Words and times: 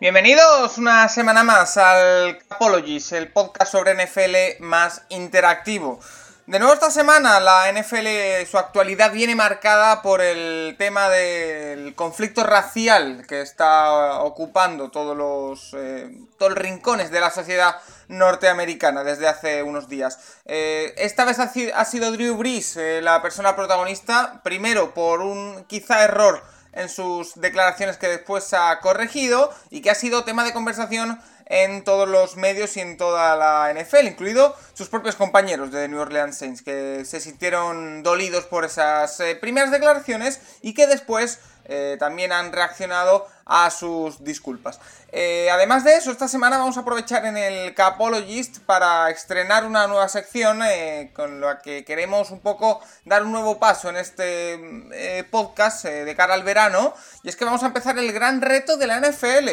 Bienvenidos 0.00 0.78
una 0.78 1.10
semana 1.10 1.44
más 1.44 1.76
al 1.76 2.38
Capologies, 2.48 3.12
el 3.12 3.30
podcast 3.30 3.70
sobre 3.70 3.92
NFL 3.92 4.64
más 4.64 5.02
interactivo. 5.10 6.00
De 6.46 6.58
nuevo 6.58 6.72
esta 6.72 6.90
semana 6.90 7.38
la 7.38 7.70
NFL, 7.70 8.46
su 8.50 8.56
actualidad 8.56 9.12
viene 9.12 9.34
marcada 9.34 10.00
por 10.00 10.22
el 10.22 10.74
tema 10.78 11.10
del 11.10 11.94
conflicto 11.94 12.44
racial 12.44 13.26
que 13.28 13.42
está 13.42 14.22
ocupando 14.22 14.90
todos 14.90 15.14
los, 15.14 15.74
eh, 15.74 16.10
todos 16.38 16.52
los 16.52 16.62
rincones 16.62 17.10
de 17.10 17.20
la 17.20 17.30
sociedad 17.30 17.76
norteamericana 18.08 19.04
desde 19.04 19.28
hace 19.28 19.62
unos 19.62 19.90
días. 19.90 20.18
Eh, 20.46 20.94
esta 20.96 21.26
vez 21.26 21.38
ha, 21.38 21.84
sido 21.84 22.10
Drew 22.12 22.38
Brees 22.38 22.78
eh, 22.78 23.02
la 23.02 23.20
persona 23.20 23.54
protagonista, 23.54 24.40
primero 24.42 24.94
por 24.94 25.20
un 25.20 25.66
quizá 25.68 26.02
error 26.04 26.42
en 26.72 26.88
sus 26.88 27.40
declaraciones 27.40 27.96
que 27.96 28.08
después 28.08 28.52
ha 28.54 28.78
corregido 28.80 29.52
y 29.70 29.82
que 29.82 29.90
ha 29.90 29.94
sido 29.94 30.24
tema 30.24 30.44
de 30.44 30.52
conversación 30.52 31.20
en 31.46 31.82
todos 31.82 32.08
los 32.08 32.36
medios 32.36 32.76
y 32.76 32.80
en 32.80 32.96
toda 32.96 33.34
la 33.36 33.74
NFL, 33.74 34.06
incluido 34.06 34.56
sus 34.72 34.88
propios 34.88 35.16
compañeros 35.16 35.72
de 35.72 35.88
New 35.88 36.00
Orleans 36.00 36.38
Saints, 36.38 36.62
que 36.62 37.04
se 37.04 37.20
sintieron 37.20 38.04
dolidos 38.04 38.44
por 38.44 38.64
esas 38.64 39.18
eh, 39.18 39.34
primeras 39.34 39.72
declaraciones 39.72 40.40
y 40.62 40.74
que 40.74 40.86
después 40.86 41.40
eh, 41.64 41.96
también 41.98 42.32
han 42.32 42.52
reaccionado 42.52 43.26
a 43.52 43.68
sus 43.70 44.22
disculpas. 44.22 44.78
Eh, 45.10 45.48
además 45.50 45.82
de 45.82 45.96
eso, 45.96 46.12
esta 46.12 46.28
semana 46.28 46.56
vamos 46.56 46.76
a 46.76 46.80
aprovechar 46.80 47.26
en 47.26 47.36
el 47.36 47.74
Capologist 47.74 48.60
para 48.60 49.10
estrenar 49.10 49.66
una 49.66 49.88
nueva 49.88 50.08
sección 50.08 50.62
eh, 50.62 51.10
con 51.16 51.40
la 51.40 51.60
que 51.60 51.84
queremos 51.84 52.30
un 52.30 52.38
poco 52.38 52.80
dar 53.04 53.24
un 53.24 53.32
nuevo 53.32 53.58
paso 53.58 53.88
en 53.88 53.96
este 53.96 55.26
podcast 55.32 55.84
de 55.84 56.14
cara 56.14 56.34
al 56.34 56.44
verano. 56.44 56.94
Y 57.24 57.28
es 57.28 57.34
que 57.34 57.44
vamos 57.44 57.64
a 57.64 57.66
empezar 57.66 57.98
el 57.98 58.12
gran 58.12 58.40
reto 58.40 58.76
de 58.76 58.86
la 58.86 59.00
NFL. 59.00 59.48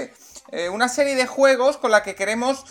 una 0.71 0.89
serie 0.89 1.15
de 1.15 1.25
juegos 1.25 1.77
con 1.77 1.89
la 1.89 2.03
que 2.03 2.13
queremos 2.13 2.65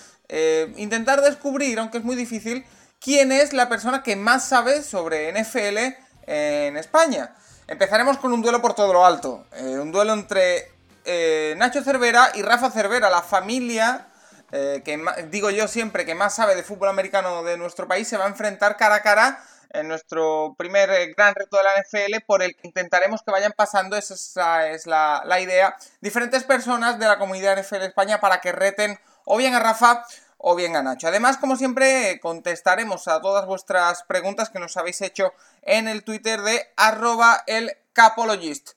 intentar 0.77 1.22
descubrir, 1.22 1.80
aunque 1.80 1.98
es 1.98 2.05
muy 2.05 2.14
difícil, 2.14 2.64
quién 3.00 3.33
es 3.33 3.52
la 3.52 3.68
persona 3.68 4.05
que 4.05 4.14
más 4.14 4.48
sabe 4.48 4.84
sobre 4.84 5.33
NFL 5.33 5.78
en 6.27 6.77
España. 6.77 7.34
Empezaremos 7.68 8.18
con 8.18 8.33
un 8.33 8.42
duelo 8.42 8.62
por 8.62 8.74
todo 8.74 8.92
lo 8.92 9.05
alto. 9.05 9.44
Eh, 9.52 9.78
un 9.80 9.90
duelo 9.90 10.12
entre 10.12 10.70
eh, 11.06 11.54
Nacho 11.56 11.82
Cervera 11.82 12.30
y 12.34 12.42
Rafa 12.42 12.70
Cervera, 12.70 13.08
la 13.08 13.22
familia 13.22 14.08
eh, 14.52 14.82
que 14.84 15.02
digo 15.30 15.50
yo 15.50 15.66
siempre 15.66 16.06
que 16.06 16.14
más 16.14 16.36
sabe 16.36 16.54
de 16.54 16.62
fútbol 16.62 16.88
americano 16.88 17.42
de 17.42 17.56
nuestro 17.56 17.88
país, 17.88 18.06
se 18.06 18.16
va 18.16 18.26
a 18.26 18.28
enfrentar 18.28 18.76
cara 18.76 18.96
a 18.96 19.02
cara 19.02 19.42
en 19.70 19.88
nuestro 19.88 20.54
primer 20.56 20.88
gran 21.14 21.34
reto 21.34 21.56
de 21.56 21.64
la 21.64 21.80
NFL 21.80 22.24
por 22.27 22.42
el 22.42 22.55
que 22.55 22.68
intentaremos 22.68 23.22
que 23.22 23.33
vayan 23.33 23.52
pasando, 23.56 23.96
esa 23.96 24.68
es 24.68 24.86
la, 24.86 25.22
la 25.27 25.40
idea, 25.40 25.77
diferentes 26.00 26.45
personas 26.45 26.98
de 26.98 27.06
la 27.06 27.18
comunidad 27.18 27.58
NFL 27.58 27.83
España 27.83 28.20
para 28.20 28.40
que 28.40 28.52
reten 28.52 28.98
o 29.24 29.36
bien 29.36 29.55
a 29.55 29.61
Rafa 29.61 30.05
o 30.39 30.55
bien 30.55 30.77
a 30.77 30.83
Nacho. 30.83 31.08
Además, 31.08 31.39
como 31.39 31.56
siempre, 31.56 32.20
contestaremos 32.20 33.08
a 33.08 33.20
todas 33.20 33.46
vuestras 33.46 34.05
preguntas 34.05 34.50
que 34.50 34.61
nos 34.61 34.77
habéis 34.77 35.00
hecho 35.02 35.33
en 35.62 35.89
el 35.89 36.05
Twitter 36.05 36.40
de 36.42 36.62
arroba 36.77 37.42
el 37.46 37.72
capologist. 37.92 38.72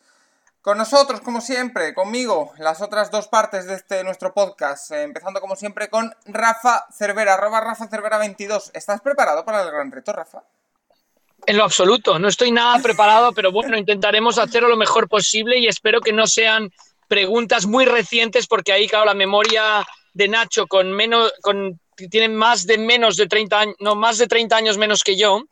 Con 0.61 0.77
nosotros, 0.77 1.21
como 1.21 1.39
siempre, 1.39 1.93
conmigo, 1.93 2.51
las 2.57 2.81
otras 2.81 3.11
dos 3.11 3.29
partes 3.29 3.65
de 3.65 3.75
este 3.75 4.03
nuestro 4.03 4.33
podcast, 4.33 4.91
eh, 4.91 5.03
empezando 5.03 5.39
como 5.39 5.55
siempre 5.55 5.89
con 5.89 6.13
Rafa 6.25 6.85
Cervera, 6.91 7.35
arroba 7.35 7.61
Rafa 7.61 7.87
Cervera 7.87 8.17
22. 8.17 8.71
¿Estás 8.73 8.99
preparado 8.99 9.45
para 9.45 9.63
el 9.63 9.71
gran 9.71 9.89
reto, 9.89 10.11
Rafa? 10.11 10.43
En 11.45 11.55
lo 11.55 11.63
absoluto, 11.63 12.19
no 12.19 12.27
estoy 12.27 12.51
nada 12.51 12.77
preparado, 12.79 13.31
pero 13.31 13.53
bueno, 13.53 13.77
intentaremos 13.77 14.37
hacerlo 14.37 14.67
lo 14.67 14.75
mejor 14.75 15.07
posible 15.07 15.57
y 15.59 15.67
espero 15.67 16.01
que 16.01 16.11
no 16.11 16.27
sean 16.27 16.69
preguntas 17.07 17.65
muy 17.65 17.85
recientes 17.85 18.45
porque 18.45 18.73
ahí, 18.73 18.89
claro, 18.89 19.05
la 19.05 19.13
memoria 19.13 19.87
de 20.13 20.27
Nacho 20.27 20.67
con 20.67 20.91
menos, 20.91 21.33
con, 21.41 21.79
tiene 22.11 22.27
más 22.27 22.67
de 22.67 22.77
menos 22.77 23.15
de 23.15 23.27
30 23.27 23.59
años, 23.59 23.75
no, 23.79 23.95
más 23.95 24.17
de 24.17 24.27
30 24.27 24.57
años 24.57 24.77
menos 24.77 25.03
que 25.03 25.15
yo, 25.15 25.43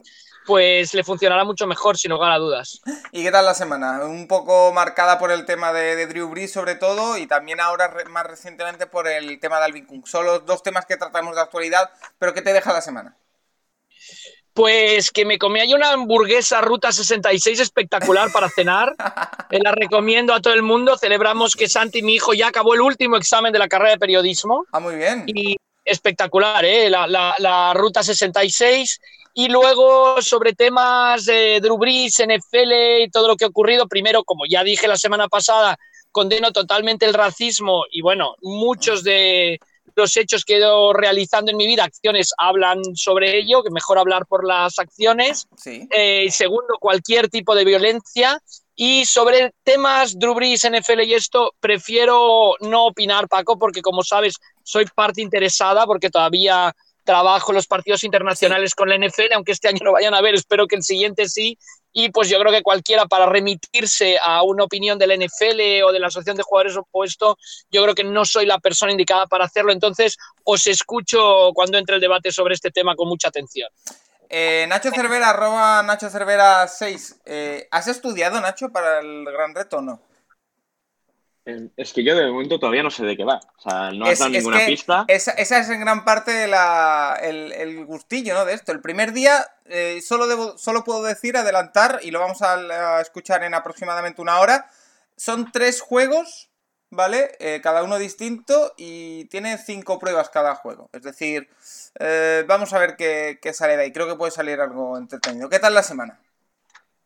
pues 0.47 0.93
le 0.93 1.03
funcionará 1.03 1.43
mucho 1.43 1.67
mejor, 1.67 1.97
sin 1.97 2.11
lugar 2.11 2.31
a 2.31 2.37
dudas. 2.37 2.81
¿Y 3.11 3.21
qué 3.21 3.31
tal 3.31 3.45
la 3.45 3.53
semana? 3.53 3.99
Un 4.05 4.27
poco 4.27 4.71
marcada 4.71 5.19
por 5.19 5.31
el 5.31 5.45
tema 5.45 5.73
de, 5.73 6.07
Drew 6.07 6.29
Brees 6.29 6.53
sobre 6.53 6.75
todo 6.75 7.17
y 7.17 7.27
también 7.27 7.59
ahora 7.59 7.93
más 8.09 8.25
recientemente 8.25 8.87
por 8.87 9.07
el 9.07 9.39
tema 9.39 9.59
de 9.59 9.65
Alvin 9.65 9.85
Cook. 9.85 10.07
Son 10.07 10.25
los 10.25 10.45
dos 10.45 10.63
temas 10.63 10.85
que 10.85 10.95
tratamos 10.95 11.35
de 11.35 11.41
actualidad, 11.41 11.89
pero 12.17 12.33
¿qué 12.33 12.41
te 12.41 12.53
deja 12.53 12.71
la 12.71 12.81
semana? 12.81 13.17
Pues 14.53 15.11
que 15.11 15.25
me 15.25 15.37
comí 15.37 15.59
ahí 15.59 15.73
una 15.73 15.91
hamburguesa 15.91 16.61
Ruta 16.61 16.91
66 16.91 17.59
espectacular 17.59 18.31
para 18.31 18.49
cenar. 18.49 18.95
Eh, 19.49 19.59
la 19.63 19.71
recomiendo 19.71 20.33
a 20.33 20.41
todo 20.41 20.53
el 20.53 20.61
mundo. 20.61 20.97
Celebramos 20.97 21.55
que 21.55 21.69
Santi, 21.69 22.01
mi 22.01 22.15
hijo, 22.15 22.33
ya 22.33 22.49
acabó 22.49 22.73
el 22.73 22.81
último 22.81 23.15
examen 23.15 23.53
de 23.53 23.59
la 23.59 23.69
carrera 23.69 23.91
de 23.91 23.97
periodismo. 23.97 24.65
Ah, 24.73 24.81
muy 24.81 24.97
bien. 24.97 25.23
Y 25.25 25.55
espectacular, 25.85 26.65
¿eh? 26.65 26.89
La, 26.89 27.07
la, 27.07 27.73
Ruta 27.73 28.03
66. 28.03 28.99
Y 29.39 29.49
luego 29.49 30.19
sobre 30.19 30.53
temas 30.53 31.25
de 31.25 31.59
Drew 31.61 31.77
Brees, 31.77 32.23
NFL 32.25 33.03
y 33.03 33.09
todo 33.11 33.27
lo 33.27 33.35
que 33.35 33.45
ha 33.45 33.49
ocurrido. 33.49 33.87
Primero, 33.87 34.23
como 34.23 34.45
ya 34.49 34.63
dije 34.63 34.87
la 34.87 34.97
semana 34.97 35.27
pasada, 35.27 35.77
condeno 36.11 36.51
totalmente 36.51 37.05
el 37.05 37.13
racismo 37.13 37.83
y 37.91 38.01
bueno, 38.01 38.33
muchos 38.41 39.03
de 39.03 39.59
los 39.95 40.17
hechos 40.17 40.43
que 40.43 40.55
he 40.55 40.57
ido 40.57 40.91
realizando 40.91 41.51
en 41.51 41.57
mi 41.57 41.67
vida, 41.67 41.83
acciones 41.83 42.31
hablan 42.35 42.81
sobre 42.95 43.37
ello, 43.37 43.61
que 43.61 43.69
mejor 43.69 43.99
hablar 43.99 44.25
por 44.25 44.43
las 44.43 44.79
acciones. 44.79 45.45
Eh, 45.91 46.31
segundo, 46.31 46.73
cualquier 46.79 47.29
tipo 47.29 47.53
de 47.53 47.63
violencia. 47.63 48.41
Y 48.75 49.05
sobre 49.05 49.53
temas 49.63 50.17
Drew 50.17 50.33
Brees, 50.33 50.67
NFL 50.67 51.01
y 51.01 51.13
esto, 51.13 51.53
prefiero 51.59 52.55
no 52.61 52.87
opinar, 52.87 53.27
Paco, 53.27 53.59
porque 53.59 53.83
como 53.83 54.01
sabes, 54.01 54.33
soy 54.63 54.85
parte 54.95 55.21
interesada, 55.21 55.85
porque 55.85 56.09
todavía 56.09 56.75
trabajo 57.07 57.53
los 57.53 57.67
partidos 57.67 58.03
internacionales 58.03 58.75
con 58.75 58.89
la 58.89 58.97
NFL, 58.97 59.33
aunque 59.33 59.53
este 59.53 59.69
año 59.69 59.79
no 59.81 59.93
vayan 59.93 60.13
a 60.13 60.21
ver, 60.21 60.35
espero 60.35 60.67
que 60.67 60.75
el 60.75 60.83
siguiente 60.83 61.29
sí, 61.29 61.57
y 61.93 62.09
pues 62.09 62.27
yo 62.29 62.37
creo 62.39 62.51
que 62.51 62.61
cualquiera 62.61 63.05
para 63.05 63.25
remitirse 63.25 64.19
a 64.21 64.43
una 64.43 64.65
opinión 64.65 64.99
del 64.99 65.17
NFL 65.17 65.83
o 65.85 65.91
de 65.93 65.99
la 65.99 66.07
Asociación 66.07 66.35
de 66.35 66.43
Jugadores 66.43 66.75
Opuesto, 66.75 67.37
yo 67.71 67.81
creo 67.81 67.95
que 67.95 68.03
no 68.03 68.25
soy 68.25 68.45
la 68.45 68.59
persona 68.59 68.91
indicada 68.91 69.25
para 69.25 69.45
hacerlo. 69.45 69.71
Entonces, 69.71 70.17
os 70.43 70.67
escucho 70.67 71.51
cuando 71.55 71.77
entre 71.77 71.95
el 71.95 72.01
debate 72.01 72.31
sobre 72.31 72.53
este 72.55 72.71
tema 72.71 72.93
con 72.95 73.07
mucha 73.07 73.29
atención. 73.29 73.69
Eh, 74.29 74.65
Nacho 74.67 74.91
Cervera, 74.91 75.29
arroba 75.29 75.81
Nacho 75.83 76.09
Cervera 76.09 76.67
6. 76.67 77.21
Eh, 77.25 77.67
¿Has 77.71 77.87
estudiado, 77.87 78.39
Nacho, 78.41 78.69
para 78.69 78.99
el 78.99 79.23
gran 79.25 79.55
reto 79.55 79.77
o 79.77 79.81
no? 79.81 80.01
Es 81.77 81.93
que 81.93 82.03
yo 82.03 82.13
de 82.13 82.29
momento 82.29 82.59
todavía 82.59 82.83
no 82.83 82.91
sé 82.91 83.05
de 83.05 83.15
qué 83.15 83.23
va. 83.23 83.39
O 83.57 83.61
sea, 83.61 83.91
no 83.91 84.05
has 84.05 84.19
dado 84.19 84.31
ninguna 84.31 84.65
pista. 84.65 85.05
Esa, 85.07 85.31
es 85.31 85.69
en 85.69 85.79
gran 85.79 86.03
parte 86.03 86.43
el, 86.43 87.85
gustillo 87.85 88.33
¿no? 88.33 88.43
de 88.43 88.53
esto. 88.53 88.73
El 88.73 88.81
primer 88.81 89.13
día 89.13 89.45
eh, 89.65 90.01
solo, 90.01 90.27
debo, 90.27 90.57
solo 90.57 90.83
puedo 90.83 91.03
decir, 91.03 91.37
adelantar, 91.37 91.99
y 92.03 92.11
lo 92.11 92.19
vamos 92.19 92.41
a, 92.41 92.99
escuchar 92.99 93.43
en 93.43 93.53
aproximadamente 93.53 94.21
una 94.21 94.39
hora. 94.39 94.65
Son 95.15 95.49
tres 95.53 95.79
juegos, 95.79 96.49
¿vale? 96.89 97.31
Eh, 97.39 97.61
cada 97.63 97.83
uno 97.83 97.97
distinto 97.97 98.73
y 98.75 99.25
tiene 99.25 99.57
cinco 99.57 99.99
pruebas 99.99 100.29
cada 100.29 100.53
juego. 100.53 100.89
Es 100.91 101.03
decir, 101.03 101.47
eh, 101.99 102.43
vamos 102.45 102.73
a 102.73 102.79
ver 102.79 102.97
qué, 102.97 103.39
qué 103.41 103.53
sale 103.53 103.77
de 103.77 103.83
ahí. 103.83 103.93
Creo 103.93 104.07
que 104.09 104.15
puede 104.15 104.31
salir 104.31 104.59
algo 104.59 104.97
entretenido. 104.97 105.49
¿Qué 105.49 105.59
tal 105.59 105.73
la 105.73 105.83
semana? 105.83 106.19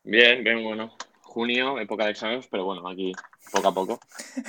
Bien, 0.04 0.44
bien, 0.44 0.64
bueno 0.64 0.92
junio, 1.32 1.80
época 1.80 2.06
de 2.06 2.12
exámenes, 2.12 2.48
pero 2.52 2.66
bueno, 2.66 2.88
aquí 2.88 3.14
poco 3.52 3.68
a 3.70 3.74
poco. 3.74 4.00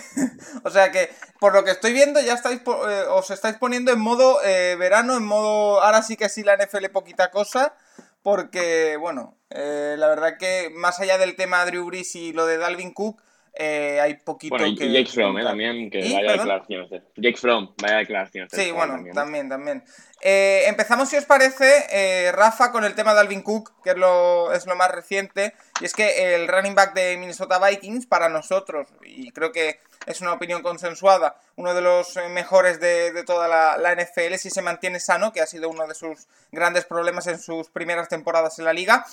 o 0.64 0.70
sea 0.70 0.90
que, 0.90 1.10
por 1.38 1.54
lo 1.54 1.64
que 1.64 1.70
estoy 1.70 1.92
viendo, 1.92 2.20
ya 2.20 2.34
estáis 2.34 2.60
eh, 2.60 3.04
os 3.08 3.30
estáis 3.30 3.56
poniendo 3.56 3.92
en 3.92 4.00
modo 4.00 4.42
eh, 4.44 4.76
verano, 4.78 5.16
en 5.16 5.24
modo. 5.24 5.80
Ahora 5.80 6.02
sí 6.02 6.16
que 6.16 6.28
sí 6.28 6.42
la 6.42 6.56
NFL 6.56 6.86
poquita 6.92 7.30
cosa. 7.30 7.74
Porque, 8.22 8.96
bueno, 9.00 9.36
eh, 9.50 9.96
la 9.98 10.06
verdad 10.06 10.38
que 10.38 10.70
más 10.74 11.00
allá 11.00 11.18
del 11.18 11.34
tema 11.34 11.64
Drew 11.64 11.84
Brees 11.86 12.14
y 12.14 12.32
lo 12.32 12.46
de 12.46 12.56
Dalvin 12.56 12.92
Cook, 12.92 13.20
eh, 13.54 14.00
hay 14.00 14.14
poquito 14.14 14.54
bueno, 14.54 14.66
y 14.66 14.76
que... 14.76 14.90
Jake 14.90 15.10
Fromm, 15.10 15.38
eh, 15.38 15.44
también, 15.44 15.90
que 15.90 16.00
vaya 16.00 16.32
declaraciones. 16.32 16.90
Jake 17.16 17.36
Fromm, 17.36 17.74
vaya 17.82 17.96
declaraciones. 17.98 18.50
Sí, 18.50 18.70
bueno, 18.70 18.94
también, 19.12 19.48
también. 19.48 19.84
Eh, 20.22 20.62
empezamos, 20.66 21.10
si 21.10 21.16
os 21.16 21.26
parece, 21.26 21.84
eh, 21.90 22.32
Rafa, 22.32 22.72
con 22.72 22.84
el 22.84 22.94
tema 22.94 23.12
de 23.12 23.20
Alvin 23.20 23.42
Cook, 23.42 23.82
que 23.82 23.90
es 23.90 23.96
lo, 23.96 24.52
es 24.52 24.66
lo 24.66 24.74
más 24.74 24.90
reciente, 24.90 25.54
y 25.80 25.84
es 25.84 25.92
que 25.92 26.34
el 26.34 26.48
running 26.48 26.74
back 26.74 26.94
de 26.94 27.18
Minnesota 27.18 27.58
Vikings, 27.58 28.06
para 28.06 28.30
nosotros, 28.30 28.88
y 29.04 29.30
creo 29.32 29.52
que 29.52 29.80
es 30.06 30.22
una 30.22 30.32
opinión 30.32 30.62
consensuada, 30.62 31.36
uno 31.56 31.74
de 31.74 31.82
los 31.82 32.18
mejores 32.30 32.80
de, 32.80 33.22
toda 33.26 33.48
la, 33.48 33.76
la, 33.76 33.94
NFL, 33.94 34.34
si 34.36 34.48
se 34.48 34.62
mantiene 34.62 34.98
sano, 34.98 35.32
que 35.32 35.42
ha 35.42 35.46
sido 35.46 35.68
uno 35.68 35.86
de 35.86 35.94
sus 35.94 36.26
grandes 36.52 36.86
problemas 36.86 37.26
en 37.26 37.38
sus 37.38 37.68
primeras 37.68 38.08
temporadas 38.08 38.58
en 38.58 38.64
la 38.64 38.72
liga, 38.72 39.04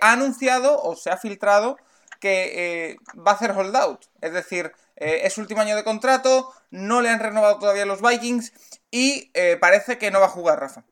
ha 0.00 0.12
anunciado 0.12 0.80
o 0.82 0.94
se 0.94 1.10
ha 1.10 1.16
filtrado 1.16 1.78
que 2.22 2.92
eh, 2.92 2.96
va 3.18 3.32
a 3.32 3.34
hacer 3.34 3.50
holdout. 3.50 4.06
Es 4.20 4.32
decir, 4.32 4.70
eh, 4.94 5.22
es 5.24 5.38
último 5.38 5.60
año 5.60 5.74
de 5.74 5.82
contrato, 5.82 6.54
no 6.70 7.02
le 7.02 7.08
han 7.08 7.18
renovado 7.18 7.58
todavía 7.58 7.84
los 7.84 8.00
Vikings 8.00 8.52
y 8.92 9.32
eh, 9.34 9.58
parece 9.60 9.98
que 9.98 10.12
no 10.12 10.20
va 10.20 10.26
a 10.26 10.36
jugar, 10.36 10.60
Rafa. 10.60 10.84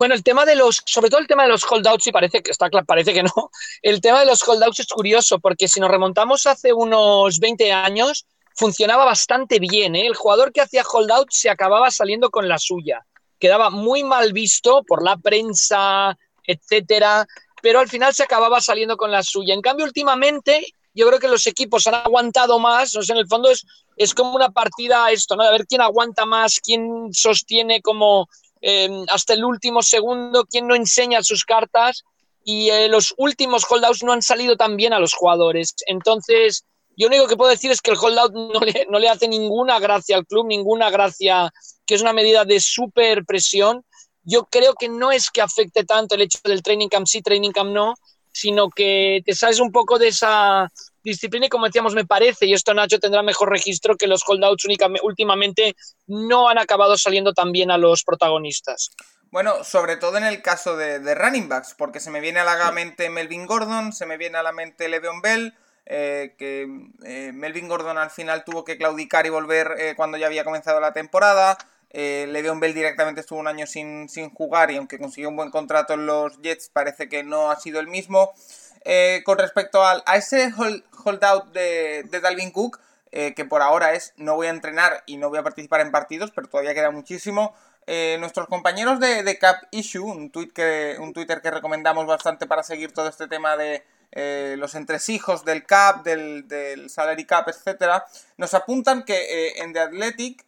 Bueno, 0.00 0.16
el 0.16 0.24
tema 0.24 0.44
de 0.44 0.56
los, 0.56 0.82
sobre 0.84 1.10
todo 1.10 1.20
el 1.20 1.28
tema 1.28 1.44
de 1.44 1.48
los 1.48 1.64
holdouts, 1.70 2.02
sí 2.02 2.10
parece 2.10 2.42
que 2.42 2.50
está 2.50 2.68
parece 2.84 3.14
que 3.14 3.22
no. 3.22 3.32
El 3.82 4.00
tema 4.00 4.20
de 4.20 4.26
los 4.26 4.46
holdouts 4.46 4.80
es 4.80 4.88
curioso 4.88 5.38
porque 5.38 5.68
si 5.68 5.78
nos 5.78 5.90
remontamos 5.90 6.46
hace 6.46 6.72
unos 6.72 7.38
20 7.38 7.72
años, 7.72 8.26
funcionaba 8.54 9.04
bastante 9.04 9.60
bien. 9.60 9.94
El 9.94 10.16
jugador 10.16 10.52
que 10.52 10.60
hacía 10.60 10.82
holdout 10.82 11.28
se 11.30 11.50
acababa 11.50 11.90
saliendo 11.92 12.30
con 12.30 12.48
la 12.48 12.58
suya. 12.58 13.06
Quedaba 13.38 13.70
muy 13.70 14.02
mal 14.02 14.32
visto 14.32 14.82
por 14.82 15.04
la 15.04 15.16
prensa, 15.16 16.16
etcétera 16.44 17.26
pero 17.66 17.80
al 17.80 17.88
final 17.88 18.14
se 18.14 18.22
acababa 18.22 18.60
saliendo 18.60 18.96
con 18.96 19.10
la 19.10 19.24
suya. 19.24 19.52
En 19.52 19.60
cambio, 19.60 19.86
últimamente 19.86 20.72
yo 20.94 21.04
creo 21.08 21.18
que 21.18 21.26
los 21.26 21.48
equipos 21.48 21.88
han 21.88 21.96
aguantado 21.96 22.60
más, 22.60 22.94
o 22.94 23.02
sea, 23.02 23.16
en 23.16 23.22
el 23.22 23.26
fondo 23.26 23.50
es, 23.50 23.66
es 23.96 24.14
como 24.14 24.36
una 24.36 24.50
partida 24.50 25.10
esto, 25.10 25.34
¿no? 25.34 25.42
De 25.42 25.50
ver 25.50 25.66
quién 25.66 25.80
aguanta 25.80 26.26
más, 26.26 26.60
quién 26.60 27.08
sostiene 27.12 27.82
como 27.82 28.28
em, 28.60 29.04
hasta 29.08 29.34
el 29.34 29.44
último 29.44 29.82
segundo, 29.82 30.44
quién 30.44 30.68
no 30.68 30.76
enseña 30.76 31.24
sus 31.24 31.44
cartas 31.44 32.04
y 32.44 32.70
eh, 32.70 32.86
los 32.86 33.12
últimos 33.16 33.66
holdouts 33.68 34.04
no 34.04 34.12
han 34.12 34.22
salido 34.22 34.56
tan 34.56 34.76
bien 34.76 34.92
a 34.92 35.00
los 35.00 35.12
jugadores. 35.12 35.74
Entonces, 35.88 36.64
yo 36.96 37.08
lo 37.08 37.16
único 37.16 37.26
que 37.26 37.36
puedo 37.36 37.50
decir 37.50 37.72
es 37.72 37.80
que 37.80 37.90
el 37.90 37.98
holdout 38.00 38.32
no 38.54 38.60
le, 38.60 38.86
no 38.88 39.00
le 39.00 39.08
hace 39.08 39.26
ninguna 39.26 39.80
gracia 39.80 40.14
al 40.14 40.24
club, 40.24 40.46
ninguna 40.46 40.88
gracia, 40.90 41.52
que 41.84 41.96
es 41.96 42.00
una 42.00 42.12
medida 42.12 42.44
de 42.44 42.60
super 42.60 43.24
presión 43.24 43.84
yo 44.26 44.44
creo 44.44 44.74
que 44.74 44.88
no 44.88 45.10
es 45.10 45.30
que 45.30 45.40
afecte 45.40 45.84
tanto 45.84 46.14
el 46.14 46.22
hecho 46.22 46.40
del 46.44 46.62
training 46.62 46.88
camp 46.88 47.06
sí, 47.06 47.22
training 47.22 47.52
camp 47.52 47.70
no, 47.70 47.94
sino 48.32 48.68
que 48.68 49.22
te 49.24 49.34
sales 49.34 49.60
un 49.60 49.72
poco 49.72 49.98
de 49.98 50.08
esa 50.08 50.70
disciplina 51.02 51.46
y 51.46 51.48
como 51.48 51.66
decíamos, 51.66 51.94
me 51.94 52.04
parece, 52.04 52.44
y 52.44 52.52
esto 52.52 52.74
Nacho 52.74 52.98
tendrá 52.98 53.22
mejor 53.22 53.48
registro, 53.48 53.96
que 53.96 54.08
los 54.08 54.22
holdouts 54.26 54.66
últimamente 55.02 55.74
no 56.06 56.48
han 56.48 56.58
acabado 56.58 56.98
saliendo 56.98 57.32
tan 57.32 57.52
bien 57.52 57.70
a 57.70 57.78
los 57.78 58.02
protagonistas. 58.04 58.90
Bueno, 59.30 59.64
sobre 59.64 59.96
todo 59.96 60.18
en 60.18 60.24
el 60.24 60.42
caso 60.42 60.76
de, 60.76 61.14
running 61.14 61.48
backs, 61.48 61.74
porque 61.78 62.00
se 62.00 62.10
me 62.10 62.20
viene 62.20 62.40
a 62.40 62.44
la 62.44 62.72
mente 62.72 63.08
Melvin 63.08 63.46
Gordon, 63.46 63.92
se 63.92 64.06
me 64.06 64.16
viene 64.16 64.38
a 64.38 64.42
la 64.42 64.52
mente 64.52 64.88
Le'Veon 64.88 65.22
Bell, 65.22 65.54
eh, 65.86 66.34
que 66.36 66.66
eh, 67.04 67.32
Melvin 67.32 67.68
Gordon 67.68 67.96
al 67.96 68.10
final 68.10 68.44
tuvo 68.44 68.64
que 68.64 68.76
claudicar 68.76 69.24
y 69.24 69.30
volver 69.30 69.76
eh, 69.78 69.94
cuando 69.96 70.18
ya 70.18 70.26
había 70.26 70.44
comenzado 70.44 70.80
la 70.80 70.92
temporada. 70.92 71.56
Eh, 71.90 72.26
Le'Veon 72.28 72.60
Bell 72.60 72.74
directamente 72.74 73.20
estuvo 73.20 73.38
un 73.38 73.48
año 73.48 73.66
sin, 73.66 74.08
jugar 74.34 74.70
y 74.70 74.76
aunque 74.76 74.98
consiguió 74.98 75.28
un 75.28 75.36
buen 75.36 75.50
contrato 75.50 75.94
en 75.94 76.06
los 76.06 76.40
Jets, 76.42 76.68
parece 76.68 77.08
que 77.08 77.22
no 77.22 77.50
ha 77.50 77.60
sido 77.60 77.80
el 77.80 77.88
mismo. 77.88 78.32
Eh, 78.84 79.22
con 79.24 79.38
respecto 79.38 79.84
a 79.84 80.02
ese 80.14 80.52
holdout 81.04 81.52
de, 81.52 82.04
de 82.04 82.20
Dalvin 82.20 82.52
Cook, 82.52 82.78
eh, 83.12 83.34
que 83.34 83.44
por 83.44 83.62
ahora 83.62 83.94
es 83.94 84.12
no 84.16 84.34
voy 84.34 84.48
a 84.48 84.50
entrenar 84.50 85.02
y 85.06 85.16
no 85.16 85.30
voy 85.30 85.38
a 85.38 85.42
participar 85.42 85.80
en 85.80 85.90
partidos, 85.90 86.32
pero 86.32 86.48
todavía 86.48 86.74
queda 86.74 86.90
muchísimo. 86.90 87.54
Eh, 87.86 88.16
nuestros 88.20 88.46
compañeros 88.46 89.00
de, 89.00 89.38
Cap 89.38 89.62
Issue, 89.70 90.04
un, 90.04 90.30
tweet 90.30 90.48
que, 90.48 90.96
un 91.00 91.12
Twitter 91.12 91.40
que 91.40 91.50
recomendamos 91.50 92.06
bastante 92.06 92.46
para 92.46 92.62
seguir 92.62 92.92
todo 92.92 93.08
este 93.08 93.26
tema 93.26 93.56
de 93.56 93.84
los 94.56 94.74
entresijos 94.74 95.44
del 95.44 95.64
Cap, 95.64 96.02
del, 96.04 96.46
del 96.48 96.90
Salary 96.90 97.24
Cap, 97.26 97.48
etc., 97.48 98.02
nos 98.36 98.54
apuntan 98.54 99.04
que 99.04 99.54
en 99.56 99.72
The 99.72 99.80
Athletic 99.80 100.44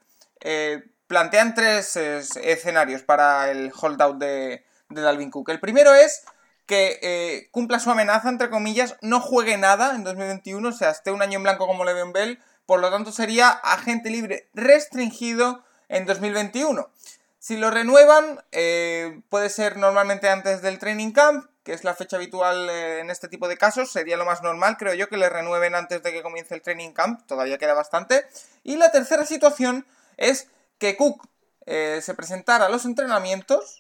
plantean 1.09 1.55
tres 1.55 1.97
escenarios 1.97 3.03
para 3.03 3.51
el 3.51 3.73
holdout 3.75 4.19
de, 4.19 4.65
Dalvin 4.91 5.31
Cook. 5.31 5.49
El 5.49 5.61
primero 5.61 5.95
es 5.95 6.23
que 6.67 6.99
eh, 7.03 7.49
cumpla 7.51 7.81
su 7.81 7.91
amenaza, 7.91 8.29
entre 8.29 8.51
comillas, 8.51 8.97
no 9.01 9.21
juegue 9.21 9.57
nada 9.57 9.95
en 9.95 10.05
2021, 10.05 10.69
o 10.69 10.73
sea, 10.73 10.91
esté 10.91 11.11
un 11.11 11.23
año 11.23 11.39
en 11.39 11.43
blanco 11.43 11.67
como 11.67 11.85
Le'Veon 11.85 12.13
Bell, 12.13 12.39
por 12.67 12.81
lo 12.81 12.91
tanto 12.91 13.11
sería 13.11 13.49
agente 13.49 14.11
libre 14.11 14.49
restringido 14.53 15.65
en 15.89 16.05
2021. 16.05 16.91
Si 17.39 17.57
lo 17.57 17.71
renuevan, 17.71 18.45
eh, 18.53 19.23
puede 19.31 19.49
ser 19.49 19.79
normalmente 19.79 20.29
antes 20.29 20.61
del 20.61 20.79
training 20.79 21.13
camp, 21.13 21.47
que 21.65 21.73
es 21.73 21.85
la 21.85 21.95
fecha 21.95 22.17
habitual 22.17 22.69
eh, 22.69 23.01
en 23.01 23.11
este 23.11 23.29
tipo 23.29 23.49
de 23.49 23.57
casos, 23.57 23.91
sería 23.91 24.19
lo 24.19 24.27
más 24.27 24.43
normal, 24.43 24.77
creo 24.79 24.93
yo, 24.93 25.09
que 25.09 25.17
le 25.17 25.31
renueven 25.31 25.75
antes 25.75 26.03
de 26.03 26.13
que 26.13 26.23
comience 26.23 26.55
el 26.55 26.61
training 26.61 26.93
camp, 26.93 27.27
todavía 27.27 27.57
queda 27.57 27.73
bastante. 27.73 28.27
Y 28.65 28.77
la 28.77 28.91
tercera 28.91 29.25
situación 29.25 29.87
es 30.19 30.49
que 30.79 30.97
Cook 30.97 31.29
eh, 31.67 32.01
se 32.03 32.15
presentara 32.15 32.67
a 32.67 32.69
los 32.69 32.85
entrenamientos 32.85 33.79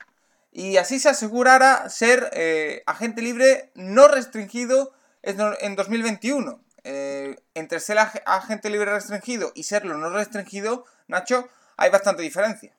y 0.52 0.76
así 0.76 0.98
se 0.98 1.08
asegurara 1.08 1.88
ser 1.88 2.30
eh, 2.32 2.82
agente 2.86 3.22
libre 3.22 3.70
no 3.74 4.08
restringido 4.08 4.92
en 5.22 5.76
2021. 5.76 6.60
Eh, 6.84 7.36
entre 7.54 7.80
ser 7.80 7.98
agente 7.98 8.70
libre 8.70 8.92
restringido 8.92 9.52
y 9.54 9.64
serlo 9.64 9.96
no 9.98 10.10
restringido, 10.10 10.84
Nacho, 11.06 11.48
hay 11.76 11.90
bastante 11.90 12.22
diferencia. 12.22 12.74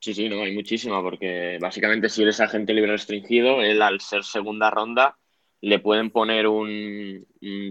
Sí, 0.00 0.14
sí, 0.14 0.28
no, 0.28 0.42
hay 0.42 0.54
muchísima, 0.54 1.02
porque 1.02 1.58
básicamente 1.60 2.08
si 2.08 2.22
eres 2.22 2.40
agente 2.40 2.72
libre 2.72 2.92
restringido, 2.92 3.62
él 3.62 3.82
al 3.82 4.00
ser 4.00 4.24
segunda 4.24 4.70
ronda 4.70 5.18
le 5.62 5.78
pueden 5.78 6.10
poner 6.10 6.46
un, 6.46 7.26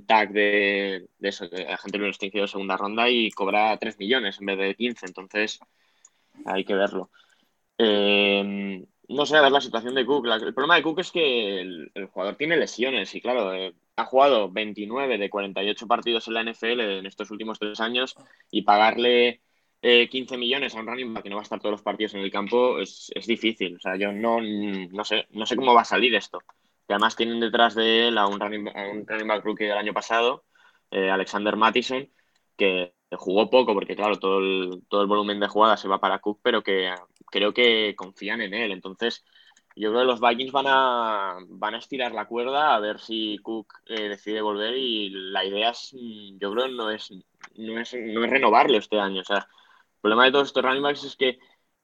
tag 0.05 0.31
de, 0.31 1.07
de 1.17 1.29
agente 1.69 1.97
libre 1.97 2.09
restringido 2.09 2.43
de 2.43 2.47
segunda 2.47 2.77
ronda 2.77 3.09
y 3.09 3.31
cobra 3.31 3.77
3 3.77 3.97
millones 3.99 4.39
en 4.39 4.45
vez 4.45 4.57
de 4.57 4.75
15, 4.75 5.05
entonces 5.07 5.59
hay 6.45 6.63
que 6.65 6.75
verlo. 6.75 7.09
Eh, 7.77 8.85
no 9.07 9.25
sé, 9.25 9.37
a 9.37 9.41
ver 9.41 9.51
la 9.51 9.61
situación 9.61 9.95
de 9.95 10.05
Cook. 10.05 10.27
el 10.27 10.53
problema 10.53 10.75
de 10.75 10.83
Cook 10.83 10.99
es 10.99 11.11
que 11.11 11.61
el, 11.61 11.91
jugador 12.11 12.35
tiene 12.35 12.57
lesiones 12.57 13.13
y 13.15 13.21
claro, 13.21 13.53
eh, 13.53 13.73
ha 13.95 14.05
jugado 14.05 14.51
29 14.51 15.17
de 15.17 15.29
48 15.29 15.87
partidos 15.87 16.27
en 16.27 16.33
la 16.35 16.43
NFL 16.43 16.79
en 16.79 17.05
estos 17.07 17.31
últimos 17.31 17.57
tres 17.57 17.79
años 17.79 18.15
y 18.51 18.61
pagarle 18.61 19.41
15 19.81 20.35
eh, 20.35 20.37
millones 20.37 20.75
a 20.75 20.79
un 20.79 20.87
running 20.87 21.13
back 21.13 21.23
que 21.23 21.29
no 21.29 21.37
va 21.37 21.41
a 21.41 21.43
estar 21.43 21.59
todos 21.59 21.71
los 21.71 21.81
partidos 21.81 22.13
en 22.13 22.21
el 22.21 22.31
campo 22.31 22.79
es, 22.79 23.11
es 23.15 23.25
difícil. 23.25 23.77
O 23.77 23.79
sea, 23.79 23.95
yo 23.95 24.11
no, 24.11 24.41
no, 24.41 25.05
sé, 25.05 25.25
no 25.31 25.45
sé 25.45 25.55
cómo 25.55 25.73
va 25.73 25.81
a 25.81 25.85
salir 25.85 26.13
esto 26.13 26.39
que 26.89 26.93
además 26.95 27.15
tienen 27.15 27.39
detrás 27.39 27.75
de 27.75 28.07
él 28.07 28.17
a 28.17 28.25
un 28.25 28.39
running, 28.39 28.65
back 29.27 29.45
rookie 29.45 29.65
del 29.65 29.77
año 29.77 29.93
pasado, 29.93 30.43
eh, 30.89 31.11
Alexander 31.11 31.55
Mattison, 31.55 32.09
que 32.57 32.95
jugó 33.11 33.51
poco 33.51 33.75
porque, 33.75 33.95
claro, 33.95 34.17
todo 34.17 34.39
el, 34.39 34.81
todo 34.89 35.03
el 35.03 35.07
volumen 35.07 35.39
de 35.39 35.47
jugadas 35.47 35.79
se 35.79 35.87
va 35.87 35.99
para 35.99 36.17
Cook, 36.17 36.39
pero 36.41 36.63
que 36.63 36.91
creo 37.27 37.53
que 37.53 37.93
confían 37.95 38.41
en 38.41 38.55
él. 38.55 38.71
Entonces, 38.71 39.23
yo 39.75 39.91
creo 39.91 40.01
que 40.01 40.07
los 40.07 40.19
Vikings 40.19 40.51
van 40.51 40.65
a, 40.67 41.37
van 41.47 41.75
a 41.75 41.77
estirar 41.77 42.11
la 42.11 42.25
cuerda 42.25 42.73
a 42.73 42.79
ver 42.79 42.99
si 42.99 43.37
Cook 43.43 43.71
eh, 43.85 44.09
decide 44.09 44.41
volver 44.41 44.75
y 44.75 45.11
la 45.11 45.45
idea 45.45 45.69
es, 45.69 45.91
yo 45.93 46.51
creo, 46.51 46.69
no 46.69 46.89
es, 46.89 47.11
no 47.53 47.79
es, 47.79 47.93
no 47.93 48.23
es 48.23 48.31
renovarlo 48.31 48.79
este 48.79 48.99
año. 48.99 49.21
O 49.21 49.25
sea, 49.25 49.37
el 49.37 50.01
problema 50.01 50.25
de 50.25 50.31
todos 50.31 50.47
estos 50.47 50.63
running 50.63 50.81
backs 50.81 51.03
es 51.03 51.15
que 51.15 51.37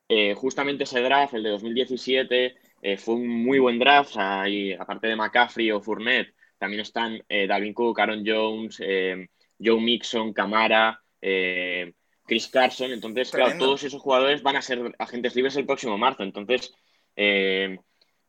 eh, 0.09 0.33
justamente 0.33 0.85
ese 0.85 0.99
draft, 1.01 1.35
el 1.35 1.43
de 1.43 1.51
2017, 1.51 2.55
eh, 2.87 2.97
fue 2.97 3.15
un 3.15 3.27
muy 3.27 3.57
buen 3.57 3.79
draft. 3.79 4.15
aparte 4.15 5.07
de 5.07 5.15
McCaffrey 5.15 5.71
o 5.71 5.81
Fournette, 5.81 6.35
también 6.59 6.81
están 6.81 7.19
eh, 7.27 7.47
Dalvin 7.47 7.73
Cook, 7.73 7.99
Aaron 7.99 8.23
Jones, 8.23 8.77
eh, 8.79 9.27
Joe 9.59 9.81
Mixon, 9.81 10.33
Camara, 10.33 11.01
Chris 11.19 12.47
Carson. 12.47 12.91
Entonces, 12.91 13.31
claro, 13.31 13.57
todos 13.57 13.83
esos 13.85 13.99
jugadores 13.99 14.43
van 14.43 14.57
a 14.57 14.61
ser 14.61 14.95
agentes 14.99 15.35
libres 15.35 15.55
el 15.55 15.65
próximo 15.65 15.97
marzo. 15.97 16.21
Entonces, 16.21 16.75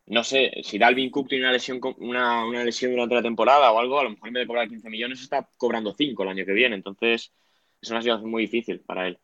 no 0.07 0.23
sé, 0.23 0.51
si 0.63 0.79
Dalvin 0.79 1.11
Cook 1.11 1.27
tiene 1.27 1.43
una 1.43 1.53
lesión, 1.53 1.79
una, 1.99 2.43
una, 2.43 2.63
lesión 2.63 2.93
durante 2.93 3.13
la 3.13 3.21
temporada 3.21 3.71
o 3.71 3.77
algo, 3.77 3.99
a 3.99 4.05
lo 4.05 4.09
mejor 4.09 4.27
en 4.27 4.33
vez 4.33 4.41
de 4.41 4.47
cobrar 4.47 4.67
15 4.67 4.89
millones 4.89 5.21
está 5.21 5.47
cobrando 5.55 5.93
5 5.93 6.23
el 6.23 6.29
año 6.29 6.45
que 6.45 6.53
viene. 6.53 6.75
Entonces, 6.75 7.31
es 7.79 7.91
una 7.91 8.01
situación 8.01 8.31
muy 8.31 8.47
difícil 8.47 8.79
para 8.79 9.07
él. 9.07 9.19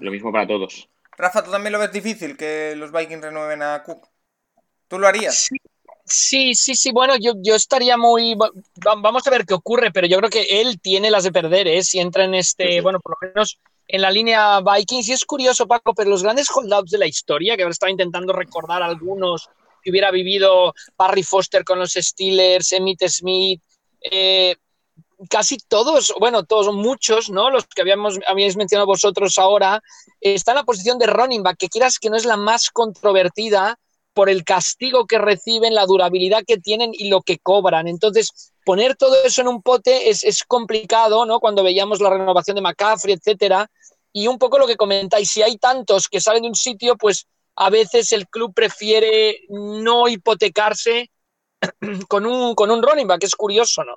lo 0.00 0.10
mismo 0.10 0.30
para 0.30 0.46
todos. 0.46 0.90
Rafa, 1.16 1.44
¿tú 1.44 1.50
también 1.50 1.72
lo 1.72 1.78
ves 1.78 1.92
difícil 1.92 2.36
que 2.36 2.74
los 2.76 2.92
Vikings 2.92 3.22
renueven 3.22 3.62
a 3.62 3.82
Cook? 3.82 4.08
¿Tú 4.88 4.98
lo 4.98 5.06
harías? 5.06 5.48
Sí, 6.06 6.54
sí, 6.54 6.74
sí, 6.74 6.92
bueno, 6.92 7.14
yo, 7.16 7.32
yo 7.38 7.54
estaría 7.54 7.96
muy... 7.96 8.36
Vamos 8.84 9.26
a 9.26 9.30
ver 9.30 9.46
qué 9.46 9.54
ocurre, 9.54 9.90
pero 9.90 10.06
yo 10.06 10.18
creo 10.18 10.30
que 10.30 10.60
él 10.60 10.80
tiene 10.80 11.10
las 11.10 11.24
de 11.24 11.32
perder, 11.32 11.66
¿eh? 11.66 11.82
Si 11.82 11.98
entra 11.98 12.24
en 12.24 12.34
este, 12.34 12.80
bueno, 12.82 13.00
por 13.00 13.12
lo 13.12 13.28
menos 13.28 13.58
en 13.88 14.02
la 14.02 14.10
línea 14.10 14.60
Vikings. 14.60 15.08
Y 15.08 15.12
es 15.12 15.24
curioso, 15.24 15.66
Paco, 15.66 15.94
pero 15.94 16.10
los 16.10 16.22
grandes 16.22 16.48
holdouts 16.54 16.90
de 16.90 16.98
la 16.98 17.06
historia, 17.06 17.56
que 17.56 17.62
ahora 17.62 17.72
estaba 17.72 17.90
intentando 17.90 18.32
recordar 18.32 18.82
algunos 18.82 19.48
que 19.82 19.90
hubiera 19.90 20.10
vivido 20.10 20.74
Barry 20.96 21.22
Foster 21.22 21.64
con 21.64 21.78
los 21.78 21.92
Steelers, 21.92 22.72
Emmitt 22.72 23.06
Smith, 23.06 23.62
eh, 24.00 24.56
casi 25.28 25.58
todos, 25.68 26.12
bueno, 26.18 26.44
todos, 26.44 26.74
muchos, 26.74 27.30
¿no? 27.30 27.50
Los 27.50 27.66
que 27.66 27.82
habíamos, 27.82 28.18
habíais 28.26 28.56
mencionado 28.56 28.86
vosotros 28.86 29.38
ahora, 29.38 29.82
está 30.20 30.52
en 30.52 30.56
la 30.56 30.64
posición 30.64 30.98
de 30.98 31.06
running 31.06 31.42
back, 31.42 31.56
que 31.58 31.68
quieras 31.68 31.98
que 31.98 32.10
no 32.10 32.16
es 32.16 32.24
la 32.24 32.36
más 32.36 32.70
controvertida 32.70 33.78
por 34.14 34.30
el 34.30 34.44
castigo 34.44 35.06
que 35.06 35.18
reciben, 35.18 35.74
la 35.74 35.86
durabilidad 35.86 36.44
que 36.46 36.58
tienen 36.58 36.92
y 36.94 37.08
lo 37.08 37.20
que 37.22 37.38
cobran. 37.38 37.88
Entonces, 37.88 38.52
poner 38.64 38.96
todo 38.96 39.16
eso 39.24 39.40
en 39.40 39.48
un 39.48 39.60
pote 39.60 40.08
es, 40.08 40.22
es 40.24 40.44
complicado, 40.44 41.26
¿no? 41.26 41.40
Cuando 41.40 41.64
veíamos 41.64 42.00
la 42.00 42.10
renovación 42.10 42.54
de 42.54 42.62
McCaffrey, 42.62 43.14
etcétera. 43.14 43.68
Y 44.12 44.28
un 44.28 44.38
poco 44.38 44.58
lo 44.58 44.66
que 44.68 44.76
comentáis, 44.76 45.30
si 45.30 45.42
hay 45.42 45.58
tantos 45.58 46.08
que 46.08 46.20
salen 46.20 46.42
de 46.42 46.48
un 46.48 46.54
sitio, 46.54 46.96
pues 46.96 47.26
a 47.56 47.70
veces 47.70 48.12
el 48.12 48.28
club 48.28 48.54
prefiere 48.54 49.40
no 49.48 50.08
hipotecarse 50.08 51.10
con 52.08 52.26
un, 52.26 52.54
con 52.54 52.70
un 52.70 52.82
running 52.82 53.08
back, 53.08 53.24
es 53.24 53.34
curioso, 53.34 53.84
¿no? 53.84 53.96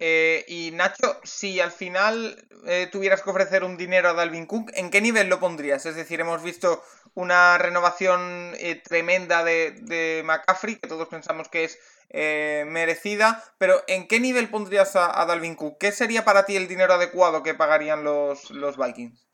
Eh, 0.00 0.44
y 0.46 0.70
Nacho, 0.72 1.18
si 1.24 1.58
al 1.58 1.72
final 1.72 2.36
eh, 2.66 2.88
tuvieras 2.90 3.22
que 3.22 3.30
ofrecer 3.30 3.64
un 3.64 3.76
dinero 3.76 4.08
a 4.08 4.14
Dalvin 4.14 4.46
Cook, 4.46 4.70
¿en 4.74 4.90
qué 4.90 5.00
nivel 5.00 5.28
lo 5.28 5.40
pondrías? 5.40 5.86
Es 5.86 5.96
decir, 5.96 6.20
hemos 6.20 6.42
visto 6.42 6.82
una 7.14 7.58
renovación 7.58 8.52
eh, 8.58 8.76
tremenda 8.76 9.42
de, 9.42 9.72
de, 9.72 10.22
McCaffrey, 10.24 10.76
que 10.76 10.88
todos 10.88 11.08
pensamos 11.08 11.48
que 11.48 11.64
es 11.64 11.78
merecida, 12.10 13.44
pero 13.58 13.82
¿en 13.86 14.08
qué 14.08 14.18
nivel 14.18 14.48
pondrías 14.48 14.96
a, 14.96 15.26
Dalvin 15.26 15.56
Cook? 15.56 15.76
¿Qué 15.78 15.92
sería 15.92 16.24
para 16.24 16.46
ti 16.46 16.56
el 16.56 16.66
dinero 16.66 16.94
adecuado 16.94 17.42
que 17.42 17.52
pagarían 17.52 18.02
los, 18.02 18.50
los 18.50 18.78
Vikings? 18.78 19.28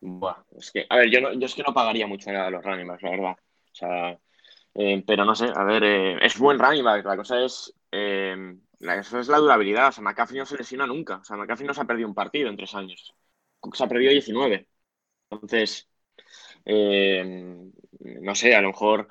Buah, 0.00 0.42
es 0.56 0.70
que, 0.70 0.86
a 0.88 0.96
ver, 0.96 1.10
yo, 1.10 1.20
no, 1.20 1.32
es 1.32 1.54
que 1.54 1.62
no 1.62 1.74
pagaría 1.74 2.06
mucho 2.06 2.30
a 2.30 2.48
los 2.48 2.64
running 2.64 2.86
la 2.86 2.96
verdad. 3.02 3.36
O 3.36 3.74
sea, 3.74 4.18
pero 5.06 5.26
no 5.26 5.34
sé, 5.34 5.50
a 5.54 5.64
ver, 5.64 5.84
es 6.22 6.38
buen 6.38 6.58
running 6.58 6.84
la 6.84 7.16
cosa 7.16 7.44
es 7.44 7.74
eso 8.80 9.18
es 9.20 9.28
la 9.28 9.38
durabilidad. 9.38 9.88
O 9.88 9.92
sea, 9.92 10.04
McCaffrey 10.04 10.38
no 10.38 10.46
se 10.46 10.56
lesiona 10.56 10.86
nunca. 10.86 11.16
O 11.16 11.24
sea, 11.24 11.36
McCaffrey 11.36 11.66
no 11.66 11.74
se 11.74 11.80
ha 11.80 11.84
perdido 11.84 12.08
un 12.08 12.14
partido 12.14 12.48
en 12.48 12.56
tres 12.56 12.74
años. 12.74 13.14
Se 13.72 13.84
ha 13.84 13.88
perdido 13.88 14.12
19. 14.12 14.68
Entonces, 15.30 15.88
eh, 16.64 17.70
no 18.00 18.34
sé, 18.34 18.54
a 18.54 18.60
lo 18.60 18.68
mejor 18.68 19.08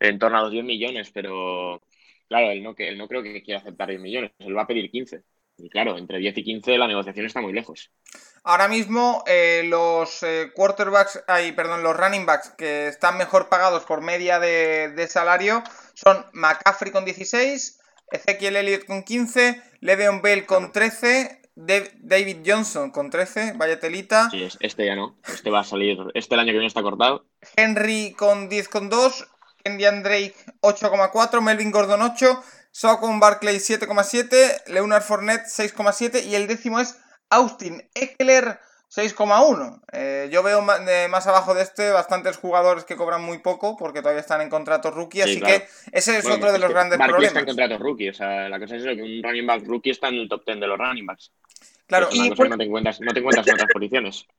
en 0.00 0.18
torno 0.18 0.38
a 0.38 0.42
los 0.42 0.50
10 0.50 0.64
millones, 0.64 1.10
pero 1.12 1.82
claro, 2.28 2.50
él 2.50 2.62
no, 2.62 2.74
él 2.76 2.98
no 2.98 3.08
creo 3.08 3.22
que 3.22 3.42
quiera 3.42 3.60
aceptar 3.60 3.88
10 3.88 4.00
millones. 4.00 4.32
Él 4.38 4.56
va 4.56 4.62
a 4.62 4.66
pedir 4.66 4.90
15. 4.90 5.22
Y 5.58 5.68
claro, 5.68 5.98
entre 5.98 6.18
10 6.18 6.38
y 6.38 6.44
15 6.44 6.78
la 6.78 6.88
negociación 6.88 7.26
está 7.26 7.40
muy 7.40 7.52
lejos. 7.52 7.90
Ahora 8.42 8.68
mismo 8.68 9.22
eh, 9.26 9.62
los 9.66 10.22
eh, 10.22 10.50
quarterbacks, 10.54 11.22
ay, 11.26 11.52
perdón, 11.52 11.82
los 11.82 11.94
running 11.96 12.24
backs 12.24 12.50
que 12.56 12.88
están 12.88 13.18
mejor 13.18 13.50
pagados 13.50 13.84
por 13.84 14.00
media 14.00 14.38
de, 14.38 14.92
de 14.96 15.06
salario 15.08 15.62
son 15.92 16.24
McCaffrey 16.32 16.90
con 16.90 17.04
16, 17.04 17.79
Ezequiel 18.10 18.56
Elliott 18.56 18.84
con 18.86 19.02
15, 19.02 19.62
Le'Veon 19.80 20.22
Bell 20.22 20.46
con 20.46 20.72
13, 20.72 21.40
David 21.54 22.38
Johnson 22.44 22.90
con 22.90 23.10
13, 23.10 23.54
vaya 23.56 23.78
telita. 23.78 24.30
Sí, 24.30 24.48
este 24.60 24.86
ya 24.86 24.96
no. 24.96 25.18
Este 25.26 25.50
va 25.50 25.60
a 25.60 25.64
salir, 25.64 25.98
este 26.14 26.34
el 26.34 26.40
año 26.40 26.48
que 26.48 26.52
viene 26.52 26.66
está 26.66 26.82
cortado. 26.82 27.26
Henry 27.56 28.14
con 28.16 28.48
10,2, 28.48 29.28
Kendian 29.62 30.02
Drake 30.02 30.34
8,4, 30.62 31.40
Melvin 31.40 31.70
Gordon 31.70 32.02
8, 32.02 32.42
Saquon 32.70 33.20
Barclay 33.20 33.56
7,7, 33.56 34.66
Leonard 34.68 35.02
Fournette 35.02 35.46
6,7 35.46 36.24
y 36.24 36.34
el 36.34 36.46
décimo 36.46 36.80
es 36.80 36.96
Austin 37.28 37.88
Eckler 37.94 38.58
6,1. 38.94 39.80
Eh, 39.92 40.28
yo 40.32 40.42
veo 40.42 40.62
más, 40.62 41.26
abajo 41.26 41.54
de 41.54 41.62
este 41.62 41.90
bastantes 41.90 42.36
jugadores 42.36 42.84
que 42.84 42.96
cobran 42.96 43.22
muy 43.22 43.38
poco 43.38 43.76
porque 43.76 44.00
todavía 44.00 44.20
están 44.20 44.40
en 44.40 44.50
contrato 44.50 44.90
rookie, 44.90 45.22
así 45.22 45.40
que 45.40 45.64
ese 45.92 46.18
es 46.18 46.26
otro 46.26 46.52
de 46.52 46.58
los 46.58 46.70
grandes 46.70 46.98
problemas. 46.98 47.28
está 47.28 47.40
en 47.40 47.46
contrato 47.46 47.78
rookie, 47.78 48.08
o 48.08 48.14
sea, 48.14 48.48
la 48.48 48.58
cosa 48.58 48.76
es 48.76 48.82
que 48.82 49.02
un 49.02 49.22
running 49.22 49.46
back 49.46 49.62
rookie 49.64 49.90
está 49.90 50.08
en 50.08 50.16
el 50.16 50.28
top 50.28 50.42
10 50.44 50.60
de 50.60 50.66
los 50.66 50.78
running 50.78 51.06
backs. 51.06 51.30
Claro, 51.86 52.08
y 52.10 52.30
no 52.30 52.56
te 52.56 52.64
encuentras, 52.64 53.00
no 53.00 53.12
te 53.12 53.20
encuentras 53.20 53.46
en 53.46 53.54
otras 53.54 53.70
posiciones. 53.72 54.26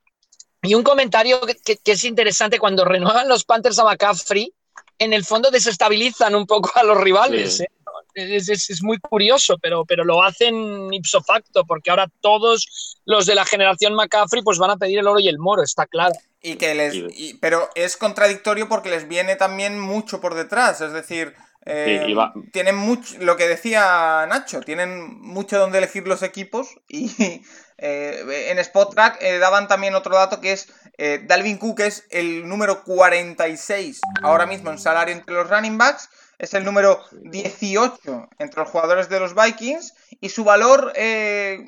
Y 0.64 0.76
un 0.76 0.84
comentario 0.84 1.42
que, 1.66 1.80
es 1.84 2.04
interesante, 2.04 2.60
cuando 2.60 2.86
renuevan 2.86 3.28
los 3.28 3.46
Panthers 3.46 3.80
a 3.80 3.84
McCaffrey, 3.84 4.54
en 5.00 5.12
el 5.12 5.26
fondo 5.26 5.50
desestabilizan 5.50 6.36
un 6.36 6.46
poco 6.46 6.72
a 6.76 6.84
los 6.84 7.02
rivales. 7.02 7.62
¿eh? 7.62 7.68
Es, 8.14 8.84
muy 8.84 8.98
curioso, 9.00 9.58
pero, 9.62 9.86
pero 9.86 10.04
lo 10.04 10.24
hacen 10.24 10.94
ipso 10.94 11.22
facto, 11.22 11.66
porque 11.66 11.90
ahora 11.90 12.08
todos 12.22 13.00
los 13.06 13.26
de 13.26 13.36
la 13.36 13.46
generación 13.46 13.96
McCaffrey 13.96 14.44
pues 14.44 14.58
van 14.58 14.72
a 14.72 14.78
pedir 14.78 15.00
el 15.00 15.08
oro 15.08 15.20
y 15.20 15.28
el 15.28 15.40
moro, 15.40 15.64
está 15.64 15.86
claro. 15.86 16.14
Y 16.42 16.56
que 16.56 16.74
les, 16.74 16.96
pero 17.40 17.70
es 17.76 17.98
contradictorio 17.98 18.68
porque 18.68 18.90
les 18.90 19.08
viene 19.08 19.36
también 19.36 19.80
mucho 19.80 20.22
por 20.22 20.34
detrás, 20.34 20.82
es 20.82 20.92
decir, 20.92 21.36
eh, 21.64 22.16
tienen 22.52 22.76
mucho, 22.76 23.16
lo 23.20 23.38
que 23.38 23.48
decía 23.48 24.26
Nacho, 24.28 24.62
tienen 24.62 25.20
mucho 25.22 25.60
donde 25.60 25.78
elegir 25.78 26.08
los 26.08 26.24
equipos 26.24 26.80
y 26.88 27.44
eh, 27.78 28.48
en 28.50 28.58
Spot 28.58 28.92
Track 28.92 29.22
eh, 29.22 29.38
daban 29.38 29.68
también 29.68 29.94
otro 29.94 30.16
dato 30.16 30.42
que 30.42 30.54
es 30.54 30.74
Dalvin 31.28 31.58
Cook 31.58 31.80
es 31.80 32.06
el 32.12 32.48
número 32.48 32.84
46 32.84 34.02
ahora 34.22 34.46
mismo 34.46 34.70
en 34.70 34.78
salario 34.78 35.16
entre 35.16 35.34
los 35.34 35.50
running 35.50 35.76
backs 35.80 36.10
es 36.42 36.56
el 36.56 36.66
número 36.66 37.00
18 37.12 38.30
entre 38.40 38.60
los 38.60 38.70
jugadores 38.70 39.10
de 39.10 39.20
los 39.20 39.36
Vikings 39.36 39.94
y 40.20 40.30
su 40.30 40.44
valor, 40.44 40.92
eh, 40.96 41.64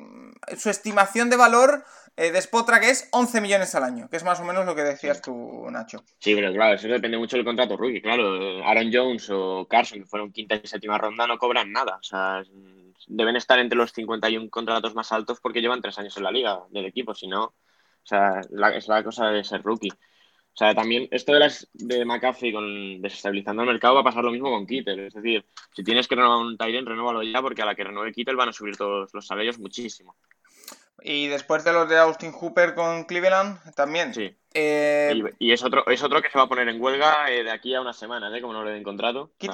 su 0.58 0.68
estimación 0.68 1.30
de 1.30 1.36
valor 1.36 1.84
eh, 2.16 2.32
de 2.32 2.38
Spotrack 2.40 2.82
es 2.82 3.08
11 3.12 3.40
millones 3.40 3.72
al 3.76 3.84
año, 3.84 4.08
que 4.10 4.16
es 4.16 4.24
más 4.24 4.40
o 4.40 4.44
menos 4.44 4.66
lo 4.66 4.74
que 4.74 4.82
decías 4.82 5.22
tú, 5.22 5.64
Nacho. 5.70 6.02
Sí, 6.18 6.34
pero 6.34 6.52
claro, 6.52 6.74
eso 6.74 6.88
depende 6.88 7.16
mucho 7.16 7.36
del 7.36 7.44
contrato 7.44 7.76
rookie. 7.76 8.02
Claro, 8.02 8.64
Aaron 8.66 8.90
Jones 8.92 9.30
o 9.30 9.64
Carson, 9.70 10.00
que 10.00 10.06
fueron 10.06 10.32
quinta 10.32 10.56
y 10.56 10.66
séptima 10.66 10.98
ronda, 10.98 11.28
no 11.28 11.38
cobran 11.38 11.70
nada. 11.70 11.96
O 11.96 12.02
sea, 12.02 12.42
deben 13.06 13.36
estar 13.36 13.60
entre 13.60 13.78
los 13.78 13.92
51 13.92 14.50
contratos 14.50 14.92
más 14.96 15.12
altos 15.12 15.38
porque 15.40 15.60
llevan 15.60 15.82
tres 15.82 15.98
años 16.00 16.16
en 16.16 16.24
la 16.24 16.32
liga 16.32 16.60
del 16.70 16.86
equipo. 16.86 17.14
Si 17.14 17.28
no, 17.28 17.44
o 17.44 17.54
sea, 18.02 18.40
es 18.74 18.88
la 18.88 19.04
cosa 19.04 19.28
de 19.28 19.44
ser 19.44 19.62
rookie. 19.62 19.92
O 20.54 20.56
sea, 20.56 20.72
también 20.72 21.08
esto 21.10 21.32
de, 21.32 21.40
las, 21.40 21.68
de 21.72 22.04
McAfee 22.04 22.52
con 22.52 23.02
desestabilizando 23.02 23.62
el 23.62 23.68
mercado 23.68 23.94
va 23.96 24.02
a 24.02 24.04
pasar 24.04 24.22
lo 24.22 24.30
mismo 24.30 24.50
con 24.50 24.66
Kittel. 24.66 25.00
Es 25.00 25.14
decir, 25.14 25.44
si 25.74 25.82
tienes 25.82 26.06
que 26.06 26.14
renovar 26.14 26.38
un 26.38 26.56
Tyrant, 26.56 26.86
renóvalo 26.86 27.24
ya 27.24 27.42
porque 27.42 27.62
a 27.62 27.66
la 27.66 27.74
que 27.74 27.82
renueve 27.82 28.12
Kittel 28.12 28.36
van 28.36 28.50
a 28.50 28.52
subir 28.52 28.76
todos 28.76 29.12
los 29.12 29.26
salarios 29.26 29.58
muchísimo. 29.58 30.14
Y 31.02 31.26
después 31.26 31.64
de 31.64 31.72
los 31.72 31.88
de 31.88 31.98
Austin 31.98 32.30
Hooper 32.30 32.74
con 32.74 33.04
Cleveland, 33.04 33.58
también. 33.74 34.14
Sí. 34.14 34.32
Eh, 34.54 35.20
y, 35.40 35.52
es 35.52 35.64
otro 35.64 35.84
es 35.88 36.00
otro 36.04 36.22
que 36.22 36.30
se 36.30 36.38
va 36.38 36.44
a 36.44 36.48
poner 36.48 36.68
en 36.68 36.80
huelga 36.80 37.28
eh, 37.28 37.42
de 37.42 37.50
aquí 37.50 37.74
a 37.74 37.80
unas 37.80 37.98
semanas, 37.98 38.32
¿eh? 38.32 38.40
como 38.40 38.52
no 38.52 38.62
lo 38.62 38.70
he 38.70 38.78
encontrado. 38.78 39.32
que, 39.36 39.48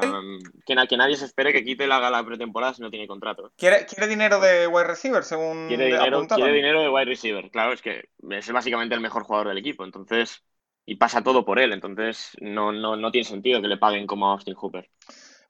que, 0.66 0.96
nadie 0.98 1.16
se 1.16 1.24
espere 1.24 1.54
que 1.54 1.64
Kittel 1.64 1.90
haga 1.90 2.10
la 2.10 2.22
pretemporada 2.22 2.74
si 2.74 2.82
no 2.82 2.90
tiene 2.90 3.08
contrato. 3.08 3.50
¿Quiere, 3.56 3.86
quiere 3.86 4.06
dinero 4.06 4.38
de 4.38 4.66
wide 4.66 4.84
receiver, 4.84 5.24
según 5.24 5.68
quiere 5.68 5.86
dinero, 5.86 6.26
quiere 6.28 6.52
dinero 6.52 6.82
de 6.82 6.90
wide 6.90 7.06
receiver. 7.06 7.50
Claro, 7.50 7.72
es 7.72 7.80
que 7.80 8.10
es 8.28 8.52
básicamente 8.52 8.94
el 8.94 9.00
mejor 9.00 9.24
jugador 9.24 9.48
del 9.48 9.58
equipo. 9.58 9.84
Entonces, 9.84 10.44
y 10.90 10.96
pasa 10.96 11.22
todo 11.22 11.44
por 11.44 11.60
él. 11.60 11.72
Entonces 11.72 12.32
no, 12.40 12.72
no, 12.72 13.10
tiene 13.12 13.24
sentido 13.24 13.62
que 13.62 13.68
le 13.68 13.76
paguen 13.76 14.08
como 14.08 14.28
a 14.28 14.32
Austin 14.32 14.54
Hooper. 14.54 14.90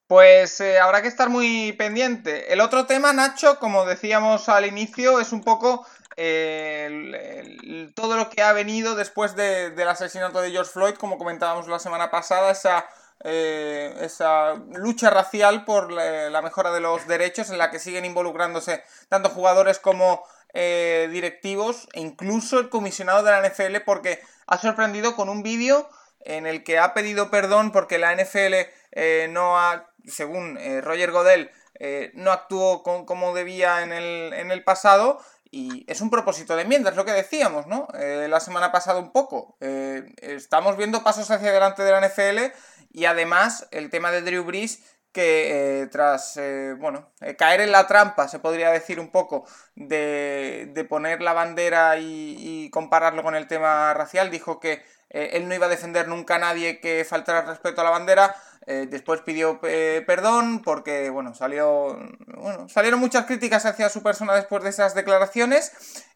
Pues 0.07 0.61
eh, 0.61 0.79
habrá 0.79 1.01
que 1.01 1.09
estar 1.09 1.31
muy 1.31 1.73
pendiente. 1.73 2.53
El 2.53 2.61
otro 2.61 2.85
tema, 2.85 3.15
Nacho, 3.15 3.59
como 3.59 3.87
decíamos 3.87 4.51
al 4.51 4.67
inicio, 4.67 5.19
es 5.19 5.33
un 5.33 5.43
poco 5.43 5.87
eh, 6.19 7.91
todo 7.95 8.19
lo 8.19 8.29
que 8.29 8.43
ha 8.43 8.53
venido 8.53 8.97
después 8.97 9.35
del 9.35 9.89
asesinato 9.89 10.43
de 10.43 10.51
George 10.51 10.73
Floyd, 10.73 10.95
como 10.97 11.17
comentábamos 11.17 11.69
la 11.69 11.79
semana 11.79 12.11
pasada, 12.11 12.51
esa, 12.51 12.87
eh, 13.25 13.95
esa 14.01 14.57
lucha 14.75 15.09
racial 15.09 15.65
por 15.65 15.91
la, 15.91 16.43
mejora 16.43 16.71
de 16.71 16.81
los 16.81 17.07
derechos 17.07 17.49
en 17.49 17.57
la 17.57 17.71
que 17.71 17.79
siguen 17.79 18.05
involucrándose 18.05 18.83
tanto 19.09 19.31
jugadores 19.31 19.79
como 19.79 20.23
directivos 20.53 21.89
e 21.93 22.01
incluso 22.01 22.59
el 22.59 22.69
comisionado 22.69 23.23
de 23.23 23.31
la 23.31 23.49
NFL 23.49 23.85
porque 23.85 24.21
ha 24.47 24.59
sorprendido 24.59 25.15
con 25.15 25.29
un 25.29 25.43
vídeo 25.43 25.89
en 26.21 26.47
el 26.47 26.65
que 26.65 26.79
ha 26.79 26.95
pedido 26.95 27.31
perdón 27.31 27.73
porque 27.73 27.99
la 27.99 28.15
NFL 28.15 28.55
eh, 28.93 29.29
no 29.31 29.59
ha, 29.59 29.91
según 30.07 30.59
eh, 30.59 30.81
Roger 30.81 31.11
Godel, 31.11 31.51
eh, 31.79 32.11
no 32.15 32.33
actuó 32.33 32.83
como 32.83 33.35
debía 33.35 33.83
en 33.83 33.93
el, 33.93 34.33
en 34.33 34.51
el, 34.51 34.63
pasado. 34.63 35.21
Y 35.53 35.85
es 35.91 36.01
un 36.01 36.11
propósito 36.11 36.55
de 36.55 36.63
enmienda, 36.63 36.91
es 36.91 36.97
lo 36.97 37.05
que 37.05 37.11
decíamos, 37.11 37.67
¿no? 37.67 37.89
la 37.93 38.39
semana 38.39 38.71
pasada 38.71 39.01
un 39.01 39.11
poco. 39.11 39.57
estamos 39.59 40.77
viendo 40.77 41.03
pasos 41.03 41.29
hacia 41.29 41.49
adelante 41.49 41.83
de 41.83 41.91
la 41.91 42.07
NFL 42.07 42.55
y 42.93 43.07
además 43.07 43.67
el 43.73 43.91
tema 43.91 44.13
de 44.13 44.23
Drew 44.23 44.45
Brees 44.45 44.85
que 45.13 45.89
tras, 45.91 46.39
bueno, 46.79 47.11
caer 47.39 47.61
en 47.63 47.73
la 47.73 47.87
trampa, 47.87 48.29
se 48.29 48.39
podría 48.39 48.71
decir 48.71 49.01
un 49.01 49.11
poco, 49.11 49.45
de, 49.75 50.71
de 50.73 50.85
poner 50.85 51.21
la 51.23 51.33
bandera 51.33 51.97
y, 51.99 52.71
compararlo 52.73 53.23
con 53.23 53.35
el 53.35 53.49
tema 53.49 53.93
racial, 53.95 54.31
dijo 54.31 54.61
que 54.61 54.83
él 55.09 55.49
no 55.49 55.55
iba 55.55 55.67
a 55.67 55.71
defender 55.71 56.07
nunca 56.07 56.37
a 56.37 56.39
nadie 56.39 56.81
que 56.81 57.05
faltara 57.05 57.43
respeto 57.43 57.81
a 57.81 57.85
la 57.85 57.91
bandera, 57.91 58.37
después 58.67 59.23
pidió 59.23 59.61
perdón 59.61 60.63
porque, 60.63 61.11
bueno, 61.11 61.35
salió, 61.35 61.99
bueno, 62.37 62.69
salieron 62.69 63.01
muchas 63.01 63.27
críticas 63.27 63.67
hacia 63.67 63.89
su 63.89 64.03
persona 64.03 64.35
después 64.35 64.63
de 64.63 64.71
esas 64.71 64.95
declaraciones 64.95 65.73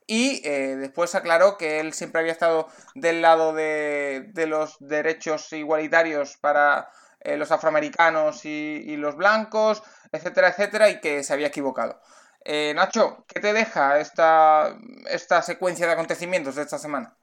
y 0.07 0.43
después 0.43 1.15
aclaró 1.15 1.57
que 1.57 1.81
él 1.81 1.93
siempre 1.95 2.21
había 2.21 2.33
estado 2.33 2.69
del 2.95 3.23
lado 3.23 3.53
de, 3.55 4.31
de 4.33 4.47
los 4.47 4.77
derechos 4.79 5.53
igualitarios 5.53 6.37
para 6.37 6.91
eh, 7.25 7.37
los 7.37 7.51
afroamericanos 7.51 8.45
y, 8.45 8.97
los 8.97 9.17
blancos, 9.17 9.83
etcétera, 10.13 10.49
etcétera, 10.49 10.91
y 10.91 11.01
que 11.01 11.23
se 11.25 11.33
había 11.33 11.49
equivocado. 11.49 12.01
Eh, 12.45 12.73
Nacho, 12.75 13.25
¿qué 13.27 13.41
te 13.41 13.53
deja 13.53 13.99
esta, 14.01 14.77
esta 15.11 15.43
secuencia 15.43 15.87
de 15.87 15.93
acontecimientos 15.95 16.57
de 16.57 16.63
esta 16.63 16.79
semana? 16.79 17.17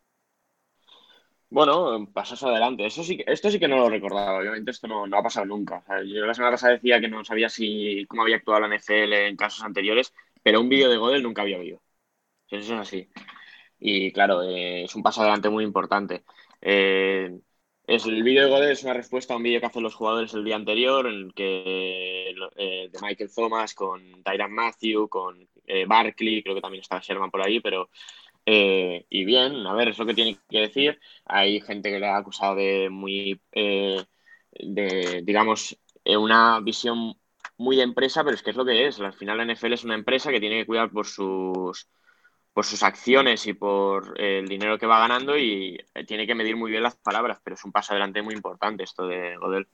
Bueno, 1.51 2.07
pasas 2.13 2.41
adelante. 2.43 2.85
Eso 2.85 3.03
sí, 3.03 3.21
esto 3.27 3.51
sí 3.51 3.59
que 3.59 3.67
no 3.67 3.77
lo 3.77 3.89
recordaba. 3.89 4.39
Obviamente 4.39 4.71
esto 4.71 4.87
no, 4.87 5.05
ha 5.17 5.23
pasado 5.23 5.45
nunca. 5.45 5.83
yo 6.05 6.25
la 6.25 6.33
semana 6.33 6.53
pasada 6.53 6.73
decía 6.73 7.01
que 7.01 7.09
no 7.09 7.25
sabía 7.25 7.49
si 7.49 8.05
cómo 8.07 8.21
había 8.23 8.37
actuado 8.37 8.61
la 8.61 8.75
NFL 8.75 9.13
en 9.13 9.35
casos 9.35 9.63
anteriores, 9.63 10.13
pero 10.41 10.61
un 10.61 10.69
vídeo 10.69 10.89
de 10.89 10.97
Godel 10.97 11.23
nunca 11.23 11.41
había 11.41 11.57
habido. 11.57 11.81
Eso 12.49 12.75
es 12.75 12.79
así. 12.79 13.09
Y 13.79 14.11
claro, 14.13 14.43
eh, 14.43 14.85
es 14.85 14.95
un 14.95 15.03
paso 15.03 15.21
adelante 15.21 15.49
muy 15.49 15.63
importante. 15.65 16.23
Eh, 16.61 17.39
es, 17.87 18.05
el 18.05 18.23
vídeo 18.23 18.43
de 18.43 18.49
Godel 18.49 18.71
es 18.71 18.83
una 18.83 18.93
respuesta 18.93 19.33
a 19.33 19.37
un 19.37 19.43
vídeo 19.43 19.59
que 19.59 19.65
hacen 19.65 19.83
los 19.83 19.95
jugadores 19.95 20.33
el 20.33 20.43
día 20.45 20.55
anterior, 20.55 21.07
en 21.07 21.13
el 21.13 21.33
que 21.33 22.33
eh, 22.55 22.89
de 22.91 22.99
Michael 23.01 23.29
Thomas 23.33 23.73
con 23.73 24.23
Tyran 24.23 24.53
Matthew, 24.53 25.07
con 25.09 25.47
Barkley, 25.87 26.43
creo 26.43 26.55
que 26.55 26.61
también 26.61 26.81
está 26.81 26.99
Sherman 26.99 27.31
por 27.31 27.41
ahí, 27.41 27.61
pero 27.61 27.89
eh, 28.45 29.05
y 29.09 29.25
bien, 29.25 29.65
a 29.67 29.73
ver, 29.73 29.89
es 29.89 29.97
lo 29.97 30.05
que 30.05 30.13
tiene 30.13 30.39
que 30.49 30.59
decir. 30.59 30.99
Hay 31.25 31.61
gente 31.61 31.89
que 31.91 31.99
le 31.99 32.07
ha 32.07 32.17
acusado 32.17 32.55
de 32.55 32.89
muy, 32.89 33.41
eh, 33.51 34.03
de, 34.51 35.21
digamos, 35.23 35.77
eh, 36.03 36.17
una 36.17 36.59
visión 36.59 37.15
muy 37.57 37.75
de 37.75 37.83
empresa, 37.83 38.23
pero 38.23 38.35
es 38.35 38.43
que 38.43 38.51
es 38.51 38.55
lo 38.55 38.65
que 38.65 38.87
es. 38.87 38.99
Al 38.99 39.13
final 39.13 39.37
la 39.37 39.45
NFL 39.45 39.73
es 39.73 39.83
una 39.83 39.95
empresa 39.95 40.31
que 40.31 40.39
tiene 40.39 40.59
que 40.59 40.65
cuidar 40.65 40.91
por 40.91 41.05
sus, 41.07 41.87
por 42.53 42.65
sus 42.65 42.83
acciones 42.83 43.47
y 43.47 43.53
por 43.53 44.19
el 44.19 44.47
dinero 44.47 44.77
que 44.77 44.85
va 44.85 44.99
ganando 44.99 45.37
y 45.37 45.77
tiene 46.07 46.27
que 46.27 46.35
medir 46.35 46.55
muy 46.55 46.71
bien 46.71 46.83
las 46.83 46.95
palabras, 46.95 47.39
pero 47.43 47.55
es 47.55 47.63
un 47.63 47.71
paso 47.71 47.93
adelante 47.93 48.21
muy 48.21 48.33
importante 48.33 48.83
esto 48.83 49.07
de 49.07 49.37
Godel. 49.37 49.67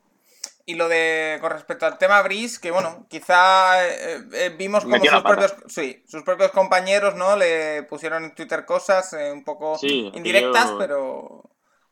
Y 0.69 0.75
lo 0.75 0.89
de 0.89 1.37
con 1.39 1.51
respecto 1.51 1.85
al 1.85 1.97
tema 1.97 2.21
Brice, 2.23 2.59
que 2.61 2.71
bueno, 2.71 3.07
quizá 3.09 3.87
eh, 3.87 4.21
eh, 4.33 4.55
vimos 4.57 4.83
como 4.83 4.97
sus 4.97 5.23
propios, 5.23 5.55
sí, 5.67 6.03
sus 6.05 6.23
propios 6.23 6.51
compañeros, 6.51 7.15
¿no? 7.15 7.37
Le 7.37 7.83
pusieron 7.83 8.25
en 8.25 8.35
Twitter 8.35 8.65
cosas 8.65 9.13
eh, 9.13 9.31
un 9.31 9.45
poco 9.45 9.77
indirectas, 9.81 10.73
pero... 10.77 11.49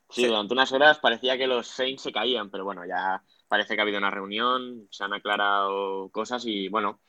Sí, 0.10 0.28
durante 0.28 0.54
unas 0.54 0.72
horas 0.72 1.00
parecía 1.00 1.38
que 1.38 1.48
los 1.48 1.68
Saints 1.68 2.04
se 2.04 2.12
caían, 2.12 2.52
pero 2.52 2.66
bueno, 2.66 2.86
ya 2.86 3.24
parece 3.48 3.76
que 3.76 3.82
ha 3.82 3.84
habido 3.84 3.98
una 3.98 4.12
reunión, 4.12 4.88
se 4.92 5.04
han 5.04 5.14
aclarado 5.14 6.10
cosas 6.10 6.44
y 6.46 6.68
bueno, 6.68 7.00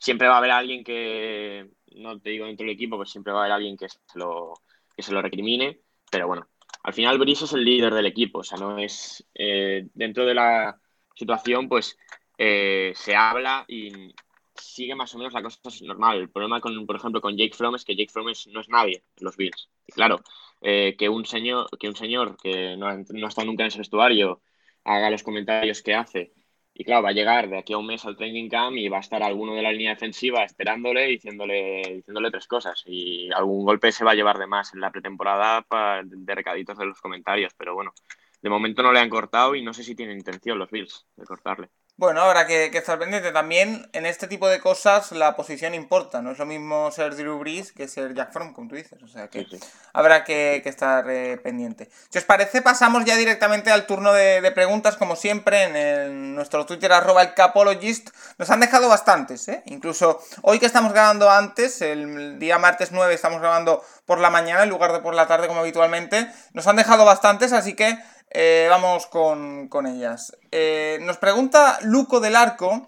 siempre 0.00 0.26
va 0.26 0.34
a 0.34 0.38
haber 0.38 0.50
alguien 0.50 0.82
que, 0.82 1.70
no 1.92 2.18
te 2.18 2.30
digo 2.30 2.46
dentro 2.46 2.66
del 2.66 2.74
equipo, 2.74 2.96
pues 2.96 3.10
siempre 3.10 3.32
va 3.32 3.40
a 3.40 3.42
haber 3.42 3.52
alguien 3.52 3.76
que 3.76 3.88
se 3.88 3.98
lo, 4.14 4.54
que 4.96 5.02
se 5.02 5.12
lo 5.12 5.22
recrimine, 5.22 5.80
pero 6.10 6.26
bueno, 6.26 6.48
al 6.82 6.94
final 6.94 7.18
Brice 7.18 7.44
es 7.44 7.52
el 7.52 7.64
líder 7.64 7.94
del 7.94 8.06
equipo, 8.06 8.40
o 8.40 8.44
sea, 8.44 8.58
no 8.58 8.78
es 8.78 9.24
dentro 9.34 10.24
de 10.24 10.34
la 10.34 10.80
situación, 11.14 11.68
pues 11.68 11.96
eh, 12.38 12.92
se 12.96 13.14
habla 13.14 13.66
y 13.68 14.14
sigue 14.54 14.94
más 14.94 15.14
o 15.14 15.18
menos 15.18 15.34
la 15.34 15.42
cosa 15.42 15.60
normal. 15.82 16.18
El 16.18 16.30
problema, 16.30 16.60
con, 16.60 16.86
por 16.86 16.96
ejemplo, 16.96 17.20
con 17.20 17.36
Jake 17.36 17.54
Fromm 17.54 17.74
es 17.74 17.84
que 17.84 17.94
Jake 17.94 18.10
Fromm 18.10 18.32
no 18.48 18.60
es 18.60 18.68
nadie 18.70 19.04
en 19.16 19.24
los 19.24 19.36
Bills. 19.36 19.68
Y 19.86 19.92
claro, 19.92 20.20
eh, 20.62 20.96
que, 20.98 21.08
un 21.10 21.26
señor, 21.26 21.68
que 21.78 21.88
un 21.88 21.96
señor 21.96 22.36
que 22.42 22.76
no, 22.78 22.90
no 22.96 23.28
estado 23.28 23.46
nunca 23.46 23.64
en 23.64 23.68
ese 23.68 23.78
vestuario 23.78 24.40
haga 24.84 25.10
los 25.10 25.22
comentarios 25.22 25.82
que 25.82 25.94
hace 25.94 26.32
y 26.80 26.84
claro, 26.84 27.02
va 27.02 27.10
a 27.10 27.12
llegar 27.12 27.50
de 27.50 27.58
aquí 27.58 27.74
a 27.74 27.78
un 27.78 27.86
mes 27.86 28.06
al 28.06 28.16
training 28.16 28.48
camp 28.48 28.74
y 28.78 28.88
va 28.88 28.96
a 28.96 29.00
estar 29.00 29.22
alguno 29.22 29.54
de 29.54 29.60
la 29.60 29.70
línea 29.70 29.90
defensiva 29.90 30.44
esperándole, 30.44 31.08
diciéndole, 31.08 31.82
diciéndole 31.96 32.30
tres 32.30 32.46
cosas. 32.46 32.82
Y 32.86 33.30
algún 33.32 33.66
golpe 33.66 33.92
se 33.92 34.02
va 34.02 34.12
a 34.12 34.14
llevar 34.14 34.38
de 34.38 34.46
más 34.46 34.72
en 34.72 34.80
la 34.80 34.90
pretemporada 34.90 35.66
de 36.02 36.34
recaditos 36.34 36.78
de 36.78 36.86
los 36.86 36.98
comentarios. 36.98 37.52
Pero 37.58 37.74
bueno, 37.74 37.92
de 38.40 38.48
momento 38.48 38.82
no 38.82 38.94
le 38.94 39.00
han 39.00 39.10
cortado 39.10 39.54
y 39.54 39.62
no 39.62 39.74
sé 39.74 39.84
si 39.84 39.94
tienen 39.94 40.16
intención 40.16 40.58
los 40.58 40.70
Bills 40.70 41.06
de 41.16 41.26
cortarle. 41.26 41.68
Bueno, 42.00 42.22
habrá 42.22 42.46
que, 42.46 42.70
que, 42.72 42.78
estar 42.78 42.98
pendiente. 42.98 43.30
También 43.30 43.90
en 43.92 44.06
este 44.06 44.26
tipo 44.26 44.48
de 44.48 44.58
cosas 44.58 45.12
la 45.12 45.36
posición 45.36 45.74
importa. 45.74 46.22
No 46.22 46.30
es 46.30 46.38
lo 46.38 46.46
mismo 46.46 46.90
ser 46.90 47.14
Drew 47.14 47.38
Brees 47.38 47.72
que 47.72 47.88
ser 47.88 48.14
Jack 48.14 48.32
Fromm, 48.32 48.54
como 48.54 48.70
tú 48.70 48.76
dices. 48.76 49.02
O 49.02 49.06
sea 49.06 49.28
que 49.28 49.46
habrá 49.92 50.24
que, 50.24 50.62
estar 50.64 51.04
eh, 51.10 51.36
pendiente. 51.36 51.90
Si 52.08 52.16
os 52.16 52.24
parece, 52.24 52.62
pasamos 52.62 53.04
ya 53.04 53.16
directamente 53.16 53.70
al 53.70 53.84
turno 53.84 54.14
de, 54.14 54.50
preguntas, 54.54 54.96
como 54.96 55.14
siempre, 55.14 55.64
en, 55.64 56.34
nuestro 56.34 56.64
Twitter, 56.64 56.90
arroba 56.90 57.20
el 57.20 57.34
Capologist. 57.34 58.08
Nos 58.38 58.48
han 58.48 58.60
dejado 58.60 58.88
bastantes, 58.88 59.46
¿eh? 59.48 59.62
Incluso 59.66 60.22
hoy 60.40 60.58
que 60.58 60.64
estamos 60.64 60.94
grabando 60.94 61.30
antes, 61.30 61.82
el 61.82 62.38
día 62.38 62.58
martes 62.58 62.92
9 62.92 63.12
estamos 63.12 63.40
grabando 63.40 63.84
por 64.06 64.20
la 64.20 64.30
mañana 64.30 64.62
en 64.62 64.70
lugar 64.70 64.94
de 64.94 65.00
por 65.00 65.14
la 65.14 65.26
tarde 65.26 65.48
como 65.48 65.60
habitualmente. 65.60 66.32
Nos 66.54 66.66
han 66.66 66.76
dejado 66.76 67.04
bastantes, 67.04 67.52
así 67.52 67.74
que 67.74 67.98
eh, 68.30 68.66
vamos 68.70 69.06
con, 69.06 69.68
ellas. 69.86 70.36
Eh, 70.52 70.98
nos 71.02 71.18
pregunta 71.18 71.78
Luco 71.82 72.20
del 72.20 72.36
Arco. 72.36 72.86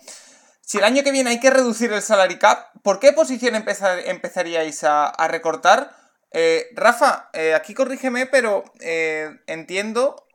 Si 0.60 0.78
el 0.78 0.84
año 0.84 1.02
que 1.02 1.12
viene 1.12 1.30
hay 1.30 1.40
que 1.40 1.50
reducir 1.50 1.92
el 1.92 2.02
salary 2.02 2.38
cap, 2.38 2.70
¿por 2.82 3.00
qué 3.00 3.12
posición 3.12 3.54
empezaríais 3.56 4.84
a, 4.84 5.28
recortar? 5.28 5.94
Eh, 6.30 6.68
Rafa, 6.74 7.28
aquí 7.54 7.74
corrígeme, 7.74 8.24
pero 8.26 8.64
entiendo, 8.80 10.26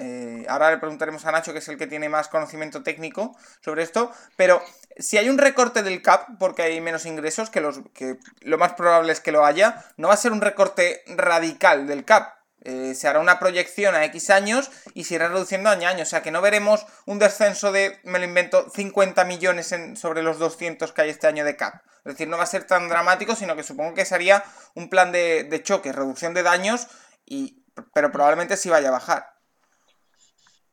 ahora 0.48 0.70
le 0.70 0.78
preguntaremos 0.78 1.26
a 1.26 1.32
Nacho, 1.32 1.54
que 1.54 1.60
es 1.60 1.68
el 1.70 1.78
que 1.78 1.88
tiene 1.88 2.10
más 2.10 2.28
conocimiento 2.28 2.84
técnico 2.84 3.36
sobre 3.62 3.82
esto, 3.82 4.12
pero 4.36 4.62
si 5.00 5.18
hay 5.18 5.30
un 5.30 5.38
recorte 5.38 5.82
del 5.82 6.02
cap 6.02 6.28
porque 6.40 6.64
hay 6.64 6.82
menos 6.82 7.06
ingresos, 7.06 7.50
que, 7.50 7.62
los, 7.62 7.80
que 7.94 8.18
lo 8.42 8.58
más 8.58 8.74
probable 8.74 9.14
es 9.14 9.22
que 9.22 9.32
lo 9.32 9.46
haya, 9.46 9.86
no 9.96 10.10
va 10.10 10.14
a 10.14 10.18
ser 10.18 10.34
un 10.34 10.42
recorte 10.42 11.04
radical 11.08 11.88
del 11.88 12.06
cap, 12.06 12.37
eh, 12.62 12.96
se 12.96 13.08
hará 13.08 13.20
una 13.20 13.40
proyección 13.40 13.96
a 13.96 14.04
X 14.06 14.30
años 14.30 14.72
y 14.94 15.04
se 15.04 15.16
irá 15.16 15.30
reduciendo 15.30 15.70
año 15.70 15.88
a 15.88 15.92
año. 15.92 16.04
O 16.04 16.06
sea 16.06 16.22
que 16.22 16.32
no 16.32 16.42
veremos 16.42 16.86
un 17.06 17.20
descenso 17.20 17.72
de, 17.72 18.00
me 18.04 18.20
lo 18.20 18.26
invento, 18.26 18.70
50 18.70 19.24
millones 19.26 19.74
sobre 19.96 20.24
los 20.24 20.40
200 20.40 20.92
que 20.92 21.02
hay 21.02 21.10
este 21.10 21.28
año 21.28 21.46
de 21.46 21.56
CAP. 21.56 21.76
Es 22.00 22.14
decir, 22.14 22.28
no 22.28 22.38
va 22.38 22.44
a 22.44 22.48
ser 22.48 22.66
tan 22.66 22.88
dramático, 22.90 23.36
sino 23.36 23.56
que 23.56 23.64
supongo 23.64 23.94
que 23.94 24.06
sería 24.06 24.44
un 24.76 24.90
plan 24.90 25.12
de, 25.12 25.62
choque, 25.64 25.92
reducción 25.92 26.34
de 26.34 26.44
daños, 26.44 26.88
y, 27.26 27.64
pero 27.94 28.12
probablemente 28.12 28.56
sí 28.56 28.70
vaya 28.70 28.88
a 28.88 28.92
bajar. 28.92 29.28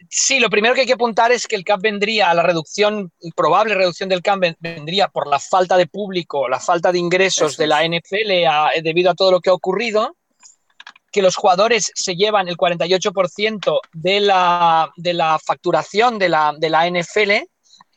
Sí, 0.09 0.38
lo 0.38 0.51
primero 0.51 0.75
que 0.75 0.83
hay 0.83 0.87
que 0.87 0.92
apuntar 0.92 1.33
es 1.33 1.49
que 1.49 1.57
el 1.57 1.64
CAP 1.64 1.81
vendría, 1.81 2.31
a 2.31 2.35
la 2.35 2.42
reducción, 2.42 3.11
probable 3.35 3.75
reducción 3.75 4.09
del 4.09 4.23
CAP 4.23 4.57
vendría 4.61 5.09
por 5.09 5.27
la 5.27 5.40
falta 5.40 5.77
de 5.77 5.87
público, 5.87 6.49
la 6.49 6.61
falta 6.61 6.92
de 6.92 6.99
ingresos 6.99 7.57
de 7.57 7.66
la 7.66 7.85
NFL 7.85 8.83
debido 8.83 9.11
a 9.11 9.14
todo 9.14 9.33
lo 9.33 9.40
que 9.40 9.51
ha 9.51 9.55
ocurrido 9.55 10.16
que 11.14 11.22
los 11.22 11.37
jugadores 11.37 11.92
se 11.94 12.16
llevan 12.16 12.48
el 12.48 12.57
48% 12.57 13.79
de 13.92 14.18
la, 14.18 14.90
de 14.96 15.14
la 15.14 15.38
facturación 15.38 16.18
de 16.18 16.29
la, 16.29 16.53
de 16.59 16.68
la 16.68 16.90
NFL 16.90 17.31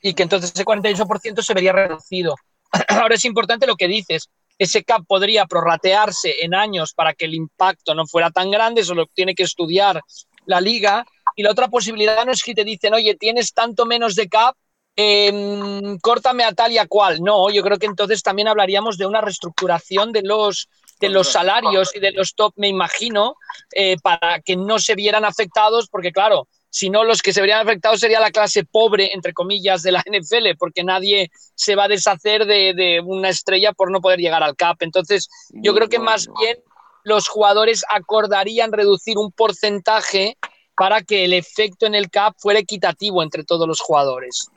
y 0.03 0.13
que 0.13 0.21
entonces 0.21 0.51
ese 0.53 0.63
48% 0.63 1.41
se 1.41 1.53
vería 1.55 1.73
reducido. 1.73 2.35
Ahora 2.89 3.15
es 3.15 3.25
importante 3.25 3.65
lo 3.65 3.75
que 3.75 3.87
dices. 3.87 4.29
Ese 4.59 4.83
cap 4.83 5.01
podría 5.07 5.47
prorratearse 5.47 6.45
en 6.45 6.53
años 6.53 6.93
para 6.93 7.15
que 7.15 7.25
el 7.25 7.33
impacto 7.33 7.95
no 7.95 8.05
fuera 8.05 8.29
tan 8.29 8.51
grande, 8.51 8.81
eso 8.81 8.93
lo 8.93 9.07
tiene 9.07 9.33
que 9.33 9.43
estudiar 9.43 9.99
la 10.45 10.61
liga. 10.61 11.03
Y 11.35 11.41
la 11.41 11.49
otra 11.49 11.69
posibilidad 11.69 12.23
no 12.23 12.31
es 12.31 12.43
que 12.43 12.53
te 12.53 12.63
dicen, 12.63 12.93
oye, 12.93 13.15
tienes 13.15 13.51
tanto 13.51 13.87
menos 13.87 14.13
de 14.13 14.29
cap, 14.29 14.55
eh, 14.95 15.97
córtame 16.03 16.43
a 16.43 16.51
tal 16.51 16.71
y 16.71 16.77
a 16.77 16.85
cual. 16.85 17.23
No, 17.23 17.49
yo 17.49 17.63
creo 17.63 17.79
que 17.79 17.87
entonces 17.87 18.21
también 18.21 18.47
hablaríamos 18.47 18.99
de 18.99 19.07
una 19.07 19.21
reestructuración 19.21 20.11
de 20.11 20.21
los, 20.21 20.69
de 20.99 21.09
los 21.09 21.31
salarios 21.31 21.95
y 21.95 21.99
de 21.99 22.11
los 22.11 22.33
top, 22.33 22.53
me 22.55 22.67
imagino, 22.67 23.35
eh, 23.73 23.97
para 24.01 24.39
que 24.41 24.55
no 24.55 24.79
se 24.79 24.95
vieran 24.95 25.25
afectados, 25.25 25.87
porque 25.89 26.11
claro, 26.11 26.47
si 26.69 26.89
no, 26.89 27.03
los 27.03 27.21
que 27.21 27.33
se 27.33 27.41
verían 27.41 27.61
afectados 27.61 27.99
sería 27.99 28.19
la 28.19 28.31
clase 28.31 28.63
pobre, 28.63 29.11
entre 29.13 29.33
comillas, 29.33 29.83
de 29.83 29.91
la 29.91 30.03
NFL, 30.05 30.57
porque 30.57 30.83
nadie 30.83 31.31
se 31.55 31.75
va 31.75 31.85
a 31.85 31.87
deshacer 31.87 32.45
de, 32.45 33.01
una 33.03 33.29
estrella 33.29 33.73
por 33.73 33.91
no 33.91 34.01
poder 34.01 34.19
llegar 34.19 34.43
al 34.43 34.55
CAP. 34.55 34.83
Entonces, 34.83 35.29
yo 35.49 35.73
creo 35.73 35.89
que 35.89 35.99
más 35.99 36.27
bien 36.39 36.57
los 37.03 37.27
jugadores 37.27 37.85
acordarían 37.89 38.71
reducir 38.71 39.17
un 39.17 39.31
porcentaje 39.31 40.37
para 40.75 41.01
que 41.01 41.25
el 41.25 41.33
efecto 41.33 41.85
en 41.85 41.95
el 41.95 42.09
CAP 42.09 42.35
fuera 42.37 42.59
equitativo 42.59 43.23
entre 43.23 43.43
todos 43.43 43.67
los 43.67 43.79
jugadores. 43.79 44.49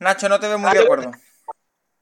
Nacho, 0.00 0.28
no 0.28 0.40
te 0.40 0.48
veo 0.48 0.58
muy 0.58 0.72
de 0.72 0.80
acuerdo. 0.80 1.12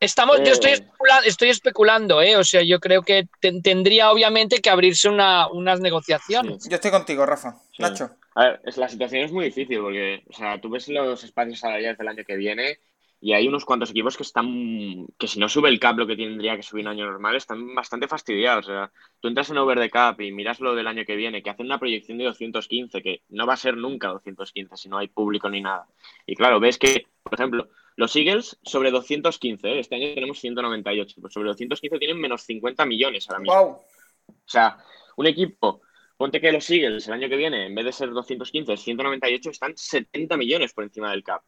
Estamos, 0.07 0.39
yo 0.39 0.53
estoy, 0.53 0.71
eh. 0.71 0.87
estoy 1.25 1.51
especulando, 1.51 2.23
¿eh? 2.23 2.37
O 2.37 2.45
sea, 2.45 2.63
yo 2.63 2.79
creo 2.79 3.03
que 3.03 3.29
tendría 3.41 4.13
obviamente 4.13 4.61
que 4.61 4.71
abrirse 4.71 5.09
una, 5.09 5.49
unas 5.49 5.81
negociaciones. 5.81 6.69
Yo 6.69 6.77
estoy 6.77 6.93
contigo, 6.93 7.27
Rafa. 7.27 7.57
Nacho. 7.79 8.11
A 8.37 8.45
ver, 8.45 8.61
es, 8.65 8.77
la 8.77 8.89
situación 8.89 9.25
es 9.25 9.33
muy 9.33 9.47
difícil 9.47 9.81
porque, 9.81 10.23
o 10.29 10.33
sea, 10.33 10.61
tú 10.61 10.71
ves 10.71 10.89
los 10.89 11.25
espacios 11.25 11.59
salariales 11.59 11.99
del 11.99 12.07
año 12.07 12.23
que 12.25 12.37
viene 12.37 12.79
y 13.21 13.33
hay 13.33 13.49
unos 13.49 13.65
cuantos 13.65 13.91
equipos 13.91 14.17
que 14.17 14.23
están, 14.23 15.07
que 15.19 15.27
si 15.27 15.41
no 15.41 15.49
sube 15.49 15.71
el 15.71 15.81
cap 15.81 15.99
lo 15.99 16.07
que 16.07 16.17
tendría 16.17 16.55
que 16.55 16.63
subir 16.63 16.83
en 16.83 16.93
año 16.93 17.07
normal, 17.07 17.35
están 17.35 17.75
bastante 17.75 18.07
fastidiados. 18.07 18.69
O 18.69 18.73
sea, 18.73 18.93
tú 19.21 19.27
entras 19.27 19.51
en 19.51 19.59
over 19.59 19.81
the 19.81 19.91
cap 19.91 20.21
y 20.21 20.31
miras 20.31 20.61
lo 20.61 20.77
del 20.77 20.87
año 20.87 21.05
que 21.05 21.17
viene, 21.17 21.43
que 21.43 21.51
hacen 21.51 21.67
una 21.67 21.81
proyección 21.81 22.19
de 22.19 22.25
215, 22.25 23.03
que 23.03 23.23
no 23.31 23.45
va 23.45 23.55
a 23.55 23.57
ser 23.57 23.77
nunca 23.77 24.09
215 24.09 24.77
si 24.77 24.89
no 24.89 24.99
hay 24.99 25.09
público 25.09 25.51
ni 25.51 25.63
nada. 25.63 25.89
Y 26.27 26.37
claro, 26.37 26.61
ves 26.61 26.79
que, 26.79 27.07
por 27.25 27.35
ejemplo, 27.35 27.69
los 27.97 28.15
Eagles 28.15 28.59
sobre 28.63 28.91
215, 28.91 29.69
¿eh? 29.69 29.81
este 29.81 29.97
año 29.97 30.15
tenemos 30.15 30.39
198, 30.39 31.17
pues 31.21 31.33
sobre 31.33 31.49
215 31.49 31.99
tienen 31.99 32.21
menos 32.21 32.43
50 32.43 32.87
millones 32.87 33.29
ahora 33.29 33.41
mismo. 33.41 33.85
O 34.29 34.35
sea, 34.45 34.79
un 35.17 35.27
equipo, 35.27 35.81
ponte 36.17 36.41
que 36.41 36.53
los 36.53 36.69
Eagles 36.71 37.07
el 37.09 37.15
año 37.15 37.29
que 37.29 37.37
viene, 37.37 37.67
en 37.67 37.75
vez 37.75 37.85
de 37.85 37.93
ser 37.93 38.11
215, 38.11 38.77
198, 38.77 39.51
están 39.51 39.77
70 39.77 40.37
millones 40.37 40.73
por 40.73 40.85
encima 40.85 41.11
del 41.11 41.25
cap. 41.25 41.43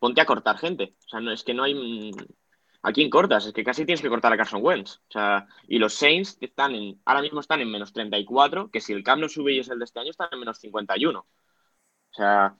Ponte 0.00 0.20
a 0.20 0.26
cortar 0.26 0.58
gente. 0.58 0.94
O 1.06 1.08
sea, 1.08 1.20
no, 1.20 1.32
es 1.32 1.44
que 1.44 1.54
no 1.54 1.64
hay... 1.64 2.10
¿a 2.82 2.92
quién 2.92 3.10
cortas? 3.10 3.46
Es 3.46 3.52
que 3.52 3.64
casi 3.64 3.84
tienes 3.84 4.02
que 4.02 4.08
cortar 4.08 4.32
a 4.32 4.36
Carson 4.36 4.62
Wentz. 4.62 4.96
O 5.08 5.12
sea, 5.12 5.46
y 5.68 5.78
los 5.78 5.94
Saints 5.94 6.36
están 6.40 6.74
en, 6.74 7.00
ahora 7.04 7.22
mismo 7.22 7.40
están 7.40 7.60
en 7.60 7.70
menos 7.70 7.92
34, 7.92 8.70
que 8.70 8.80
si 8.80 8.92
el 8.92 9.04
Cam 9.04 9.20
no 9.20 9.28
sube 9.28 9.52
y 9.52 9.60
es 9.60 9.68
el 9.68 9.78
de 9.78 9.84
este 9.84 10.00
año, 10.00 10.10
están 10.10 10.28
en 10.32 10.40
menos 10.40 10.58
51. 10.58 11.20
O 11.20 12.14
sea, 12.14 12.56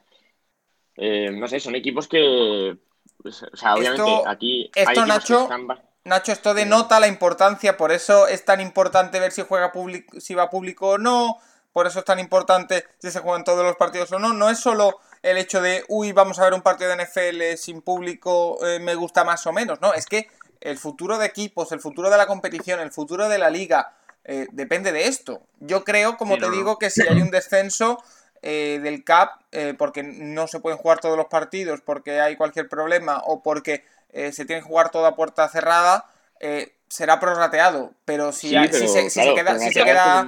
eh, 0.97 1.31
no 1.33 1.49
sé, 1.49 1.61
son 1.61 1.75
equipos 1.75 2.09
que. 2.09 2.79
Pues, 3.23 3.43
o 3.43 3.57
sea, 3.57 3.75
obviamente 3.75 4.03
Esto- 4.03 4.29
aquí. 4.29 4.71
esto, 4.75 4.91
hay 4.91 4.97
equipos 4.97 5.05
que 5.05 5.09
Nacho, 5.09 5.43
están 5.43 5.67
Nacho, 6.05 6.33
esto 6.33 6.55
denota 6.55 6.99
la 7.01 7.07
importancia, 7.07 7.77
por 7.77 7.93
eso 7.93 8.27
es 8.27 8.45
tan 8.45 8.61
importante 8.61 9.21
ver 9.21 9.31
si 9.33 9.43
juega 9.43 9.71
público, 9.73 10.21
si 10.21 10.35
va 10.35 10.51
público 10.51 10.89
o 10.91 10.99
no, 10.99 11.37
por 11.73 11.87
eso 11.87 12.01
es 12.01 12.05
tan 12.05 12.19
importante 12.19 12.85
si 12.99 13.11
se 13.11 13.21
juegan 13.21 13.45
todos 13.45 13.65
los 13.65 13.77
partidos 13.77 14.11
o 14.13 14.19
no. 14.19 14.33
No 14.33 14.51
es 14.51 14.59
solo 14.59 14.99
el 15.23 15.39
hecho 15.39 15.63
de, 15.63 15.85
uy, 15.89 16.11
vamos 16.13 16.39
a 16.41 16.45
ver 16.45 16.55
un 16.55 16.63
partido 16.63 16.91
de 16.91 16.97
NFL 17.05 17.57
sin 17.57 17.83
público, 17.83 18.59
eh, 18.67 18.81
me 18.81 18.95
gusta 18.97 19.23
más 19.25 19.47
o 19.47 19.53
menos, 19.53 19.81
no, 19.81 19.95
es 19.95 20.07
que 20.07 20.29
el 20.61 20.77
futuro 20.79 21.19
de 21.19 21.27
equipos, 21.27 21.71
el 21.73 21.81
futuro 21.81 22.11
de 22.11 22.17
la 22.19 22.27
competición, 22.27 22.81
el 22.81 22.91
futuro 22.93 23.29
de 23.29 23.39
la 23.39 23.51
liga, 23.51 23.95
eh, 24.25 24.47
depende 24.53 24.93
de 24.93 25.07
esto. 25.09 25.43
Yo 25.61 25.83
creo, 25.85 26.17
como 26.17 26.35
Sí, 26.35 26.41
te 26.41 26.47
no. 26.47 26.53
digo, 26.53 26.79
que 26.79 26.91
si 26.91 27.03
hay 27.09 27.21
un 27.21 27.31
descenso 27.33 28.03
eh, 28.43 28.81
del 28.83 29.05
CAP, 29.05 29.41
eh, 29.53 29.75
porque 29.79 30.03
no 30.03 30.47
se 30.49 30.61
pueden 30.61 30.79
jugar 30.79 31.01
todos 31.01 31.17
los 31.17 31.27
partidos, 31.27 31.81
porque 31.81 32.21
hay 32.21 32.37
cualquier 32.37 32.69
problema 32.69 33.23
o 33.27 33.43
porque 33.43 33.85
eh, 34.13 34.33
se 34.33 34.45
tiene 34.45 34.61
que 34.63 34.69
jugar 34.69 34.91
toda 34.91 35.11
a 35.11 35.15
puerta 35.17 35.49
cerrada, 35.49 36.05
eh, 36.41 36.75
será 36.89 37.19
prorrateado. 37.21 37.93
Pero 38.05 38.33
si, 38.33 38.49
Sí, 38.51 38.57
hay- 38.57 38.69
pero, 38.69 38.79
si 38.81 38.89
se, 38.89 39.03
si 39.05 39.11
se 39.11 39.21
claro, 39.23 39.35
queda... 39.37 39.59
Si 39.59 39.73
se 39.73 39.81
ya 39.81 39.87
ya 39.87 40.27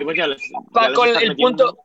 Paco, 0.72 1.04
el 1.04 1.14
metiendo- 1.14 1.36
punto, 1.36 1.78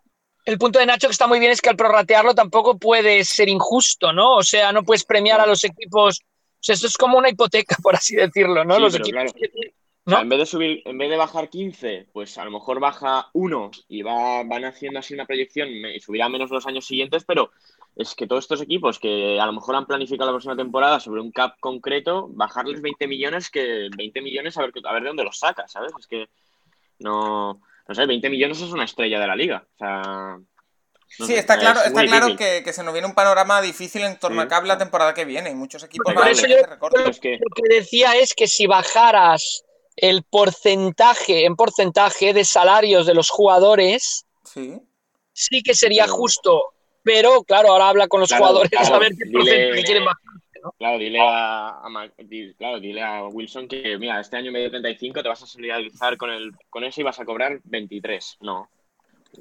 el 0.46 0.58
punto 0.58 0.80
de 0.80 0.86
Nacho 0.86 1.08
que 1.08 1.12
está 1.12 1.28
muy 1.28 1.40
bien 1.40 1.52
es 1.52 1.62
que 1.62 1.70
al 1.70 1.76
prorratearlo 1.76 2.34
tampoco 2.34 2.78
puede 2.78 3.24
ser 3.26 3.50
injusto, 3.50 4.14
¿no? 4.14 4.36
O 4.36 4.44
sea, 4.44 4.72
no 4.72 4.84
puedes 4.84 5.04
premiar 5.04 5.42
a 5.42 5.46
los 5.46 5.64
equipos. 5.64 6.22
O 6.22 6.62
sea, 6.62 6.76
esto 6.76 6.88
es 6.88 6.96
como 6.98 7.18
una 7.18 7.30
hipoteca, 7.30 7.76
por 7.84 7.96
así 7.96 8.16
decirlo, 8.16 8.64
¿no? 8.66 8.76
Sí, 8.76 8.82
los 8.82 8.92
pero 8.94 9.04
equipos. 9.04 9.34
claro. 9.34 9.74
En 10.18 10.30
vez 10.30 10.40
de 10.40 10.46
subir, 10.46 10.82
en 10.86 10.98
vez 10.98 11.10
de 11.10 11.18
bajar 11.18 11.50
15, 11.50 12.08
pues 12.12 12.38
a 12.38 12.46
lo 12.46 12.52
mejor 12.52 12.80
baja 12.80 13.30
1 13.34 13.72
y 13.90 14.02
va, 14.02 14.44
van 14.44 14.66
haciendo 14.66 15.00
así 15.00 15.14
una 15.14 15.26
proyección 15.26 15.70
y 15.70 16.00
subirá 16.00 16.30
menos 16.30 16.50
los 16.52 16.66
años 16.66 16.86
siguientes, 16.86 17.24
pero 17.26 17.52
es 17.96 18.16
que 18.16 18.28
todos 18.28 18.46
estos 18.46 18.62
equipos 18.62 18.98
que 19.00 19.40
a 19.40 19.46
lo 19.46 19.54
mejor 19.54 19.76
han 19.76 19.86
planificado 19.86 20.30
la 20.30 20.34
próxima 20.36 20.56
temporada 20.56 21.00
sobre 21.00 21.22
un 21.22 21.32
cap 21.32 21.56
concreto, 21.60 22.28
bajarles 22.30 22.82
20 22.82 23.08
millones, 23.08 23.50
que 23.50 23.90
20 23.98 24.22
millones 24.22 24.58
a 24.58 24.62
ver, 24.62 24.72
a 24.86 24.94
ver 24.94 25.02
de 25.04 25.08
dónde 25.10 25.24
los 25.24 25.38
sacas, 25.40 25.72
¿sabes? 25.72 25.92
Es 26.00 26.08
que 26.08 26.28
no, 27.00 27.62
no 27.88 27.96
sé, 27.96 28.06
20 28.06 28.30
millones 28.30 28.62
es 28.62 28.72
una 28.72 28.86
estrella 28.86 29.20
de 29.20 29.28
la 29.28 29.36
liga. 29.36 29.66
O 29.76 29.78
sea, 29.78 30.02
no 31.18 31.26
Sí, 31.26 31.34
sé, 31.34 31.40
está 31.40 31.56
es 31.56 31.60
claro, 31.62 31.80
está 31.84 32.06
claro 32.06 32.36
que, 32.38 32.62
que 32.64 32.72
se 32.72 32.84
nos 32.84 32.94
viene 32.94 33.08
un 33.08 33.16
panorama 33.16 33.62
difícil 33.62 34.04
en 34.04 34.20
torno 34.20 34.42
Sí. 34.42 34.46
a 34.46 34.48
CAP 34.48 34.66
la 34.66 34.78
temporada 34.78 35.14
que 35.14 35.26
viene 35.26 35.50
y 35.50 35.56
muchos 35.56 35.84
equipos 35.84 36.06
Por 36.06 36.16
van 36.16 36.28
a 36.28 36.32
eso 36.32 36.44
tener 36.44 36.60
yo- 36.80 37.20
que, 37.20 37.32
Lo 37.40 37.50
que 37.56 37.76
decía 37.76 38.16
es 38.16 38.34
que 38.36 38.48
si 38.48 38.68
bajaras 38.68 39.64
el 40.02 40.24
porcentaje, 40.24 41.46
en 41.46 41.56
porcentaje 41.56 42.34
de 42.34 42.44
salarios 42.46 43.06
de 43.06 43.14
los 43.14 43.30
jugadores, 43.30 44.26
Sí. 44.44 44.80
sí 45.34 45.62
que 45.64 45.74
sería 45.74 46.04
Pero- 46.06 46.16
justo. 46.16 46.64
Pero, 47.04 47.44
claro, 47.44 47.70
ahora 47.72 47.90
habla 47.90 48.08
con 48.08 48.20
los 48.20 48.30
Claro, 48.30 48.46
jugadores 48.46 48.72
claro, 48.72 48.96
a 48.96 49.00
ver 49.00 49.12
qué 49.18 49.24
dile- 49.26 49.32
porcentaje 49.34 49.84
quieren 49.84 50.06
bajar. 50.06 50.22
Claro, 50.78 50.98
dile 51.00 51.20
a, 51.22 51.80
a 51.80 51.90
Ma- 51.90 52.12
di- 52.18 52.54
claro, 52.56 52.80
dile 52.82 53.02
a 53.02 53.24
Wilson 53.28 53.68
que, 53.70 53.98
mira, 53.98 54.20
este 54.20 54.36
año 54.36 54.52
medio 54.52 54.70
35 54.70 55.24
te 55.24 55.30
vas 55.30 55.42
a 55.42 55.48
solidarizar 55.48 56.18
con, 56.18 56.30
el, 56.32 56.52
con 56.70 56.84
eso 56.84 57.00
y 57.00 57.06
vas 57.06 57.18
a 57.20 57.26
cobrar 57.26 57.60
23. 57.64 58.38
No. 58.42 58.70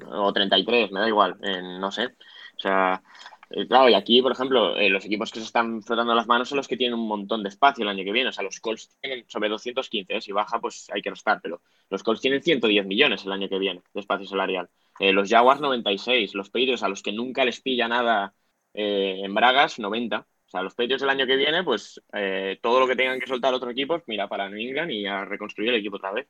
O 0.07 0.31
33, 0.31 0.91
me 0.91 1.01
da 1.01 1.07
igual. 1.09 1.35
eh, 1.43 1.61
no 1.61 1.91
sé. 1.91 2.05
O 2.05 2.59
sea, 2.59 3.03
eh, 3.51 3.67
claro, 3.67 3.89
y 3.89 3.93
aquí, 3.95 4.21
por 4.21 4.31
ejemplo, 4.31 4.75
eh, 4.77 4.89
los 4.89 5.05
equipos 5.05 5.31
que 5.31 5.39
se 5.39 5.45
están 5.45 5.81
frotando 5.81 6.13
las 6.13 6.27
manos 6.27 6.49
son 6.49 6.57
los 6.57 6.67
que 6.67 6.77
tienen 6.77 6.99
un 6.99 7.07
montón 7.07 7.41
de 7.43 7.49
espacio 7.49 7.83
el 7.83 7.89
año 7.89 8.03
que 8.03 8.11
viene. 8.11 8.29
O 8.29 8.31
sea, 8.31 8.43
los 8.43 8.59
Colts 8.59 8.95
tienen 9.01 9.25
sobre 9.27 9.49
215. 9.49 10.15
eh, 10.17 10.21
Si 10.21 10.31
baja, 10.31 10.59
pues 10.59 10.87
hay 10.93 11.01
que 11.01 11.09
restar. 11.09 11.39
Pero 11.41 11.61
los 11.89 12.03
Colts 12.03 12.21
tienen 12.21 12.43
110 12.43 12.85
millones 12.85 13.25
el 13.25 13.31
año 13.31 13.49
que 13.49 13.57
viene 13.59 13.81
de 13.93 13.99
espacio 14.01 14.27
salarial. 14.27 14.69
Eh, 14.99 15.13
los 15.13 15.29
Jaguars 15.29 15.61
96. 15.61 16.35
Los 16.35 16.49
Patriots, 16.49 16.83
a 16.83 16.89
los 16.89 17.01
que 17.01 17.11
nunca 17.11 17.43
les 17.45 17.59
pilla 17.61 17.87
nada 17.87 18.33
eh, 18.73 19.21
en 19.23 19.33
Bragas, 19.33 19.79
90. 19.79 20.19
O 20.47 20.49
sea, 20.49 20.61
los 20.63 20.75
Patriots 20.75 21.03
el 21.03 21.09
año 21.09 21.25
que 21.27 21.35
viene, 21.35 21.63
pues 21.63 22.01
eh, 22.13 22.59
todo 22.61 22.79
lo 22.79 22.87
que 22.87 22.95
tengan 22.95 23.19
que 23.19 23.27
soltar 23.27 23.53
otros 23.53 23.71
equipos, 23.71 24.03
mira, 24.07 24.27
para 24.27 24.49
New 24.49 24.59
England 24.59 24.91
y 24.91 25.05
a 25.05 25.25
reconstruir 25.25 25.69
el 25.69 25.75
equipo 25.79 25.97
otra 25.97 26.11
vez. 26.11 26.27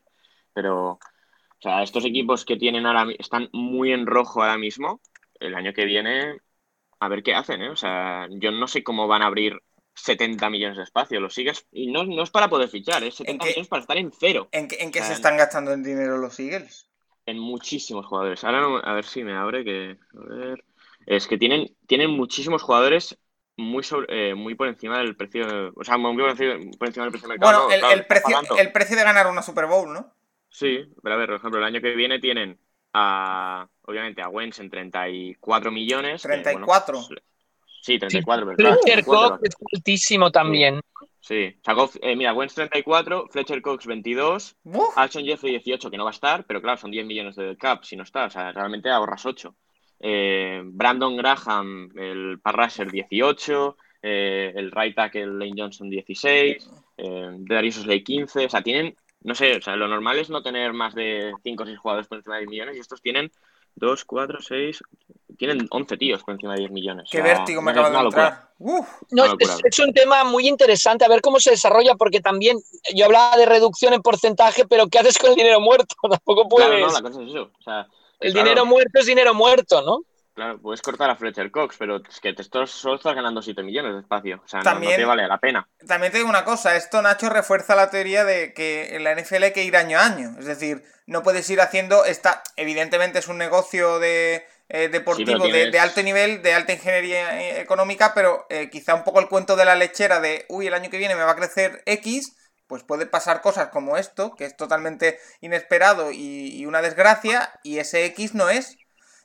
Pero, 0.52 0.92
o 0.92 0.98
sea, 1.60 1.82
estos 1.82 2.04
equipos 2.04 2.44
que 2.44 2.56
tienen 2.56 2.86
ahora, 2.86 3.06
están 3.18 3.48
muy 3.52 3.92
en 3.92 4.06
rojo 4.06 4.42
ahora 4.42 4.58
mismo, 4.58 5.00
el 5.40 5.54
año 5.54 5.72
que 5.72 5.84
viene, 5.84 6.38
a 7.00 7.08
ver 7.08 7.22
qué 7.22 7.34
hacen, 7.34 7.62
¿eh? 7.62 7.70
O 7.70 7.76
sea, 7.76 8.28
yo 8.30 8.50
no 8.52 8.68
sé 8.68 8.82
cómo 8.84 9.08
van 9.08 9.22
a 9.22 9.26
abrir 9.26 9.54
70 9.94 10.50
millones 10.50 10.76
de 10.78 10.84
espacio, 10.84 11.20
lo 11.20 11.30
sigues, 11.30 11.66
y 11.72 11.88
no, 11.92 12.04
no 12.04 12.22
es 12.22 12.30
para 12.30 12.48
poder 12.48 12.68
fichar, 12.68 13.02
es 13.04 13.14
70 13.16 13.44
qué? 13.44 13.50
millones 13.50 13.68
para 13.68 13.80
estar 13.82 13.96
en 13.98 14.12
cero, 14.12 14.52
¿En, 14.52 14.68
qué- 14.68 14.78
en 14.82 14.92
qué 14.92 15.02
se 15.02 15.12
están 15.14 15.36
gastando 15.36 15.72
el 15.72 15.82
dinero 15.82 16.18
los 16.18 16.38
Eagles? 16.40 16.88
en 17.26 17.38
muchísimos 17.38 18.06
jugadores. 18.06 18.42
Ahora 18.44 18.60
no- 18.60 18.78
a 18.78 18.94
ver 18.94 19.04
si 19.04 19.22
me 19.24 19.34
abre 19.34 19.64
que, 19.64 19.98
a 20.14 20.34
ver, 20.34 20.64
es 21.06 21.26
que 21.26 21.38
tienen, 21.38 21.66
tienen 21.86 22.10
muchísimos 22.10 22.62
jugadores 22.62 23.18
muy 23.56 23.82
sobre, 23.82 24.30
eh, 24.30 24.34
muy 24.34 24.54
por 24.54 24.68
encima 24.68 24.98
del 24.98 25.16
precio, 25.16 25.46
o 25.76 25.84
sea, 25.84 25.98
muy 25.98 26.16
por 26.16 26.30
encima, 26.30 26.54
por 26.78 26.88
encima 26.88 27.04
del 27.04 27.12
precio 27.12 27.28
de 27.28 27.34
mercado. 27.34 27.52
Bueno, 27.52 27.66
no, 27.68 27.74
el, 27.74 27.80
claro, 27.80 28.00
el 28.00 28.06
están 28.12 28.32
precio, 28.32 28.36
el 28.56 28.72
precio 28.72 28.96
de 28.96 29.02
ganar 29.04 29.26
una 29.26 29.42
Super 29.42 29.66
Bowl, 29.66 29.92
¿no? 29.92 30.12
Sí, 30.48 30.84
pero 31.02 31.14
a 31.14 31.18
ver, 31.18 31.28
por 31.28 31.36
ejemplo, 31.36 31.58
el 31.60 31.64
año 31.66 31.80
que 31.80 31.94
viene 31.94 32.18
tienen 32.18 32.58
a, 32.92 33.66
obviamente, 33.82 34.22
a 34.22 34.28
Wentz 34.28 34.60
en 34.60 34.70
34 34.70 35.70
millones. 35.70 36.22
que, 36.22 36.28
bueno, 36.28 36.42
34. 36.42 37.02
sí, 37.82 37.98
34, 37.98 38.46
pero 38.46 38.56
claro, 38.56 38.78
Fletcher. 38.82 39.04
Cox 39.04 39.38
es 39.42 39.56
altísimo 39.72 40.30
también. 40.30 40.80
Sí, 41.20 41.54
sacó, 41.64 41.90
eh, 42.00 42.16
mira, 42.16 42.32
Wentz 42.32 42.54
34, 42.54 43.28
Fletcher 43.30 43.60
Cox 43.60 43.86
22, 43.86 44.56
Uf, 44.64 44.96
Alshon 44.96 45.24
Jeffrey 45.24 45.52
18, 45.52 45.90
que 45.90 45.96
no 45.96 46.04
va 46.04 46.10
a 46.10 46.12
estar, 46.12 46.44
pero 46.46 46.62
claro, 46.62 46.78
son 46.78 46.90
10 46.90 47.06
millones 47.06 47.36
de 47.36 47.56
cap 47.56 47.84
si 47.84 47.94
no 47.94 48.04
está, 48.04 48.24
o 48.24 48.30
sea, 48.30 48.52
realmente 48.52 48.90
ahorras 48.90 49.26
8. 49.26 49.54
Eh, 50.00 50.62
Brandon 50.64 51.16
Graham, 51.16 51.90
el 51.94 52.40
Parrasher 52.42 52.90
18, 52.90 53.76
eh, 54.02 54.52
el 54.56 54.70
right 54.70 54.96
tackle 54.96 55.26
Lane 55.26 55.52
Johnson 55.54 55.90
16, 55.90 56.70
eh, 56.96 57.28
Darius 57.40 57.76
Slay 57.76 58.02
15, 58.02 58.46
o 58.46 58.48
sea, 58.48 58.62
tienen, 58.62 58.96
no 59.22 59.34
sé, 59.34 59.56
o 59.56 59.62
sea, 59.62 59.76
lo 59.76 59.88
normal 59.88 60.18
es 60.18 60.30
no 60.30 60.42
tener 60.42 60.72
más 60.72 60.94
de 60.94 61.32
5 61.42 61.62
o 61.62 61.66
6 61.66 61.78
jugadores 61.78 62.08
por 62.08 62.18
encima 62.18 62.36
de 62.36 62.42
10 62.42 62.50
millones 62.50 62.76
y 62.76 62.80
estos 62.80 63.02
tienen 63.02 63.30
2, 63.76 64.04
4, 64.04 64.38
6, 64.40 64.82
tienen 65.36 65.66
11 65.70 65.96
tíos 65.96 66.22
por 66.22 66.34
encima 66.34 66.54
de 66.54 66.60
10 66.60 66.70
millones. 66.70 67.08
qué 67.10 67.20
o 67.20 67.24
sea, 67.24 67.34
vértigo 67.34 67.62
me 67.62 67.70
acaba 67.70 67.90
de 67.90 67.98
entrar. 67.98 68.50
Uf, 68.58 68.88
No, 69.10 69.24
es, 69.24 69.60
es 69.64 69.78
un 69.78 69.92
tema 69.92 70.24
muy 70.24 70.48
interesante 70.48 71.04
a 71.04 71.08
ver 71.08 71.20
cómo 71.20 71.38
se 71.40 71.50
desarrolla, 71.50 71.94
porque 71.94 72.20
también 72.20 72.58
yo 72.94 73.06
hablaba 73.06 73.36
de 73.36 73.46
reducción 73.46 73.92
en 73.94 74.02
porcentaje, 74.02 74.66
pero 74.66 74.88
¿qué 74.88 74.98
haces 74.98 75.18
con 75.18 75.30
el 75.30 75.36
dinero 75.36 75.60
muerto? 75.60 75.94
Tampoco 76.10 76.48
puedes. 76.48 76.68
Claro, 76.68 76.86
no, 76.86 76.92
la 76.92 77.02
cosa 77.02 77.22
es 77.22 77.28
eso. 77.28 77.50
O 77.58 77.62
sea, 77.62 77.86
el 78.20 78.32
claro, 78.32 78.48
dinero 78.48 78.66
muerto 78.66 78.98
es 78.98 79.06
dinero 79.06 79.34
muerto, 79.34 79.82
¿no? 79.82 80.02
Claro, 80.34 80.60
puedes 80.60 80.80
cortar 80.80 81.10
a 81.10 81.16
Fletcher 81.16 81.50
Cox, 81.50 81.76
pero 81.78 81.96
es 82.08 82.20
que 82.20 82.32
te 82.32 82.42
estás, 82.42 82.70
solo 82.70 82.96
estás 82.96 83.14
ganando 83.14 83.42
7 83.42 83.62
millones 83.62 83.94
de 83.94 84.00
espacio. 84.00 84.40
O 84.44 84.48
sea, 84.48 84.60
no- 84.60 84.64
También- 84.64 84.92
no, 84.92 84.96
te 84.98 85.04
vale 85.04 85.26
la 85.26 85.38
pena. 85.38 85.68
También 85.86 86.12
te 86.12 86.18
digo 86.18 86.30
una 86.30 86.44
cosa, 86.44 86.76
esto 86.76 87.02
Nacho 87.02 87.28
refuerza 87.28 87.74
la 87.74 87.90
teoría 87.90 88.24
de 88.24 88.54
que 88.54 88.94
en 88.96 89.04
la 89.04 89.12
NFL 89.12 89.44
hay 89.44 89.52
que 89.52 89.64
ir 89.64 89.76
año 89.76 89.98
a 89.98 90.06
año. 90.06 90.36
Es 90.38 90.46
decir, 90.46 90.82
no 91.06 91.22
puedes 91.22 91.48
ir 91.50 91.60
haciendo 91.60 92.04
esta. 92.04 92.42
Evidentemente 92.56 93.18
es 93.18 93.28
un 93.28 93.38
negocio 93.38 93.98
de 93.98 94.46
eh, 94.68 94.88
deportivo 94.88 95.44
Sí, 95.46 95.50
de, 95.50 95.78
alto 95.80 96.00
nivel, 96.00 96.42
de 96.42 96.54
alta 96.54 96.72
ingeniería 96.72 97.40
eh, 97.40 97.60
económica, 97.60 98.14
pero 98.14 98.46
eh, 98.50 98.70
quizá 98.70 98.94
un 98.94 99.02
poco 99.02 99.18
el 99.18 99.26
cuento 99.28 99.56
de 99.56 99.64
la 99.64 99.74
lechera 99.74 100.20
de 100.20 100.46
uy, 100.48 100.68
el 100.68 100.74
año 100.74 100.90
que 100.90 100.98
viene 100.98 101.16
me 101.16 101.24
va 101.24 101.32
a 101.32 101.36
crecer 101.36 101.82
X. 101.86 102.36
Pues 102.68 102.84
puede 102.84 103.04
pasar 103.06 103.40
cosas 103.40 103.70
como 103.70 103.96
esto, 103.96 104.36
que 104.36 104.44
es 104.44 104.56
totalmente 104.56 105.18
inesperado 105.40 106.12
y, 106.12 106.54
y 106.56 106.66
una 106.66 106.82
desgracia, 106.82 107.52
y 107.64 107.78
ese 107.78 108.04
X 108.04 108.32
no 108.34 108.48
es. 108.48 108.76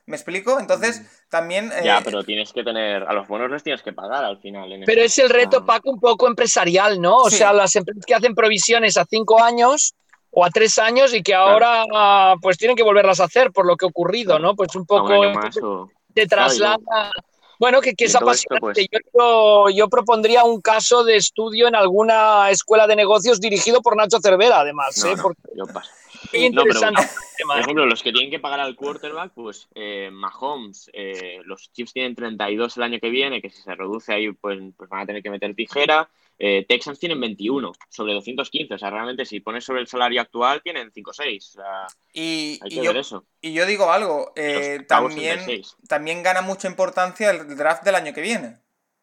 ¿Me 0.07 0.15
explico? 0.15 0.59
Entonces, 0.59 1.01
también. 1.29 1.71
eh, 1.71 1.81
Ya, 1.83 2.01
pero 2.03 2.23
tienes 2.23 2.53
que 2.53 2.63
tener. 2.63 3.03
A 3.03 3.13
los 3.13 3.27
buenos 3.27 3.49
les 3.49 3.63
tienes 3.63 3.81
que 3.81 3.91
pagar 3.93 4.23
al 4.23 4.37
final. 4.39 4.71
en 4.71 4.83
Pero 4.85 5.01
esto. 5.01 5.21
es 5.23 5.25
el 5.25 5.29
reto, 5.35 5.65
Paco, 5.65 5.89
un 5.91 5.99
poco 5.99 6.27
empresarial, 6.27 7.01
¿no? 7.01 7.17
O 7.17 7.29
Sí. 7.29 7.37
sea, 7.37 7.53
las 7.53 7.75
empresas 7.75 8.05
que 8.05 8.13
hacen 8.13 8.35
provisiones 8.35 8.97
a 8.97 9.05
cinco 9.05 9.41
años 9.41 9.93
o 10.29 10.45
a 10.45 10.49
tres 10.49 10.77
años 10.77 11.13
y 11.13 11.23
que 11.23 11.33
ahora 11.33 11.85
ah, 11.93 12.35
pues 12.41 12.57
tienen 12.57 12.75
que 12.77 12.83
volverlas 12.83 13.19
a 13.19 13.23
hacer 13.23 13.51
por 13.51 13.65
lo 13.65 13.75
que 13.77 13.85
ha 13.85 13.89
ocurrido, 13.89 14.37
¿no? 14.37 14.55
Pues 14.55 14.75
un 14.75 14.81
un 14.81 14.85
poco 14.85 15.13
año 15.13 15.33
más 15.33 15.57
o- 15.63 15.89
te 16.13 16.27
Claro, 16.27 16.47
traslada. 16.49 17.11
Bueno, 17.57 17.79
que, 17.79 17.93
que 17.95 18.05
es 18.05 18.11
todo 18.11 18.29
esto, 18.31 18.53
apasionante. 18.53 18.87
pues- 18.91 19.05
yo, 19.13 19.69
yo 19.69 19.87
propondría 19.87 20.43
un 20.43 20.59
caso 20.61 21.03
de 21.05 21.15
estudio 21.15 21.67
en 21.69 21.75
alguna 21.75 22.49
escuela 22.51 22.85
de 22.85 22.95
negocios 22.97 23.39
dirigido 23.39 23.81
por 23.81 23.95
Nacho 23.95 24.19
Cervera, 24.21 24.59
además, 24.59 24.97
No, 25.03 25.09
¿eh? 25.11 25.15
no, 25.15 25.23
Porque 25.23 25.41
yo 25.55 25.65
paso. 25.65 25.89
No, 26.25 26.29
pero- 26.31 26.45
interesante 26.45 27.01
Por 27.47 27.57
¿eh? 27.57 27.61
ejemplo, 27.61 27.85
los 27.85 28.01
que 28.03 28.11
tienen 28.11 28.31
que 28.31 28.39
pagar 28.39 28.59
al 28.59 28.75
quarterback, 28.75 29.33
pues 29.33 29.67
eh, 29.75 30.09
Mahomes, 30.11 30.89
eh, 30.93 31.39
los 31.45 31.71
Chiefs 31.71 31.93
tienen 31.93 32.15
32 32.15 32.77
el 32.77 32.83
año 32.83 32.99
que 32.99 33.09
viene, 33.09 33.41
que 33.41 33.49
si 33.49 33.61
se 33.61 33.75
reduce 33.75 34.13
ahí, 34.13 34.31
pues, 34.31 34.59
pues 34.77 34.89
van 34.89 35.01
a 35.01 35.05
tener 35.05 35.21
que 35.21 35.29
meter 35.29 35.53
tijera. 35.55 36.09
Eh, 36.37 36.65
Texans 36.67 36.99
tienen 36.99 37.19
21 37.21 37.71
sobre 37.89 38.13
215, 38.13 38.73
o 38.73 38.77
sea, 38.77 38.89
realmente 38.89 39.25
si 39.25 39.39
pones 39.39 39.63
sobre 39.63 39.79
el 39.81 39.87
salario 39.87 40.19
actual 40.19 40.61
tienen 40.61 40.91
5 40.91 41.11
o 41.11 41.13
6. 41.13 41.49
O 41.49 41.61
sea, 41.61 41.87
y, 42.13 42.59
hay 42.61 42.69
y 42.71 42.75
que 42.75 42.83
yo, 42.83 42.91
ver 42.91 42.97
eso. 42.97 43.25
y 43.41 43.53
yo 43.53 43.65
digo 43.65 43.89
algo, 43.91 44.33
eh, 44.35 44.79
también, 44.87 45.37
36. 45.45 45.77
también 45.87 46.23
gana 46.23 46.41
mucha 46.41 46.67
importancia 46.67 47.31
el 47.31 47.55
draft 47.55 47.83
del 47.83 47.95
año 47.95 48.13
que 48.13 48.21
viene. 48.21 48.57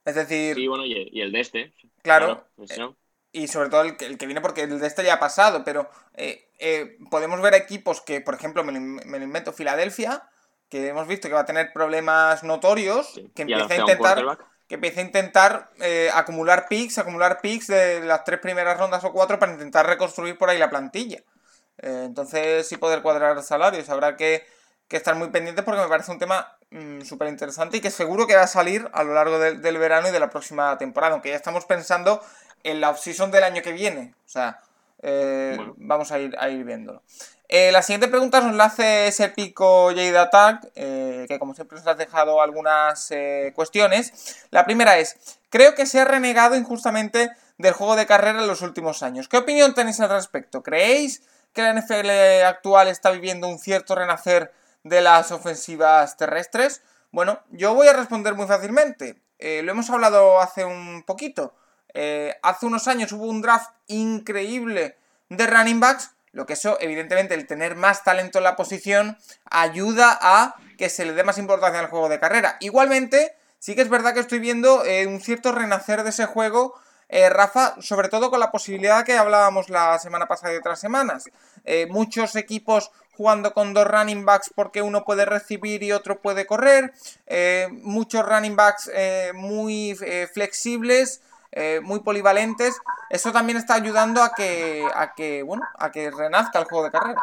Es 0.05 0.15
decir, 0.17 0.57
Sí, 0.57 0.67
bueno, 0.67 0.85
y, 0.85 1.21
el 1.21 1.33
de 1.33 1.41
este. 1.41 1.73
claro, 2.03 2.47
pues, 2.57 2.77
¿no? 2.79 2.97
Y 3.33 3.49
sobre 3.49 3.71
todo 3.71 3.83
el 3.83 3.97
que, 3.97 4.07
el 4.07 4.19
que, 4.19 4.27
viene 4.27 4.41
porque 4.41 4.63
el 4.63 4.79
de 4.79 4.87
este 4.87 5.05
ya 5.05 5.15
ha 5.15 5.21
pasado, 5.21 5.65
pero 5.65 5.91
eh, 6.15 6.49
eh, 6.59 6.99
podemos 7.11 7.41
ver 7.41 7.55
equipos 7.55 8.01
que, 8.01 8.21
por 8.21 8.35
ejemplo, 8.35 8.63
me, 8.63 8.79
me, 8.79 9.19
lo 9.19 9.25
invento, 9.25 9.53
Filadelfia, 9.53 10.23
que 10.69 10.89
hemos 10.89 11.07
visto 11.07 11.29
que 11.29 11.35
va 11.35 11.41
a 11.41 11.47
tener 11.47 11.73
problemas 11.73 12.45
notorios, 12.45 13.21
que 13.35 13.43
empieza 13.43 13.75
a 13.75 13.77
intentar 13.77 14.39
que 14.73 14.77
empiece 14.77 15.01
a 15.01 15.05
intentar 15.05 15.71
eh, 15.81 16.09
acumular 16.15 16.67
picks, 16.67 16.97
acumular 16.97 17.43
picks 17.43 17.67
de 17.67 18.01
las 18.01 18.25
tres 18.25 18.41
primeras 18.41 18.79
rondas 18.79 19.05
o 19.05 19.13
cuatro 19.13 19.39
para 19.39 19.53
intentar 19.53 19.87
reconstruir 19.87 20.39
por 20.39 20.49
ahí 20.49 20.57
la 20.57 20.71
plantilla. 20.71 21.19
Eh, 21.77 22.05
entonces, 22.07 22.67
sí 22.67 22.79
poder 22.79 23.03
cuadrar 23.03 23.43
salarios. 23.43 23.91
Habrá 23.91 24.17
que, 24.17 24.47
estar 24.89 25.15
muy 25.15 25.29
pendientes 25.29 25.63
porque 25.63 25.83
me 25.83 25.89
parece 25.89 26.11
un 26.11 26.19
tema 26.19 26.57
mm, 26.73 27.03
súper 27.03 27.29
interesante 27.29 27.77
y 27.77 27.81
que 27.81 27.91
seguro 27.91 28.27
que 28.27 28.37
va 28.37 28.43
a 28.43 28.49
salir 28.49 28.89
a 28.93 29.05
lo 29.05 29.15
largo 29.15 29.39
del 29.39 29.79
verano 29.79 30.09
y 30.09 30.13
de 30.13 30.21
la 30.21 30.31
próxima 30.31 30.77
temporada. 30.79 31.13
Aunque 31.13 31.31
ya 31.31 31.37
estamos 31.37 31.65
pensando 31.65 32.21
en 32.65 32.81
la 32.81 32.91
off-season 32.91 33.31
del 33.31 33.45
año 33.45 33.63
que 33.63 33.73
viene. 33.73 34.15
O 34.27 34.29
sea, 34.29 34.61
eh, 35.03 35.57
vamos 35.77 36.13
a 36.13 36.19
ir, 36.19 36.37
a 36.39 36.49
ir 36.49 36.65
viéndolo. 36.65 37.03
Eh, 37.55 37.71
la 37.71 37.83
siguiente 37.83 38.09
pregunta 38.09 38.41
nos 38.41 38.55
la 38.55 38.65
hace 38.65 39.09
ese 39.09 39.29
pico 39.29 39.89
Jade 39.89 40.17
Attack, 40.17 40.71
eh, 40.75 41.27
que 41.29 41.39
como 41.39 41.55
siempre 41.55 41.77
nos 41.77 41.87
ha 41.87 41.93
dejado 41.95 42.41
algunas 42.41 43.11
eh, 43.11 43.53
cuestiones. 43.55 44.47
La 44.51 44.65
primera 44.65 44.97
es, 44.97 45.39
creo 45.51 45.75
que 45.75 45.85
se 45.85 46.01
ha 46.01 46.07
renegado 46.07 46.57
injustamente 46.57 47.31
del 47.59 47.75
juego 47.75 47.95
de 47.95 48.07
carrera 48.07 48.41
en 48.41 48.47
los 48.47 48.63
últimos 48.63 49.03
años. 49.03 49.29
¿Qué 49.29 49.37
opinión 49.37 49.75
tenéis 49.75 50.01
al 50.01 50.09
respecto? 50.09 50.63
¿Creéis 50.63 51.25
que 51.53 51.61
la 51.61 51.75
NFL 51.75 52.09
actual 52.47 52.89
está 52.89 53.11
viviendo 53.11 53.49
un 53.49 53.59
cierto 53.59 53.95
renacer 53.97 54.51
de 54.85 55.01
las 55.01 55.31
ofensivas 55.33 56.17
terrestres? 56.17 56.83
Bueno, 57.11 57.41
yo 57.51 57.75
voy 57.75 57.89
a 57.89 57.93
responder 57.93 58.35
muy 58.35 58.47
fácilmente. 58.47 59.23
lo 59.39 59.73
hemos 59.73 59.91
hablado 59.91 60.41
hace 60.41 60.65
un 60.65 61.03
poquito. 61.05 61.55
hace 62.43 62.67
unos 62.67 62.89
años 62.89 63.13
hubo 63.13 63.27
un 63.27 63.43
draft 63.43 63.71
increíble 63.87 64.97
de 65.29 65.47
running 65.47 65.81
backs 65.81 66.11
lo 66.33 66.47
que 66.47 66.55
eso, 66.55 66.79
evidentemente, 66.81 67.35
el 67.35 67.47
tener 67.47 67.77
más 67.77 68.05
talento 68.05 68.39
en 68.39 68.45
la 68.45 68.57
posición 68.57 69.19
ayuda 69.51 70.19
a 70.21 70.57
que 70.79 70.89
se 70.89 71.05
le 71.05 71.13
dé 71.13 71.25
más 71.25 71.37
importancia 71.37 71.79
al 71.79 71.89
juego 71.89 72.09
de 72.09 72.19
carrera. 72.19 72.57
Igualmente, 72.61 73.37
sí 73.59 73.75
que 73.75 73.83
es 73.83 73.91
verdad 73.91 74.15
que 74.15 74.21
estoy 74.21 74.39
viendo 74.39 74.85
eh, 74.85 75.07
un 75.07 75.21
cierto 75.21 75.53
renacer 75.53 76.03
de 76.03 76.11
ese 76.11 76.25
juego, 76.25 76.75
eh, 77.13 77.29
Rafa, 77.29 77.77
sobre 77.81 78.09
todo 78.09 78.31
con 78.31 78.41
la 78.41 78.51
posibilidad 78.51 79.05
que 79.05 79.19
hablábamos 79.19 79.69
la 79.69 79.99
semana 79.99 80.27
pasada 80.27 80.55
y 80.55 80.57
otras 80.57 80.81
semanas. 80.81 81.29
Eh, 81.65 81.87
muchos 81.91 82.35
equipos 82.37 82.91
jugando 83.15 83.53
con 83.53 83.75
dos 83.75 83.87
running 83.87 84.25
backs 84.25 84.51
porque 84.55 84.81
uno 84.81 85.05
puede 85.05 85.27
recibir 85.27 85.83
y 85.83 85.93
otro 85.93 86.21
puede 86.21 86.47
correr. 86.47 86.95
muchos 87.83 88.27
running 88.27 88.57
backs 88.57 88.91
muy 89.35 89.95
flexibles. 90.33 91.21
Eh, 91.55 91.81
muy 91.83 92.01
polivalentes, 92.01 92.81
eso 93.11 93.31
también 93.31 93.59
está 93.59 93.75
ayudando 93.75 94.23
a 94.23 94.33
que, 94.35 94.89
a 94.95 95.13
que, 95.15 95.43
bueno, 95.43 95.63
a 95.79 95.93
que 95.93 96.11
renazca 96.11 96.59
el 96.59 96.65
juego 96.65 96.85
de 96.85 96.91
carrera. 96.91 97.21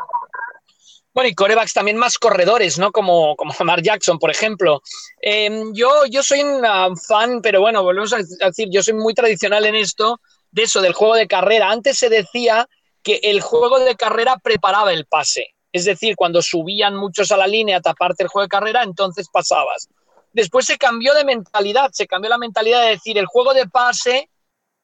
Y 1.28 1.36
corebacks 1.36 1.74
también 1.74 1.98
más 1.98 2.18
corredores, 2.18 2.80
¿no? 2.80 2.92
Como, 2.92 3.36
como 3.36 3.54
Jackson, 3.82 4.20
por 4.20 4.32
ejemplo. 4.32 4.82
Em, 5.22 5.74
yo, 5.74 6.06
yo 6.06 6.24
soy 6.24 6.42
un 6.42 6.98
fan, 6.98 7.42
pero 7.42 7.62
bueno, 7.62 7.84
volvemos 7.84 8.14
a 8.14 8.18
decir, 8.18 8.70
yo 8.72 8.82
soy 8.82 8.94
muy 8.94 9.14
tradicional 9.14 9.66
en 9.66 9.76
esto, 9.76 10.20
de 10.52 10.64
eso, 10.64 10.82
del 10.82 10.94
juego 10.94 11.16
de 11.16 11.28
carrera. 11.28 11.70
Antes 11.70 11.98
se 11.98 12.10
decía 12.10 12.68
que 13.04 13.20
el 13.24 13.42
juego 13.42 13.80
de 13.80 13.96
carrera 13.96 14.38
preparaba 14.38 14.94
el 14.94 15.06
pase. 15.06 15.56
Es 15.72 15.86
decir, 15.86 16.16
cuando 16.16 16.42
subían 16.42 16.96
muchos 16.96 17.32
a 17.32 17.38
la 17.38 17.48
línea 17.48 17.78
a 17.78 17.82
taparte 17.82 18.24
el 18.24 18.30
juego 18.30 18.46
de 18.46 18.50
carrera, 18.50 18.84
entonces 18.84 19.28
pasabas. 19.32 19.88
Después 20.34 20.66
se 20.66 20.78
cambió 20.78 21.14
de 21.14 21.26
mentalidad, 21.26 21.92
se 21.92 22.08
cambió 22.08 22.30
la 22.30 22.38
mentalidad 22.38 22.84
de 22.84 22.90
decir, 22.90 23.18
el 23.18 23.26
juego 23.26 23.54
de 23.54 23.68
pase 23.68 24.30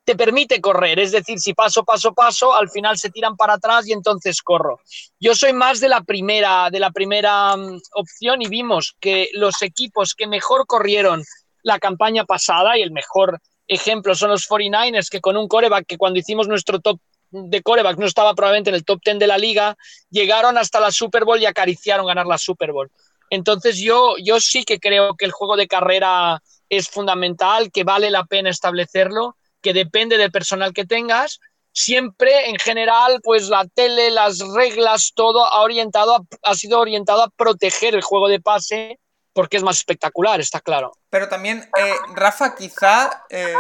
te 0.06 0.16
permite 0.16 0.62
correr, 0.62 1.00
es 1.00 1.12
decir, 1.12 1.40
si 1.40 1.54
paso, 1.56 1.84
paso, 1.84 2.14
paso, 2.14 2.56
al 2.56 2.70
final 2.70 2.98
se 2.98 3.10
tiran 3.10 3.36
para 3.36 3.54
atrás 3.54 3.88
y 3.88 3.92
entonces 3.92 4.42
corro. 4.44 4.80
Yo 5.20 5.34
soy 5.34 5.52
más 5.52 5.80
de 5.80 5.90
la 5.90 6.02
primera, 6.02 6.70
de 6.70 6.80
la 6.80 6.92
primera 6.92 7.58
mm, 7.58 7.82
opción 7.96 8.44
y 8.44 8.48
vimos 8.48 8.96
que 9.00 9.30
los 9.34 9.64
equipos 9.64 10.14
que 10.14 10.28
mejor 10.28 10.68
corrieron 10.68 11.24
la 11.64 11.80
campaña 11.80 12.24
pasada 12.24 12.78
y 12.78 12.84
el 12.84 12.92
mejor 12.92 13.42
ejemplo 13.68 14.14
son 14.14 14.30
los 14.30 14.48
49ers, 14.48 15.10
que 15.10 15.22
con 15.22 15.36
un 15.36 15.48
coreback 15.48 15.88
que 15.88 15.98
cuando 15.98 16.20
hicimos 16.20 16.48
nuestro 16.48 16.80
top 16.80 17.00
de 17.32 17.64
coreback 17.64 17.98
no 17.98 18.06
estaba 18.06 18.36
probablemente 18.36 18.70
en 18.70 18.76
el 18.76 18.86
top 18.86 19.00
10 19.04 19.18
de 19.18 19.28
la 19.28 19.40
liga, 19.40 19.76
llegaron 20.12 20.56
hasta 20.60 20.80
la 20.80 20.92
Super 20.92 21.26
Bowl 21.26 21.42
y 21.42 21.48
acariciaron 21.48 22.06
ganar 22.06 22.28
la 22.28 22.38
Super 22.38 22.72
Bowl. 22.72 22.92
Entonces 23.32 23.80
yo, 23.80 24.16
yo 24.24 24.40
sí 24.40 24.64
que 24.64 24.80
creo 24.80 25.16
que 25.16 25.26
el 25.26 25.32
juego 25.32 25.58
de 25.58 25.68
carrera 25.68 26.44
es 26.70 26.90
fundamental, 26.90 27.72
que 27.72 27.84
vale 27.84 28.12
la 28.12 28.26
pena 28.26 28.52
establecerlo, 28.52 29.36
que 29.66 29.74
depende 29.74 30.20
del 30.20 30.32
personal 30.32 30.74
que 30.74 30.86
tengas. 30.86 31.40
Siempre, 31.72 32.50
en 32.50 32.58
general, 32.58 33.20
pues 33.24 33.50
la 33.50 33.66
tele, 33.66 34.12
las 34.12 34.40
reglas, 34.54 35.12
todo 35.16 35.44
ha, 35.44 35.62
orientado 35.62 36.28
ha 36.44 36.54
sido 36.54 36.80
orientado 36.80 37.24
a 37.24 37.30
proteger 37.30 37.96
el 37.96 38.04
juego 38.04 38.30
de 38.30 38.40
pase 38.40 39.00
porque 39.34 39.58
es 39.58 39.64
más 39.64 39.78
espectacular, 39.78 40.40
está 40.40 40.62
claro. 40.62 40.94
Pero 41.10 41.28
también, 41.28 41.68
eh, 41.78 41.94
Rafa, 42.14 42.56
quizá, 42.56 43.26
eh, 43.30 43.54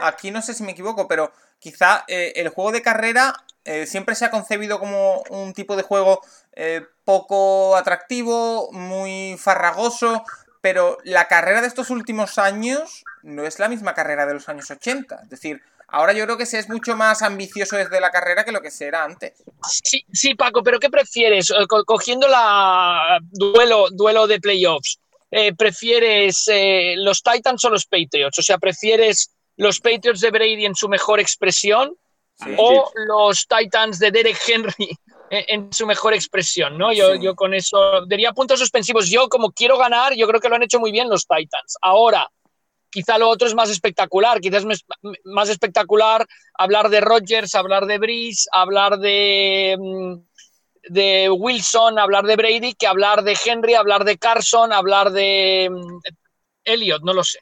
aquí 0.00 0.30
no 0.30 0.40
sé 0.40 0.54
si 0.54 0.64
me 0.64 0.72
equivoco, 0.72 1.06
pero 1.06 1.30
quizá 1.60 2.04
eh, 2.08 2.32
el 2.36 2.48
juego 2.48 2.72
de 2.72 2.82
carrera 2.82 3.34
siempre 3.86 4.16
se 4.16 4.24
ha 4.24 4.32
concebido 4.32 4.80
como 4.80 5.22
un 5.30 5.52
tipo 5.52 5.76
de 5.76 5.84
juego 5.84 6.20
poco 7.04 7.76
atractivo, 7.76 8.72
muy 8.72 9.36
farragoso, 9.38 10.24
pero 10.62 10.98
la 11.04 11.26
carrera 11.26 11.60
de 11.60 11.66
estos 11.66 11.90
últimos 11.90 12.38
años 12.38 13.04
no 13.22 13.44
es 13.44 13.58
la 13.58 13.68
misma 13.68 13.94
carrera 13.94 14.24
de 14.26 14.34
los 14.34 14.48
años 14.48 14.70
80. 14.70 15.20
Es 15.24 15.28
decir, 15.28 15.60
ahora 15.88 16.12
yo 16.12 16.24
creo 16.24 16.38
que 16.38 16.46
se 16.46 16.60
es 16.60 16.68
mucho 16.68 16.96
más 16.96 17.20
ambicioso 17.20 17.76
desde 17.76 18.00
la 18.00 18.10
carrera 18.10 18.44
que 18.44 18.52
lo 18.52 18.62
que 18.62 18.70
se 18.70 18.86
era 18.86 19.04
antes. 19.04 19.42
Sí, 19.68 20.06
sí 20.12 20.34
Paco, 20.36 20.62
pero 20.62 20.78
¿qué 20.78 20.88
prefieres? 20.88 21.50
Eh, 21.50 21.66
cogiendo 21.84 22.28
la 22.28 23.18
duelo, 23.32 23.90
duelo 23.90 24.28
de 24.28 24.40
playoffs, 24.40 25.00
eh, 25.32 25.52
¿prefieres 25.54 26.48
los 26.96 27.22
Titans 27.22 27.64
o 27.64 27.70
los 27.70 27.84
Patriots? 27.84 28.38
O 28.38 28.42
sea, 28.42 28.58
¿prefieres 28.58 29.32
los 29.56 29.80
Patriots 29.80 30.20
de 30.20 30.30
Brady 30.30 30.64
en 30.64 30.76
su 30.76 30.88
mejor 30.88 31.18
expresión 31.18 31.96
o 32.56 32.90
los 32.94 33.46
Titans 33.48 33.98
de 33.98 34.10
Derek 34.10 34.38
Henry 34.46 34.98
en, 35.32 35.72
su 35.72 35.86
mejor 35.86 36.12
expresión, 36.12 36.76
¿no? 36.76 36.92
Yo, 36.92 37.14
yo 37.14 37.34
con 37.34 37.54
eso 37.54 38.04
diría 38.06 38.32
puntos 38.32 38.60
suspensivos. 38.60 39.08
Yo, 39.08 39.28
como 39.28 39.50
quiero 39.50 39.78
ganar, 39.78 40.14
yo 40.14 40.26
creo 40.28 40.40
que 40.40 40.48
lo 40.48 40.56
han 40.56 40.62
hecho 40.62 40.78
muy 40.78 40.92
bien 40.92 41.08
los 41.08 41.26
Titans. 41.26 41.78
Ahora, 41.80 42.28
quizá 42.90 43.16
lo 43.16 43.30
otro 43.30 43.48
es 43.48 43.54
más 43.54 43.70
espectacular, 43.70 44.40
quizás 44.40 44.66
es 44.68 44.84
más 45.24 45.48
espectacular 45.48 46.26
hablar 46.54 46.90
de 46.90 47.00
Rodgers, 47.00 47.54
hablar 47.54 47.86
de 47.86 47.98
Breeze, 47.98 48.46
hablar 48.52 48.98
de, 48.98 49.76
mm, 49.80 50.14
de 50.92 51.30
Wilson, 51.30 51.98
hablar 51.98 52.24
de 52.24 52.36
Brady, 52.36 52.74
que 52.74 52.86
hablar 52.86 53.24
de 53.24 53.36
Henry, 53.42 53.72
hablar 53.72 54.04
de 54.04 54.18
Carson, 54.18 54.70
hablar 54.70 55.12
de 55.12 55.70
mm, 55.70 55.98
Elliot, 56.64 57.02
no 57.02 57.14
lo 57.14 57.24
sé. 57.24 57.38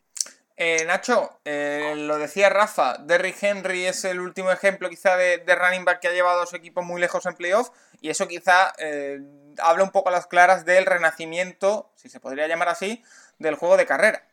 Eh, 0.63 0.85
Nacho, 0.85 1.41
eh, 1.47 1.95
lo 1.97 2.19
decía 2.19 2.51
Rafa, 2.51 2.99
Derrick 2.99 3.43
Henry 3.43 3.87
es 3.87 4.05
el 4.05 4.21
último 4.21 4.53
ejemplo 4.53 4.91
quizá 4.91 5.17
de, 5.17 5.43
running 5.55 5.87
back 5.87 6.01
que 6.01 6.09
ha 6.09 6.13
llevado 6.13 6.43
a 6.43 6.47
su 6.47 6.55
equipo 6.55 6.83
muy 6.83 7.01
lejos 7.01 7.25
en 7.25 7.35
playoff 7.35 7.71
y 8.03 8.11
eso 8.11 8.29
quizá 8.29 8.75
eh, 8.79 9.21
habla 9.57 9.85
un 9.85 9.91
poco 9.91 10.11
a 10.11 10.13
las 10.13 10.27
claras 10.27 10.67
del 10.67 10.85
renacimiento, 10.85 11.91
si 11.97 12.11
se 12.11 12.21
podría 12.21 12.47
llamar 12.47 12.69
así, 12.69 13.03
del 13.39 13.55
juego 13.55 13.79
de 13.79 13.87
carrera. 13.87 14.29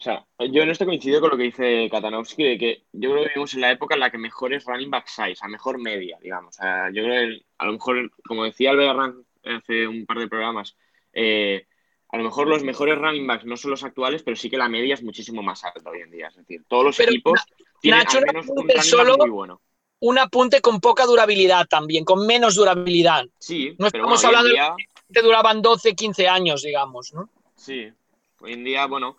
O 0.00 0.02
sea, 0.02 0.26
yo 0.50 0.64
en 0.64 0.70
esto 0.70 0.86
coincido 0.86 1.20
con 1.20 1.30
lo 1.30 1.36
que 1.36 1.44
dice 1.44 1.88
Katanowski, 1.88 2.42
de 2.42 2.58
que 2.58 2.86
yo 2.90 3.12
creo 3.12 3.22
que 3.22 3.28
vivimos 3.28 3.54
en 3.54 3.60
la 3.60 3.70
época 3.70 3.94
en 3.94 4.00
la 4.00 4.10
que 4.10 4.18
mejores 4.18 4.64
running 4.64 4.90
back 4.90 5.06
size, 5.06 5.38
a 5.40 5.46
mejor 5.46 5.80
media, 5.80 6.18
digamos. 6.20 6.58
O 6.58 6.62
sea, 6.62 6.90
yo 6.92 7.04
creo 7.04 7.28
que 7.28 7.46
a 7.58 7.66
lo 7.66 7.74
mejor, 7.74 8.10
como 8.26 8.42
decía 8.42 8.70
Albert 8.70 9.24
hace 9.44 9.86
un 9.86 10.04
par 10.04 10.18
de 10.18 10.26
programas, 10.26 10.76
eh, 11.12 11.68
a 12.12 12.18
lo 12.18 12.24
mejor 12.24 12.46
los 12.46 12.62
mejores 12.62 12.98
running 12.98 13.26
backs 13.26 13.46
no 13.46 13.56
son 13.56 13.70
los 13.70 13.82
actuales, 13.84 14.22
pero 14.22 14.36
sí 14.36 14.50
que 14.50 14.58
la 14.58 14.68
media 14.68 14.94
es 14.94 15.02
muchísimo 15.02 15.42
más 15.42 15.64
alta 15.64 15.88
hoy 15.88 16.02
en 16.02 16.10
día. 16.10 16.28
Es 16.28 16.36
decir, 16.36 16.62
todos 16.68 16.84
los 16.84 17.00
equipos 17.00 17.40
tienen 17.80 18.06
al 18.06 18.26
menos 18.26 18.46
un 18.48 18.68
running 18.68 19.18
muy 19.18 19.30
bueno. 19.30 19.62
Un 20.00 20.18
apunte 20.18 20.60
con 20.60 20.78
poca 20.80 21.06
durabilidad 21.06 21.66
también, 21.68 22.04
con 22.04 22.26
menos 22.26 22.54
durabilidad. 22.56 23.24
Sí, 23.38 23.74
no 23.78 23.86
estamos 23.86 24.22
hablando 24.24 24.50
de 24.50 24.60
que 25.10 25.22
duraban 25.22 25.62
12, 25.62 25.94
15 25.94 26.28
años, 26.28 26.62
digamos, 26.62 27.14
¿no? 27.14 27.30
Sí, 27.54 27.88
hoy 28.40 28.52
en 28.52 28.64
día, 28.64 28.86
bueno, 28.86 29.16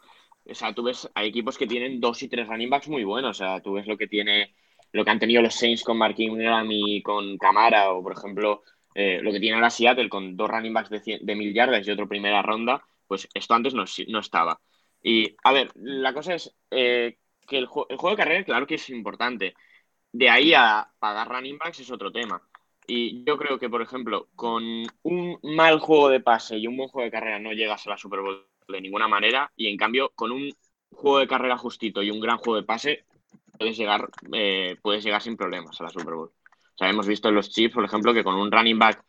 o 0.48 0.54
sea, 0.54 0.74
tú 0.74 0.84
ves, 0.84 1.10
hay 1.16 1.30
equipos 1.30 1.58
que 1.58 1.66
tienen 1.66 2.00
dos 2.00 2.22
y 2.22 2.28
tres 2.28 2.48
running 2.48 2.70
backs 2.70 2.90
muy 2.90 3.04
buenos. 3.04 3.32
O 3.32 3.44
sea, 3.44 3.60
tú 3.60 3.74
ves 3.74 3.88
lo 3.88 3.98
que 3.98 4.08
tiene, 4.08 4.54
lo 4.92 5.04
que 5.04 5.10
han 5.10 5.20
tenido 5.20 5.42
los 5.42 5.56
Saints 5.56 5.84
con 5.84 5.98
Mark 5.98 6.16
Ingram 6.20 6.68
y 6.70 7.02
con 7.02 7.40
Camara, 7.40 7.92
o 7.92 8.04
por 8.04 8.14
ejemplo, 8.14 8.62
eh, 8.96 9.20
lo 9.22 9.32
que 9.32 9.40
tiene 9.40 9.56
ahora 9.56 9.70
Seattle 9.70 10.10
con 10.10 10.36
dos 10.36 10.50
running 10.50 10.74
backs 10.74 10.90
de, 10.90 11.20
de 11.22 11.36
mil 11.36 11.54
yardas 11.54 11.88
y 11.88 11.92
otro 11.92 12.08
primera 12.08 12.42
ronda, 12.42 12.84
pues 13.08 13.28
esto 13.34 13.54
antes 13.54 13.74
no, 13.74 13.86
no 14.08 14.20
estaba. 14.20 14.60
Y 15.02 15.36
a 15.44 15.52
ver, 15.52 15.72
la 15.76 16.14
cosa 16.14 16.36
es 16.36 16.56
eh, 16.72 17.18
que 17.48 17.58
el, 17.58 17.68
juego 17.68 18.10
de 18.10 18.16
carrera, 18.16 18.44
claro 18.46 18.66
que 18.66 18.76
es 18.76 18.90
importante. 18.90 19.54
De 20.12 20.30
ahí 20.30 20.54
a 20.54 20.90
pagar 21.00 21.30
running 21.30 21.58
backs 21.58 21.82
es 21.82 21.92
otro 21.92 22.12
tema. 22.12 22.42
Y 22.88 23.24
yo 23.26 23.38
creo 23.38 23.60
que, 23.60 23.70
por 23.70 23.82
ejemplo, 23.82 24.30
con 24.36 24.64
un 25.04 25.40
mal 25.44 25.80
juego 25.80 26.10
de 26.10 26.20
pase 26.20 26.58
y 26.58 26.68
un 26.68 26.78
buen 26.78 26.90
juego 26.90 27.06
de 27.06 27.12
carrera 27.12 27.40
no 27.40 27.54
llegas 27.54 27.86
a 27.88 27.92
la 27.92 27.98
Super 27.98 28.22
Bowl 28.22 28.48
de 28.68 28.82
ninguna 28.82 29.08
manera. 29.08 29.52
Y 29.56 29.68
en 29.68 29.78
cambio, 29.78 30.12
con 30.16 30.32
un 30.32 30.52
juego 30.92 31.20
de 31.20 31.28
carrera 31.28 31.58
justito 31.58 32.02
y 32.02 32.12
un 32.12 32.20
gran 32.20 32.38
juego 32.38 32.58
de 32.58 32.64
pase, 32.66 33.06
puedes 33.58 33.78
llegar, 33.78 34.10
eh, 34.34 34.78
puedes 34.82 35.04
llegar 35.04 35.22
sin 35.22 35.38
problemas 35.38 35.80
a 35.80 35.86
la 35.86 35.90
Super 35.90 36.14
Bowl. 36.16 36.32
O 36.74 36.78
sea, 36.78 36.90
hemos 36.90 37.08
visto 37.08 37.30
en 37.30 37.36
los 37.36 37.50
Chiefs, 37.50 37.76
por 37.76 37.86
ejemplo, 37.86 38.14
que 38.14 38.24
con 38.24 38.36
un 38.36 38.52
running 38.52 38.80
back 38.80 39.04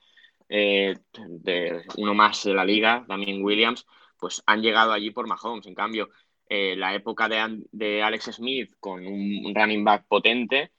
eh, 0.49 0.95
de 1.29 1.83
uno 1.97 2.15
más 2.15 2.45
de 2.45 2.55
la 2.55 2.65
liga, 2.65 3.05
también 3.09 3.43
Williams, 3.43 3.87
pues 4.19 4.43
han 4.47 4.61
llegado 4.61 4.93
allí 4.93 5.11
por 5.11 5.27
Mahomes. 5.27 5.67
En 5.67 5.75
cambio, 5.75 6.11
eh, 6.49 6.77
la 6.77 6.95
época 6.95 7.29
de, 7.29 8.03
Alex 8.03 8.33
Smith 8.33 8.75
con 8.79 9.07
un 9.07 9.55
running 9.55 9.85
back 9.85 10.07
potente, 10.07 10.73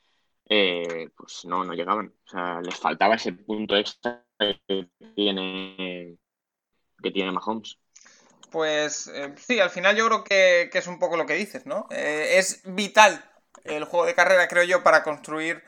eh, 0.47 1.09
pues 1.17 1.45
no, 1.45 1.63
no 1.63 1.73
llegaban. 1.73 2.13
O 2.25 2.29
sea, 2.29 2.61
les 2.61 2.75
faltaba 2.75 3.15
ese 3.15 3.33
punto 3.33 3.75
extra 3.75 4.23
que 4.37 4.89
tiene, 5.15 6.17
que 7.01 7.11
tiene 7.11 7.31
Mahomes. 7.31 7.79
Pues 8.51 9.11
sí, 9.37 9.59
al 9.59 9.71
final 9.71 9.97
yo 9.97 10.05
creo 10.05 10.23
que, 10.23 10.69
es 10.71 10.87
un 10.87 10.99
poco 10.99 11.17
lo 11.17 11.25
que 11.25 11.33
dices, 11.33 11.65
¿no? 11.65 11.87
es 11.89 12.61
vital 12.63 13.21
el 13.65 13.83
juego 13.83 14.05
de 14.05 14.15
carrera, 14.15 14.47
creo 14.47 14.63
yo, 14.63 14.83
para 14.83 15.03
construir 15.03 15.63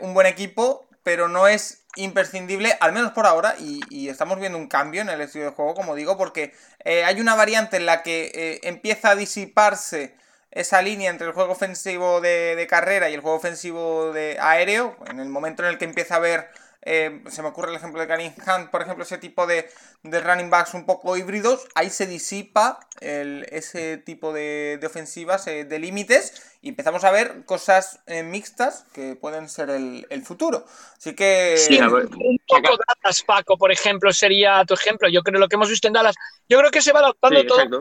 un 0.00 0.14
buen 0.14 0.26
equipo, 0.26 0.86
pero 1.06 1.28
no 1.28 1.46
es 1.46 1.84
imprescindible, 1.96 2.76
al 2.80 2.92
menos 2.92 3.12
por 3.12 3.26
ahora, 3.26 3.54
y, 3.58 4.08
estamos 4.08 4.38
viendo 4.38 4.58
un 4.58 4.68
cambio 4.68 5.02
en 5.02 5.08
el 5.08 5.20
estilo 5.20 5.44
de 5.44 5.50
juego, 5.52 5.74
como 5.74 5.94
digo, 5.94 6.16
porque 6.16 6.52
eh, 6.84 7.04
hay 7.04 7.20
una 7.20 7.34
variante 7.34 7.76
en 7.76 7.86
la 7.86 8.02
que 8.02 8.32
eh, 8.34 8.60
empieza 8.64 9.10
a 9.10 9.14
disiparse 9.16 10.14
esa 10.50 10.82
línea 10.82 11.10
entre 11.10 11.26
el 11.26 11.32
juego 11.32 11.52
ofensivo 11.52 12.20
de, 12.20 12.56
de, 12.56 12.66
carrera 12.66 13.08
y 13.08 13.14
el 13.14 13.20
juego 13.20 13.36
ofensivo 13.36 14.12
de 14.12 14.36
aéreo, 14.40 14.96
en 15.08 15.20
el 15.20 15.28
momento 15.28 15.62
en 15.62 15.68
el 15.68 15.78
que 15.78 15.84
empieza 15.84 16.14
a 16.14 16.18
haber 16.18 16.48
eh, 16.88 17.20
se 17.28 17.42
me 17.42 17.48
ocurre 17.48 17.70
el 17.70 17.76
ejemplo 17.76 18.00
de 18.00 18.06
Karim 18.06 18.32
Hunt, 18.46 18.70
por 18.70 18.80
ejemplo, 18.80 19.02
ese 19.02 19.18
tipo 19.18 19.44
de, 19.48 19.68
running 20.04 20.50
backs 20.50 20.72
un 20.72 20.86
poco 20.86 21.16
híbridos, 21.16 21.66
ahí 21.74 21.90
se 21.90 22.06
disipa 22.06 22.78
ese 23.00 23.96
tipo 23.98 24.32
de, 24.32 24.80
ofensivas 24.86 25.48
eh, 25.48 25.64
de 25.64 25.80
límites 25.80 26.56
y 26.62 26.68
empezamos 26.68 27.02
a 27.02 27.10
ver 27.10 27.44
cosas 27.44 27.98
eh, 28.06 28.22
mixtas 28.22 28.86
que 28.94 29.16
pueden 29.16 29.48
ser 29.48 29.70
el, 29.70 30.22
futuro. 30.24 30.64
Así 30.96 31.16
que... 31.16 31.56
Sí, 31.58 31.80
un 31.80 32.38
poco 32.46 32.78
Dallas, 33.02 33.22
Paco, 33.24 33.58
por 33.58 33.72
ejemplo, 33.72 34.12
sería 34.12 34.64
tu 34.64 34.74
ejemplo. 34.74 35.08
Yo 35.08 35.24
creo 35.24 35.40
lo 35.40 35.48
que 35.48 35.56
hemos 35.56 35.68
visto 35.68 35.88
en 35.88 35.94
Dallas, 35.94 36.14
yo 36.48 36.56
creo 36.58 36.70
que 36.70 36.82
se 36.82 36.92
va 36.92 37.00
adaptando 37.00 37.44
todo. 37.46 37.80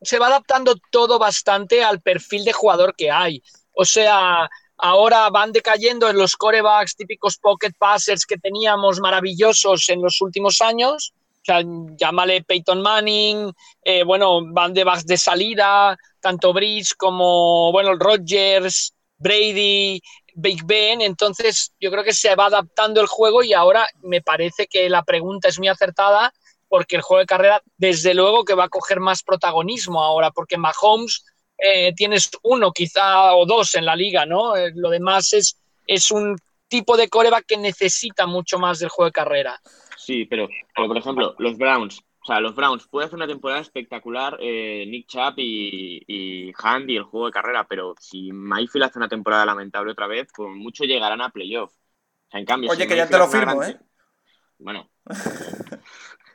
Se 0.00 0.18
va 0.18 0.28
adaptando 0.28 0.76
todo 0.90 1.18
bastante 1.18 1.84
al 1.84 2.00
perfil 2.00 2.46
de 2.46 2.54
jugador 2.54 2.96
que 2.96 3.10
hay. 3.10 3.42
O 3.74 3.84
sea, 3.84 4.48
Ahora 4.82 5.28
van 5.30 5.52
decayendo 5.52 6.08
en 6.08 6.16
los 6.16 6.36
corebacks 6.36 6.96
típicos 6.96 7.36
pocket 7.36 7.72
passers 7.78 8.24
que 8.24 8.38
teníamos 8.38 9.00
maravillosos 9.00 9.88
en 9.88 10.00
los 10.00 10.20
últimos 10.20 10.60
años. 10.60 11.12
O 11.48 11.94
llámale 11.96 12.44
Peyton 12.44 12.82
Manning, 12.82 13.52
eh, 13.82 14.04
bueno, 14.04 14.40
van 14.52 14.74
de 14.74 14.84
de 15.04 15.16
salida, 15.16 15.96
tanto 16.20 16.52
Breeze 16.52 16.94
como, 16.96 17.72
bueno, 17.72 17.94
Rodgers, 17.94 18.92
Brady, 19.18 20.00
Big 20.34 20.64
Ben. 20.64 21.00
Entonces, 21.00 21.72
yo 21.80 21.90
creo 21.90 22.04
que 22.04 22.12
se 22.12 22.34
va 22.36 22.46
adaptando 22.46 23.00
el 23.00 23.06
juego 23.06 23.42
y 23.42 23.52
ahora 23.52 23.86
me 24.02 24.20
parece 24.20 24.66
que 24.66 24.88
la 24.88 25.02
pregunta 25.02 25.48
es 25.48 25.58
muy 25.58 25.68
acertada 25.68 26.32
porque 26.68 26.94
el 26.96 27.02
juego 27.02 27.20
de 27.20 27.26
carrera, 27.26 27.62
desde 27.78 28.14
luego 28.14 28.44
que 28.44 28.54
va 28.54 28.64
a 28.64 28.68
coger 28.68 29.00
más 29.00 29.24
protagonismo 29.24 30.04
ahora, 30.04 30.30
porque 30.30 30.56
Mahomes 30.56 31.24
eh, 31.60 31.92
tienes 31.94 32.30
uno 32.42 32.72
quizá 32.72 33.34
o 33.34 33.46
dos 33.46 33.74
en 33.74 33.84
la 33.84 33.96
liga, 33.96 34.26
¿no? 34.26 34.56
Eh, 34.56 34.72
lo 34.74 34.90
demás 34.90 35.32
es, 35.32 35.60
es 35.86 36.10
un 36.10 36.36
tipo 36.68 36.96
de 36.96 37.08
coreback 37.08 37.46
que 37.46 37.56
necesita 37.56 38.26
mucho 38.26 38.58
más 38.58 38.78
del 38.78 38.88
juego 38.88 39.06
de 39.06 39.12
carrera. 39.12 39.60
Sí, 39.96 40.24
pero, 40.24 40.48
por 40.74 40.96
ejemplo, 40.96 41.34
los 41.38 41.58
Browns, 41.58 42.00
o 42.22 42.24
sea, 42.24 42.40
los 42.40 42.54
Browns 42.54 42.86
puede 42.88 43.06
hacer 43.06 43.16
una 43.16 43.26
temporada 43.26 43.60
espectacular 43.60 44.38
eh, 44.40 44.86
Nick 44.88 45.08
Chubb 45.08 45.34
y, 45.36 46.02
y 46.06 46.52
Handy 46.56 46.96
el 46.96 47.02
juego 47.02 47.26
de 47.26 47.32
carrera, 47.32 47.66
pero 47.68 47.94
si 48.00 48.32
Mayfield 48.32 48.84
hace 48.84 48.98
una 48.98 49.08
temporada 49.08 49.44
lamentable 49.44 49.92
otra 49.92 50.06
vez, 50.06 50.28
pues 50.34 50.48
mucho 50.50 50.84
llegarán 50.84 51.20
a 51.20 51.30
playoff. 51.30 51.72
O 51.72 52.30
sea, 52.30 52.40
en 52.40 52.46
cambio, 52.46 52.70
Oye, 52.70 52.86
que 52.86 52.96
ya 52.96 53.08
te 53.08 53.18
lo 53.18 53.28
firmo, 53.28 53.62
¿eh? 53.62 53.78
Bueno. 54.58 54.90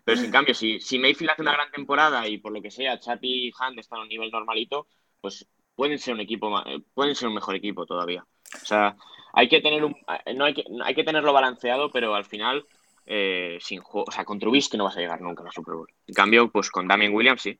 pero 0.03 0.21
en 0.21 0.31
cambio, 0.31 0.53
si, 0.53 0.79
si 0.79 0.99
Mayfield 0.99 1.31
hace 1.31 1.41
una 1.41 1.53
gran 1.53 1.71
temporada 1.71 2.27
y 2.27 2.37
por 2.37 2.51
lo 2.51 2.61
que 2.61 2.71
sea, 2.71 2.99
Chubb 2.99 3.19
y 3.21 3.51
Hand 3.57 3.79
están 3.79 3.99
a 3.99 4.01
un 4.03 4.09
nivel 4.09 4.29
normalito, 4.31 4.87
pues 5.25 5.47
pueden 5.75 5.97
ser 5.97 6.13
un 6.13 6.19
equipo, 6.19 6.55
eh, 6.67 6.83
pueden 6.93 7.15
ser 7.15 7.29
un 7.29 7.33
mejor 7.33 7.55
equipo 7.55 7.87
todavía. 7.87 8.23
O 8.61 8.63
sea, 8.63 8.95
hay 9.33 9.49
que 9.49 9.59
tener 9.59 9.83
un, 9.83 9.95
eh, 10.25 10.35
no 10.35 10.45
hay 10.45 10.53
que, 10.53 10.63
hay 10.83 10.93
que 10.93 11.03
tenerlo 11.03 11.33
balanceado, 11.33 11.89
pero 11.89 12.13
al 12.13 12.25
final, 12.25 12.63
eh, 13.07 13.57
sin 13.59 13.81
juego, 13.81 14.05
o 14.07 14.11
sea, 14.11 14.23
con 14.23 14.37
Trubisky 14.37 14.77
no 14.77 14.83
vas 14.83 14.97
a 14.97 14.99
llegar 14.99 15.21
nunca 15.21 15.41
a 15.41 15.45
la 15.45 15.51
Super 15.51 15.73
Bowl. 15.73 15.91
En 16.05 16.13
cambio, 16.13 16.51
pues 16.51 16.69
con 16.69 16.87
Damien 16.87 17.11
Williams 17.11 17.41
sí. 17.41 17.59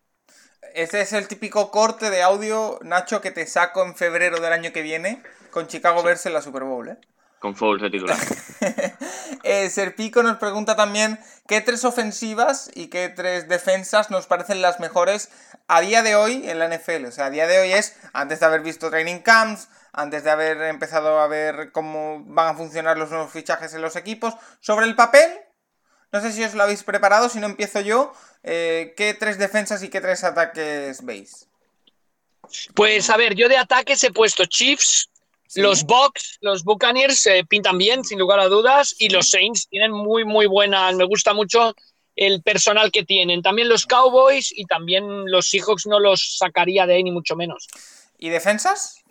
Ese 0.76 1.02
es 1.02 1.14
el 1.14 1.28
típico 1.28 1.72
corte 1.72 2.12
de 2.12 2.22
audio, 2.22 2.78
Nacho, 2.84 3.20
que 3.20 3.32
te 3.32 3.48
saco 3.48 3.84
en 3.84 3.96
febrero 3.96 4.40
del 4.40 4.54
año 4.54 4.72
que 4.72 4.84
viene 4.84 5.24
con 5.50 5.66
Chicago 5.66 6.04
Bears 6.04 6.28
en 6.28 6.34
la 6.34 6.44
Super 6.44 6.66
Bowl, 6.66 6.88
¿eh? 6.88 6.98
Con 7.46 7.56
Fouls 7.56 7.80
de 7.80 7.92
titular. 7.92 8.18
eh, 9.44 9.70
Serpico 9.70 10.24
nos 10.24 10.38
pregunta 10.38 10.76
también 10.76 11.20
qué 11.48 11.62
tres 11.62 11.86
ofensivas 11.86 12.72
y 12.74 12.88
qué 12.88 13.08
tres 13.08 13.48
defensas 13.48 14.10
nos 14.10 14.26
parecen 14.26 14.64
las 14.64 14.80
mejores 14.80 15.30
a 15.68 15.82
día 15.82 16.02
de 16.02 16.16
hoy 16.16 16.50
en 16.50 16.58
la 16.58 16.68
NFL. 16.68 17.06
O 17.06 17.12
sea, 17.12 17.26
a 17.26 17.30
día 17.30 17.46
de 17.46 17.60
hoy 17.60 17.72
es 17.72 17.98
antes 18.14 18.40
de 18.40 18.48
haber 18.48 18.62
visto 18.62 18.90
training 18.90 19.20
camps, 19.20 19.68
antes 19.94 20.24
de 20.24 20.32
haber 20.32 20.60
empezado 20.64 21.20
a 21.20 21.28
ver 21.28 21.72
cómo 21.72 22.24
van 22.26 22.48
a 22.48 22.58
funcionar 22.58 22.98
los 22.98 23.12
nuevos 23.12 23.32
fichajes 23.32 23.76
en 23.76 23.84
los 23.84 23.96
equipos. 23.96 24.34
Sobre 24.60 24.88
el 24.88 24.96
papel, 24.96 25.32
no 26.12 26.22
sé 26.22 26.32
si 26.32 26.44
os 26.44 26.56
lo 26.56 26.64
habéis 26.64 26.82
preparado, 26.84 27.30
si 27.30 27.40
no 27.40 27.46
empiezo 27.46 27.80
yo, 27.82 28.12
eh, 28.42 28.96
¿qué 28.98 29.14
tres 29.14 29.38
defensas 29.38 29.84
y 29.84 29.90
qué 29.90 30.02
tres 30.02 30.24
ataques 30.24 31.06
veis? 31.06 31.48
Pues 32.74 33.08
a 33.12 33.18
ver, 33.18 33.36
yo 33.36 33.48
de 33.50 33.58
ataques 33.58 34.04
he 34.04 34.12
puesto 34.12 34.46
Chiefs, 34.46 35.12
los 35.56 35.84
Bucks, 35.84 36.38
los 36.42 36.64
Buccaneers 36.64 37.26
eh, 37.28 37.46
pintan 37.48 37.78
bien, 37.78 38.04
sin 38.04 38.20
lugar 38.20 38.40
a 38.40 38.48
dudas, 38.48 38.96
y 38.98 39.10
los 39.10 39.30
Saints 39.30 39.68
tienen 39.68 39.92
muy, 39.92 40.26
muy 40.26 40.48
buenas. 40.48 40.96
Me 40.96 41.06
gusta 41.06 41.34
mucho 41.34 41.74
el 42.16 42.42
personal 42.42 42.92
que 42.92 43.04
tienen. 43.04 43.42
También 43.42 43.70
los 43.70 43.86
Cowboys 43.86 44.52
y 44.56 44.66
también 44.66 45.30
los 45.30 45.50
Seahawks 45.50 45.86
no 45.86 46.00
los 46.00 46.38
sacaría 46.38 46.86
de 46.86 46.96
ahí, 46.96 47.04
ni 47.04 47.12
mucho 47.12 47.36
menos. 47.36 47.68
¿Y 48.18 48.30
defensas? 48.30 49.04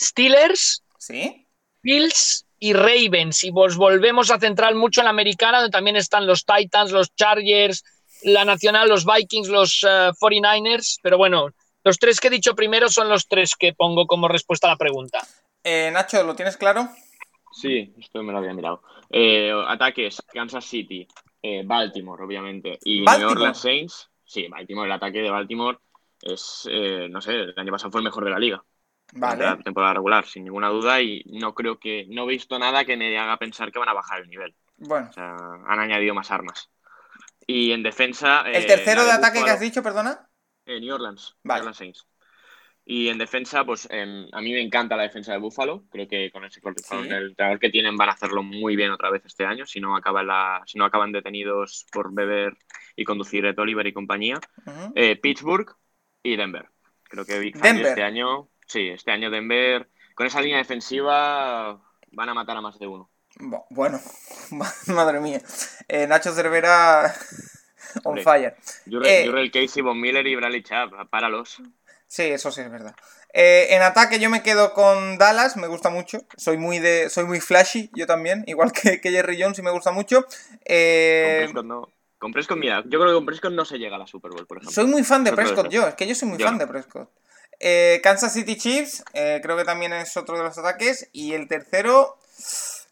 Steelers, 0.00 0.82
¿Sí? 0.98 1.46
Bills 1.82 2.46
y 2.58 2.72
Ravens. 2.72 3.44
Y 3.44 3.50
vos 3.50 3.76
volvemos 3.76 4.30
a 4.30 4.38
centrar 4.38 4.74
mucho 4.74 5.00
en 5.00 5.04
la 5.04 5.10
americana, 5.10 5.58
donde 5.58 5.72
también 5.72 5.96
están 5.96 6.26
los 6.26 6.44
Titans, 6.44 6.92
los 6.92 7.14
Chargers, 7.14 7.84
la 8.22 8.44
Nacional, 8.44 8.88
los 8.88 9.04
Vikings, 9.04 9.48
los 9.48 9.82
49ers. 9.82 10.96
Eh, 10.96 11.00
Pero 11.02 11.18
bueno, 11.18 11.50
los 11.82 11.98
tres 11.98 12.20
que 12.20 12.28
he 12.28 12.30
dicho 12.30 12.54
primero 12.54 12.88
son 12.88 13.08
los 13.08 13.28
tres 13.28 13.54
que 13.56 13.74
pongo 13.74 14.06
como 14.06 14.28
respuesta 14.28 14.66
a 14.66 14.70
la 14.70 14.76
pregunta. 14.76 15.20
Eh, 15.64 15.90
Nacho, 15.90 16.22
¿lo 16.22 16.36
tienes 16.36 16.58
claro? 16.58 16.90
Sí, 17.50 17.94
esto 17.98 18.22
me 18.22 18.32
lo 18.32 18.38
había 18.38 18.52
mirado. 18.52 18.82
Eh, 19.08 19.50
ataques, 19.66 20.22
Kansas 20.32 20.64
City, 20.64 21.08
eh, 21.42 21.62
Baltimore, 21.64 22.22
obviamente, 22.22 22.78
y 22.84 23.00
New 23.00 23.30
Orleans 23.30 23.58
Saints. 23.58 24.10
Sí, 24.24 24.46
Baltimore, 24.48 24.86
el 24.86 24.92
ataque 24.92 25.22
de 25.22 25.30
Baltimore 25.30 25.78
es, 26.20 26.68
no 27.10 27.20
sé, 27.20 27.32
el 27.32 27.54
año 27.56 27.72
pasado 27.72 27.90
fue 27.90 28.00
el 28.00 28.04
mejor 28.04 28.24
de 28.24 28.30
la 28.30 28.38
liga. 28.38 28.62
Vale. 29.14 29.44
La 29.44 29.58
temporada 29.58 29.94
regular, 29.94 30.26
sin 30.26 30.44
ninguna 30.44 30.68
duda, 30.68 31.00
y 31.00 31.22
no 31.26 31.54
creo 31.54 31.78
que, 31.78 32.06
no 32.08 32.24
he 32.24 32.28
visto 32.28 32.58
nada 32.58 32.84
que 32.84 32.96
me 32.96 33.16
haga 33.18 33.36
pensar 33.38 33.72
que 33.72 33.78
van 33.78 33.88
a 33.88 33.94
bajar 33.94 34.20
el 34.20 34.28
nivel. 34.28 34.54
Bueno. 34.76 35.08
O 35.08 35.12
sea, 35.12 35.34
han 35.66 35.78
añadido 35.78 36.14
más 36.14 36.30
armas. 36.30 36.70
Y 37.46 37.72
en 37.72 37.82
defensa... 37.82 38.42
¿El 38.42 38.66
tercero 38.66 39.04
de, 39.04 39.12
ataque 39.12 39.44
que 39.44 39.50
has 39.50 39.60
dicho, 39.60 39.82
perdona? 39.82 40.28
New 40.66 40.94
Orleans. 40.94 41.36
Vale. 41.42 41.60
New 41.60 41.68
Orleans 41.68 41.76
Saints. 41.76 42.06
Y 42.86 43.08
en 43.08 43.16
defensa, 43.16 43.64
pues 43.64 43.88
em, 43.90 44.26
a 44.32 44.40
mí 44.42 44.52
me 44.52 44.60
encanta 44.60 44.96
la 44.96 45.04
defensa 45.04 45.32
de 45.32 45.38
Buffalo. 45.38 45.84
Creo 45.90 46.06
que 46.06 46.30
con 46.30 46.44
ese 46.44 46.60
con 46.60 46.74
el 46.90 47.28
entrenador 47.28 47.58
que 47.58 47.70
tienen 47.70 47.96
van 47.96 48.10
a 48.10 48.12
hacerlo 48.12 48.42
muy 48.42 48.76
bien 48.76 48.90
otra 48.90 49.10
vez 49.10 49.24
este 49.24 49.46
año. 49.46 49.64
Si 49.64 49.80
no 49.80 49.96
acaban 49.96 50.26
la, 50.26 50.62
si 50.66 50.76
no 50.78 50.84
acaban 50.84 51.10
detenidos 51.10 51.86
por 51.90 52.12
beber 52.12 52.58
y 52.94 53.04
conducir 53.04 53.46
Ed 53.46 53.58
Oliver 53.58 53.86
y 53.86 53.94
compañía. 53.94 54.38
Eh, 54.94 55.16
Pittsburgh 55.16 55.74
y 56.22 56.36
Denver. 56.36 56.68
Creo 57.04 57.24
que 57.24 57.52
este 57.54 58.02
año, 58.02 58.48
sí, 58.66 58.88
este 58.88 59.12
año 59.12 59.30
Denver 59.30 59.88
con 60.14 60.26
esa 60.26 60.40
línea 60.40 60.58
defensiva 60.58 61.80
van 62.12 62.28
a 62.28 62.34
matar 62.34 62.56
a 62.56 62.60
más 62.60 62.78
de 62.78 62.86
uno. 62.86 63.10
Bueno, 63.70 63.98
madre 64.88 65.20
mía. 65.20 65.40
Eh, 65.88 66.06
Nacho 66.06 66.32
Cervera 66.32 67.12
on 68.04 68.18
fire. 68.18 68.56
Jurel, 68.86 69.46
eh, 69.46 69.50
Casey, 69.50 69.82
Von 69.82 70.00
Miller 70.00 70.26
y 70.26 70.36
Bradley 70.36 70.62
Chubb, 70.62 71.08
páralos. 71.10 71.60
Sí, 72.06 72.22
eso 72.22 72.50
sí 72.50 72.60
es 72.60 72.70
verdad. 72.70 72.94
Eh, 73.32 73.74
en 73.74 73.82
ataque 73.82 74.20
yo 74.20 74.30
me 74.30 74.42
quedo 74.42 74.72
con 74.72 75.18
Dallas, 75.18 75.56
me 75.56 75.66
gusta 75.66 75.90
mucho. 75.90 76.20
Soy 76.36 76.56
muy 76.56 76.78
de, 76.78 77.10
soy 77.10 77.24
muy 77.24 77.40
flashy, 77.40 77.90
yo 77.94 78.06
también, 78.06 78.44
igual 78.46 78.72
que, 78.72 79.00
Jerry 79.02 79.42
Jones 79.42 79.58
y 79.58 79.62
me 79.62 79.72
gusta 79.72 79.90
mucho. 79.90 80.24
Eh... 80.64 81.52
Con 82.18 82.32
Prescott 82.32 82.56
mira, 82.56 82.82
yo 82.86 82.98
creo 82.98 83.08
que 83.08 83.14
con 83.14 83.26
Prescott 83.26 83.52
no 83.52 83.66
se 83.66 83.76
llega 83.76 83.96
a 83.96 83.98
la 83.98 84.06
Super 84.06 84.30
Bowl, 84.30 84.46
por 84.46 84.56
ejemplo. 84.56 84.72
Soy 84.72 84.86
muy 84.86 85.04
fan 85.04 85.24
de 85.24 85.32
Prescott 85.32 85.68
yo, 85.68 85.86
es 85.86 85.94
que 85.94 86.06
yo 86.06 86.14
soy 86.14 86.28
muy 86.28 86.38
fan 86.38 86.56
de 86.56 86.66
Prescott. 86.66 87.10
Eh, 87.60 88.00
Kansas 88.02 88.32
City 88.32 88.56
Chiefs, 88.56 89.04
eh, 89.12 89.40
creo 89.42 89.56
que 89.56 89.64
también 89.64 89.92
es 89.92 90.16
otro 90.16 90.38
de 90.38 90.44
los 90.44 90.56
ataques. 90.56 91.10
Y 91.12 91.34
el 91.34 91.48
tercero, 91.48 92.16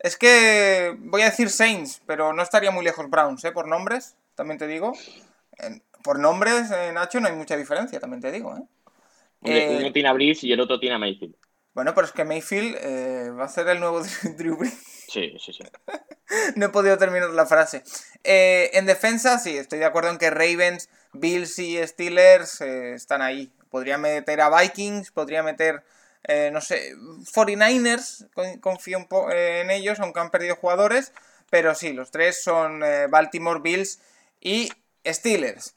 es 0.01 0.17
que 0.19 0.95
voy 0.99 1.23
a 1.23 1.27
decir 1.27 1.49
Saints, 1.49 2.03
pero 2.07 2.33
no 2.33 2.43
estaría 2.43 2.71
muy 2.71 2.85
lejos 2.85 3.09
Browns, 3.09 3.45
¿eh? 3.45 3.53
Por 3.53 3.69
nombres, 3.69 4.17
también 4.35 4.59
te 4.59 4.67
digo. 4.67 4.93
por 6.03 6.19
nombres, 6.19 6.69
Nacho, 6.93 7.21
no 7.21 7.29
hay 7.29 7.35
mucha 7.35 7.57
diferencia, 7.57 8.01
también 8.01 8.21
te 8.21 8.33
digo, 8.33 8.55
¿eh? 8.57 8.63
Uno 9.43 9.55
eh, 9.55 9.91
tiene 9.93 10.09
a 10.09 10.13
Brice 10.13 10.47
y 10.47 10.53
el 10.53 10.61
otro 10.61 10.79
tiene 10.79 10.95
a 10.95 10.99
Mayfield. 10.99 11.35
Bueno, 11.75 11.95
pero 11.95 12.07
es 12.07 12.13
que 12.13 12.25
Mayfield 12.25 12.77
eh, 12.81 13.31
va 13.31 13.45
a 13.45 13.49
ser 13.49 13.69
el 13.69 13.81
nuevo 13.81 14.03
Drew 14.37 14.57
Brees. 14.57 15.05
Sí, 15.09 15.35
sí, 15.39 15.53
sí. 15.53 15.65
no 16.57 16.67
he 16.67 16.69
podido 16.69 16.97
terminar 16.97 17.31
la 17.31 17.47
frase. 17.47 17.83
Eh, 18.23 18.71
en 18.75 18.87
defensa, 18.87 19.39
sí, 19.39 19.57
estoy 19.57 19.81
de 19.81 19.85
acuerdo 19.85 20.11
en 20.11 20.19
que 20.19 20.31
Ravens, 20.31 20.89
Bills 21.13 21.59
y 21.59 21.85
Steelers 21.87 22.61
están 22.61 23.21
ahí. 23.21 23.53
Podría 23.71 23.99
meter 23.99 24.41
a 24.41 24.61
Vikings, 24.61 25.11
podría 25.11 25.43
meter, 25.43 25.83
no 26.53 26.61
sé, 26.61 26.95
49ers, 26.95 28.29
confío 28.61 28.99
un 28.99 29.09
poco 29.09 29.33
en 29.33 29.71
ellos, 29.71 29.99
aunque 29.99 30.21
han 30.21 30.31
perdido 30.31 30.57
jugadores. 30.57 31.13
Pero 31.51 31.75
sí, 31.75 31.95
los 31.95 32.11
tres 32.11 32.43
son 32.43 32.83
Baltimore, 33.11 33.61
Bills 33.61 33.99
y 34.41 34.71
Steelers. 35.07 35.75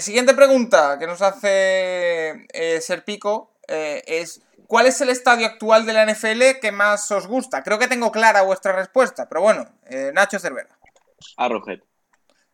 Siguiente 0.00 0.34
pregunta 0.34 0.98
que 0.98 1.06
nos 1.06 1.22
hace 1.22 2.46
Serpico 2.80 3.52
es 3.68 4.42
¿Cuál 4.70 4.86
es 4.86 5.00
el 5.00 5.08
estadio 5.08 5.48
actual 5.48 5.84
de 5.84 5.92
la 5.92 6.06
NFL 6.06 6.60
que 6.60 6.70
más 6.70 7.10
os 7.10 7.26
gusta? 7.26 7.64
Creo 7.64 7.80
que 7.80 7.88
tengo 7.88 8.12
clara 8.12 8.42
vuestra 8.42 8.70
respuesta, 8.70 9.28
pero 9.28 9.40
bueno, 9.40 9.66
eh, 9.86 10.12
Nacho 10.14 10.38
Cervera. 10.38 10.78
Arrowhead. 11.36 11.80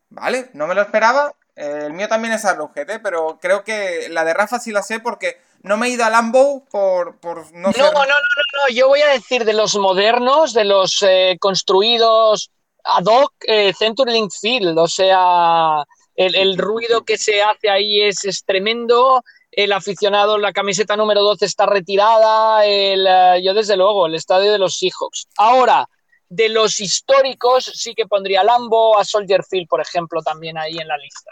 Vale, 0.09 0.49
no 0.53 0.65
me 0.65 0.73
lo 0.73 0.81
esperaba. 0.81 1.35
Eh, 1.55 1.83
el 1.85 1.93
mío 1.93 2.07
también 2.07 2.33
es 2.33 2.43
Arrowhead, 2.43 2.89
¿eh? 2.89 2.99
pero 3.03 3.37
creo 3.39 3.63
que 3.63 4.07
la 4.09 4.25
de 4.25 4.33
Rafa 4.33 4.57
sí 4.57 4.71
la 4.71 4.81
sé 4.81 4.99
porque 4.99 5.39
no 5.61 5.77
me 5.77 5.85
he 5.85 5.89
ido 5.91 6.05
a 6.05 6.09
Lambo 6.09 6.65
por, 6.71 7.19
por 7.19 7.53
no, 7.53 7.69
no, 7.69 7.91
no, 7.91 7.91
no, 7.91 8.05
no, 8.07 8.73
yo 8.73 8.87
voy 8.87 9.01
a 9.01 9.09
decir 9.09 9.45
de 9.45 9.53
los 9.53 9.75
modernos, 9.75 10.55
de 10.55 10.65
los 10.65 11.05
construidos 11.39 12.49
ad 12.83 13.05
hoc, 13.05 13.31
Century 13.77 14.13
Link 14.13 14.31
Field, 14.31 14.75
o 14.79 14.87
sea, 14.87 15.85
el, 16.17 16.35
el, 16.35 16.57
ruido 16.57 17.05
que 17.05 17.17
se 17.17 17.41
hace 17.41 17.69
ahí 17.69 18.01
es, 18.01 18.25
es 18.25 18.43
tremendo 18.43 19.23
el 19.57 19.71
aficionado, 19.71 20.37
la 20.37 20.53
camiseta 20.53 20.95
número 20.95 21.23
12 21.23 21.45
está 21.45 21.65
retirada, 21.65 22.63
el, 22.63 23.07
eh, 23.07 23.41
yo 23.43 23.55
desde 23.55 23.75
luego, 23.75 24.05
el 24.05 24.13
estadio 24.13 24.51
de 24.51 24.59
los 24.59 24.77
Seahawks. 24.77 25.27
Ahora, 25.35 25.89
de 26.29 26.49
los 26.49 26.79
históricos, 26.79 27.65
sí 27.73 27.95
que 27.95 28.05
pondría 28.05 28.43
Lambo, 28.43 28.99
a 28.99 29.03
Soldier 29.03 29.43
Field, 29.43 29.67
por 29.67 29.81
ejemplo, 29.81 30.21
también 30.21 30.59
ahí 30.59 30.77
en 30.77 30.87
la 30.87 30.97
lista. 30.97 31.31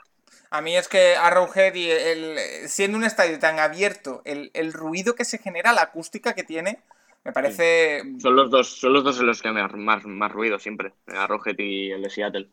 A 0.50 0.62
mí 0.62 0.76
es 0.76 0.88
que 0.88 1.16
Arrowhead, 1.16 1.76
y 1.76 1.92
el, 1.92 2.38
siendo 2.68 2.98
un 2.98 3.04
estadio 3.04 3.38
tan 3.38 3.60
abierto, 3.60 4.24
el, 4.26 4.74
ruido 4.74 5.14
que 5.14 5.26
se 5.26 5.38
genera, 5.38 5.72
la 5.72 5.84
acústica 5.84 6.34
que 6.34 6.44
tiene, 6.44 6.80
me 7.24 7.32
parece... 7.32 8.02
Son, 8.20 8.36
los 8.36 8.50
dos, 8.50 8.80
son 8.80 8.94
los 8.94 9.04
dos 9.04 9.20
en 9.20 9.28
los 9.28 9.42
que 9.42 9.52
me 9.52 9.68
más, 9.68 10.04
más 10.06 10.32
ruido 10.32 10.58
siempre, 10.58 10.94
Arrowhead 11.08 11.60
y 11.60 11.92
el 11.92 12.02
de 12.02 12.10
Seattle. 12.10 12.50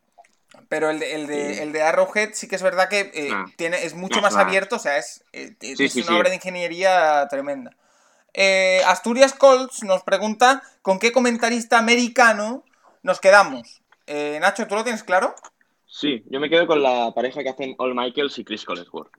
Pero 0.68 0.90
el 0.90 0.98
de, 0.98 1.14
el 1.14 1.26
de, 1.26 1.62
el 1.62 1.72
de 1.72 1.82
Arrowhead 1.82 2.30
sí 2.34 2.46
que 2.46 2.56
es 2.56 2.62
verdad 2.62 2.88
que 2.88 3.10
eh, 3.14 3.30
ah. 3.32 3.46
tiene, 3.56 3.84
es 3.84 3.94
mucho 3.94 4.20
más 4.20 4.36
abierto, 4.36 4.76
o 4.76 4.78
sea, 4.78 4.98
es, 4.98 5.24
eh, 5.32 5.54
es 5.60 5.96
una 5.96 6.18
obra 6.18 6.28
de 6.28 6.36
ingeniería 6.36 7.26
tremenda. 7.28 7.74
Eh, 8.34 8.82
Asturias 8.86 9.34
Colts 9.34 9.82
nos 9.82 10.02
pregunta 10.02 10.62
con 10.82 10.98
qué 10.98 11.12
comentarista 11.12 11.78
americano 11.78 12.64
nos 13.02 13.20
quedamos. 13.20 13.82
Nacho, 14.06 14.66
¿tú 14.66 14.74
lo 14.74 14.84
tienes 14.84 15.02
claro? 15.04 15.34
Sí, 15.86 16.22
yo 16.28 16.38
me 16.38 16.50
quedo 16.50 16.66
con 16.66 16.82
la 16.82 17.12
pareja 17.14 17.42
que 17.42 17.48
hacen 17.48 17.74
All 17.78 17.94
Michaels 17.94 18.38
y 18.38 18.44
Chris 18.44 18.64
Collinsworth. 18.64 19.12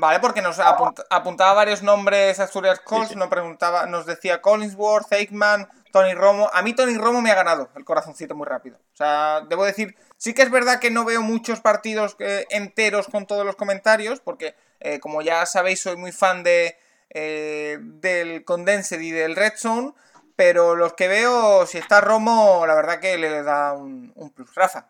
Vale, 0.00 0.18
porque 0.18 0.40
nos 0.40 0.58
apuntaba 0.58 1.52
varios 1.52 1.82
nombres 1.82 2.40
Asturias 2.40 2.80
Colts, 2.80 3.14
nos 3.16 3.28
preguntaba, 3.28 3.84
nos 3.84 4.06
decía 4.06 4.40
Collinsworth, 4.40 5.12
Aikman, 5.12 5.68
Tony 5.92 6.14
Romo. 6.14 6.48
A 6.54 6.62
mí 6.62 6.72
Tony 6.72 6.96
Romo 6.96 7.20
me 7.20 7.30
ha 7.30 7.34
ganado 7.34 7.68
el 7.76 7.84
corazoncito 7.84 8.34
muy 8.34 8.46
rápido. 8.46 8.78
O 8.94 8.96
sea, 8.96 9.42
debo 9.42 9.66
decir, 9.66 9.94
sí 10.16 10.32
que 10.32 10.40
es 10.40 10.50
verdad 10.50 10.80
que 10.80 10.90
no 10.90 11.04
veo 11.04 11.20
muchos 11.20 11.60
partidos 11.60 12.16
eh, 12.18 12.46
enteros 12.48 13.08
con 13.08 13.26
todos 13.26 13.44
los 13.44 13.56
comentarios, 13.56 14.20
porque 14.20 14.54
eh, 14.80 15.00
como 15.00 15.20
ya 15.20 15.44
sabéis, 15.44 15.82
soy 15.82 15.96
muy 15.96 16.12
fan 16.12 16.44
de, 16.44 16.78
eh, 17.10 17.76
del 17.78 18.42
Condensed 18.46 19.00
y 19.00 19.10
del 19.10 19.36
Red 19.36 19.52
Zone. 19.58 19.92
Pero 20.34 20.76
los 20.76 20.94
que 20.94 21.08
veo, 21.08 21.66
si 21.66 21.76
está 21.76 22.00
Romo, 22.00 22.64
la 22.66 22.74
verdad 22.74 23.00
que 23.00 23.18
le 23.18 23.42
da 23.42 23.74
un, 23.74 24.14
un 24.16 24.30
plus. 24.30 24.54
Rafa. 24.54 24.88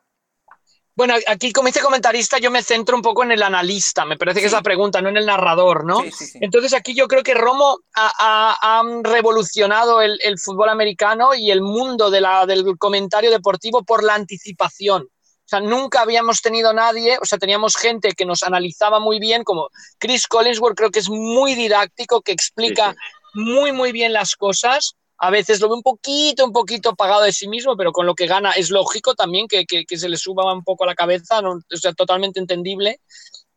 Bueno, 1.01 1.14
aquí 1.28 1.51
como 1.51 1.68
dice 1.68 1.80
comentarista 1.80 2.36
yo 2.36 2.51
me 2.51 2.62
centro 2.62 2.94
un 2.94 3.01
poco 3.01 3.22
en 3.22 3.32
el 3.32 3.42
analista, 3.42 4.05
me 4.05 4.18
parece 4.18 4.40
que 4.40 4.46
es 4.48 4.53
la 4.53 4.61
pregunta, 4.61 5.01
no 5.01 5.09
en 5.09 5.16
el 5.16 5.24
narrador, 5.24 5.86
¿no? 5.86 6.05
Entonces 6.42 6.74
aquí 6.74 6.94
yo 6.94 7.09
creo 7.09 7.22
que 7.22 7.32
Romo 7.32 7.78
ha, 7.94 8.82
revolucionado 9.03 10.03
el, 10.03 10.38
fútbol 10.38 10.68
americano 10.68 11.34
y 11.34 11.51
el 11.51 11.62
mundo 11.62 12.11
de 12.11 12.20
la, 12.20 12.44
del 12.44 12.76
comentario 12.76 13.30
deportivo 13.30 13.82
por 13.82 14.05
la 14.05 14.14
anticipación. 14.14 15.05
O 15.05 15.46
sea, 15.46 15.61
nunca 15.61 16.03
habíamos 16.03 16.42
tenido 16.42 16.74
nadie, 16.74 17.16
o 17.18 17.24
sea, 17.24 17.38
teníamos 17.38 17.76
gente 17.76 18.12
que 18.12 18.26
nos 18.26 18.42
analizaba 18.42 19.01
muy 19.01 19.18
bien, 19.18 19.42
como 19.42 19.70
Chris 19.98 20.26
Collinsworth, 20.26 20.76
creo 20.76 20.90
que 20.90 20.98
es 20.98 21.09
muy 21.09 21.55
didáctico, 21.55 22.20
que 22.20 22.32
explica 22.32 22.94
muy, 23.32 23.72
muy 23.72 23.92
bien 23.92 24.12
las 24.12 24.36
cosas 24.36 24.96
a 25.22 25.30
veces 25.30 25.60
lo 25.60 25.68
ve 25.68 25.74
un 25.74 25.82
poquito, 25.82 26.46
un 26.46 26.52
poquito 26.52 26.96
pagado 26.96 27.22
de 27.22 27.32
sí 27.32 27.46
mismo, 27.46 27.76
pero 27.76 27.92
con 27.92 28.06
lo 28.06 28.14
que 28.14 28.26
gana 28.26 28.52
es 28.52 28.70
lógico 28.70 29.14
también 29.14 29.46
que, 29.48 29.64
se 29.96 30.08
le 30.08 30.16
suba 30.16 30.50
un 30.52 30.64
poco 30.64 30.84
a 30.84 30.86
la 30.86 30.94
cabeza, 30.94 31.42
¿no? 31.42 31.60
o 31.70 31.76
sea, 31.76 31.92
totalmente 31.92 32.40
entendible. 32.40 33.00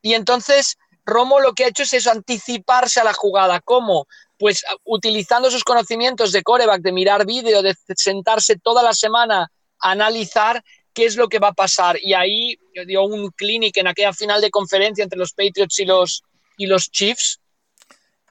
Y 0.01 0.13
entonces 0.13 0.77
Romo 1.05 1.39
lo 1.39 1.53
que 1.53 1.63
ha 1.63 1.67
hecho 1.69 1.83
es 1.83 1.93
eso, 1.93 2.11
anticiparse 2.11 2.99
a 2.99 3.05
la 3.05 3.13
jugada. 3.13 3.61
¿Cómo? 3.61 4.07
Pues 4.37 4.63
utilizando 4.83 5.49
sus 5.49 5.63
conocimientos 5.63 6.33
de 6.33 6.43
coreback, 6.43 6.81
de 6.81 6.91
mirar 6.91 7.25
vídeo, 7.25 7.61
de 7.61 7.75
sentarse 7.95 8.57
toda 8.57 8.83
la 8.83 8.93
semana 8.93 9.49
a 9.79 9.91
analizar 9.91 10.61
qué 10.93 11.05
es 11.05 11.15
lo 11.15 11.29
que 11.29 11.39
va 11.39 11.49
a 11.49 11.53
pasar. 11.53 11.97
Y 12.01 12.13
ahí 12.13 12.57
dio 12.85 13.03
un 13.03 13.31
clinic 13.31 13.77
en 13.77 13.87
aquella 13.87 14.11
final 14.13 14.41
de 14.41 14.51
conferencia 14.51 15.03
entre 15.03 15.19
los 15.19 15.33
Patriots 15.33 15.79
y 15.79 15.85
los, 15.85 16.23
y 16.57 16.65
los 16.65 16.89
Chiefs, 16.91 17.39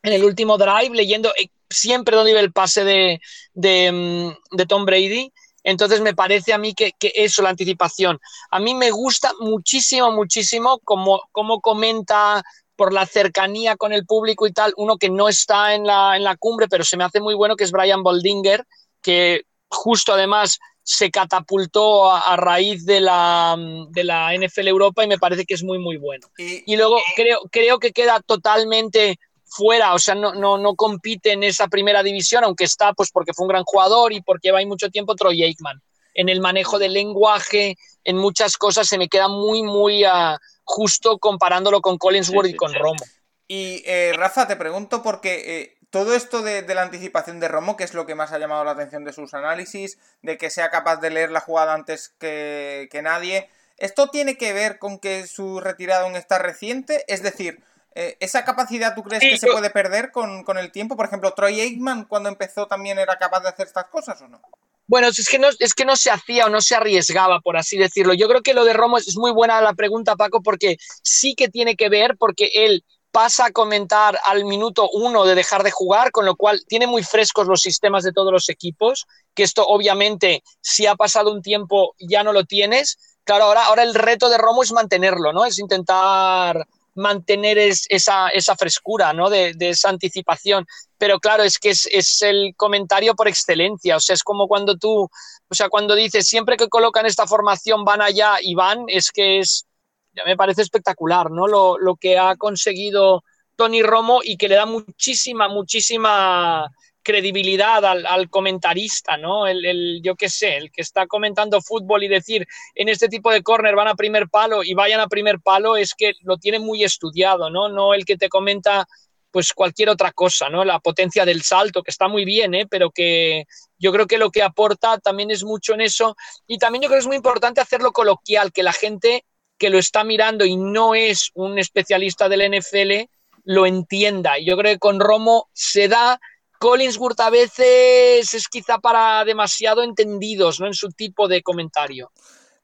en 0.02 0.12
el 0.12 0.24
último 0.24 0.58
drive, 0.58 0.94
leyendo 0.94 1.32
siempre 1.72 2.16
donde 2.16 2.32
iba 2.32 2.40
el 2.40 2.52
pase 2.52 2.84
de, 2.84 3.20
mm, 3.54 4.56
de, 4.56 4.66
Tom 4.66 4.84
Brady. 4.84 5.32
Entonces 5.64 6.00
me 6.00 6.14
parece 6.14 6.52
a 6.52 6.58
mí 6.58 6.74
que, 6.74 6.92
eso, 7.00 7.42
la 7.42 7.50
anticipación. 7.50 8.18
A 8.50 8.58
mí 8.58 8.74
me 8.74 8.90
gusta 8.90 9.32
muchísimo, 9.40 10.10
muchísimo 10.10 10.80
como, 10.84 11.22
como 11.32 11.60
comenta 11.60 12.42
por 12.74 12.92
la 12.92 13.06
cercanía 13.06 13.76
con 13.76 13.92
el 13.92 14.04
público 14.06 14.46
y 14.46 14.52
tal, 14.52 14.72
uno 14.76 14.96
que 14.96 15.08
no 15.08 15.28
está 15.28 15.74
en 15.74 15.86
la, 15.86 16.16
en 16.16 16.24
la 16.24 16.36
cumbre, 16.36 16.66
pero 16.68 16.84
se 16.84 16.96
me 16.96 17.04
hace 17.04 17.20
muy 17.20 17.34
bueno, 17.34 17.54
que 17.54 17.64
es 17.64 17.70
Brian 17.70 18.02
Boldinger, 18.02 18.64
que 19.00 19.42
justo 19.68 20.12
además 20.12 20.58
se 20.82 21.10
catapultó 21.10 22.10
a, 22.12 22.36
raíz 22.36 22.84
de 22.84 23.00
la, 23.00 23.56
de 23.90 24.04
la, 24.04 24.34
NFL 24.34 24.66
Europa 24.66 25.04
y 25.04 25.06
me 25.06 25.18
parece 25.18 25.44
que 25.44 25.54
es 25.54 25.62
muy, 25.62 25.78
muy 25.78 25.96
bueno. 25.96 26.26
Y, 26.36 26.72
y 26.72 26.76
luego 26.76 26.98
creo, 27.14 27.40
creo 27.50 27.78
que 27.78 27.92
queda 27.92 28.20
totalmente 28.20 29.18
fuera, 29.54 29.94
o 29.94 29.98
sea, 29.98 30.14
no, 30.14 30.34
no, 30.34 30.56
no 30.58 30.74
compite 30.74 31.32
en 31.32 31.42
esa 31.42 31.68
primera 31.68 32.02
división, 32.02 32.44
aunque 32.44 32.64
está 32.64 32.92
pues 32.94 33.10
porque 33.10 33.34
fue 33.34 33.44
un 33.44 33.50
gran 33.50 33.64
jugador 33.64 34.12
y 34.12 34.22
porque 34.22 34.48
lleva 34.48 34.58
ahí 34.58 34.66
mucho 34.66 34.90
tiempo 34.90 35.14
Troy 35.14 35.42
Aikman. 35.42 35.82
En 36.14 36.28
el 36.28 36.40
manejo 36.40 36.78
del 36.78 36.92
lenguaje, 36.94 37.76
en 38.04 38.16
muchas 38.16 38.56
cosas 38.56 38.88
se 38.88 38.98
me 38.98 39.08
queda 39.08 39.28
muy, 39.28 39.62
muy 39.62 40.04
uh, 40.04 40.36
justo 40.64 41.18
comparándolo 41.18 41.80
con 41.80 41.98
Collinsworth 41.98 42.48
y 42.48 42.56
con 42.56 42.74
Romo. 42.74 43.02
Y 43.48 43.82
eh, 43.86 44.12
Rafa, 44.14 44.46
te 44.46 44.56
pregunto 44.56 45.02
porque 45.02 45.62
eh, 45.62 45.78
todo 45.90 46.14
esto 46.14 46.42
de, 46.42 46.62
de, 46.62 46.74
la 46.74 46.82
anticipación 46.82 47.38
de 47.38 47.48
Romo, 47.48 47.76
que 47.76 47.84
es 47.84 47.92
lo 47.92 48.06
que 48.06 48.14
más 48.14 48.32
ha 48.32 48.38
llamado 48.38 48.64
la 48.64 48.70
atención 48.70 49.04
de 49.04 49.12
sus 49.12 49.34
análisis, 49.34 49.98
de 50.22 50.38
que 50.38 50.48
sea 50.48 50.70
capaz 50.70 50.96
de 50.96 51.10
leer 51.10 51.30
la 51.30 51.40
jugada 51.40 51.74
antes 51.74 52.14
que, 52.18 52.88
que 52.90 53.02
nadie, 53.02 53.50
¿esto 53.76 54.08
tiene 54.08 54.38
que 54.38 54.52
ver 54.52 54.78
con 54.78 54.98
que 54.98 55.26
su 55.26 55.60
retirada 55.60 56.04
aún 56.04 56.16
está 56.16 56.38
reciente? 56.38 57.04
Es 57.08 57.22
decir, 57.22 57.62
eh, 57.94 58.16
¿Esa 58.20 58.44
capacidad 58.44 58.94
tú 58.94 59.02
crees 59.02 59.22
que 59.22 59.38
se 59.38 59.46
puede 59.46 59.70
perder 59.70 60.10
con, 60.10 60.44
el 60.58 60.72
tiempo? 60.72 60.96
Por 60.96 61.06
ejemplo, 61.06 61.32
Troy 61.34 61.60
Aikman 61.60 62.04
cuando 62.04 62.28
empezó 62.28 62.66
también 62.66 62.98
era 62.98 63.16
capaz 63.18 63.40
de 63.40 63.50
hacer 63.50 63.66
estas 63.66 63.86
cosas 63.86 64.20
o 64.22 64.28
no? 64.28 64.40
Bueno, 64.86 65.08
es 65.08 65.28
que 65.28 65.38
no, 65.38 65.48
es 65.58 65.74
que 65.74 65.84
no 65.84 65.96
se 65.96 66.10
hacía 66.10 66.46
o 66.46 66.48
no 66.48 66.60
se 66.60 66.74
arriesgaba, 66.74 67.40
por 67.40 67.56
así 67.56 67.76
decirlo. 67.78 68.14
Yo 68.14 68.28
creo 68.28 68.42
que 68.42 68.54
lo 68.54 68.64
de 68.64 68.72
Romo 68.72 68.98
es 68.98 69.16
muy 69.16 69.30
buena 69.30 69.60
la 69.60 69.74
pregunta, 69.74 70.16
Paco, 70.16 70.42
porque 70.42 70.76
sí 71.02 71.34
que 71.34 71.48
tiene 71.48 71.76
que 71.76 71.88
ver, 71.88 72.16
porque 72.18 72.50
él 72.52 72.84
pasa 73.10 73.46
a 73.46 73.52
comentar 73.52 74.18
al 74.24 74.44
minuto 74.44 74.88
uno 74.90 75.24
de 75.24 75.34
dejar 75.34 75.62
de 75.62 75.70
jugar, 75.70 76.10
con 76.10 76.24
lo 76.24 76.34
cual 76.34 76.64
tiene 76.66 76.86
muy 76.86 77.02
frescos 77.02 77.46
los 77.46 77.60
sistemas 77.60 78.04
de 78.04 78.12
todos 78.12 78.32
los 78.32 78.48
equipos, 78.48 79.06
que 79.34 79.42
esto 79.42 79.66
obviamente 79.66 80.42
si 80.60 80.86
ha 80.86 80.94
pasado 80.94 81.30
un 81.30 81.42
tiempo 81.42 81.94
ya 81.98 82.24
no 82.24 82.32
lo 82.32 82.44
tienes. 82.44 82.98
Claro, 83.24 83.44
ahora, 83.44 83.66
ahora 83.66 83.82
el 83.82 83.94
reto 83.94 84.30
de 84.30 84.38
Romo 84.38 84.62
es 84.62 84.72
mantenerlo, 84.72 85.32
¿no? 85.32 85.44
Es 85.44 85.58
intentar 85.58 86.66
mantener 86.94 87.58
esa, 87.58 88.28
esa, 88.28 88.56
frescura, 88.56 89.12
¿no? 89.12 89.30
De, 89.30 89.54
esa 89.60 89.88
anticipación. 89.88 90.66
Pero 90.98 91.18
claro, 91.18 91.42
es 91.42 91.58
que 91.58 91.70
es, 91.70 92.22
el 92.22 92.54
comentario 92.56 93.14
por 93.14 93.28
excelencia. 93.28 93.96
O 93.96 94.00
sea, 94.00 94.14
es 94.14 94.22
como 94.22 94.48
cuando 94.48 94.76
tú, 94.76 95.08
o 95.48 95.54
sea, 95.54 95.68
cuando 95.68 95.94
dices 95.94 96.26
siempre 96.26 96.56
que 96.56 96.68
colocan 96.68 97.06
esta 97.06 97.26
formación 97.26 97.84
van 97.84 98.02
allá 98.02 98.36
y 98.40 98.54
van, 98.54 98.84
es 98.88 99.10
que 99.10 99.40
es, 99.40 99.66
ya 100.14 100.24
me 100.24 100.36
parece 100.36 100.62
espectacular, 100.62 101.30
¿no? 101.30 101.46
Lo, 101.46 101.78
lo 101.78 101.96
que 101.96 102.18
ha 102.18 102.36
conseguido 102.36 103.24
Tony 103.56 103.82
Romo 103.82 104.20
y 104.22 104.36
que 104.36 104.48
le 104.48 104.56
da 104.56 104.66
muchísima, 104.66 105.48
muchísima 105.48 106.70
credibilidad 107.02 107.84
al, 107.84 108.30
comentarista, 108.30 109.16
¿no? 109.16 109.46
El, 109.46 110.00
yo 110.02 110.14
qué 110.14 110.28
sé, 110.28 110.56
el 110.56 110.70
que 110.70 110.82
está 110.82 111.06
comentando 111.06 111.60
fútbol 111.60 112.04
y 112.04 112.08
decir 112.08 112.46
en 112.74 112.88
este 112.88 113.08
tipo 113.08 113.30
de 113.30 113.42
córner 113.42 113.74
van 113.74 113.88
a 113.88 113.94
primer 113.94 114.28
palo 114.28 114.62
y 114.62 114.74
vayan 114.74 115.00
a 115.00 115.08
primer 115.08 115.40
palo 115.40 115.76
es 115.76 115.94
que 115.94 116.12
lo 116.22 116.38
tiene 116.38 116.58
muy 116.58 116.84
estudiado, 116.84 117.50
¿no? 117.50 117.68
No 117.68 117.94
el 117.94 118.04
que 118.04 118.16
te 118.16 118.28
comenta 118.28 118.86
pues 119.30 119.52
cualquier 119.54 119.88
otra 119.88 120.12
cosa, 120.12 120.48
¿no? 120.50 120.64
La 120.64 120.78
potencia 120.78 121.24
del 121.24 121.42
salto, 121.42 121.82
que 121.82 121.90
está 121.90 122.06
muy 122.06 122.24
bien, 122.24 122.54
¿eh? 122.54 122.66
pero 122.68 122.90
que 122.90 123.46
yo 123.78 123.90
creo 123.90 124.06
que 124.06 124.18
lo 124.18 124.30
que 124.30 124.42
aporta 124.42 124.98
también 124.98 125.30
es 125.30 125.42
mucho 125.42 125.72
en 125.72 125.80
eso. 125.80 126.14
Y 126.46 126.58
también 126.58 126.82
yo 126.82 126.88
creo 126.88 126.98
que 126.98 127.02
es 127.02 127.06
muy 127.06 127.16
importante 127.16 127.60
hacerlo 127.60 127.92
coloquial, 127.92 128.52
que 128.52 128.62
la 128.62 128.74
gente 128.74 129.24
que 129.58 129.70
lo 129.70 129.78
está 129.78 130.04
mirando 130.04 130.44
y 130.44 130.56
no 130.56 130.94
es 130.94 131.30
un 131.34 131.58
especialista 131.58 132.28
del 132.28 132.58
NFL 132.58 133.08
lo 133.44 133.66
entienda. 133.66 134.38
Yo 134.38 134.56
creo 134.56 134.74
que 134.74 134.78
con 134.78 135.00
Romo 135.00 135.48
se 135.52 135.88
da. 135.88 136.20
Collinsworth 136.62 137.18
a 137.18 137.30
veces 137.30 138.32
es 138.34 138.48
quizá 138.48 138.78
para 138.78 139.24
demasiado 139.24 139.82
entendidos 139.82 140.60
¿no? 140.60 140.68
en 140.68 140.74
su 140.74 140.90
tipo 140.90 141.26
de 141.26 141.42
comentario. 141.42 142.12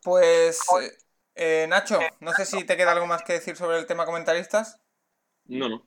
Pues, 0.05 0.61
eh, 1.35 1.67
Nacho, 1.69 1.99
no 2.21 2.33
sé 2.33 2.47
si 2.47 2.63
te 2.63 2.77
queda 2.77 2.93
algo 2.93 3.09
más 3.09 3.25
que 3.25 3.33
decir 3.33 3.57
sobre 3.57 3.77
el 3.77 3.87
tema 3.87 4.07
comentaristas. 4.07 4.79
No, 5.47 5.69
no. 5.69 5.85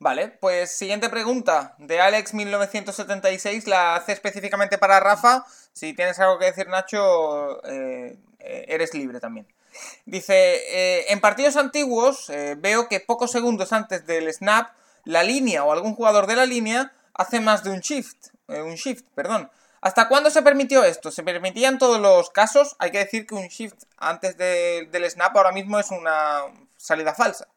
Vale, 0.00 0.26
pues 0.40 0.76
siguiente 0.76 1.08
pregunta 1.08 1.76
de 1.78 2.00
Alex1976, 2.00 3.66
la 3.66 3.94
hace 3.94 4.10
específicamente 4.10 4.76
para 4.76 4.98
Rafa. 4.98 5.46
Si 5.72 5.94
tienes 5.94 6.18
algo 6.18 6.40
que 6.40 6.46
decir, 6.46 6.66
Nacho, 6.66 7.64
eh, 7.64 8.18
eh, 8.40 8.64
eres 8.66 8.92
libre 8.92 9.20
también. 9.20 9.46
Dice, 10.04 10.34
eh, 10.34 11.12
en 11.12 11.20
partidos 11.20 11.56
antiguos 11.56 12.26
veo 12.56 12.88
que 12.88 12.98
pocos 12.98 13.30
segundos 13.30 13.72
antes 13.72 14.04
del 14.04 14.32
snap, 14.34 14.72
la 15.04 15.22
línea 15.22 15.62
o 15.62 15.70
algún 15.70 15.94
jugador 15.94 16.26
de 16.26 16.34
la 16.34 16.44
línea 16.44 16.92
hace 17.14 17.40
más 17.40 17.64
de 17.64 17.70
un 17.70 17.80
shift, 17.80 18.28
un 18.46 18.74
shift, 18.74 19.04
perdón. 19.14 19.50
¿Hasta 19.80 20.06
cuándo 20.06 20.30
se 20.30 20.42
permitió 20.42 20.84
esto? 20.84 21.10
¿Se 21.10 21.24
permitía 21.24 21.68
en 21.68 21.78
todos 21.78 22.00
los 22.00 22.30
casos? 22.30 22.76
Hay 22.78 22.92
que 22.92 22.98
decir 22.98 23.26
que 23.26 23.34
un 23.34 23.48
shift 23.48 23.82
antes 23.96 24.36
del 24.36 25.10
snap 25.10 25.36
ahora 25.36 25.50
mismo 25.50 25.78
es 25.78 25.90
una 25.90 26.42
salida 26.76 27.14
falsa. 27.14 27.48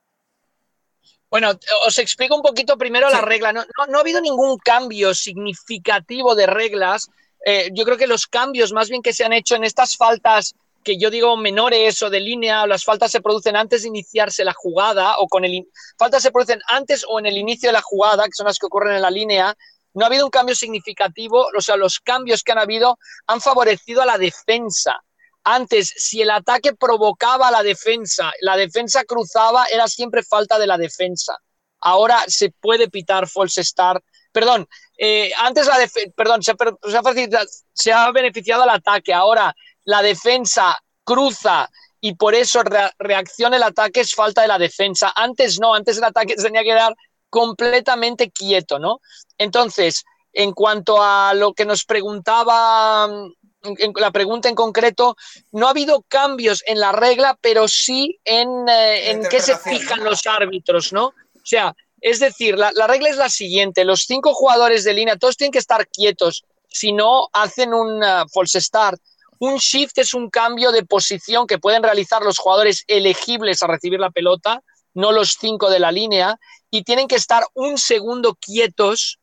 Bueno, 1.29 1.51
os 1.85 1.99
explico 1.99 2.35
un 2.35 2.41
poquito 2.41 2.77
primero 2.77 3.09
la 3.09 3.21
regla. 3.21 3.53
No, 3.53 3.61
ha 3.61 3.99
habido 3.99 4.21
ningún 4.21 4.57
cambio 4.57 5.13
significativo 5.13 6.33
de 6.33 6.47
reglas. 6.47 7.09
Eh, 7.45 7.69
yo 7.73 7.83
creo 7.85 7.97
que 7.97 8.07
los 8.07 8.25
cambios 8.25 8.73
más 8.73 8.89
bien 8.89 9.03
que 9.03 9.13
se 9.13 9.23
han 9.23 9.33
hecho 9.33 9.55
en 9.55 9.63
estas 9.63 9.95
faltas 9.95 10.55
que 10.85 10.97
yo 10.97 11.09
digo 11.09 11.35
menores 11.35 12.01
o 12.03 12.09
de 12.11 12.19
línea, 12.19 12.67
las 12.67 12.85
faltas 12.85 13.11
se 13.11 13.19
producen 13.19 13.55
antes 13.55 13.81
de 13.81 13.89
iniciarse 13.89 14.45
la 14.45 14.53
jugada 14.53 15.17
o 15.17 15.27
con 15.27 15.43
el 15.43 15.67
faltas 15.97 16.21
se 16.21 16.31
producen 16.31 16.61
antes 16.67 17.03
o 17.09 17.19
en 17.19 17.25
el 17.25 17.37
inicio 17.37 17.69
de 17.69 17.73
la 17.73 17.81
jugada, 17.81 18.25
que 18.25 18.33
son 18.33 18.45
las 18.45 18.59
que 18.59 18.67
ocurren 18.67 18.95
en 18.95 19.01
la 19.01 19.09
línea. 19.09 19.55
No 19.95 20.05
ha 20.05 20.07
habido 20.07 20.25
un 20.25 20.31
cambio 20.31 20.55
significativo, 20.55 21.47
o 21.57 21.61
sea, 21.61 21.75
los 21.75 21.99
cambios 21.99 22.43
que 22.43 22.51
han 22.51 22.59
habido 22.59 22.99
han 23.25 23.41
favorecido 23.41 24.03
a 24.03 24.05
la 24.05 24.17
defensa. 24.17 25.01
Antes, 25.43 25.91
si 25.97 26.21
el 26.21 26.29
ataque 26.29 26.73
provocaba 26.73 27.49
la 27.49 27.63
defensa, 27.63 28.31
la 28.41 28.55
defensa 28.55 29.03
cruzaba, 29.05 29.65
era 29.65 29.87
siempre 29.87 30.21
falta 30.21 30.59
de 30.59 30.67
la 30.67 30.77
defensa. 30.77 31.37
Ahora 31.79 32.23
se 32.27 32.51
puede 32.51 32.89
pitar 32.89 33.27
false 33.27 33.63
start. 33.63 34.03
Perdón, 34.31 34.67
eh, 34.97 35.31
antes 35.37 35.65
la 35.65 35.77
perdón, 36.15 36.43
se, 36.43 36.53
se, 37.73 37.93
ha 37.93 38.11
beneficiado 38.11 38.63
el 38.63 38.69
ataque. 38.69 39.13
Ahora 39.13 39.55
la 39.85 40.01
defensa 40.01 40.77
cruza 41.03 41.69
y 42.01 42.15
por 42.15 42.35
eso 42.35 42.61
reacciona 42.99 43.57
el 43.57 43.63
ataque 43.63 44.01
es 44.01 44.13
falta 44.13 44.41
de 44.41 44.47
la 44.47 44.59
defensa. 44.59 45.11
Antes 45.15 45.59
no, 45.59 45.73
antes 45.73 45.97
el 45.97 46.03
ataque 46.03 46.35
se 46.37 46.43
tenía 46.43 46.63
que 46.63 46.73
dar 46.73 46.93
completamente 47.29 48.29
quieto, 48.29 48.77
¿no? 48.79 48.99
Entonces, 49.37 50.03
en 50.33 50.51
cuanto 50.51 51.01
a 51.01 51.33
lo 51.33 51.53
que 51.53 51.65
nos 51.65 51.85
preguntaba 51.85 53.09
en 53.63 53.93
la 53.95 54.11
pregunta 54.11 54.49
en 54.49 54.55
concreto, 54.55 55.15
no 55.51 55.67
ha 55.67 55.71
habido 55.71 56.03
cambios 56.07 56.63
en 56.67 56.79
la 56.79 56.91
regla, 56.91 57.37
pero 57.41 57.67
sí 57.67 58.19
en, 58.23 58.69
eh, 58.69 59.11
en 59.11 59.23
qué 59.27 59.39
se 59.39 59.57
fijan 59.57 60.03
los 60.03 60.25
árbitros, 60.27 60.93
¿no? 60.93 61.07
O 61.07 61.47
sea, 61.47 61.75
es 62.01 62.19
decir, 62.19 62.57
la, 62.57 62.71
regla 62.87 63.09
es 63.09 63.17
la 63.17 63.29
siguiente, 63.29 63.83
los 63.83 64.01
cinco 64.01 64.33
jugadores 64.33 64.83
de 64.83 64.93
línea, 64.93 65.17
todos 65.17 65.37
tienen 65.37 65.51
que 65.51 65.59
estar 65.59 65.87
quietos, 65.87 66.43
si 66.67 66.91
no 66.91 67.29
hacen 67.33 67.73
un 67.73 68.03
uh, 68.03 68.27
false 68.31 68.61
start. 68.61 69.01
Un 69.39 69.57
shift 69.57 69.97
es 69.97 70.13
un 70.13 70.29
cambio 70.29 70.71
de 70.71 70.85
posición 70.85 71.47
que 71.47 71.59
pueden 71.59 71.83
realizar 71.83 72.21
los 72.21 72.37
jugadores 72.37 72.83
elegibles 72.87 73.61
a 73.61 73.67
recibir 73.67 73.99
la 73.99 74.11
pelota, 74.11 74.61
no 74.93 75.11
los 75.11 75.37
cinco 75.39 75.69
de 75.69 75.79
la 75.79 75.91
línea, 75.91 76.39
y 76.69 76.83
tienen 76.83 77.07
que 77.07 77.15
estar 77.15 77.45
un 77.53 77.77
segundo 77.77 78.35
quietos 78.35 79.19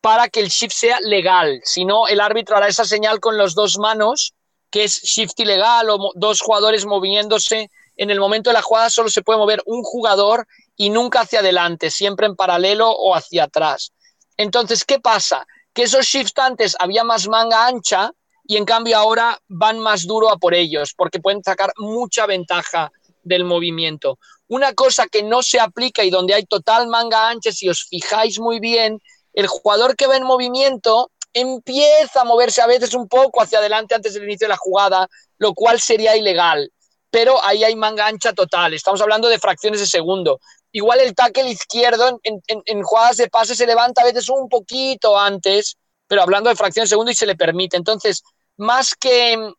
para 0.00 0.28
que 0.28 0.40
el 0.40 0.48
shift 0.48 0.74
sea 0.74 0.98
legal. 1.00 1.60
Si 1.64 1.84
no, 1.84 2.08
el 2.08 2.20
árbitro 2.20 2.56
hará 2.56 2.68
esa 2.68 2.84
señal 2.84 3.20
con 3.20 3.36
las 3.36 3.54
dos 3.54 3.78
manos, 3.78 4.34
que 4.70 4.84
es 4.84 5.02
shift 5.02 5.38
ilegal 5.40 5.90
o 5.90 6.12
dos 6.14 6.40
jugadores 6.40 6.86
moviéndose. 6.86 7.70
En 7.96 8.10
el 8.10 8.18
momento 8.18 8.50
de 8.50 8.54
la 8.54 8.62
jugada 8.62 8.88
solo 8.88 9.08
se 9.08 9.22
puede 9.22 9.38
mover 9.38 9.62
un 9.66 9.82
jugador 9.82 10.46
y 10.76 10.90
nunca 10.90 11.20
hacia 11.20 11.40
adelante, 11.40 11.90
siempre 11.90 12.26
en 12.26 12.36
paralelo 12.36 12.90
o 12.90 13.14
hacia 13.14 13.44
atrás. 13.44 13.92
Entonces, 14.36 14.84
¿qué 14.84 14.98
pasa? 14.98 15.46
Que 15.74 15.82
esos 15.82 16.06
shifts 16.06 16.38
antes 16.38 16.76
había 16.78 17.04
más 17.04 17.28
manga 17.28 17.66
ancha 17.66 18.12
y 18.50 18.56
en 18.56 18.64
cambio 18.64 18.98
ahora 18.98 19.40
van 19.46 19.78
más 19.78 20.08
duro 20.08 20.28
a 20.28 20.36
por 20.36 20.54
ellos, 20.54 20.92
porque 20.96 21.20
pueden 21.20 21.40
sacar 21.40 21.72
mucha 21.76 22.26
ventaja 22.26 22.90
del 23.22 23.44
movimiento. 23.44 24.18
Una 24.48 24.74
cosa 24.74 25.06
que 25.06 25.22
no 25.22 25.40
se 25.40 25.60
aplica 25.60 26.02
y 26.02 26.10
donde 26.10 26.34
hay 26.34 26.46
total 26.46 26.88
manga 26.88 27.28
ancha, 27.28 27.52
si 27.52 27.68
os 27.68 27.84
fijáis 27.84 28.40
muy 28.40 28.58
bien, 28.58 29.00
el 29.34 29.46
jugador 29.46 29.94
que 29.94 30.08
va 30.08 30.16
en 30.16 30.24
movimiento 30.24 31.12
empieza 31.32 32.22
a 32.22 32.24
moverse 32.24 32.60
a 32.60 32.66
veces 32.66 32.92
un 32.92 33.06
poco 33.06 33.40
hacia 33.40 33.60
adelante 33.60 33.94
antes 33.94 34.14
del 34.14 34.24
inicio 34.24 34.46
de 34.46 34.54
la 34.54 34.56
jugada, 34.56 35.08
lo 35.38 35.54
cual 35.54 35.80
sería 35.80 36.16
ilegal. 36.16 36.72
Pero 37.08 37.40
ahí 37.44 37.62
hay 37.62 37.76
manga 37.76 38.08
ancha 38.08 38.32
total. 38.32 38.74
Estamos 38.74 39.00
hablando 39.00 39.28
de 39.28 39.38
fracciones 39.38 39.78
de 39.78 39.86
segundo. 39.86 40.40
Igual 40.72 40.98
el 40.98 41.14
tackle 41.14 41.48
izquierdo 41.50 42.18
en, 42.24 42.82
jugadas 42.82 43.16
de 43.16 43.28
pase 43.28 43.54
se 43.54 43.64
levanta 43.68 44.02
a 44.02 44.06
veces 44.06 44.28
un 44.28 44.48
poquito 44.48 45.16
antes, 45.16 45.76
pero 46.08 46.22
hablando 46.22 46.50
de 46.50 46.56
fracciones 46.56 46.90
de 46.90 46.94
segundo 46.94 47.12
y 47.12 47.14
se 47.14 47.26
le 47.26 47.36
permite. 47.36 47.76
Entonces, 47.76 48.24
más 48.60 48.94
que, 48.94 49.52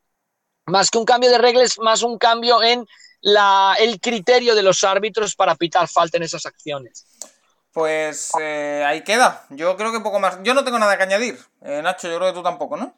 más 0.68 0.90
que 0.90 0.98
un 0.98 1.06
cambio 1.06 1.30
de 1.32 1.40
reglas, 1.40 1.80
más 1.80 2.04
un 2.04 2.18
cambio 2.18 2.62
en 2.64 2.86
la, 3.22 3.76
el 3.80 4.00
criterio 4.00 4.56
de 4.56 4.64
los 4.64 4.84
árbitros 4.84 5.36
para 5.36 5.56
pitar 5.56 5.88
falta 5.88 6.18
en 6.18 6.24
esas 6.24 6.46
acciones. 6.46 7.06
Pues 7.72 8.32
eh, 8.40 8.84
ahí 8.86 9.04
queda. 9.04 9.46
Yo 9.50 9.76
creo 9.78 9.92
que 9.92 10.02
poco 10.02 10.20
más. 10.20 10.40
Yo 10.44 10.54
no 10.54 10.64
tengo 10.64 10.78
nada 10.78 10.98
que 10.98 11.04
añadir. 11.04 11.40
Eh, 11.62 11.82
Nacho, 11.82 12.10
yo 12.10 12.18
creo 12.18 12.30
que 12.30 12.38
tú 12.38 12.44
tampoco, 12.44 12.78
¿no? 12.78 12.94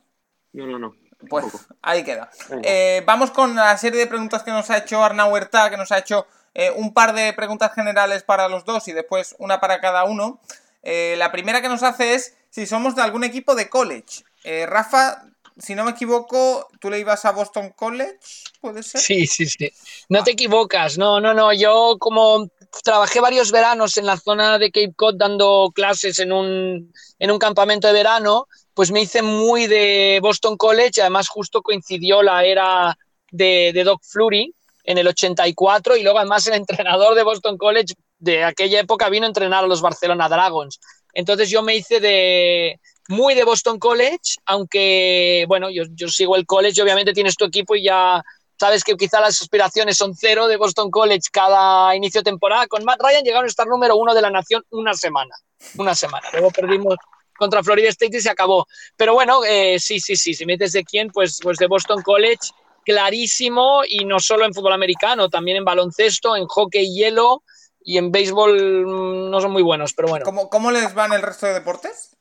No, 0.54 0.66
no, 0.66 0.80
no. 0.80 0.96
Pues 1.30 1.46
ahí 1.82 2.04
queda. 2.04 2.30
Eh, 2.64 3.02
vamos 3.06 3.32
con 3.32 3.56
la 3.56 3.78
serie 3.78 4.00
de 4.00 4.08
preguntas 4.08 4.44
que 4.44 4.52
nos 4.52 4.70
ha 4.70 4.78
hecho 4.78 5.04
Arna 5.04 5.26
Huerta, 5.26 5.70
que 5.70 5.78
nos 5.78 5.92
ha 5.92 6.00
hecho 6.00 6.28
un 6.76 6.94
par 6.94 7.14
de 7.14 7.34
preguntas 7.34 7.74
generales 7.74 8.22
para 8.22 8.48
los 8.48 8.64
dos 8.64 8.88
y 8.88 8.92
después 8.92 9.36
una 9.40 9.60
para 9.60 9.80
cada 9.80 10.04
uno. 10.04 10.40
la 10.84 11.32
primera 11.32 11.62
que 11.62 11.70
nos 11.70 11.82
hace 11.82 12.14
es 12.14 12.36
si 12.50 12.68
somos 12.68 12.96
de 12.96 13.02
algún 13.02 13.24
equipo 13.24 13.56
de 13.56 13.70
college. 13.70 14.24
Rafa, 14.68 15.24
si 15.58 15.76
no 15.76 15.84
me 15.84 15.92
equivoco, 15.92 16.68
tú 16.80 16.90
le 16.90 17.00
ibas 17.00 17.26
a 17.26 17.32
Boston 17.32 17.72
College, 17.76 18.18
¿puede 18.60 18.84
ser? 18.84 19.02
Sí, 19.02 19.28
sí, 19.28 19.46
sí. 19.46 19.72
No 20.10 20.24
te 20.24 20.32
equivocas, 20.32 20.98
no, 20.98 21.20
no, 21.20 21.34
no. 21.34 21.54
Yo 21.54 21.98
como 22.00 22.48
trabajé 22.84 23.20
varios 23.20 23.52
veranos 23.52 23.98
en 23.98 24.06
la 24.06 24.18
zona 24.18 24.58
de 24.58 24.72
Cape 24.72 24.94
Cod 24.96 25.16
dando 25.16 25.72
clases 25.74 26.20
en 26.20 26.32
un, 26.32 26.92
en 27.20 27.32
un 27.32 27.40
campamento 27.40 27.88
de 27.88 27.94
verano, 27.94 28.48
pues 28.74 28.92
me 28.92 29.02
hice 29.02 29.22
muy 29.22 29.68
de 29.68 30.20
Boston 30.22 30.58
College, 30.58 31.02
además 31.02 31.28
justo 31.28 31.62
coincidió 31.62 32.24
la 32.24 32.44
era 32.44 32.98
de, 33.32 33.72
de 33.74 33.84
Doc 33.84 34.02
Flurry 34.04 34.54
en 34.84 34.98
el 34.98 35.08
84 35.08 35.96
y 35.98 36.04
luego 36.04 36.20
además 36.20 36.48
el 36.48 36.56
entrenador 36.56 37.16
de 37.16 37.24
Boston 37.24 37.58
College 37.58 37.94
de 38.18 38.44
aquella 38.44 38.80
época 38.80 39.10
vino 39.10 39.26
a 39.26 39.30
entrenar 39.30 39.64
a 39.64 39.68
los 39.68 39.82
Barcelona 39.82 40.30
Dragons. 40.30 40.80
Entonces 41.14 41.50
yo 41.50 41.62
me 41.62 41.76
hice 41.76 42.00
de 42.00 42.80
muy 43.10 43.36
de 43.36 43.44
Boston 43.44 43.80
College, 43.80 44.38
aunque 44.46 45.46
bueno, 45.48 45.70
yo, 45.70 45.84
yo 45.92 46.08
sigo 46.08 46.36
el 46.36 46.46
college, 46.46 46.82
obviamente 46.82 47.14
tienes 47.14 47.36
tu 47.36 47.46
equipo 47.46 47.76
y 47.76 47.84
ya 47.84 48.24
Sabes 48.60 48.84
que 48.84 48.96
quizá 48.96 49.20
las 49.20 49.42
aspiraciones 49.42 49.98
son 49.98 50.16
cero 50.16 50.48
de 50.48 50.58
Boston 50.58 50.92
College 50.92 51.24
cada 51.32 51.96
inicio 51.96 52.22
de 52.22 52.32
temporada. 52.32 52.68
Con 52.68 52.86
Matt 52.86 53.02
Ryan 53.02 53.24
llegaron 53.24 53.46
a 53.46 53.50
estar 53.50 53.68
número 53.68 53.98
uno 53.98 54.14
de 54.14 54.22
la 54.22 54.30
nación 54.30 54.64
una 54.70 54.94
semana. 54.94 55.36
Una 55.78 55.96
semana. 55.96 56.28
Luego 56.32 56.52
perdimos 56.52 56.96
contra 57.36 57.64
Florida 57.64 57.90
State 57.90 58.18
y 58.18 58.22
se 58.22 58.30
acabó. 58.30 58.66
Pero 58.96 59.16
bueno, 59.16 59.44
eh, 59.44 59.80
sí, 59.80 60.00
sí, 60.00 60.16
sí. 60.16 60.34
Si 60.34 60.46
metes 60.46 60.72
de 60.72 60.84
quién, 60.84 61.10
pues, 61.10 61.40
pues 61.42 61.58
de 61.58 61.68
Boston 61.68 62.02
College, 62.04 62.52
clarísimo. 62.86 63.82
Y 63.86 64.06
no 64.06 64.20
solo 64.20 64.46
en 64.46 64.54
fútbol 64.54 64.74
americano, 64.74 65.30
también 65.30 65.58
en 65.58 65.66
baloncesto, 65.66 66.36
en 66.36 66.46
hockey 66.46 66.94
hielo 66.94 67.44
y 67.84 67.98
en 67.98 68.12
béisbol 68.12 68.86
mm, 68.86 69.30
no 69.30 69.42
son 69.42 69.52
muy 69.52 69.64
buenos, 69.64 69.94
pero 69.94 70.08
bueno. 70.08 70.24
¿Cómo, 70.24 70.50
cómo 70.50 70.72
les 70.72 70.94
van 70.94 71.12
el 71.12 71.22
resto 71.22 71.48
de 71.48 71.54
deportes? 71.54 72.13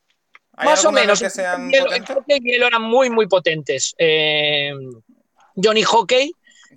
Más 0.64 0.84
o 0.84 0.92
menos. 0.92 1.20
Que 1.20 1.30
sean 1.30 1.70
el 1.72 2.04
hockey 2.06 2.38
y 2.42 2.52
hielo 2.52 2.66
eran 2.66 2.82
muy, 2.82 3.10
muy 3.10 3.26
potentes. 3.26 3.94
Eh, 3.98 4.72
Johnny 5.56 5.82
Hockey, 5.82 6.32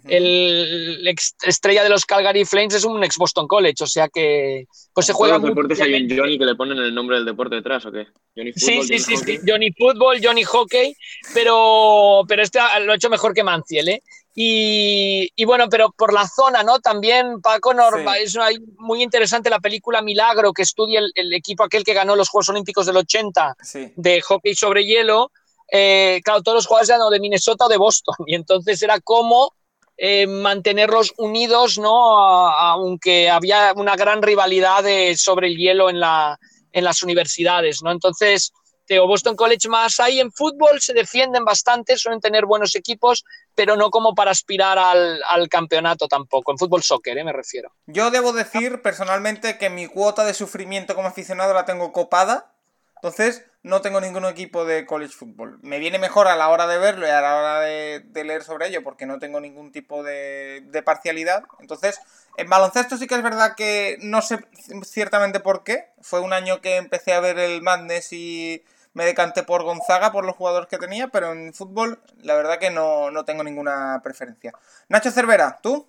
el 0.08 1.16
estrella 1.44 1.84
de 1.84 1.90
los 1.90 2.06
Calgary 2.06 2.46
Flames, 2.46 2.76
es 2.76 2.86
un 2.86 3.04
ex 3.04 3.18
Boston 3.18 3.48
College, 3.48 3.84
o 3.84 3.88
sea 3.88 4.10
que 4.10 4.66
pues 4.94 5.08
se 5.08 5.14
juega. 5.14 5.38
los 5.38 5.50
deportes 5.50 5.82
hay 5.82 5.94
un 5.94 6.18
Johnny 6.18 6.38
que 6.38 6.46
le 6.46 6.56
ponen 6.56 6.78
el 6.78 6.94
nombre 6.94 7.18
del 7.18 7.26
deporte 7.26 7.56
detrás 7.56 7.86
o 7.86 7.92
qué? 7.92 8.08
Johnny 8.36 8.54
sí, 8.54 8.84
sí, 8.84 9.00
sí, 9.00 9.40
Johnny 9.48 9.72
Football, 9.72 10.20
Johnny 10.24 10.44
Hockey, 10.44 10.96
pero, 11.34 12.24
pero 12.28 12.42
este 12.42 12.60
lo 12.82 12.92
ha 12.92 12.96
hecho 12.96 13.10
mejor 13.10 13.34
que 13.34 13.44
Manciel, 13.44 13.90
¿eh? 13.90 14.04
Y, 14.38 15.46
bueno, 15.46 15.70
pero 15.70 15.92
por 15.92 16.14
la 16.14 16.28
zona, 16.28 16.62
¿no? 16.62 16.80
También, 16.82 17.42
Paco, 17.42 17.74
Norma, 17.74 18.18
es 18.18 18.38
muy 18.78 19.02
interesante 19.02 19.50
la 19.50 19.62
película 19.62 20.02
Milagro, 20.02 20.52
que 20.52 20.64
estudia 20.64 21.00
el, 21.16 21.34
equipo 21.34 21.64
aquel 21.64 21.86
que 21.86 21.94
ganó 21.94 22.18
los 22.18 22.28
Juegos 22.28 22.50
Olímpicos 22.50 22.86
del 22.86 22.98
80 22.98 23.56
de 23.96 24.22
hockey 24.22 24.54
sobre 24.54 24.86
hielo. 24.86 25.32
Eh, 25.72 26.20
claro, 26.24 26.44
todos 26.44 26.58
los 26.58 26.68
jugadores 26.68 26.90
eran 26.90 27.10
de 27.10 27.20
Minnesota 27.22 27.66
o 27.66 27.70
de 27.70 27.78
Boston, 27.78 28.16
y 28.28 28.36
entonces 28.36 28.82
era 28.82 29.00
como 29.00 29.54
eh, 29.98 30.28
mantenerlos 30.28 31.14
unidos, 31.18 31.80
¿no? 31.80 32.50
aunque 32.50 33.30
había 33.30 33.74
una 33.74 33.96
gran 33.96 34.22
rivalidad 34.22 34.84
sobre 35.16 35.48
el 35.48 35.56
hielo 35.56 35.90
en, 35.90 36.02
la, 36.02 36.38
en 36.74 36.84
las 36.84 37.02
universidades, 37.02 37.82
¿no? 37.82 37.92
Entonces, 37.92 38.52
o 39.00 39.08
Boston 39.08 39.36
College 39.36 39.68
más 39.68 40.00
ahí 40.00 40.20
en 40.20 40.32
fútbol 40.32 40.80
se 40.80 40.94
defienden 40.94 41.44
bastante, 41.44 41.98
suelen 41.98 42.22
tener 42.22 42.46
buenos 42.46 42.76
equipos, 42.76 43.26
pero 43.56 43.76
no 43.76 43.90
como 43.90 44.14
para 44.14 44.32
aspirar 44.32 44.78
al, 44.78 45.50
campeonato 45.50 46.08
tampoco, 46.08 46.52
en 46.52 46.58
fútbol 46.58 46.84
soccer, 46.84 47.18
¿eh? 47.18 47.24
me 47.24 47.34
refiero. 47.34 47.72
Yo 47.88 48.12
debo 48.12 48.34
decir 48.34 48.82
personalmente 48.82 49.58
que 49.58 49.70
mi 49.70 49.88
cuota 49.88 50.26
de 50.26 50.34
sufrimiento 50.34 50.96
como 50.96 51.08
aficionado 51.08 51.54
la 51.54 51.66
tengo 51.66 51.92
copada, 51.92 52.54
entonces 52.96 53.46
no 53.62 53.82
tengo 53.82 54.00
ningún 54.00 54.26
equipo 54.26 54.66
de 54.66 54.86
college 54.86 55.14
football. 55.14 55.60
Me 55.62 55.80
viene 55.80 55.98
mejor 55.98 56.28
a 56.28 56.36
la 56.36 56.50
hora 56.50 56.68
de 56.68 56.78
verlo 56.78 57.08
y 57.08 57.10
a 57.10 57.22
la 57.22 57.36
hora 57.36 57.60
de, 57.62 58.04
leer 58.14 58.44
sobre 58.44 58.68
ello 58.68 58.84
porque 58.84 59.06
no 59.06 59.18
tengo 59.18 59.40
ningún 59.40 59.72
tipo 59.72 60.04
de, 60.04 60.62
de 60.68 60.84
parcialidad. 60.84 61.44
Entonces, 61.60 62.00
en 62.38 62.50
baloncesto 62.50 62.98
sí 62.98 63.08
que 63.08 63.16
es 63.16 63.24
verdad 63.24 63.56
que 63.56 63.98
no 64.02 64.22
sé 64.22 64.40
ciertamente 64.84 65.40
por 65.40 65.64
qué. 65.64 65.88
Fue 66.02 66.20
un 66.20 66.34
año 66.34 66.62
que 66.62 66.76
empecé 66.76 67.14
a 67.14 67.20
ver 67.20 67.40
el 67.40 67.62
Madness 67.62 68.14
y 68.14 68.64
me 68.96 69.06
decanté 69.06 69.44
por 69.44 69.64
Gonzaga, 69.64 70.12
por 70.12 70.26
los 70.26 70.36
jugadores 70.36 70.70
que 70.70 70.78
tenía, 70.78 71.10
pero 71.10 71.34
en 71.34 71.54
fútbol 71.54 72.00
la 72.24 72.34
verdad 72.34 72.58
que 72.58 72.72
no, 72.72 73.12
tengo 73.26 73.44
ninguna 73.44 74.00
preferencia. 74.02 74.54
Nacho 74.90 75.12
Cervera, 75.12 75.60
¿tú? 75.62 75.86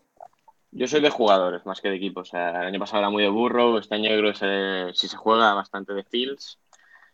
Yo 0.72 0.88
soy 0.88 1.00
de 1.00 1.08
jugadores 1.08 1.64
más 1.64 1.80
que 1.80 1.88
de 1.88 1.96
equipos. 1.96 2.34
el 2.34 2.40
año 2.40 2.80
pasado 2.80 2.98
era 2.98 3.10
muy 3.10 3.22
de 3.22 3.28
burro, 3.28 3.78
este 3.78 3.94
año 3.94 4.10
creo 4.10 4.32
que 4.32 4.92
si 4.94 5.08
se 5.08 5.16
juega 5.16 5.54
bastante 5.54 5.94
de 5.94 6.02
fields. 6.02 6.58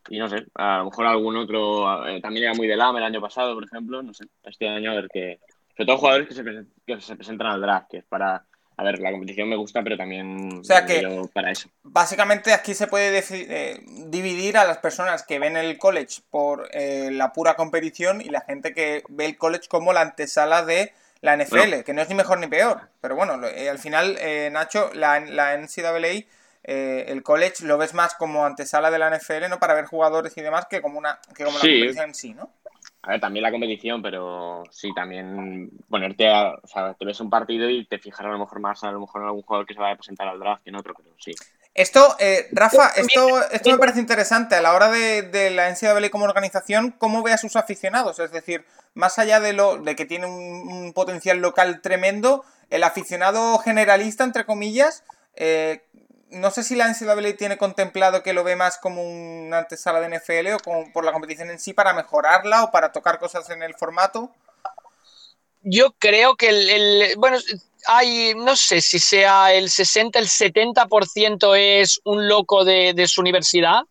Y 0.08 0.18
no 0.18 0.28
sé, 0.28 0.46
a 0.54 0.78
lo 0.78 0.86
mejor 0.86 1.06
algún 1.06 1.36
otro, 1.36 2.08
eh, 2.08 2.20
también 2.20 2.46
era 2.46 2.54
muy 2.54 2.66
de 2.66 2.74
LAM 2.74 2.96
el 2.96 3.04
año 3.04 3.20
pasado, 3.20 3.54
por 3.54 3.64
ejemplo, 3.64 4.02
no 4.02 4.12
sé, 4.12 4.24
este 4.42 4.68
año 4.68 4.90
a 4.90 4.94
ver 4.94 5.08
qué... 5.12 5.38
Sobre 5.76 5.86
todo 5.86 5.98
jugadores 5.98 6.28
que 6.28 6.34
se, 6.34 6.44
que 6.86 7.00
se 7.00 7.16
presentan 7.16 7.46
al 7.46 7.60
draft, 7.60 7.88
que 7.90 7.98
es 7.98 8.04
para 8.04 8.44
a 8.76 8.84
ver, 8.84 8.98
la 9.00 9.10
competición 9.10 9.48
me 9.48 9.56
gusta, 9.56 9.82
pero 9.82 9.96
también 9.96 10.60
o 10.60 10.64
sea 10.64 10.86
que, 10.86 11.26
para 11.32 11.50
eso. 11.50 11.68
Básicamente 11.82 12.52
aquí 12.52 12.74
se 12.74 12.86
puede 12.86 13.22
eh, 13.30 13.80
dividir 14.06 14.56
a 14.56 14.64
las 14.64 14.78
personas 14.78 15.24
que 15.24 15.38
ven 15.38 15.56
el 15.56 15.78
college 15.78 16.22
por 16.30 16.68
eh, 16.72 17.10
la 17.12 17.32
pura 17.32 17.54
competición 17.54 18.20
y 18.20 18.30
la 18.30 18.40
gente 18.40 18.74
que 18.74 19.02
ve 19.08 19.26
el 19.26 19.36
college 19.36 19.68
como 19.68 19.92
la 19.92 20.00
antesala 20.00 20.64
de 20.64 20.92
la 21.20 21.36
NFL, 21.36 21.82
que 21.84 21.92
no 21.92 22.02
es 22.02 22.08
ni 22.08 22.14
mejor 22.14 22.38
ni 22.38 22.48
peor. 22.48 22.88
Pero 23.00 23.14
bueno, 23.14 23.46
eh, 23.46 23.68
al 23.68 23.78
final, 23.78 24.18
Nacho, 24.50 24.90
la, 24.94 25.20
la 25.20 25.56
NCAA, 25.56 26.24
el 26.64 27.22
college 27.22 27.64
lo 27.64 27.78
ves 27.78 27.94
más 27.94 28.14
como 28.14 28.44
antesala 28.44 28.90
de 28.90 28.98
la 28.98 29.16
NFL, 29.16 29.48
¿no? 29.48 29.60
Para 29.60 29.74
ver 29.74 29.84
jugadores 29.84 30.36
y 30.36 30.40
demás 30.40 30.66
que 30.68 30.80
como, 30.80 30.98
una, 30.98 31.20
que 31.36 31.44
como 31.44 31.58
la 31.58 31.62
competición 31.62 32.08
en 32.08 32.14
sí, 32.14 32.34
¿no? 32.34 32.50
A 33.02 33.10
ver, 33.10 33.20
también 33.20 33.42
la 33.42 33.50
competición, 33.50 34.00
pero 34.00 34.62
sí, 34.70 34.92
también 34.94 35.70
ponerte 35.88 36.28
a. 36.28 36.54
O 36.62 36.66
sea, 36.66 36.94
te 36.94 37.04
ves 37.04 37.20
un 37.20 37.30
partido 37.30 37.68
y 37.68 37.84
te 37.86 37.98
fijar 37.98 38.26
a 38.26 38.32
lo 38.32 38.38
mejor 38.38 38.60
más 38.60 38.84
a 38.84 38.92
lo 38.92 39.00
mejor 39.00 39.22
en 39.22 39.26
algún 39.28 39.42
jugador 39.42 39.66
que 39.66 39.74
se 39.74 39.80
vaya 39.80 39.94
a 39.94 39.96
presentar 39.96 40.28
al 40.28 40.38
draft 40.38 40.62
que 40.62 40.70
en 40.70 40.76
otro, 40.76 40.94
pero 40.94 41.10
sí. 41.18 41.32
Esto, 41.74 42.16
eh, 42.20 42.48
Rafa, 42.52 42.88
esto, 42.96 43.50
esto 43.50 43.70
me 43.70 43.78
parece 43.78 43.98
interesante 43.98 44.54
a 44.54 44.60
la 44.60 44.74
hora 44.74 44.90
de, 44.90 45.22
de 45.22 45.50
la 45.50 45.70
NCAA 45.70 46.10
como 46.10 46.26
organización, 46.26 46.94
cómo 46.98 47.22
ve 47.22 47.32
a 47.32 47.38
sus 47.38 47.56
aficionados. 47.56 48.18
Es 48.18 48.30
decir, 48.30 48.66
más 48.94 49.18
allá 49.18 49.40
de 49.40 49.52
lo 49.52 49.78
de 49.78 49.96
que 49.96 50.04
tiene 50.04 50.26
un, 50.26 50.92
potencial 50.92 51.38
local 51.38 51.80
tremendo, 51.80 52.44
el 52.70 52.84
aficionado 52.84 53.58
generalista, 53.58 54.24
entre 54.24 54.44
comillas, 54.44 55.04
eh, 55.34 55.82
no 56.32 56.50
sé 56.50 56.64
si 56.64 56.74
la 56.74 56.88
NCAA 56.88 57.36
tiene 57.36 57.58
contemplado 57.58 58.22
que 58.22 58.32
lo 58.32 58.44
ve 58.44 58.56
más 58.56 58.78
como 58.78 59.02
una 59.02 59.58
antesala 59.58 60.00
de 60.00 60.18
NFL 60.18 60.54
o 60.54 60.58
como 60.58 60.92
por 60.92 61.04
la 61.04 61.12
competición 61.12 61.50
en 61.50 61.58
sí 61.58 61.72
para 61.72 61.92
mejorarla 61.92 62.64
o 62.64 62.70
para 62.70 62.92
tocar 62.92 63.18
cosas 63.18 63.48
en 63.50 63.62
el 63.62 63.74
formato. 63.74 64.30
Yo 65.62 65.92
creo 65.98 66.34
que 66.36 66.48
el, 66.48 67.16
bueno, 67.18 67.38
hay, 67.86 68.34
no 68.34 68.56
sé 68.56 68.80
si 68.80 68.98
sea 68.98 69.52
el 69.52 69.70
60, 69.70 70.18
el 70.18 70.26
70% 70.26 71.56
es 71.56 72.00
un 72.04 72.28
loco 72.28 72.64
de, 72.64 73.06
su 73.06 73.20
universidad. 73.20 73.82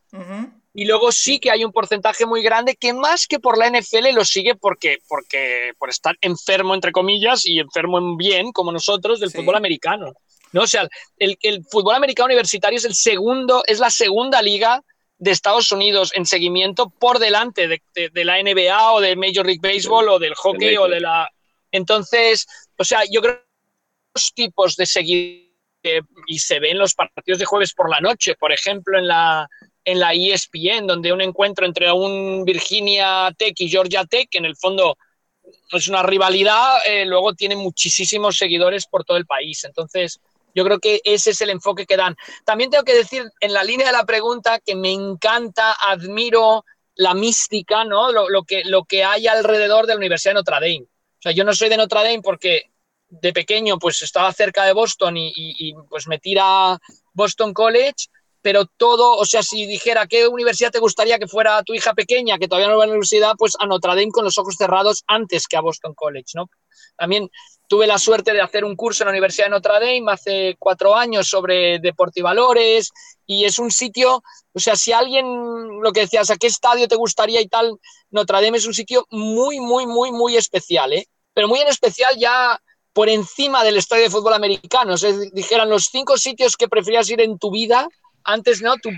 Y 0.73 0.85
luego 0.85 1.11
sí 1.11 1.39
que 1.39 1.51
hay 1.51 1.65
un 1.65 1.71
porcentaje 1.71 2.25
muy 2.25 2.41
grande 2.41 2.75
que 2.75 2.93
más 2.93 3.27
que 3.27 3.39
por 3.39 3.57
la 3.57 3.69
NFL 3.69 4.13
lo 4.13 4.23
sigue 4.23 4.55
porque, 4.55 4.99
porque 5.07 5.73
por 5.77 5.89
estar 5.89 6.17
enfermo, 6.21 6.73
entre 6.73 6.91
comillas, 6.91 7.45
y 7.45 7.59
enfermo 7.59 7.97
en 7.97 8.17
bien, 8.17 8.51
como 8.51 8.71
nosotros, 8.71 9.19
del 9.19 9.31
fútbol 9.31 9.55
americano. 9.55 10.13
¿No? 10.53 10.63
O 10.63 10.67
sea, 10.67 10.87
el, 11.17 11.63
fútbol 11.69 11.95
americano 11.95 12.27
universitario 12.27 12.77
es 12.77 12.85
el 12.85 12.95
segundo, 12.95 13.63
es 13.67 13.79
la 13.79 13.89
segunda 13.89 14.41
liga 14.41 14.81
de 15.17 15.31
Estados 15.31 15.71
Unidos 15.71 16.11
en 16.15 16.25
seguimiento 16.25 16.89
por 16.89 17.19
delante 17.19 17.67
de, 17.67 18.25
la 18.25 18.41
NBA 18.41 18.93
o 18.93 19.01
del 19.01 19.17
Major 19.17 19.45
League 19.45 19.61
Baseball 19.61 20.09
o 20.09 20.19
del 20.19 20.33
hockey 20.35 20.77
o 20.77 20.87
de 20.87 20.99
la. 20.99 21.29
Entonces, 21.71 22.47
o 22.77 22.83
sea, 22.83 23.01
yo 23.09 23.21
creo 23.21 23.35
que 23.35 23.45
los 24.15 24.33
tipos 24.33 24.75
de 24.75 24.85
seguir 24.85 25.51
y 26.27 26.39
se 26.39 26.59
ven 26.59 26.77
los 26.77 26.93
partidos 26.93 27.39
de 27.39 27.45
jueves 27.45 27.73
por 27.73 27.89
la 27.89 27.99
noche, 27.99 28.35
por 28.35 28.51
ejemplo, 28.51 28.97
en 28.97 29.07
la, 29.07 29.47
en 29.83 29.99
la 29.99 30.13
ESPN, 30.13 30.85
donde 30.85 31.11
un 31.13 31.21
encuentro 31.21 31.65
entre 31.65 31.91
un 31.91 32.45
Virginia 32.45 33.33
Tech 33.37 33.55
y 33.59 33.69
Georgia 33.69 34.05
Tech, 34.05 34.27
en 34.33 34.45
el 34.45 34.55
fondo 34.55 34.97
es 35.71 35.87
una 35.87 36.03
rivalidad, 36.03 36.77
eh, 36.85 37.05
luego 37.05 37.33
tiene 37.33 37.55
muchísimos 37.55 38.37
seguidores 38.37 38.85
por 38.85 39.03
todo 39.03 39.17
el 39.17 39.25
país. 39.25 39.63
Entonces, 39.63 40.19
yo 40.53 40.63
creo 40.63 40.79
que 40.79 41.01
ese 41.03 41.31
es 41.31 41.41
el 41.41 41.49
enfoque 41.49 41.85
que 41.85 41.97
dan. 41.97 42.15
También 42.45 42.69
tengo 42.69 42.83
que 42.83 42.95
decir, 42.95 43.29
en 43.39 43.53
la 43.53 43.63
línea 43.63 43.87
de 43.87 43.93
la 43.93 44.05
pregunta, 44.05 44.59
que 44.59 44.75
me 44.75 44.91
encanta, 44.91 45.73
admiro 45.73 46.65
la 46.95 47.13
mística, 47.13 47.83
¿no? 47.83 48.11
Lo, 48.11 48.43
que, 48.43 48.63
lo 48.65 48.83
que 48.83 49.03
hay 49.03 49.27
alrededor 49.27 49.87
de 49.87 49.93
la 49.93 49.97
Universidad 49.97 50.31
de 50.31 50.35
Notre 50.35 50.55
Dame. 50.55 50.83
O 50.83 51.21
sea, 51.21 51.31
yo 51.31 51.43
no 51.43 51.53
soy 51.53 51.69
de 51.69 51.77
Notre 51.77 51.99
Dame 51.99 52.21
porque 52.21 52.71
de 53.09 53.33
pequeño 53.33 53.77
pues 53.77 54.01
estaba 54.01 54.31
cerca 54.33 54.63
de 54.65 54.73
Boston 54.73 55.17
y, 55.17 55.33
y 55.35 55.73
pues 55.89 56.07
me 56.07 56.17
tira 56.17 56.79
Boston 57.13 57.53
College, 57.53 58.07
pero 58.41 58.65
todo, 58.65 59.17
o 59.17 59.25
sea, 59.25 59.43
si 59.43 59.65
dijera 59.65 60.07
qué 60.07 60.27
universidad 60.27 60.71
te 60.71 60.79
gustaría 60.79 61.19
que 61.19 61.27
fuera 61.27 61.61
tu 61.63 61.73
hija 61.73 61.93
pequeña, 61.93 62.37
que 62.37 62.47
todavía 62.47 62.69
no 62.69 62.77
va 62.77 62.83
a 62.83 62.87
la 62.87 62.93
universidad, 62.93 63.33
pues 63.37 63.53
a 63.59 63.65
Notre 63.65 63.91
Dame 63.91 64.11
con 64.11 64.25
los 64.25 64.37
ojos 64.37 64.55
cerrados 64.57 65.03
antes 65.07 65.47
que 65.47 65.57
a 65.57 65.61
Boston 65.61 65.93
College, 65.93 66.31
¿no? 66.35 66.49
También 66.97 67.29
tuve 67.71 67.87
la 67.87 67.97
suerte 67.97 68.33
de 68.33 68.41
hacer 68.41 68.65
un 68.65 68.75
curso 68.75 69.03
en 69.03 69.05
la 69.05 69.11
Universidad 69.11 69.45
de 69.45 69.51
Notre 69.51 69.75
Dame 69.75 70.11
hace 70.11 70.57
cuatro 70.59 70.93
años 70.93 71.29
sobre 71.29 71.79
deportivalores 71.79 72.91
y 73.25 73.45
es 73.45 73.59
un 73.59 73.71
sitio, 73.71 74.21
o 74.51 74.59
sea, 74.59 74.75
si 74.75 74.91
alguien, 74.91 75.79
lo 75.81 75.93
que 75.93 76.01
decías, 76.01 76.29
¿a 76.29 76.35
qué 76.35 76.47
estadio 76.47 76.89
te 76.89 76.97
gustaría 76.97 77.39
y 77.39 77.47
tal? 77.47 77.79
Notre 78.09 78.41
Dame 78.41 78.57
es 78.57 78.65
un 78.65 78.73
sitio 78.73 79.07
muy, 79.09 79.61
muy, 79.61 79.87
muy, 79.87 80.11
muy 80.11 80.35
especial, 80.35 80.91
¿eh? 80.91 81.07
Pero 81.33 81.47
muy 81.47 81.61
en 81.61 81.69
especial 81.69 82.13
ya 82.17 82.61
por 82.91 83.07
encima 83.07 83.63
del 83.63 83.77
estadio 83.77 84.03
de 84.03 84.09
fútbol 84.09 84.33
americano. 84.33 84.95
O 84.95 84.97
sea, 84.97 85.13
dijeran 85.31 85.69
los 85.69 85.85
cinco 85.85 86.17
sitios 86.17 86.57
que 86.57 86.67
preferías 86.67 87.09
ir 87.09 87.21
en 87.21 87.39
tu 87.39 87.51
vida, 87.51 87.87
antes, 88.25 88.61
¿no? 88.61 88.75
Tu, 88.83 88.89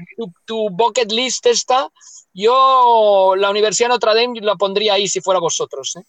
tu, 0.45 0.71
bucket 0.71 1.11
list 1.11 1.45
está. 1.45 1.89
Yo 2.33 3.35
la 3.37 3.51
Universidad 3.51 3.89
de 3.89 3.93
Notre 3.93 4.15
Dame 4.15 4.41
la 4.41 4.55
pondría 4.55 4.95
ahí 4.95 5.07
si 5.07 5.21
fuera 5.21 5.39
vosotros, 5.39 5.95
¿eh? 5.95 6.03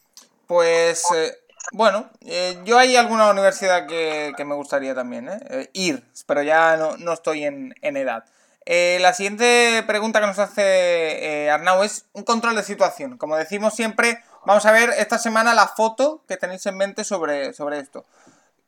Pues... 0.46 1.02
Eh, 1.14 1.43
bueno, 1.72 2.10
eh, 2.20 2.58
yo 2.64 2.78
hay 2.78 2.96
alguna 2.96 3.30
universidad 3.30 3.86
que, 3.86 4.34
me 4.44 4.54
gustaría 4.54 4.94
también 4.94 5.28
¿eh? 5.28 5.38
¿eh? 5.50 5.70
ir, 5.72 6.04
pero 6.26 6.42
ya 6.42 6.76
no, 6.76 7.12
estoy 7.12 7.44
en, 7.44 7.74
edad. 7.82 8.24
Eh, 8.66 8.98
la 9.00 9.12
siguiente 9.12 9.82
pregunta 9.86 10.20
que 10.20 10.26
nos 10.26 10.38
hace 10.38 11.50
Arnau 11.50 11.82
es 11.82 12.06
un 12.12 12.22
control 12.22 12.56
de 12.56 12.62
situación. 12.62 13.18
Como 13.18 13.36
decimos 13.36 13.74
siempre, 13.74 14.22
vamos 14.44 14.64
a 14.66 14.72
ver 14.72 14.90
esta 14.98 15.18
semana 15.18 15.54
la 15.54 15.68
foto 15.68 16.22
que 16.28 16.36
tenéis 16.36 16.64
en 16.66 16.76
mente 16.76 17.04
sobre, 17.04 17.52
sobre 17.52 17.78
esto. 17.78 18.04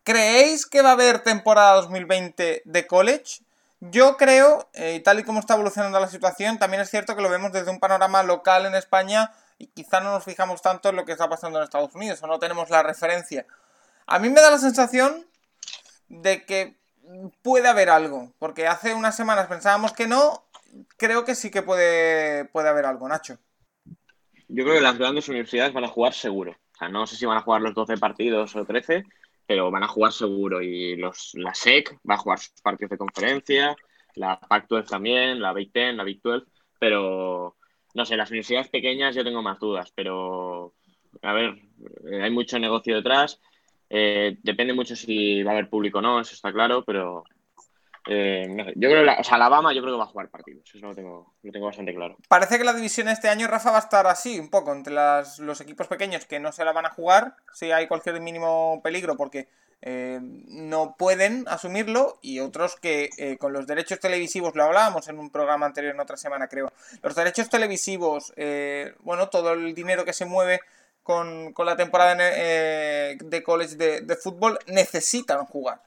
¿Creéis 0.04 0.66
que 0.66 0.82
va 0.82 0.90
a 0.90 0.92
haber 0.92 1.20
temporada 1.20 1.74
2020 1.74 2.62
de 2.64 2.86
college? 2.86 3.40
Yo 3.80 4.16
creo, 4.16 4.68
y 4.74 5.00
tal 5.00 5.18
y 5.18 5.24
como 5.24 5.40
está 5.40 5.54
evolucionando 5.54 6.00
la 6.00 6.08
situación, 6.08 6.58
también 6.58 6.82
es 6.82 6.90
cierto 6.90 7.14
que 7.14 7.22
lo 7.22 7.28
vemos 7.28 7.52
desde 7.52 7.70
un 7.70 7.78
panorama 7.78 8.22
local 8.22 8.66
en 8.66 8.74
España 8.74 9.32
y 9.58 9.68
quizá 9.68 10.00
no 10.00 10.12
nos 10.12 10.24
fijamos 10.24 10.62
tanto 10.62 10.88
en 10.88 10.96
lo 10.96 11.04
que 11.04 11.12
está 11.12 11.28
pasando 11.28 11.58
en 11.58 11.64
Estados 11.64 11.94
Unidos 11.94 12.22
o 12.22 12.26
no 12.26 12.38
tenemos 12.38 12.70
la 12.70 12.82
referencia. 12.82 13.46
A 14.06 14.18
mí 14.18 14.28
me 14.28 14.40
da 14.40 14.50
la 14.50 14.58
sensación 14.58 15.26
de 16.08 16.44
que 16.44 16.76
puede 17.42 17.68
haber 17.68 17.90
algo, 17.90 18.32
porque 18.38 18.66
hace 18.66 18.94
unas 18.94 19.16
semanas 19.16 19.46
pensábamos 19.46 19.92
que 19.92 20.06
no, 20.06 20.44
creo 20.96 21.24
que 21.24 21.34
sí 21.34 21.50
que 21.50 21.62
puede, 21.62 22.44
puede 22.46 22.68
haber 22.68 22.84
algo, 22.84 23.08
Nacho. 23.08 23.38
Yo 24.48 24.64
creo 24.64 24.76
que 24.76 24.80
las 24.80 24.98
grandes 24.98 25.28
universidades 25.28 25.72
van 25.72 25.84
a 25.84 25.88
jugar 25.88 26.12
seguro. 26.14 26.52
O 26.52 26.78
sea, 26.78 26.88
no 26.88 27.06
sé 27.06 27.16
si 27.16 27.26
van 27.26 27.38
a 27.38 27.42
jugar 27.42 27.62
los 27.62 27.74
12 27.74 27.96
partidos 27.96 28.54
o 28.54 28.64
13, 28.64 29.04
pero 29.46 29.70
van 29.70 29.82
a 29.82 29.88
jugar 29.88 30.12
seguro. 30.12 30.62
Y 30.62 30.96
los, 30.96 31.32
la 31.34 31.54
SEC 31.54 31.98
va 32.08 32.14
a 32.14 32.18
jugar 32.18 32.38
sus 32.38 32.60
partidos 32.60 32.90
de 32.90 32.98
conferencia, 32.98 33.76
la 34.14 34.38
Pac-12 34.38 34.88
también, 34.88 35.40
la 35.40 35.52
Big 35.52 35.72
Ten, 35.72 35.96
la 35.96 36.04
Big 36.04 36.20
12, 36.22 36.46
pero 36.78 37.55
no 37.96 38.04
sé, 38.04 38.16
las 38.16 38.30
universidades 38.30 38.68
pequeñas 38.68 39.14
yo 39.14 39.24
tengo 39.24 39.42
más 39.42 39.58
dudas, 39.58 39.90
pero 39.94 40.74
a 41.22 41.32
ver, 41.32 41.54
eh, 42.12 42.22
hay 42.22 42.30
mucho 42.30 42.58
negocio 42.58 42.94
detrás. 42.94 43.40
Eh, 43.88 44.36
depende 44.42 44.74
mucho 44.74 44.94
si 44.94 45.42
va 45.42 45.52
a 45.52 45.54
haber 45.54 45.70
público 45.70 45.98
o 45.98 46.02
no, 46.02 46.20
eso 46.20 46.34
está 46.34 46.52
claro, 46.52 46.84
pero 46.84 47.24
eh, 48.08 48.46
yo 48.76 48.88
creo 48.88 49.04
que 49.04 49.20
o 49.20 49.24
sea, 49.24 49.34
Alabama 49.34 49.72
yo 49.72 49.82
creo 49.82 49.94
que 49.94 49.98
va 49.98 50.04
a 50.04 50.08
jugar 50.08 50.28
partidos, 50.28 50.68
eso 50.72 50.86
lo 50.86 50.94
tengo, 50.94 51.34
lo 51.42 51.52
tengo 51.52 51.66
bastante 51.66 51.94
claro. 51.94 52.16
Parece 52.28 52.58
que 52.58 52.64
la 52.64 52.72
división 52.72 53.08
este 53.08 53.28
año, 53.28 53.48
Rafa, 53.48 53.70
va 53.70 53.78
a 53.78 53.80
estar 53.80 54.06
así, 54.06 54.38
un 54.38 54.48
poco, 54.48 54.72
entre 54.72 54.94
las, 54.94 55.38
los 55.40 55.60
equipos 55.60 55.88
pequeños 55.88 56.24
que 56.24 56.38
no 56.38 56.52
se 56.52 56.64
la 56.64 56.72
van 56.72 56.86
a 56.86 56.90
jugar, 56.90 57.34
si 57.52 57.72
hay 57.72 57.88
cualquier 57.88 58.20
mínimo 58.20 58.80
peligro, 58.82 59.16
porque 59.16 59.48
eh, 59.82 60.20
no 60.20 60.94
pueden 60.96 61.44
asumirlo 61.48 62.18
y 62.22 62.40
otros 62.40 62.76
que 62.76 63.10
eh, 63.18 63.38
con 63.38 63.52
los 63.52 63.66
derechos 63.66 63.98
televisivos, 63.98 64.54
lo 64.54 64.64
hablábamos 64.64 65.08
en 65.08 65.18
un 65.18 65.30
programa 65.30 65.66
anterior 65.66 65.94
en 65.94 66.00
otra 66.00 66.16
semana 66.16 66.48
creo, 66.48 66.72
los 67.02 67.14
derechos 67.14 67.50
televisivos, 67.50 68.32
bueno, 69.00 69.28
todo 69.28 69.52
el 69.52 69.74
dinero 69.74 70.04
que 70.04 70.12
se 70.12 70.26
mueve 70.26 70.60
con, 71.02 71.54
la 71.56 71.76
temporada 71.76 72.14
de 72.14 73.42
college 73.44 73.76
de, 73.76 74.16
fútbol 74.16 74.58
necesitan 74.66 75.44
jugar. 75.44 75.80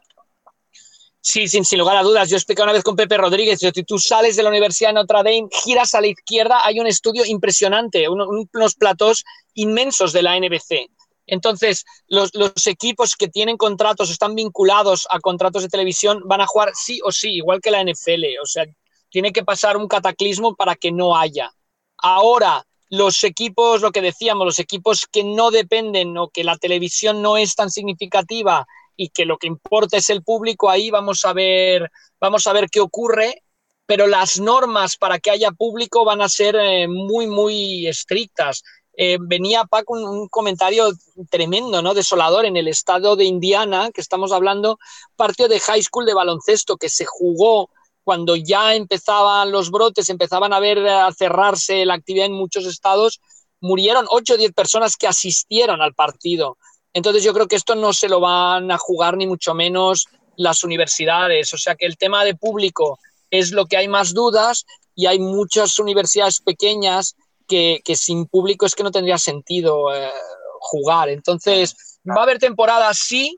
Sí, 1.22 1.48
sin, 1.48 1.66
sin 1.66 1.80
lugar 1.80 1.98
a 1.98 2.04
dudas. 2.04 2.30
Yo 2.30 2.38
expliqué 2.38 2.62
una 2.62 2.72
vez 2.72 2.84
con 2.84 2.96
Pepe 2.96 3.18
Rodríguez, 3.18 3.60
si 3.60 3.84
tú 3.84 4.00
sales 4.00 4.36
de 4.36 4.44
la 4.44 4.50
Universidad 4.50 4.90
de 4.90 4.94
Notre 4.94 5.18
Dame, 5.18 5.48
giras 5.64 5.94
a 5.94 6.02
la 6.02 6.08
izquierda, 6.08 6.66
hay 6.66 6.80
un 6.80 6.88
estudio 6.88 7.26
impresionante, 7.26 8.08
unos 8.08 8.76
platos 8.76 9.26
inmensos 9.54 10.14
de 10.14 10.24
la 10.24 10.40
NBC 10.40 10.90
entonces, 11.30 11.86
los, 12.08 12.32
equipos 12.66 13.16
que 13.16 13.28
tienen 13.28 13.56
contratos 13.56 14.10
o 14.10 14.12
están 14.12 14.36
vinculados 14.36 15.08
a 15.12 15.20
contratos 15.20 15.62
de 15.62 15.70
televisión 15.70 16.24
van 16.26 16.42
a 16.42 16.48
jugar 16.48 16.72
sí 16.74 17.00
o 17.04 17.12
sí, 17.12 17.34
igual 17.34 17.62
que 17.62 17.72
la 17.72 17.84
NFL. 17.84 18.26
O 18.42 18.46
sea, 18.46 18.66
tiene 19.10 19.32
que 19.32 19.44
pasar 19.44 19.78
un 19.78 19.88
cataclismo 19.88 20.56
para 20.56 20.76
que 20.76 20.92
no 20.92 21.16
haya. 21.16 21.52
Ahora, 21.98 22.66
los 22.90 23.24
equipos, 23.24 23.82
lo 23.82 23.92
que 23.92 24.02
decíamos, 24.02 24.46
los 24.46 24.60
equipos 24.60 25.06
que 25.12 25.24
no 25.24 25.52
dependen 25.52 26.18
o 26.18 26.30
que 26.30 26.44
la 26.44 26.58
televisión 26.58 27.22
no 27.22 27.38
es 27.38 27.54
tan 27.54 27.70
significativa 27.70 28.66
y 29.02 29.10
que 29.10 29.24
lo 29.24 29.38
que 29.38 29.48
importa 29.48 29.96
es 29.96 30.10
el 30.10 30.24
público, 30.24 30.70
ahí 30.70 30.90
vamos 30.90 31.24
a 31.24 31.32
ver, 31.32 31.90
vamos 32.20 32.46
a 32.48 32.52
ver 32.52 32.70
qué 32.70 32.82
ocurre, 32.82 33.44
pero 33.86 34.08
las 34.08 34.42
normas 34.42 34.98
para 34.98 35.20
que 35.20 35.32
haya 35.32 35.52
público 35.52 36.04
van 36.04 36.22
a 36.22 36.28
ser 36.28 36.58
eh, 36.58 36.86
muy, 36.90 37.26
muy 37.26 37.88
estrictas. 37.88 38.62
Eh, 38.98 39.18
venía 39.22 39.64
Paco 39.64 39.94
un, 39.94 40.28
comentario 40.28 40.92
tremendo, 41.30 41.82
¿no? 41.82 41.94
Desolador 41.94 42.44
en 42.44 42.58
el 42.58 42.68
estado 42.68 43.16
de 43.16 43.24
Indiana, 43.24 43.90
que 43.94 44.02
estamos 44.02 44.34
hablando, 44.34 44.78
partido 45.16 45.48
de 45.48 45.62
high 45.62 45.82
school 45.82 46.06
de 46.06 46.14
baloncesto 46.14 46.76
que 46.76 46.90
se 46.90 47.06
jugó 47.06 47.70
cuando 48.04 48.36
ya 48.36 48.76
empezaban 48.76 49.50
los 49.50 49.72
brotes, 49.72 50.10
empezaban 50.10 50.52
a 50.52 50.60
ver 50.60 50.86
a 50.86 51.10
cerrarse 51.14 51.86
la 51.86 51.94
actividad 51.94 52.26
en 52.26 52.34
muchos 52.34 52.66
estados, 52.66 53.22
murieron 53.62 54.08
8 54.10 54.34
o 54.34 54.38
10 54.38 54.52
personas 54.52 54.98
que 54.98 55.08
asistieron 55.08 55.82
al 55.82 55.94
partido. 55.94 56.58
Entonces 56.94 57.24
yo 57.24 57.34
creo 57.34 57.48
que 57.48 57.56
esto 57.56 57.76
no 57.76 57.94
se 57.94 58.10
lo 58.10 58.20
van 58.20 58.72
a 58.72 58.78
jugar 58.78 59.18
ni 59.18 59.28
mucho 59.28 59.54
menos 59.54 60.08
las 60.36 60.64
universidades. 60.64 61.54
O 61.54 61.58
sea 61.58 61.76
que 61.76 61.86
el 61.86 61.98
tema 61.98 62.24
de 62.24 62.36
público 62.36 63.00
es 63.30 63.52
lo 63.52 63.66
que 63.66 63.78
hay 63.78 63.88
más 63.88 64.14
dudas 64.14 64.66
y 64.96 65.06
hay 65.06 65.20
muchas 65.20 65.78
universidades 65.80 66.42
pequeñas 66.42 67.16
que, 67.48 67.82
sin 67.96 68.26
público 68.28 68.66
es 68.66 68.76
que 68.76 68.84
no 68.84 68.92
tendría 68.92 69.18
sentido 69.18 69.94
eh, 69.94 70.12
jugar. 70.60 71.10
Entonces, 71.10 72.00
va 72.08 72.22
a 72.22 72.24
haber 72.24 72.40
temporadas, 72.40 72.98
sí. 73.00 73.38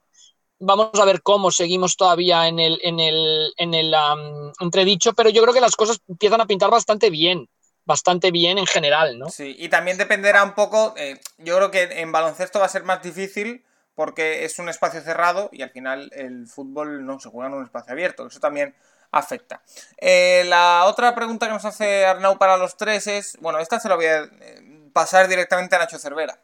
Vamos 0.59 0.91
a 0.93 1.05
ver 1.05 1.23
cómo 1.23 1.49
seguimos 1.49 1.95
todavía 1.95 2.47
en 2.47 2.59
el, 2.59 2.79
en 2.83 2.99
el, 2.99 3.51
en 3.57 3.73
el 3.73 3.93
entredicho, 4.59 5.13
pero 5.13 5.29
yo 5.29 5.41
creo 5.41 5.53
que 5.53 5.61
las 5.61 5.75
cosas 5.75 5.99
empiezan 6.07 6.41
a 6.41 6.45
pintar 6.45 6.69
bastante 6.69 7.09
bien 7.09 7.47
bastante 7.85 8.31
bien 8.31 8.57
en 8.57 8.67
general, 8.67 9.17
¿no? 9.17 9.29
Sí, 9.29 9.55
y 9.57 9.69
también 9.69 9.97
dependerá 9.97 10.43
un 10.43 10.53
poco, 10.53 10.93
eh, 10.97 11.19
yo 11.37 11.57
creo 11.57 11.71
que 11.71 12.01
en 12.01 12.11
baloncesto 12.11 12.59
va 12.59 12.65
a 12.65 12.69
ser 12.69 12.83
más 12.83 13.01
difícil 13.01 13.63
porque 13.95 14.45
es 14.45 14.57
un 14.59 14.69
espacio 14.69 15.01
cerrado 15.01 15.49
y 15.51 15.61
al 15.61 15.69
final 15.69 16.09
el 16.13 16.47
fútbol 16.47 17.05
no 17.05 17.19
se 17.19 17.29
juega 17.29 17.49
en 17.49 17.55
un 17.55 17.63
espacio 17.63 17.93
abierto, 17.93 18.27
eso 18.27 18.39
también 18.39 18.75
afecta. 19.11 19.61
Eh, 19.97 20.43
la 20.47 20.85
otra 20.85 21.13
pregunta 21.13 21.47
que 21.47 21.53
nos 21.53 21.65
hace 21.65 22.05
Arnau 22.05 22.37
para 22.37 22.57
los 22.57 22.77
tres 22.77 23.07
es, 23.07 23.37
bueno, 23.41 23.59
esta 23.59 23.79
se 23.79 23.89
la 23.89 23.95
voy 23.95 24.05
a 24.05 24.23
eh, 24.23 24.89
pasar 24.93 25.27
directamente 25.27 25.75
a 25.75 25.79
Nacho 25.79 25.99
Cervera. 25.99 26.39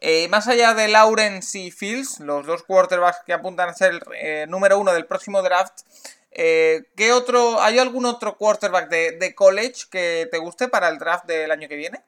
Eh, 0.00 0.28
más 0.28 0.46
allá 0.46 0.74
de 0.74 0.88
Lawrence 0.88 1.58
y 1.58 1.70
Fields, 1.70 2.20
los 2.20 2.46
dos 2.46 2.62
quarterbacks 2.62 3.22
que 3.26 3.32
apuntan 3.32 3.68
a 3.68 3.74
ser 3.74 4.00
el 4.20 4.50
número 4.50 4.78
uno 4.78 4.92
del 4.92 5.06
próximo 5.06 5.42
draft, 5.42 5.80
¿qué 6.30 7.12
otro, 7.12 7.60
¿hay 7.60 7.78
algún 7.78 8.06
otro 8.06 8.36
quarterback 8.36 8.88
de 8.88 9.34
college 9.34 9.84
que 9.90 10.28
te 10.30 10.38
guste 10.38 10.68
para 10.68 10.88
el 10.88 10.98
draft 10.98 11.26
del 11.26 11.50
año 11.50 11.68
que 11.68 11.76
viene? 11.76 12.02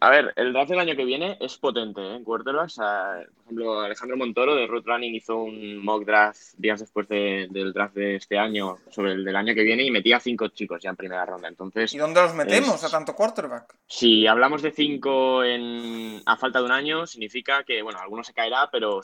A 0.00 0.10
ver, 0.10 0.32
el 0.36 0.52
draft 0.52 0.70
del 0.70 0.78
año 0.78 0.94
que 0.94 1.04
viene 1.04 1.36
es 1.40 1.58
potente 1.58 2.00
¿eh? 2.00 2.14
en 2.14 2.24
quarterbacks. 2.24 2.76
por 2.76 3.42
ejemplo, 3.42 3.80
Alejandro 3.80 4.16
Montoro 4.16 4.54
de 4.54 4.66
Root 4.68 4.86
Running 4.86 5.14
hizo 5.14 5.36
un 5.36 5.84
mock 5.84 6.04
draft 6.04 6.40
días 6.56 6.78
después 6.78 7.08
del 7.08 7.72
draft 7.72 7.94
de 7.96 8.16
este 8.16 8.38
año 8.38 8.78
sobre 8.90 9.12
el 9.12 9.24
del 9.24 9.34
año 9.34 9.52
que 9.54 9.64
viene 9.64 9.82
y 9.82 9.90
metía 9.90 10.20
cinco 10.20 10.48
chicos 10.48 10.80
ya 10.80 10.90
en 10.90 10.96
primera 10.96 11.26
ronda. 11.26 11.48
Entonces, 11.48 11.92
¿Y 11.92 11.98
dónde 11.98 12.22
los 12.22 12.32
metemos 12.34 12.84
a 12.84 12.90
tanto 12.90 13.16
quarterback? 13.16 13.74
Si 13.88 14.24
hablamos 14.28 14.62
de 14.62 14.70
cinco 14.70 15.42
en, 15.42 16.22
a 16.26 16.36
falta 16.36 16.60
de 16.60 16.66
un 16.66 16.72
año, 16.72 17.04
significa 17.04 17.64
que, 17.64 17.82
bueno, 17.82 17.98
alguno 17.98 18.22
se 18.22 18.34
caerá, 18.34 18.68
pero 18.70 19.00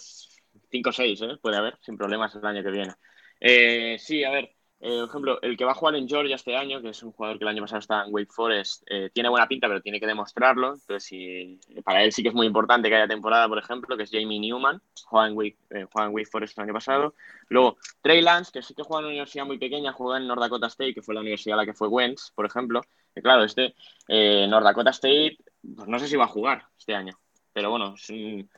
cinco 0.71 0.91
o 0.91 0.93
seis 0.93 1.21
¿eh? 1.23 1.39
puede 1.41 1.57
haber 1.57 1.79
sin 1.83 1.97
problemas 1.97 2.35
el 2.35 2.47
año 2.47 2.63
que 2.63 2.71
viene. 2.71 2.95
Eh, 3.41 3.97
sí, 3.99 4.25
a 4.25 4.31
ver, 4.31 4.55
eh, 4.83 5.01
por 5.01 5.09
ejemplo, 5.11 5.43
el 5.43 5.59
que 5.59 5.65
va 5.67 5.73
a 5.73 5.75
jugar 5.75 5.95
en 5.97 6.09
Georgia 6.09 6.37
este 6.37 6.57
año, 6.57 6.81
que 6.81 6.89
es 6.89 7.03
un 7.03 7.13
jugador 7.13 7.39
que 7.39 7.45
el 7.45 7.49
año 7.49 7.61
pasado 7.63 7.81
estaba 7.81 8.05
en 8.07 8.15
Wake 8.15 8.33
Forest, 8.33 8.83
eh, 8.87 9.11
tiene 9.13 9.29
buena 9.29 9.47
pinta, 9.47 9.69
pero 9.69 9.83
tiene 9.83 10.01
que 10.01 10.07
demostrarlo. 10.07 10.73
Entonces, 10.73 11.05
si, 11.05 11.61
para 11.85 12.03
él 12.03 12.13
sí 12.13 12.23
que 12.23 12.31
es 12.31 12.35
muy 12.35 12.47
importante 12.47 12.89
que 12.89 12.97
haya 12.97 13.07
temporada, 13.07 13.47
por 13.47 13.59
ejemplo, 13.59 13.95
que 13.99 14.05
es 14.05 14.11
Jamie 14.11 14.41
Newman, 14.41 14.81
juega 15.05 15.29
en 15.29 15.37
Wake, 15.37 15.59
eh, 15.71 15.87
en 15.95 16.15
Wake 16.15 16.31
Forest 16.31 16.57
el 16.57 16.65
año 16.65 16.73
pasado. 16.73 17.15
Luego, 17.49 17.77
Trey 18.01 18.23
Lance, 18.23 18.53
que 18.53 18.63
sí 18.63 18.75
que 18.75 18.83
juega 18.83 19.01
en 19.01 19.05
una 19.05 19.11
universidad 19.11 19.45
muy 19.45 19.59
pequeña, 19.59 19.93
juega 19.93 20.19
en 20.19 20.27
North 20.27 20.41
Dakota 20.41 20.69
State, 20.69 20.95
que 20.95 21.03
fue 21.03 21.15
la 21.15 21.21
universidad 21.21 21.59
a 21.59 21.63
la 21.63 21.67
que 21.67 21.75
fue 21.75 21.89
Wentz, 21.89 22.33
por 22.35 22.47
ejemplo. 22.47 22.81
Y 23.15 23.21
claro, 23.21 23.45
este 23.45 23.75
North 24.09 24.65
Dakota 24.65 24.91
State, 24.91 25.37
pues 25.77 25.89
no 25.89 25.99
sé 25.99 26.09
si 26.09 26.17
va 26.17 26.25
a 26.25 26.29
jugar 26.29 26.65
este 26.79 26.95
año, 26.95 27.13
pero 27.53 27.69
bueno, 27.71 27.95
es 27.97 28.09
un, 28.09 28.49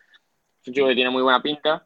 es 0.61 0.69
un 0.69 0.75
chico 0.75 0.87
que 0.87 0.95
tiene 0.95 1.11
muy 1.11 1.23
buena 1.23 1.43
pinta. 1.43 1.85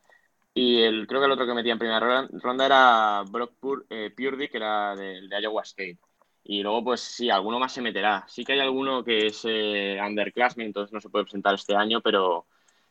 Y 0.57 0.81
el, 0.81 1.07
creo 1.07 1.21
que 1.21 1.27
el 1.27 1.33
otro 1.33 1.47
que 1.47 1.53
metía 1.53 1.73
en 1.75 1.79
primera 1.79 2.27
ronda 2.33 2.65
era 2.65 3.23
Brock 3.31 3.53
eh, 3.91 4.11
Purdy, 4.17 4.49
que 4.49 4.57
era 4.57 4.97
de, 4.97 5.29
de, 5.29 5.43
Iowa 5.43 5.61
State. 5.61 5.99
Y 6.45 6.63
luego, 6.63 6.83
pues 6.83 7.01
sí, 7.03 7.29
alguno 7.29 7.59
más 7.59 7.73
se 7.73 7.83
meterá. 7.83 8.25
Sí 8.27 8.43
que 8.43 8.55
hay 8.55 8.61
alguno 8.61 9.05
que 9.05 9.27
es 9.27 9.43
eh, 9.45 9.99
underclassman, 10.03 10.67
entonces 10.67 10.95
no 10.95 11.01
se 11.03 11.11
puede 11.11 11.27
presentar 11.27 11.55
este 11.55 11.77
año, 11.77 12.01
pero 12.01 12.47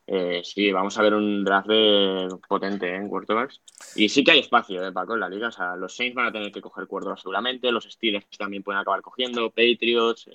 eh, 0.05 0.41
sí, 0.43 0.71
vamos 0.71 0.95
a 0.99 1.01
ver 1.01 1.15
un 1.15 1.43
draft 1.43 1.69
potente 2.47 2.95
en 2.95 3.09
quarterbacks. 3.09 3.59
Y 3.95 4.09
sí 4.09 4.23
que 4.23 4.31
hay 4.31 4.39
espacio, 4.41 4.85
eh, 4.85 4.91
Paco, 4.91 5.15
en 5.15 5.21
la 5.21 5.29
liga. 5.29 5.47
O 5.47 5.51
sea, 5.51 5.75
los 5.75 5.95
Saints 5.95 6.15
van 6.15 6.27
a 6.27 6.31
tener 6.31 6.51
que 6.51 6.61
coger 6.61 6.85
quarterbacks 6.85 7.21
seguramente, 7.21 7.71
los 7.71 7.85
Steelers 7.85 8.27
también 8.37 8.61
pueden 8.61 8.81
acabar 8.81 9.01
cogiendo, 9.01 9.49
Patriots, 9.49 10.29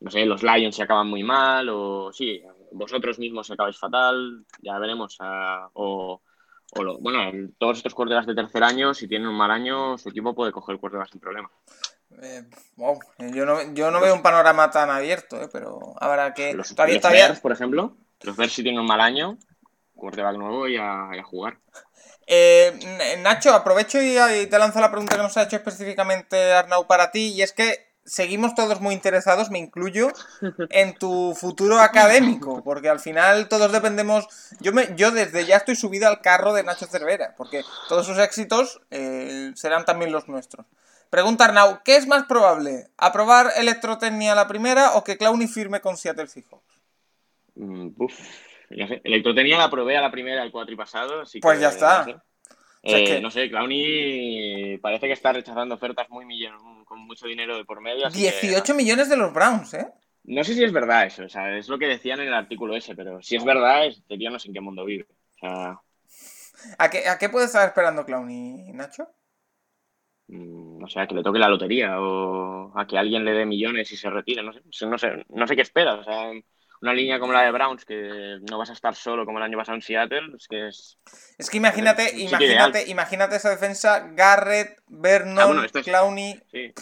no 0.00 0.10
sé, 0.10 0.26
los 0.26 0.42
Lions 0.42 0.76
se 0.76 0.82
acaban 0.82 1.08
muy 1.08 1.22
mal, 1.22 1.70
o 1.70 2.12
sí, 2.12 2.42
vosotros 2.72 3.18
mismos 3.18 3.50
acabáis 3.50 3.78
fatal, 3.78 4.44
ya 4.60 4.78
veremos. 4.78 5.16
o, 5.74 6.20
o 6.74 6.98
bueno, 7.00 7.48
todos 7.58 7.78
estos 7.78 7.94
quarterbacks 7.94 8.26
de 8.26 8.34
tercer 8.34 8.62
año, 8.62 8.94
si 8.94 9.08
tienen 9.08 9.28
un 9.28 9.36
mal 9.36 9.50
año, 9.50 9.96
su 9.98 10.08
equipo 10.08 10.34
puede 10.34 10.52
coger 10.52 10.78
quarterbacks 10.78 11.12
sin 11.12 11.20
problema. 11.20 11.50
Eh, 12.22 12.42
wow. 12.76 12.98
yo, 13.32 13.44
no, 13.44 13.74
yo 13.74 13.90
no 13.90 14.00
veo 14.00 14.14
un 14.14 14.22
panorama 14.22 14.70
tan 14.70 14.90
abierto, 14.90 15.40
eh, 15.40 15.48
pero 15.52 15.94
habrá 16.00 16.34
que. 16.34 16.54
Los, 16.54 16.74
todavía, 16.74 17.34
por 17.40 17.52
ejemplo, 17.52 17.96
los 18.22 18.36
Bears 18.36 18.52
si 18.52 18.62
tienen 18.62 18.80
un 18.80 18.86
mal 18.86 19.00
año, 19.00 19.38
quarterback 19.94 20.36
nuevo 20.36 20.68
y 20.68 20.76
a, 20.76 21.10
y 21.14 21.18
a 21.18 21.22
jugar. 21.22 21.58
Eh, 22.26 23.16
Nacho, 23.20 23.54
aprovecho 23.54 24.02
y, 24.02 24.18
y, 24.18 24.46
te 24.46 24.58
lanzo 24.58 24.80
la 24.80 24.90
pregunta 24.90 25.16
que 25.16 25.22
nos 25.22 25.36
ha 25.36 25.44
hecho 25.44 25.56
específicamente 25.56 26.52
Arnau 26.52 26.86
para 26.86 27.10
ti, 27.10 27.32
y 27.32 27.42
es 27.42 27.52
que 27.52 27.87
seguimos 28.08 28.54
todos 28.54 28.80
muy 28.80 28.94
interesados, 28.94 29.50
me 29.50 29.58
incluyo, 29.58 30.08
en 30.70 30.94
tu 30.94 31.34
futuro 31.34 31.78
académico, 31.78 32.64
porque 32.64 32.88
al 32.88 33.00
final 33.00 33.48
todos 33.48 33.70
dependemos. 33.70 34.26
Yo, 34.60 34.72
me, 34.72 34.88
yo 34.96 35.10
desde 35.10 35.44
ya 35.46 35.56
estoy 35.56 35.76
subido 35.76 36.08
al 36.08 36.20
carro 36.20 36.52
de 36.54 36.64
Nacho 36.64 36.86
Cervera, 36.86 37.34
porque 37.36 37.62
todos 37.88 38.06
sus 38.06 38.18
éxitos 38.18 38.80
eh, 38.90 39.52
serán 39.54 39.84
también 39.84 40.10
los 40.10 40.28
nuestros. 40.28 40.66
Pregunta 41.10 41.44
Arnau, 41.44 41.80
¿qué 41.84 41.96
es 41.96 42.06
más 42.06 42.24
probable? 42.24 42.88
¿Aprobar 42.96 43.52
Electrotecnia 43.56 44.34
la 44.34 44.48
primera 44.48 44.92
o 44.94 45.04
que 45.04 45.16
Clowny 45.16 45.46
firme 45.46 45.80
con 45.80 45.96
Seattle 45.96 46.26
Seahawks? 46.26 46.80
Mm, 47.54 47.88
Electrotecnia 48.70 49.56
la 49.56 49.64
aprobé 49.64 49.96
a 49.96 50.02
la 50.02 50.10
primera 50.10 50.42
el 50.42 50.50
cuatri 50.50 50.76
pasado, 50.76 51.22
Pues 51.40 51.60
ya 51.60 51.68
está. 51.68 52.22
Eh, 52.82 53.20
no 53.20 53.30
sé, 53.30 53.48
Clowny 53.48 54.78
parece 54.78 55.06
que 55.06 55.12
está 55.12 55.32
rechazando 55.32 55.74
ofertas 55.74 56.08
muy 56.10 56.24
con 56.84 57.00
mucho 57.00 57.26
dinero 57.26 57.56
de 57.56 57.64
por 57.64 57.80
medio. 57.80 58.08
18 58.08 58.74
millones 58.74 59.08
de 59.08 59.16
los 59.16 59.32
Browns, 59.32 59.74
¿eh? 59.74 59.88
No 60.24 60.44
sé 60.44 60.54
si 60.54 60.62
es 60.62 60.72
verdad 60.72 61.06
eso, 61.06 61.24
o 61.24 61.28
sea, 61.28 61.56
es 61.56 61.68
lo 61.68 61.78
que 61.78 61.86
decían 61.86 62.20
en 62.20 62.28
el 62.28 62.34
artículo 62.34 62.76
ese, 62.76 62.94
pero 62.94 63.22
si 63.22 63.36
es 63.36 63.44
verdad, 63.44 63.88
yo 64.10 64.30
no 64.30 64.38
sé 64.38 64.48
en 64.48 64.54
qué 64.54 64.60
mundo 64.60 64.84
vive. 64.84 65.06
¿A, 65.42 66.90
qué, 66.90 67.08
¿A 67.08 67.18
qué 67.18 67.28
puede 67.28 67.46
estar 67.46 67.66
esperando 67.66 68.04
Clowny, 68.04 68.72
Nacho? 68.72 69.08
Mm, 70.26 70.78
no 70.78 70.86
sé, 70.86 71.00
a 71.00 71.06
que 71.06 71.14
le 71.14 71.22
toque 71.22 71.38
la 71.38 71.48
lotería 71.48 72.00
o 72.00 72.78
a 72.78 72.86
que 72.86 72.98
alguien 72.98 73.24
le 73.24 73.32
dé 73.32 73.46
millones 73.46 73.90
y 73.90 73.96
se 73.96 74.10
retire, 74.10 74.42
no 74.42 74.52
sé, 74.52 74.86
no 74.86 74.98
sé, 74.98 75.24
no 75.30 75.46
sé 75.46 75.56
qué 75.56 75.62
espera, 75.62 75.94
o 75.94 76.04
sea, 76.04 76.30
una 76.80 76.94
línea 76.94 77.18
como 77.18 77.32
la 77.32 77.42
de 77.42 77.52
Browns, 77.52 77.84
que 77.84 78.38
no 78.48 78.58
vas 78.58 78.70
a 78.70 78.74
estar 78.74 78.94
solo 78.94 79.24
como 79.24 79.38
el 79.38 79.44
año 79.44 79.58
pasado 79.58 79.76
en 79.76 79.82
Seattle, 79.82 80.32
es 80.36 80.46
que 80.48 80.68
es... 80.68 80.98
Es 81.36 81.50
que 81.50 81.56
imagínate, 81.56 82.18
imagínate, 82.18 82.88
imagínate 82.88 83.36
esa 83.36 83.50
defensa, 83.50 84.08
Garrett, 84.12 84.80
Vernon, 84.86 85.58
ah, 85.58 85.82
Clowney... 85.82 86.40
Sí. 86.50 86.72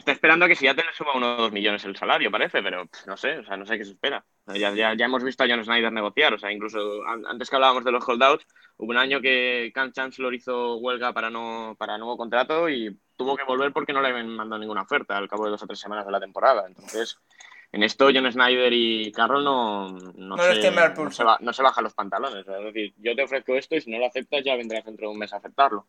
Está 0.00 0.12
esperando 0.12 0.46
a 0.46 0.48
que 0.48 0.56
Seattle 0.56 0.86
le 0.86 0.94
suba 0.94 1.14
uno 1.14 1.34
o 1.34 1.42
dos 1.42 1.52
millones 1.52 1.84
el 1.84 1.94
salario, 1.94 2.30
parece, 2.30 2.62
pero 2.62 2.88
no 3.06 3.16
sé, 3.18 3.36
o 3.36 3.44
sea, 3.44 3.58
no 3.58 3.66
sé 3.66 3.76
qué 3.76 3.84
se 3.84 3.90
espera. 3.90 4.24
Ya, 4.46 4.72
ya, 4.72 4.94
ya, 4.94 5.04
hemos 5.04 5.22
visto 5.22 5.44
a 5.44 5.46
John 5.46 5.62
Snyder 5.62 5.92
negociar, 5.92 6.32
o 6.32 6.38
sea, 6.38 6.50
incluso 6.50 7.02
antes 7.06 7.50
que 7.50 7.56
hablábamos 7.56 7.84
de 7.84 7.92
los 7.92 8.08
holdouts, 8.08 8.46
hubo 8.78 8.90
un 8.90 8.96
año 8.96 9.20
que 9.20 9.70
Cam 9.74 9.92
Chancellor 9.92 10.34
hizo 10.34 10.76
huelga 10.76 11.12
para 11.12 11.28
no 11.28 11.76
para 11.78 11.98
nuevo 11.98 12.16
contrato 12.16 12.70
y 12.70 12.98
tuvo 13.14 13.36
que 13.36 13.44
volver 13.44 13.74
porque 13.74 13.92
no 13.92 14.00
le 14.00 14.08
habían 14.08 14.34
mandado 14.34 14.60
ninguna 14.60 14.82
oferta 14.82 15.18
al 15.18 15.28
cabo 15.28 15.44
de 15.44 15.50
dos 15.50 15.62
o 15.62 15.66
tres 15.66 15.78
semanas 15.78 16.06
de 16.06 16.12
la 16.12 16.20
temporada. 16.20 16.64
Entonces, 16.66 17.18
en 17.72 17.82
esto 17.82 18.08
John 18.12 18.30
Snyder 18.30 18.72
y 18.72 19.12
Carroll 19.12 19.44
no, 19.44 19.88
no, 19.88 20.36
se, 20.36 20.70
no, 21.40 21.52
se, 21.52 21.62
bajan 21.62 21.84
los 21.84 21.94
pantalones. 21.94 22.46
Es 22.46 22.64
decir, 22.64 22.94
yo 22.98 23.14
te 23.14 23.22
ofrezco 23.22 23.54
esto 23.54 23.76
y 23.76 23.80
si 23.80 23.90
no 23.90 23.98
lo 23.98 24.06
aceptas 24.06 24.42
ya 24.44 24.56
vendrás 24.56 24.84
dentro 24.84 25.08
de 25.08 25.12
un 25.12 25.18
mes 25.18 25.32
a 25.32 25.36
aceptarlo. 25.36 25.86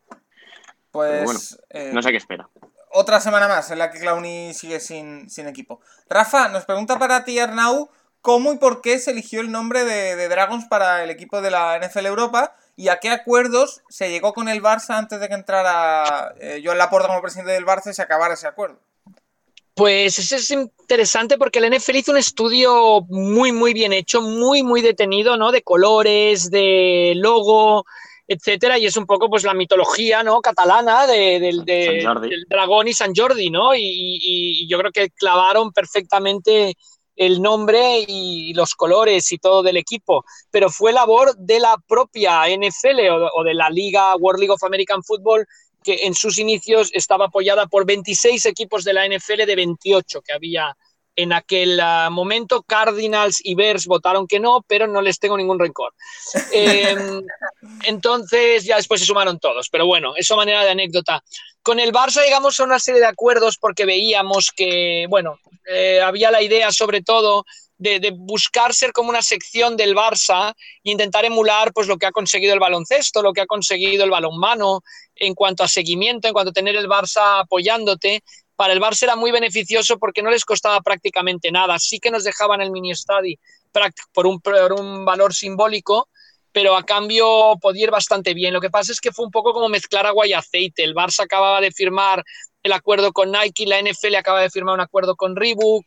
Pues 0.92 1.24
bueno, 1.24 1.40
eh, 1.70 1.92
no 1.94 2.02
sé 2.02 2.12
qué 2.12 2.18
espera. 2.18 2.50
Otra 2.92 3.20
semana 3.20 3.48
más 3.48 3.72
en 3.72 3.80
la 3.80 3.92
que 3.92 4.00
Clowny 4.00 4.54
sigue 4.54 4.80
sin, 4.80 5.28
equipo. 5.48 5.80
Rafa, 6.10 6.50
nos 6.50 6.66
pregunta 6.66 7.00
para 7.00 7.24
ti 7.24 7.40
Arnau 7.40 7.90
cómo 8.22 8.54
y 8.54 8.58
por 8.58 8.82
qué 8.82 9.00
se 9.00 9.12
eligió 9.12 9.42
el 9.42 9.52
nombre 9.52 9.84
de 9.86 10.28
Dragons 10.28 10.66
para 10.66 11.04
el 11.04 11.10
equipo 11.10 11.42
de 11.42 11.52
la 11.52 11.80
NFL 11.80 12.06
Europa 12.06 12.56
y 12.76 12.90
a 12.90 12.98
qué 13.00 13.10
acuerdos 13.10 13.84
se 13.90 14.10
llegó 14.10 14.34
con 14.34 14.50
el 14.50 14.62
Barça 14.62 14.98
antes 14.98 15.20
de 15.20 15.28
que 15.28 15.36
entrara 15.36 16.34
eh, 16.40 16.62
Joan 16.64 16.80
Laporta 16.80 17.08
como 17.08 17.22
presidente 17.22 17.52
del 17.52 17.66
Barça 17.66 17.92
y 17.92 17.94
se 17.94 18.02
acabara 18.02 18.34
ese 18.34 18.48
acuerdo. 18.48 18.80
Pues 19.82 20.20
eso 20.20 20.36
es 20.36 20.52
interesante 20.52 21.40
porque 21.40 21.58
el 21.58 21.76
NFL 21.76 21.96
hizo 21.96 22.12
un 22.12 22.20
estudio 22.20 23.02
muy, 23.10 23.52
muy 23.52 23.74
bien 23.74 23.94
hecho, 23.94 24.22
muy, 24.22 24.62
muy 24.62 24.84
detenido, 24.84 25.38
¿no? 25.38 25.52
De 25.52 25.64
colores, 25.64 26.52
de 26.52 27.14
logo, 27.16 27.84
etcétera, 28.28 28.78
y 28.78 28.86
es 28.86 28.96
un 28.96 29.08
poco 29.08 29.28
pues 29.28 29.44
la 29.44 29.56
mitología, 29.56 30.22
¿no? 30.22 30.40
Catalana 30.40 31.08
del 31.08 31.66
dragón 32.48 32.90
y 32.90 32.94
San 32.94 33.16
Jordi, 33.16 33.50
¿no? 33.50 33.74
y, 33.74 34.68
yo 34.70 34.78
creo 34.78 34.92
que 34.92 35.10
clavaron 35.10 35.72
perfectamente 35.72 36.76
el 37.16 37.42
nombre 37.42 38.06
y 38.08 38.54
los 38.54 38.76
colores 38.76 39.32
y 39.32 39.40
todo 39.40 39.64
del 39.64 39.78
equipo, 39.78 40.26
pero 40.52 40.70
fue 40.70 40.94
labor 40.94 41.36
de 41.38 41.60
la 41.60 41.76
propia 41.88 42.44
NFL 42.56 43.00
o, 43.36 43.44
de 43.44 43.56
la 43.56 43.72
Liga 43.72 44.16
World 44.16 44.42
League 44.42 44.54
of 44.54 44.64
American 44.64 45.02
Football 45.02 45.48
que 45.84 46.06
en 46.06 46.14
sus 46.14 46.38
inicios 46.38 46.92
estaba 46.94 47.26
apoyada 47.26 47.68
por 47.68 47.86
26 47.86 48.46
equipos 48.46 48.84
de 48.84 48.94
la 48.94 49.06
NFL 49.06 49.46
de 49.46 49.56
28 49.56 50.22
que 50.22 50.34
había 50.34 50.76
en 51.16 51.34
aquel 51.34 51.80
ah, 51.80 52.10
momento. 52.12 52.64
Cardinals 52.64 53.40
y 53.44 53.56
Bears 53.56 53.86
votaron 53.86 54.28
que 54.28 54.40
no, 54.40 54.64
pero 54.68 54.88
no 54.88 55.02
les 55.02 55.20
tengo 55.20 55.38
ningún 55.38 55.60
rencor. 55.60 55.94
Em, 56.54 57.24
entonces 57.84 58.64
ya 58.64 58.78
después 58.78 59.00
se 59.00 59.08
sumaron 59.08 59.40
todos, 59.40 59.70
pero 59.70 59.86
bueno, 59.86 60.14
eso 60.16 60.36
manera 60.36 60.64
de 60.64 60.72
anécdota. 60.72 61.24
Con 61.64 61.80
el 61.80 61.92
Barça 61.92 62.24
llegamos 62.24 62.60
a 62.60 62.64
una 62.64 62.80
serie 62.80 63.02
de 63.02 63.08
acuerdos 63.08 63.58
porque 63.58 63.86
veíamos 63.86 64.52
que, 64.52 65.06
bueno, 65.10 65.40
eh, 65.68 66.02
había 66.02 66.32
la 66.32 66.42
idea 66.42 66.72
sobre 66.72 67.02
todo 67.02 67.46
de, 67.82 68.14
buscar 68.16 68.74
ser 68.74 68.94
como 68.94 69.10
una 69.10 69.22
sección 69.22 69.76
del 69.76 69.96
Barça 69.96 70.54
e 70.84 70.92
intentar 70.92 71.26
emular 71.26 71.74
pues 71.74 71.88
lo 71.88 71.98
que 71.98 72.06
ha 72.06 72.12
conseguido 72.12 72.54
el 72.54 72.60
baloncesto, 72.60 73.22
lo 73.22 73.34
que 73.34 73.42
ha 73.42 73.48
conseguido 73.48 74.04
el 74.04 74.12
balonmano 74.12 74.82
en 75.16 75.34
cuanto 75.34 75.64
a 75.64 75.68
seguimiento, 75.68 76.28
en 76.28 76.34
cuanto 76.34 76.52
a 76.52 76.54
tener 76.54 76.76
el 76.76 76.88
Barça 76.88 77.42
apoyándote. 77.42 78.24
Para 78.62 78.74
el 78.74 78.80
Barça 78.80 79.06
era 79.06 79.16
muy 79.16 79.32
beneficioso 79.32 79.98
porque 79.98 80.22
no 80.22 80.30
les 80.30 80.46
costaba 80.46 80.82
prácticamente 80.82 81.52
nada. 81.52 81.80
Sí 81.80 82.00
que 82.00 82.12
nos 82.12 82.24
dejaban 82.24 82.62
el 82.62 82.70
mini 82.70 82.92
estadio 82.92 83.40
por 84.14 84.28
un, 84.28 84.40
por 84.40 84.74
un 84.74 85.04
valor 85.04 85.34
simbólico, 85.34 86.10
pero 86.52 86.78
a 86.78 86.84
cambio 86.84 87.58
podía 87.60 87.86
ir 87.86 87.90
bastante 87.90 88.36
bien. 88.36 88.54
Lo 88.54 88.62
que 88.62 88.70
pasa 88.70 88.92
es 88.92 89.02
que 89.02 89.12
fue 89.12 89.26
un 89.26 89.32
poco 89.32 89.52
como 89.52 89.68
mezclar 89.68 90.06
agua 90.06 90.28
y 90.28 90.34
aceite. 90.34 90.84
El 90.84 90.94
Barça 90.94 91.24
acababa 91.24 91.60
de 91.60 91.72
firmar 91.72 92.24
el 92.62 92.72
acuerdo 92.72 93.12
con 93.14 93.32
Nike, 93.32 93.66
la 93.66 93.80
NFL 93.80 94.14
acaba 94.14 94.42
de 94.42 94.52
firmar 94.52 94.76
un 94.76 94.82
acuerdo 94.82 95.16
con 95.16 95.36
Reebok, 95.36 95.84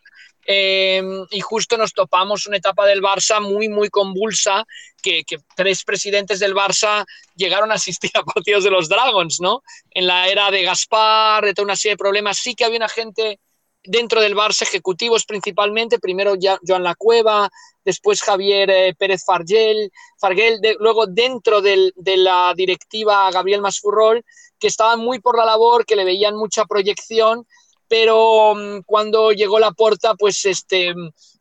em, 0.47 1.27
y 1.31 1.41
justo 1.41 1.77
nos 1.77 1.93
topamos 1.93 2.47
una 2.47 2.57
etapa 2.57 2.87
del 2.87 3.03
Barça 3.03 3.41
muy, 3.41 3.69
muy 3.69 3.89
convulsa, 3.89 4.65
que, 5.03 5.25
tres 5.55 5.85
presidentes 5.85 6.41
del 6.41 6.55
Barça 6.55 7.05
llegaron 7.37 7.71
a 7.71 7.75
asistir 7.75 8.11
a 8.15 8.23
partidos 8.23 8.65
de 8.65 8.71
los 8.71 8.89
Dragons, 8.89 9.41
¿no? 9.41 9.63
En 9.91 10.07
la 10.07 10.29
era 10.29 10.51
de 10.51 10.63
Gaspar, 10.63 11.45
de 11.45 11.55
toda 11.55 11.67
una 11.67 11.77
serie 11.77 11.95
de 11.95 11.99
problemas, 11.99 12.39
sí 12.39 12.55
que 12.55 12.65
había 12.65 12.79
una 12.79 12.89
gente 12.89 13.41
dentro 13.83 14.21
del 14.21 14.35
Barça, 14.35 14.63
ejecutivos 14.63 15.27
principalmente, 15.27 15.99
primero 15.99 16.35
Joan 16.67 16.83
La 16.83 16.95
Cueva, 16.95 17.51
después 17.85 18.23
Javier 18.23 18.71
eh, 18.71 18.95
Pérez 18.99 19.23
Fargel, 19.25 19.91
Fargel 20.19 20.59
luego 20.81 21.07
dentro 21.07 21.61
de 21.61 21.93
la 22.17 22.55
directiva 22.57 23.31
Gabriel 23.31 23.61
Masfurrol, 23.61 24.25
que 24.59 24.69
estaban 24.69 25.01
muy 25.01 25.21
por 25.21 25.37
la 25.37 25.45
labor, 25.45 25.85
que 25.85 25.97
le 25.97 26.05
veían 26.05 26.37
mucha 26.37 26.65
proyección, 26.65 27.47
pero 27.95 28.57
mm, 28.57 28.81
cuando 28.85 29.31
llegó 29.31 29.61
la 29.61 29.71
puerta, 29.71 30.17
pues 30.17 30.45
este, 30.47 30.93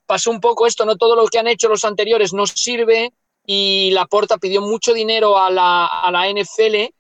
pasó 0.06 0.30
un 0.30 0.40
poco 0.40 0.68
esto, 0.68 0.86
no 0.86 0.98
todo 0.98 1.16
lo 1.16 1.26
que 1.26 1.40
han 1.40 1.48
hecho 1.48 1.68
los 1.68 1.84
anteriores 1.84 2.32
nos 2.32 2.52
sirve 2.52 3.12
y 3.44 3.90
la 3.90 4.06
porta 4.06 4.38
pidió 4.38 4.62
mucho 4.62 4.94
dinero 4.94 5.40
a 5.40 5.50
la, 5.50 5.88
a 5.88 6.12
la 6.12 6.30
NFL 6.30 6.94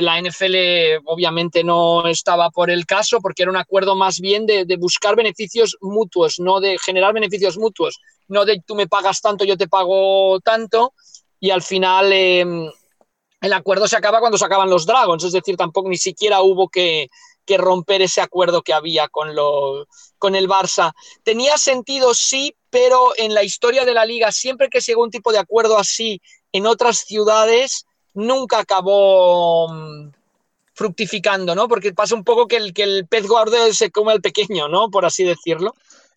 la 0.00 0.20
NFL 0.20 1.02
obviamente 1.06 1.64
no 1.64 2.06
estaba 2.06 2.50
por 2.50 2.68
el 2.68 2.84
caso 2.84 3.20
porque 3.22 3.42
era 3.44 3.50
un 3.50 3.56
acuerdo 3.56 3.94
más 3.94 4.20
bien 4.20 4.44
de, 4.44 4.66
buscar 4.76 5.16
beneficios 5.16 5.78
mutuos, 5.80 6.38
no 6.38 6.60
de 6.60 6.76
generar 6.78 7.14
beneficios 7.14 7.56
mutuos, 7.56 8.00
no 8.28 8.44
de 8.44 8.60
tú 8.66 8.74
me 8.74 8.86
pagas 8.86 9.22
tanto, 9.22 9.46
yo 9.46 9.56
te 9.56 9.68
pago 9.68 10.40
tanto 10.40 10.92
y 11.40 11.50
al 11.50 11.62
final 11.62 12.12
em, 12.12 12.68
el 13.40 13.52
acuerdo 13.52 13.88
se 13.88 13.96
acaba 13.96 14.20
cuando 14.20 14.36
se 14.36 14.44
acaban 14.44 14.68
los 14.68 14.84
Dragons, 14.84 15.24
es 15.24 15.32
decir, 15.32 15.56
tampoco 15.56 15.88
ni 15.88 15.96
siquiera 15.96 16.42
hubo 16.42 16.68
que, 16.68 17.08
romper 17.48 18.02
ese 18.02 18.20
acuerdo 18.20 18.62
que 18.62 18.72
había 18.72 19.08
con, 19.08 19.34
lo, 19.34 19.86
con 20.18 20.34
el 20.34 20.48
Barça. 20.48 20.92
Tenía 21.22 21.58
sentido, 21.58 22.14
sí, 22.14 22.56
pero 22.70 23.12
en 23.16 23.34
la 23.34 23.42
historia 23.42 23.84
de 23.84 23.94
la 23.94 24.04
liga, 24.04 24.32
siempre 24.32 24.68
que 24.68 24.80
llegó 24.80 25.02
un 25.02 25.10
tipo 25.10 25.32
de 25.32 25.38
acuerdo 25.38 25.78
así 25.78 26.20
en 26.52 26.66
otras 26.66 26.98
ciudades, 26.98 27.86
nunca 28.14 28.58
acabó 28.58 29.68
mm, 29.68 30.10
fructificando, 30.74 31.54
¿no? 31.54 31.68
Porque 31.68 31.92
pasa 31.92 32.14
un 32.14 32.24
poco 32.24 32.48
que 32.48 32.56
el, 32.56 32.72
que 32.72 32.82
el 32.82 33.06
pez 33.06 33.26
gordo 33.26 33.72
se 33.72 33.90
come 33.90 34.12
al 34.12 34.20
pequeño, 34.20 34.68
¿no? 34.68 34.90
Por 34.90 35.04
así 35.04 35.24
decirlo. 35.24 35.74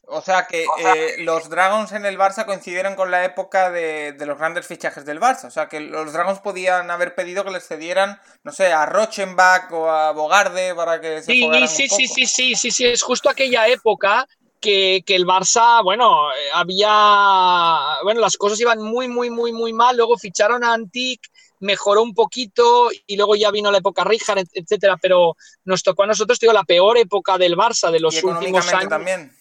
O 0.09 0.21
sea 0.21 0.47
que 0.47 0.65
eh, 0.79 1.15
los 1.19 1.49
Dragons 1.49 1.91
en 1.91 2.05
el 2.05 2.17
Barça 2.17 2.45
coincidieron 2.45 2.95
con 2.95 3.11
la 3.11 3.25
época 3.25 3.69
de, 3.71 4.15
los 4.25 4.37
grandes 4.37 4.65
fichajes 4.65 5.05
del 5.05 5.19
Barça. 5.19 5.45
O 5.45 5.51
sea 5.51 5.67
que 5.67 5.81
los 5.81 6.13
Dragons 6.13 6.39
podían 6.39 6.89
haber 6.89 7.13
pedido 7.13 7.43
que 7.43 7.51
les 7.51 7.67
cedieran, 7.67 8.17
no 8.43 8.53
sé, 8.53 8.71
a 8.71 8.85
Rochenbach 8.85 9.69
o 9.73 9.89
a 9.89 10.13
Bogarde 10.13 10.73
para 10.75 11.01
que 11.01 11.21
se 11.21 11.33
sí, 11.33 11.49
sí, 11.67 11.89
sí, 11.89 12.07
sí, 12.07 12.25
sí, 12.25 12.55
sí, 12.55 12.71
sí, 12.71 12.85
es 12.85 13.01
justo 13.01 13.29
aquella 13.29 13.67
época 13.67 14.25
que, 14.61 15.03
que, 15.05 15.15
el 15.15 15.25
Barça, 15.25 15.83
bueno, 15.83 16.31
eh, 16.31 16.35
había, 16.53 17.97
bueno, 18.03 18.21
las 18.21 18.37
cosas 18.37 18.59
iban 18.61 18.81
muy, 18.81 19.09
muy, 19.09 19.29
muy, 19.29 19.51
muy 19.51 19.73
mal. 19.73 19.97
Luego 19.97 20.17
ficharon 20.17 20.63
a 20.63 20.73
Antic, 20.73 21.19
mejoró 21.59 22.01
un 22.01 22.13
poquito 22.13 22.89
y 23.05 23.17
luego 23.17 23.35
ya 23.35 23.51
vino 23.51 23.71
la 23.71 23.79
época 23.79 24.05
Rijkaard, 24.05 24.45
etcétera, 24.53 24.95
pero 25.01 25.35
nos 25.65 25.83
tocó 25.83 26.03
a 26.03 26.07
nosotros, 26.07 26.39
digo, 26.39 26.53
la 26.53 26.63
peor 26.63 26.97
época 26.97 27.37
del 27.37 27.57
Barça 27.57 27.91
de 27.91 27.99
los 27.99 28.23
últimos 28.23 28.71
años. 28.71 28.87
también. 28.87 29.33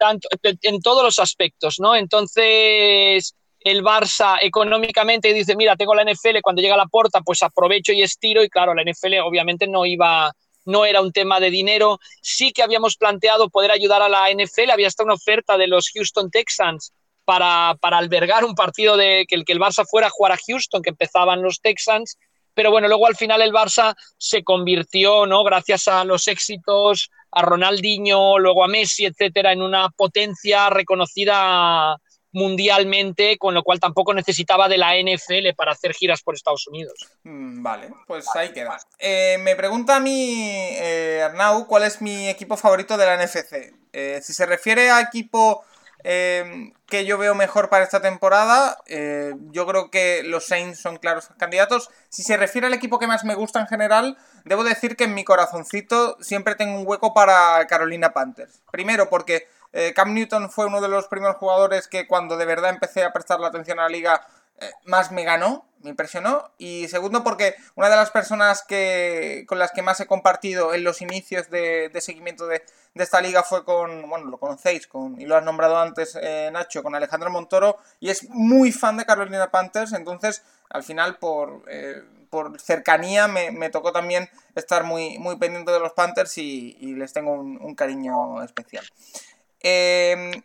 Tanto, 0.00 0.28
en 0.62 0.80
todos 0.80 1.02
los 1.02 1.18
aspectos, 1.18 1.78
¿no? 1.78 1.94
Entonces, 1.94 3.34
el 3.60 3.84
Barça 3.84 4.38
económicamente 4.40 5.34
dice, 5.34 5.54
mira, 5.56 5.76
tengo 5.76 5.94
la 5.94 6.10
NFL, 6.10 6.40
cuando 6.40 6.62
llega 6.62 6.74
la 6.74 6.86
puerta, 6.86 7.20
pues 7.20 7.42
aprovecho 7.42 7.92
y 7.92 8.00
estiro, 8.00 8.42
y 8.42 8.48
claro, 8.48 8.74
la 8.74 8.82
NFL 8.82 9.18
obviamente 9.22 9.66
no 9.66 9.84
iba, 9.84 10.32
no 10.64 10.86
era 10.86 11.02
un 11.02 11.12
tema 11.12 11.38
de 11.38 11.50
dinero. 11.50 11.98
Sí 12.22 12.50
que 12.52 12.62
habíamos 12.62 12.96
planteado 12.96 13.50
poder 13.50 13.72
ayudar 13.72 14.00
a 14.00 14.08
la 14.08 14.30
NFL, 14.30 14.70
había 14.70 14.86
hasta 14.86 15.04
una 15.04 15.14
oferta 15.14 15.58
de 15.58 15.66
los 15.66 15.90
Houston 15.90 16.30
Texans 16.30 16.94
para, 17.26 17.76
albergar 17.82 18.46
un 18.46 18.54
partido 18.54 18.96
de 18.96 19.26
que 19.28 19.34
el, 19.34 19.44
que 19.44 19.52
el 19.52 19.60
Barça 19.60 19.84
fuera 19.86 20.06
a 20.06 20.10
jugar 20.10 20.32
a 20.32 20.38
Houston, 20.48 20.80
que 20.80 20.90
empezaban 20.90 21.42
los 21.42 21.60
Texans, 21.60 22.16
pero 22.54 22.70
bueno, 22.70 22.88
luego 22.88 23.06
al 23.06 23.16
final 23.16 23.42
el 23.42 23.52
Barça 23.52 23.94
se 24.16 24.42
convirtió, 24.42 25.26
¿no? 25.26 25.44
Gracias 25.44 25.86
a 25.88 26.04
los 26.04 26.26
éxitos, 26.26 27.10
a 27.32 27.42
Ronaldinho, 27.42 28.38
luego 28.38 28.64
a 28.64 28.68
Messi, 28.68 29.06
etcétera, 29.06 29.52
en 29.52 29.62
una 29.62 29.88
potencia 29.90 30.68
reconocida 30.70 31.96
mundialmente, 32.32 33.38
con 33.38 33.54
lo 33.54 33.62
cual 33.62 33.80
tampoco 33.80 34.14
necesitaba 34.14 34.68
de 34.68 34.78
la 34.78 34.96
NFL 34.96 35.54
para 35.56 35.72
hacer 35.72 35.92
giras 35.94 36.22
por 36.22 36.34
Estados 36.34 36.66
Unidos. 36.68 36.94
Mm, 37.24 37.62
vale, 37.62 37.90
pues 38.06 38.26
ahí 38.34 38.52
queda. 38.52 38.78
Eh, 38.98 39.38
me 39.40 39.56
pregunta 39.56 39.96
a 39.96 40.00
mí, 40.00 40.36
eh, 40.36 41.22
Arnau, 41.24 41.66
cuál 41.66 41.84
es 41.84 42.00
mi 42.00 42.28
equipo 42.28 42.56
favorito 42.56 42.96
de 42.96 43.06
la 43.06 43.14
NFC. 43.16 43.74
Eh, 43.92 44.20
si 44.22 44.32
se 44.32 44.46
refiere 44.46 44.90
a 44.90 45.00
equipo 45.00 45.64
Em, 46.02 46.72
que 46.86 47.04
yo 47.04 47.18
veo 47.18 47.34
mejor 47.34 47.68
para 47.68 47.84
esta 47.84 48.00
temporada. 48.00 48.78
Eh, 48.86 49.34
yo 49.50 49.66
creo 49.66 49.90
que 49.90 50.22
los 50.24 50.46
Saints 50.46 50.80
son 50.80 50.96
claros 50.96 51.28
candidatos. 51.38 51.90
Si 52.08 52.22
se 52.22 52.36
refiere 52.36 52.66
al 52.66 52.74
equipo 52.74 52.98
que 52.98 53.06
más 53.06 53.24
me 53.24 53.34
gusta 53.34 53.60
en 53.60 53.66
general, 53.66 54.16
debo 54.44 54.64
decir 54.64 54.96
que 54.96 55.04
en 55.04 55.14
mi 55.14 55.24
corazoncito 55.24 56.16
siempre 56.20 56.54
tengo 56.54 56.78
un 56.78 56.86
hueco 56.86 57.14
para 57.14 57.66
Carolina 57.66 58.12
Panthers. 58.12 58.62
Primero 58.70 59.08
porque 59.08 59.46
eh, 59.72 59.92
Cam 59.94 60.14
Newton 60.14 60.50
fue 60.50 60.66
uno 60.66 60.80
de 60.80 60.88
los 60.88 61.06
primeros 61.06 61.36
jugadores 61.36 61.86
que 61.86 62.06
cuando 62.06 62.36
de 62.36 62.44
verdad 62.44 62.70
empecé 62.70 63.04
a 63.04 63.12
prestar 63.12 63.38
la 63.40 63.48
atención 63.48 63.78
a 63.78 63.82
la 63.82 63.88
liga 63.88 64.20
eh, 64.20 64.39
más 64.84 65.10
me 65.12 65.24
ganó, 65.24 65.64
me 65.82 65.90
impresionó. 65.90 66.50
Y 66.58 66.88
segundo, 66.88 67.24
porque 67.24 67.54
una 67.74 67.88
de 67.88 67.96
las 67.96 68.10
personas 68.10 68.62
que, 68.62 69.44
con 69.48 69.58
las 69.58 69.72
que 69.72 69.82
más 69.82 70.00
he 70.00 70.06
compartido 70.06 70.74
en 70.74 70.84
los 70.84 71.00
inicios 71.00 71.50
de, 71.50 71.90
seguimiento 72.00 72.46
de, 72.46 72.62
esta 72.94 73.20
liga 73.20 73.42
fue 73.42 73.64
con, 73.64 74.08
bueno, 74.08 74.26
lo 74.26 74.38
conocéis, 74.38 74.86
con, 74.86 75.20
y 75.20 75.26
lo 75.26 75.36
has 75.36 75.44
nombrado 75.44 75.78
antes, 75.78 76.18
eh, 76.20 76.50
Nacho, 76.52 76.82
con 76.82 76.94
Alejandro 76.94 77.30
Montoro, 77.30 77.78
y 77.98 78.10
es 78.10 78.28
muy 78.28 78.72
fan 78.72 78.96
de 78.96 79.06
Carolina 79.06 79.50
Panthers, 79.50 79.92
entonces 79.92 80.42
al 80.68 80.82
final 80.82 81.16
por, 81.16 81.64
eh, 81.68 82.02
por 82.28 82.60
cercanía 82.60 83.26
me, 83.26 83.70
tocó 83.70 83.92
también 83.92 84.28
estar 84.54 84.84
muy, 84.84 85.18
muy 85.18 85.36
pendiente 85.36 85.72
de 85.72 85.80
los 85.80 85.92
Panthers 85.92 86.36
y, 86.38 86.94
les 86.94 87.12
tengo 87.12 87.32
un, 87.32 87.74
cariño 87.74 88.42
especial. 88.42 88.84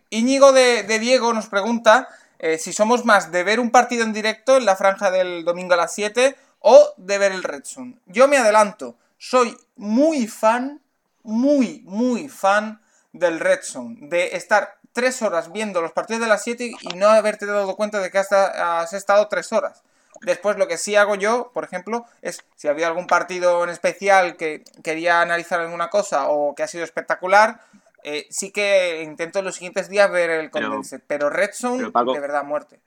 Íñigo 0.09 0.51
de 0.51 0.99
Diego 0.99 1.33
nos 1.33 1.47
pregunta 1.47 2.07
eh, 2.39 2.57
si 2.57 2.73
somos 2.73 3.05
más 3.05 3.31
de 3.31 3.43
ver 3.43 3.59
un 3.59 3.71
partido 3.71 4.03
en 4.03 4.13
directo 4.13 4.57
en 4.57 4.65
la 4.65 4.75
franja 4.75 5.11
del 5.11 5.45
domingo 5.45 5.73
a 5.73 5.77
las 5.77 5.93
7 5.93 6.35
o 6.59 6.93
de 6.97 7.17
ver 7.17 7.31
el 7.31 7.43
Red 7.43 7.63
Zone. 7.63 7.97
Yo 8.05 8.27
me 8.27 8.37
adelanto, 8.37 8.95
soy 9.17 9.57
muy 9.75 10.27
fan, 10.27 10.81
muy, 11.23 11.81
muy 11.85 12.29
fan 12.29 12.81
del 13.13 13.39
Red 13.39 13.61
Zone, 13.63 13.97
de 14.01 14.35
estar 14.35 14.77
tres 14.91 15.21
horas 15.21 15.51
viendo 15.51 15.81
los 15.81 15.91
partidos 15.91 16.21
de 16.21 16.27
las 16.27 16.43
7 16.43 16.71
y 16.79 16.87
no 16.95 17.09
haberte 17.09 17.45
dado 17.45 17.75
cuenta 17.75 17.99
de 17.99 18.09
que 18.11 18.17
has 18.17 18.93
estado 18.93 19.27
tres 19.27 19.51
horas. 19.51 19.83
Después 20.21 20.57
lo 20.57 20.67
que 20.67 20.77
sí 20.77 20.95
hago 20.95 21.15
yo, 21.15 21.51
por 21.53 21.63
ejemplo, 21.63 22.05
es 22.21 22.39
si 22.55 22.67
había 22.67 22.87
algún 22.87 23.05
partido 23.05 23.63
en 23.63 23.69
especial 23.69 24.37
que 24.37 24.63
quería 24.83 25.21
analizar 25.21 25.59
alguna 25.59 25.89
cosa 25.89 26.29
o 26.29 26.55
que 26.55 26.63
ha 26.63 26.67
sido 26.67 26.83
espectacular, 26.83 27.59
eh, 28.07 28.27
sí 28.29 28.51
que 28.51 29.01
intento 29.01 29.39
en 29.39 29.45
los 29.45 29.55
siguientes 29.55 29.89
días 29.89 30.11
ver 30.11 30.29
el 30.29 30.51
Condensed, 30.51 31.01
pero, 31.07 31.31
Red 31.31 31.49
Zone, 31.53 31.89
de 32.13 32.19
verdad, 32.19 32.43
muerte. 32.43 32.79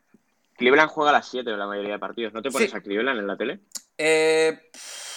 Cleveland 0.56 0.90
juega 0.90 1.10
a 1.10 1.14
las 1.14 1.28
7 1.28 1.50
de 1.50 1.56
la 1.56 1.66
mayoría 1.66 1.94
de 1.94 1.98
partidos. 1.98 2.32
¿No 2.32 2.40
te 2.40 2.52
pones 2.52 2.72
a 2.72 2.80
Cleveland 2.80 3.18
en 3.18 3.26
la 3.26 3.36
tele? 3.36 3.60
Eh, 3.96 4.70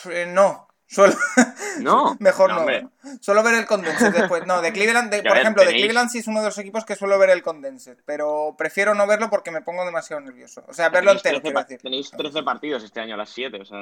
eh 0.10 0.26
no. 0.28 0.68
Suelo... 0.88 1.14
No. 1.80 2.18
Mejor 2.20 2.52
no. 2.52 2.92
Suelo 3.22 3.44
ver 3.44 3.54
el 3.54 3.68
Condensed 3.68 4.12
después. 4.12 4.48
No, 4.48 4.62
de 4.62 4.74
Cleveland, 4.74 5.10
por 5.24 5.38
ejemplo, 5.38 5.64
de 5.64 5.72
Cleveland 5.72 6.10
sí 6.10 6.18
es 6.18 6.28
uno 6.28 6.40
de 6.40 6.48
los 6.48 6.58
equipos 6.58 6.84
que 6.84 6.96
suelo 6.96 7.20
ver 7.20 7.30
el 7.30 7.44
Condensed, 7.44 7.98
pero 8.04 8.56
prefiero 8.58 8.96
no 8.96 9.06
verlo 9.06 9.30
porque 9.30 9.52
me 9.52 9.62
pongo 9.62 9.86
demasiado 9.86 10.20
nervioso. 10.22 10.66
O 10.68 10.74
sea, 10.74 10.90
verlo 10.90 11.12
entero, 11.12 11.42
quiero 11.42 11.60
decir. 11.60 11.80
Tenéis 11.80 12.10
13 12.10 12.42
partidos 12.42 12.84
este 12.84 13.00
año 13.00 13.14
a 13.14 13.18
las 13.18 13.30
7, 13.30 13.62
o 13.62 13.66
sea... 13.66 13.78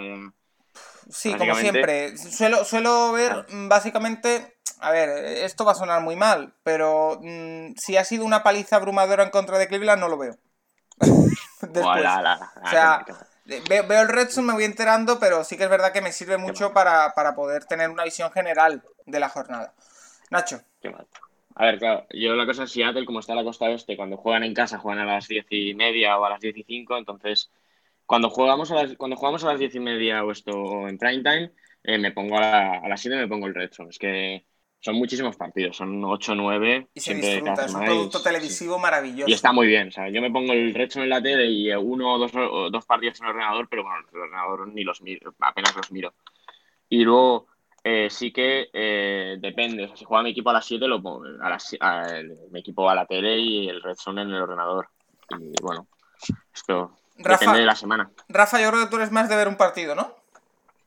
Sí, 1.10 1.36
como 1.36 1.56
siempre. 1.56 2.18
Suelo, 2.18 2.64
suelo 2.64 3.12
ver 3.12 3.46
básicamente 3.68 4.60
a 4.80 4.92
ver, 4.92 5.10
esto 5.44 5.66
va 5.66 5.74
a 5.74 5.76
sonar 5.76 6.02
muy 6.02 6.16
mal, 6.16 6.54
pero 6.64 7.20
mm, 7.22 7.74
si 7.76 7.98
ha 7.98 8.04
sido 8.04 8.26
una 8.26 8.44
paliza 8.44 8.78
abrumadora 8.78 9.24
en 9.24 9.30
contra 9.30 9.58
de 9.58 9.68
Cleveland, 9.68 10.02
no 10.02 10.08
lo 10.08 10.18
veo. 10.18 10.38
Después. 11.62 12.06
o 12.06 12.70
sea, 12.70 13.06
veo, 13.68 14.02
el 14.02 14.08
Red 14.08 14.30
me 14.38 14.54
voy 14.54 14.64
enterando, 14.64 15.20
pero 15.20 15.44
sí 15.44 15.58
que 15.58 15.64
es 15.66 15.70
verdad 15.70 15.92
que 15.92 16.02
me 16.02 16.14
sirve 16.14 16.38
mucho 16.38 16.72
para, 16.72 17.14
poder 17.36 17.66
tener 17.66 17.90
una 17.90 18.06
visión 18.06 18.32
general 18.32 18.82
de 19.06 19.20
la 19.20 19.28
jornada. 19.28 19.74
Nacho. 20.30 20.62
A 21.56 21.66
ver, 21.66 21.78
claro, 21.78 22.06
yo 22.12 22.36
la 22.36 22.46
cosa 22.46 22.64
es 22.64 22.72
Seattle, 22.72 23.06
como 23.06 23.20
está 23.20 23.36
la 23.36 23.44
costa 23.44 23.66
oeste, 23.66 23.98
cuando 23.98 24.16
juegan 24.16 24.44
en 24.44 24.54
casa 24.54 24.78
juegan 24.78 25.06
a 25.06 25.14
las 25.14 25.28
diez 25.28 25.46
y 25.50 25.74
media 25.74 26.18
o 26.18 26.24
a 26.24 26.30
las 26.30 26.40
diez 26.40 26.56
y 26.56 26.64
cinco, 26.64 26.98
entonces 26.98 27.50
cuando 28.10 28.32
jugamos 28.32 28.72
a 28.72 28.74
las, 28.74 28.96
cuando 28.96 29.16
jugamos 29.16 29.44
a 29.44 29.50
las 29.50 29.60
diez 29.60 29.76
y 29.76 29.80
media 29.80 30.24
o 30.24 30.32
esto 30.32 30.88
en 30.88 30.98
prime 30.98 31.22
time, 31.22 31.52
eh, 31.84 32.00
me 32.00 32.12
pongo 32.12 32.40
a, 32.40 32.80
a 32.80 32.90
las 32.90 33.00
7 33.02 33.16
me 33.16 33.28
pongo 33.28 33.46
el 33.46 33.54
Red 33.54 33.70
Es 33.88 34.00
que 34.00 34.48
son 34.80 34.96
muchísimos 34.96 35.38
partidos, 35.38 35.78
son 35.78 36.04
8 36.04 36.32
o 36.32 36.36
9. 36.36 36.88
Y 36.92 37.00
se 37.00 37.14
disfruta, 37.14 37.66
es 37.66 37.74
un 37.76 37.86
producto 37.86 38.20
televisivo 38.20 38.80
maravilloso. 38.80 39.30
Y 39.30 39.34
está 39.34 39.52
muy 39.54 39.68
bien, 39.68 39.90
o 39.90 39.92
sea, 39.92 40.10
yo 40.10 40.24
me 40.24 40.32
pongo 40.32 40.54
el 40.54 40.74
recho 40.74 41.04
en 41.04 41.10
la 41.10 41.22
tele 41.22 41.46
y 41.52 41.72
uno 41.72 42.16
o 42.16 42.18
dos, 42.18 42.32
dos 42.72 42.86
partidos 42.88 43.20
en 43.20 43.28
el 43.28 43.34
ordenador, 43.34 43.68
pero 43.70 43.84
bueno, 43.84 44.00
el 44.12 44.20
ordenador 44.22 44.68
ni 44.70 44.84
los 44.84 45.04
miro, 45.04 45.36
apenas 45.42 45.76
los 45.76 45.92
miro. 45.92 46.16
Y 46.90 47.04
luego 47.04 47.46
eh, 47.84 48.08
sí 48.10 48.34
que 48.34 48.72
eh, 48.74 49.38
depende, 49.40 49.84
o 49.84 49.88
sea, 49.88 49.98
si 49.98 50.06
juega 50.06 50.24
mi 50.24 50.32
equipo 50.32 50.50
a 50.50 50.54
las 50.54 50.66
7, 50.66 50.88
lo 50.88 51.00
pongo, 51.00 51.26
a 51.44 51.48
las, 51.48 51.78
mi 52.50 52.60
equipo 52.60 52.90
a 52.90 52.96
la 52.96 53.06
tele 53.06 53.38
y 53.38 53.70
el 53.70 53.84
Red 53.84 53.98
en 54.08 54.18
el 54.18 54.42
ordenador. 54.42 54.90
Y 55.40 55.54
bueno, 55.62 55.86
esto 56.52 56.99
depende 57.20 57.60
de 57.60 57.66
la 57.66 57.76
semana. 57.76 58.12
Rafa, 58.28 58.60
yo 58.60 58.70
creo 58.70 58.84
que 58.84 58.90
tú 58.90 58.96
eres 58.98 59.12
más 59.12 59.30
de 59.30 59.36
ver 59.36 59.48
un 59.48 59.56
partido, 59.56 59.96
¿no? 59.96 60.16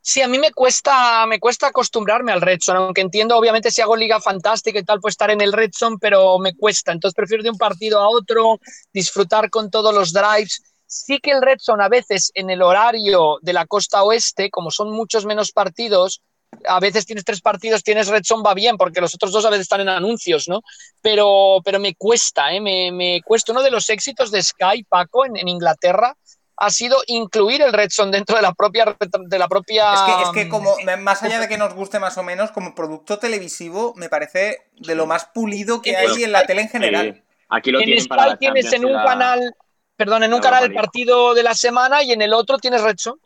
Sí, 0.04 0.20
a 0.20 0.26
mí 0.26 0.36
me 0.36 0.50
cuesta, 0.50 1.24
me 1.26 1.38
cuesta 1.38 1.68
acostumbrarme 1.68 2.32
al 2.32 2.40
Redson, 2.40 2.76
aunque 2.76 3.02
entiendo, 3.02 3.36
obviamente, 3.36 3.70
si 3.70 3.82
hago 3.82 3.94
liga 3.94 4.20
fantástica 4.20 4.80
y 4.80 4.82
tal, 4.82 5.00
pues 5.00 5.12
estar 5.12 5.30
en 5.30 5.40
el 5.40 5.52
Redson, 5.52 6.00
pero 6.00 6.40
me 6.40 6.56
cuesta. 6.56 6.90
Entonces 6.90 7.14
prefiero 7.14 7.44
de 7.44 7.50
un 7.50 7.56
partido 7.56 8.00
a 8.00 8.08
otro, 8.08 8.58
disfrutar 8.92 9.48
con 9.48 9.70
todos 9.70 9.94
los 9.94 10.12
drives. 10.12 10.60
Sí 10.86 11.20
que 11.20 11.30
el 11.30 11.40
Redson 11.40 11.80
a 11.80 11.88
veces 11.88 12.32
en 12.34 12.50
el 12.50 12.62
horario 12.62 13.38
de 13.42 13.52
la 13.52 13.64
costa 13.66 14.02
oeste, 14.02 14.50
como 14.50 14.72
son 14.72 14.90
muchos 14.90 15.24
menos 15.24 15.52
partidos, 15.52 16.20
a 16.66 16.80
veces 16.80 17.06
tienes 17.06 17.24
tres 17.24 17.40
partidos, 17.40 17.82
tienes 17.82 18.08
Redson, 18.08 18.42
va 18.44 18.54
bien, 18.54 18.76
porque 18.76 19.00
los 19.00 19.14
otros 19.14 19.32
dos 19.32 19.44
a 19.44 19.50
veces 19.50 19.62
están 19.62 19.80
en 19.80 19.88
anuncios, 19.88 20.48
¿no? 20.48 20.62
Pero, 21.00 21.58
pero 21.64 21.78
me 21.78 21.94
cuesta, 21.94 22.52
¿eh? 22.52 22.60
Me, 22.60 22.92
me 22.92 23.20
cuesta. 23.22 23.52
Uno 23.52 23.62
de 23.62 23.70
los 23.70 23.88
éxitos 23.90 24.30
de 24.30 24.42
Sky, 24.42 24.84
Paco, 24.88 25.26
en, 25.26 25.36
en 25.36 25.48
Inglaterra, 25.48 26.16
ha 26.56 26.70
sido 26.70 26.98
incluir 27.06 27.62
el 27.62 27.72
Redson 27.72 28.10
dentro 28.10 28.36
de 28.36 28.42
la 28.42 28.52
propia 28.52 28.96
de 29.26 29.38
la 29.38 29.48
propia 29.48 29.94
es 29.94 30.00
que, 30.02 30.22
es 30.22 30.28
que 30.30 30.48
como 30.48 30.76
más 31.00 31.22
allá 31.22 31.40
de 31.40 31.48
que 31.48 31.56
nos 31.58 31.74
guste 31.74 31.98
más 31.98 32.18
o 32.18 32.22
menos 32.22 32.52
como 32.52 32.74
producto 32.74 33.18
televisivo 33.18 33.94
me 33.96 34.08
parece 34.08 34.58
de 34.76 34.94
lo 34.94 35.06
más 35.06 35.24
pulido 35.24 35.80
que 35.80 35.96
hay 35.96 36.22
en 36.22 36.30
la 36.30 36.44
tele 36.44 36.62
en 36.62 36.68
general 36.68 37.24
aquí 37.48 37.70
lo 37.70 37.80
en 37.80 38.00
Sky 38.00 38.36
tienes 38.38 38.72
en 38.72 38.84
un 38.84 38.92
canal 38.92 39.56
perdón 39.96 40.24
en 40.24 40.34
un 40.34 40.40
canal 40.40 40.64
el 40.64 40.74
partido 40.74 41.34
de 41.34 41.42
la 41.42 41.54
semana 41.54 42.02
y 42.02 42.12
en 42.12 42.20
el 42.20 42.34
otro 42.34 42.58
tienes 42.58 42.82
Redson 42.82 43.18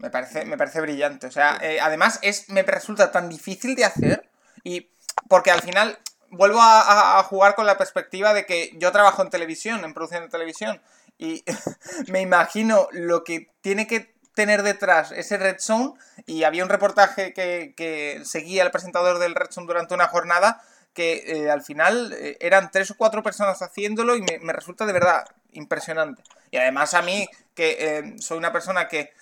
me 0.00 0.10
parece 0.10 0.44
me 0.44 0.56
parece 0.56 0.80
brillante 0.80 1.26
o 1.26 1.30
sea 1.30 1.58
eh, 1.62 1.78
además 1.80 2.18
es 2.22 2.48
me 2.48 2.62
resulta 2.62 3.12
tan 3.12 3.28
difícil 3.28 3.76
de 3.76 3.84
hacer 3.84 4.28
y 4.64 4.90
porque 5.28 5.50
al 5.50 5.62
final 5.62 5.98
vuelvo 6.30 6.60
a, 6.60 7.22
jugar 7.24 7.54
con 7.54 7.66
la 7.66 7.76
perspectiva 7.76 8.32
de 8.32 8.46
que 8.46 8.72
yo 8.76 8.92
trabajo 8.92 9.22
en 9.22 9.30
televisión, 9.30 9.84
en 9.84 9.94
producción 9.94 10.22
de 10.22 10.28
televisión, 10.28 10.80
y 11.18 11.44
me 12.08 12.20
imagino 12.20 12.88
lo 12.92 13.24
que 13.24 13.50
tiene 13.60 13.86
que 13.86 14.14
tener 14.34 14.62
detrás 14.62 15.12
ese 15.12 15.36
Red 15.36 15.58
Zone. 15.58 15.92
Y 16.26 16.44
había 16.44 16.62
un 16.62 16.70
reportaje 16.70 17.34
que, 17.34 18.22
seguía 18.24 18.62
al 18.62 18.70
presentador 18.70 19.18
del 19.18 19.34
Red 19.34 19.50
Zone 19.50 19.66
durante 19.66 19.94
una 19.94 20.08
jornada 20.08 20.62
que 20.94 21.22
eh, 21.26 21.50
al 21.50 21.62
final 21.62 22.12
eh, 22.18 22.36
eran 22.40 22.70
tres 22.72 22.90
o 22.90 22.96
cuatro 22.96 23.22
personas 23.22 23.62
haciéndolo 23.62 24.16
y 24.16 24.22
me, 24.22 24.52
resulta 24.52 24.86
de 24.86 24.92
verdad 24.92 25.24
impresionante. 25.52 26.22
Y 26.50 26.56
además 26.56 26.94
a 26.94 27.02
mí, 27.02 27.28
que 27.54 27.76
eh, 27.78 28.14
soy 28.18 28.38
una 28.38 28.52
persona 28.52 28.88
que 28.88 29.12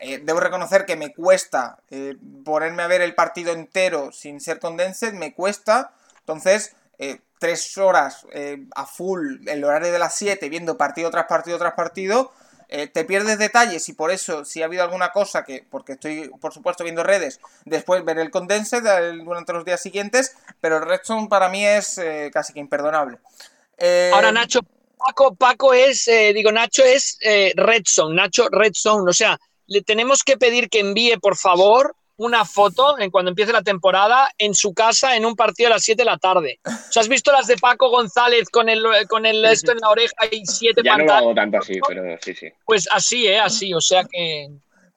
debo 0.00 0.40
reconocer 0.40 0.86
que 0.86 0.96
me 0.96 1.12
cuesta 1.12 1.78
ponerme 2.44 2.82
a 2.82 2.86
ver 2.86 3.00
el 3.02 3.14
partido 3.14 3.52
entero 3.52 4.12
sin 4.12 4.40
ser 4.40 4.60
condensed, 4.60 5.12
me 5.12 5.34
cuesta. 5.34 5.92
Entonces, 6.20 6.74
tres 7.38 7.76
horas 7.78 8.26
eh, 8.32 8.64
a 8.74 8.86
full, 8.86 9.48
el 9.48 9.64
horario 9.64 9.92
de 9.92 9.98
las 9.98 10.14
7, 10.16 10.48
viendo 10.48 10.76
partido 10.76 11.10
tras 11.10 11.26
partido 11.26 11.58
tras 11.58 11.74
partido, 11.74 12.32
eh, 12.68 12.86
te 12.86 13.04
pierdes 13.04 13.38
detalles 13.38 13.88
y 13.88 13.94
por 13.94 14.10
eso, 14.10 14.44
si 14.44 14.60
ha 14.60 14.66
habido 14.66 14.82
alguna 14.82 15.10
cosa 15.10 15.44
que, 15.44 15.64
porque 15.70 15.92
estoy 15.92 16.30
por 16.40 16.52
supuesto 16.52 16.84
viendo 16.84 17.02
redes, 17.02 17.40
después 17.64 18.04
ver 18.04 18.18
el 18.18 18.30
condense 18.30 18.80
durante 18.80 19.52
los 19.52 19.64
días 19.64 19.80
siguientes, 19.80 20.36
pero 20.60 20.76
el 20.76 20.82
Redstone 20.82 21.28
para 21.28 21.48
mí 21.48 21.64
es 21.64 21.96
eh, 21.98 22.30
casi 22.32 22.52
que 22.52 22.60
imperdonable. 22.60 23.18
Ahora 24.12 24.32
Nacho, 24.32 24.60
Paco, 24.98 25.34
Paco 25.34 25.72
es, 25.72 26.10
digo, 26.34 26.50
Nacho 26.50 26.84
es 26.84 27.16
Redstone, 27.54 28.16
Nacho 28.16 28.48
Redstone, 28.50 29.08
o 29.08 29.12
sea, 29.12 29.38
le 29.68 29.82
tenemos 29.82 30.24
que 30.24 30.36
pedir 30.36 30.68
que 30.68 30.80
envíe 30.80 31.16
por 31.20 31.36
favor 31.36 31.94
una 32.16 32.44
foto 32.44 32.98
en 32.98 33.10
cuando 33.10 33.30
empiece 33.30 33.52
la 33.52 33.62
temporada 33.62 34.28
en 34.38 34.52
su 34.54 34.74
casa 34.74 35.14
en 35.14 35.24
un 35.24 35.36
partido 35.36 35.68
a 35.68 35.74
las 35.74 35.84
7 35.84 36.00
de 36.02 36.04
la 36.04 36.18
tarde. 36.18 36.58
¿O 36.64 37.00
¿Has 37.00 37.08
visto 37.08 37.30
las 37.30 37.46
de 37.46 37.56
Paco 37.56 37.90
González 37.90 38.48
con 38.50 38.68
el, 38.68 38.84
con 39.08 39.24
el 39.24 39.44
esto 39.44 39.70
en 39.70 39.78
la 39.78 39.90
oreja 39.90 40.16
y 40.30 40.44
siete 40.44 40.82
ya 40.84 40.96
no 40.96 41.04
lo 41.04 41.12
hago 41.12 41.34
tanto 41.34 41.58
así, 41.58 41.78
pero 41.86 42.02
sí, 42.20 42.34
sí. 42.34 42.48
Pues 42.64 42.88
así, 42.90 43.28
¿eh? 43.28 43.38
Así, 43.38 43.72
o 43.72 43.80
sea 43.80 44.04
que... 44.04 44.48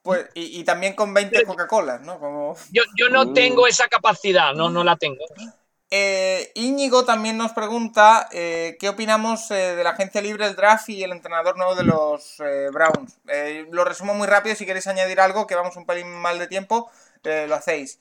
Pues, 0.02 0.26
y, 0.34 0.64
también 0.64 0.94
con 0.94 1.14
20 1.14 1.44
Coca-Colas, 1.44 2.00
¿no? 2.00 2.18
Como... 2.18 2.56
Yo, 2.72 2.82
yo 2.96 3.08
no 3.08 3.22
uh. 3.22 3.32
tengo 3.32 3.68
esa 3.68 3.86
capacidad, 3.86 4.52
no, 4.52 4.68
no 4.68 4.82
la 4.82 4.96
tengo. 4.96 5.24
Eh, 5.94 6.50
Íñigo 6.54 7.04
también 7.04 7.36
nos 7.36 7.52
pregunta 7.52 8.26
eh, 8.32 8.78
qué 8.80 8.88
opinamos 8.88 9.50
eh, 9.50 9.76
de 9.76 9.84
la 9.84 9.90
agencia 9.90 10.22
libre, 10.22 10.46
el 10.46 10.56
draft 10.56 10.88
y 10.88 11.02
el 11.02 11.12
entrenador 11.12 11.58
nuevo 11.58 11.74
de 11.74 11.84
los 11.84 12.38
Browns. 12.72 13.18
lo 13.70 13.84
resumo 13.84 14.14
muy 14.14 14.26
rápido 14.26 14.56
si 14.56 14.64
queréis 14.64 14.86
añadir 14.86 15.20
algo, 15.20 15.46
que 15.46 15.54
vamos 15.54 15.76
un 15.76 15.84
pelín 15.84 16.08
mal 16.08 16.38
de 16.38 16.46
tiempo 16.46 16.90
lo 17.24 17.54
hacéis. 17.54 17.98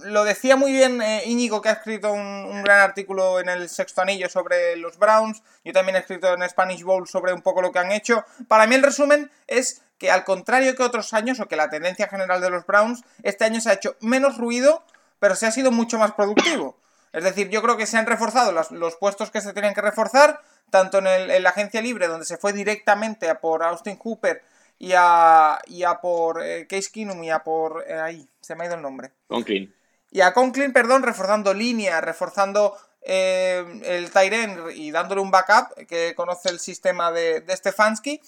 Lo 0.00 0.24
decía 0.24 0.56
muy 0.56 0.72
bien 0.72 1.02
Íñigo, 1.24 1.62
que 1.62 1.70
ha 1.70 1.72
escrito 1.72 2.12
un, 2.12 2.62
gran 2.62 2.80
artículo 2.80 3.40
en 3.40 3.48
el 3.48 3.70
Sexto 3.70 4.02
Anillo 4.02 4.28
sobre 4.28 4.76
los 4.76 4.98
Browns. 4.98 5.42
Yo 5.64 5.72
también 5.72 5.96
he 5.96 6.00
escrito 6.00 6.34
en 6.34 6.46
Spanish 6.50 6.82
Bowl 6.82 7.08
sobre 7.08 7.32
un 7.32 7.40
poco 7.40 7.62
lo 7.62 7.72
que 7.72 7.78
han 7.78 7.92
hecho. 7.92 8.26
Para 8.46 8.66
mí 8.66 8.74
el 8.74 8.82
resumen 8.82 9.30
es 9.46 9.80
que 9.96 10.10
al 10.10 10.24
contrario 10.24 10.76
que 10.76 10.82
otros 10.82 11.14
años, 11.14 11.40
o 11.40 11.48
que 11.48 11.56
la 11.56 11.70
tendencia 11.70 12.08
general 12.08 12.42
de 12.42 12.50
los 12.50 12.66
Browns, 12.66 13.04
este 13.22 13.46
año 13.46 13.62
se 13.62 13.70
ha 13.70 13.72
hecho 13.72 13.96
menos 14.00 14.36
ruido, 14.36 14.84
pero 15.18 15.34
se 15.34 15.46
ha 15.46 15.50
sido 15.50 15.70
mucho 15.70 15.98
más 15.98 16.12
productivo. 16.12 16.76
Es 17.16 17.24
decir, 17.24 17.48
yo 17.48 17.62
creo 17.62 17.78
que 17.78 17.86
se 17.86 17.96
han 17.96 18.04
reforzado 18.04 18.52
los, 18.52 18.96
puestos 18.96 19.30
que 19.30 19.40
se 19.40 19.54
tenían 19.54 19.72
que 19.72 19.80
reforzar, 19.80 20.38
tanto 20.70 20.98
en, 20.98 21.42
la 21.42 21.48
agencia 21.48 21.80
libre, 21.80 22.08
donde 22.08 22.26
se 22.26 22.36
fue 22.36 22.52
directamente 22.52 23.30
a 23.30 23.40
por 23.40 23.62
Austin 23.62 23.96
Hooper 23.96 24.42
y 24.78 24.92
a, 24.94 25.58
y 25.66 25.84
a 25.84 25.98
por 26.00 26.44
eh, 26.44 26.66
Case 26.66 26.90
Keenum 26.92 27.24
y 27.24 27.30
a 27.30 27.38
por... 27.38 27.86
Eh, 27.88 27.98
ahí, 27.98 28.28
se 28.42 28.54
me 28.54 28.64
ha 28.64 28.66
ido 28.66 28.76
el 28.76 28.82
nombre. 28.82 29.12
Conklin. 29.28 29.74
Y 30.10 30.20
a 30.20 30.34
Conklin, 30.34 30.74
perdón, 30.74 31.04
reforzando 31.04 31.54
línea, 31.54 32.02
reforzando 32.02 32.76
eh, 33.00 33.64
el 33.84 34.10
Tyren 34.10 34.64
y 34.74 34.90
dándole 34.90 35.22
un 35.22 35.30
backup, 35.30 35.86
que 35.86 36.14
conoce 36.14 36.50
el 36.50 36.60
sistema 36.60 37.10
de, 37.12 37.40
de 37.40 37.56
Stefanski, 37.56 38.20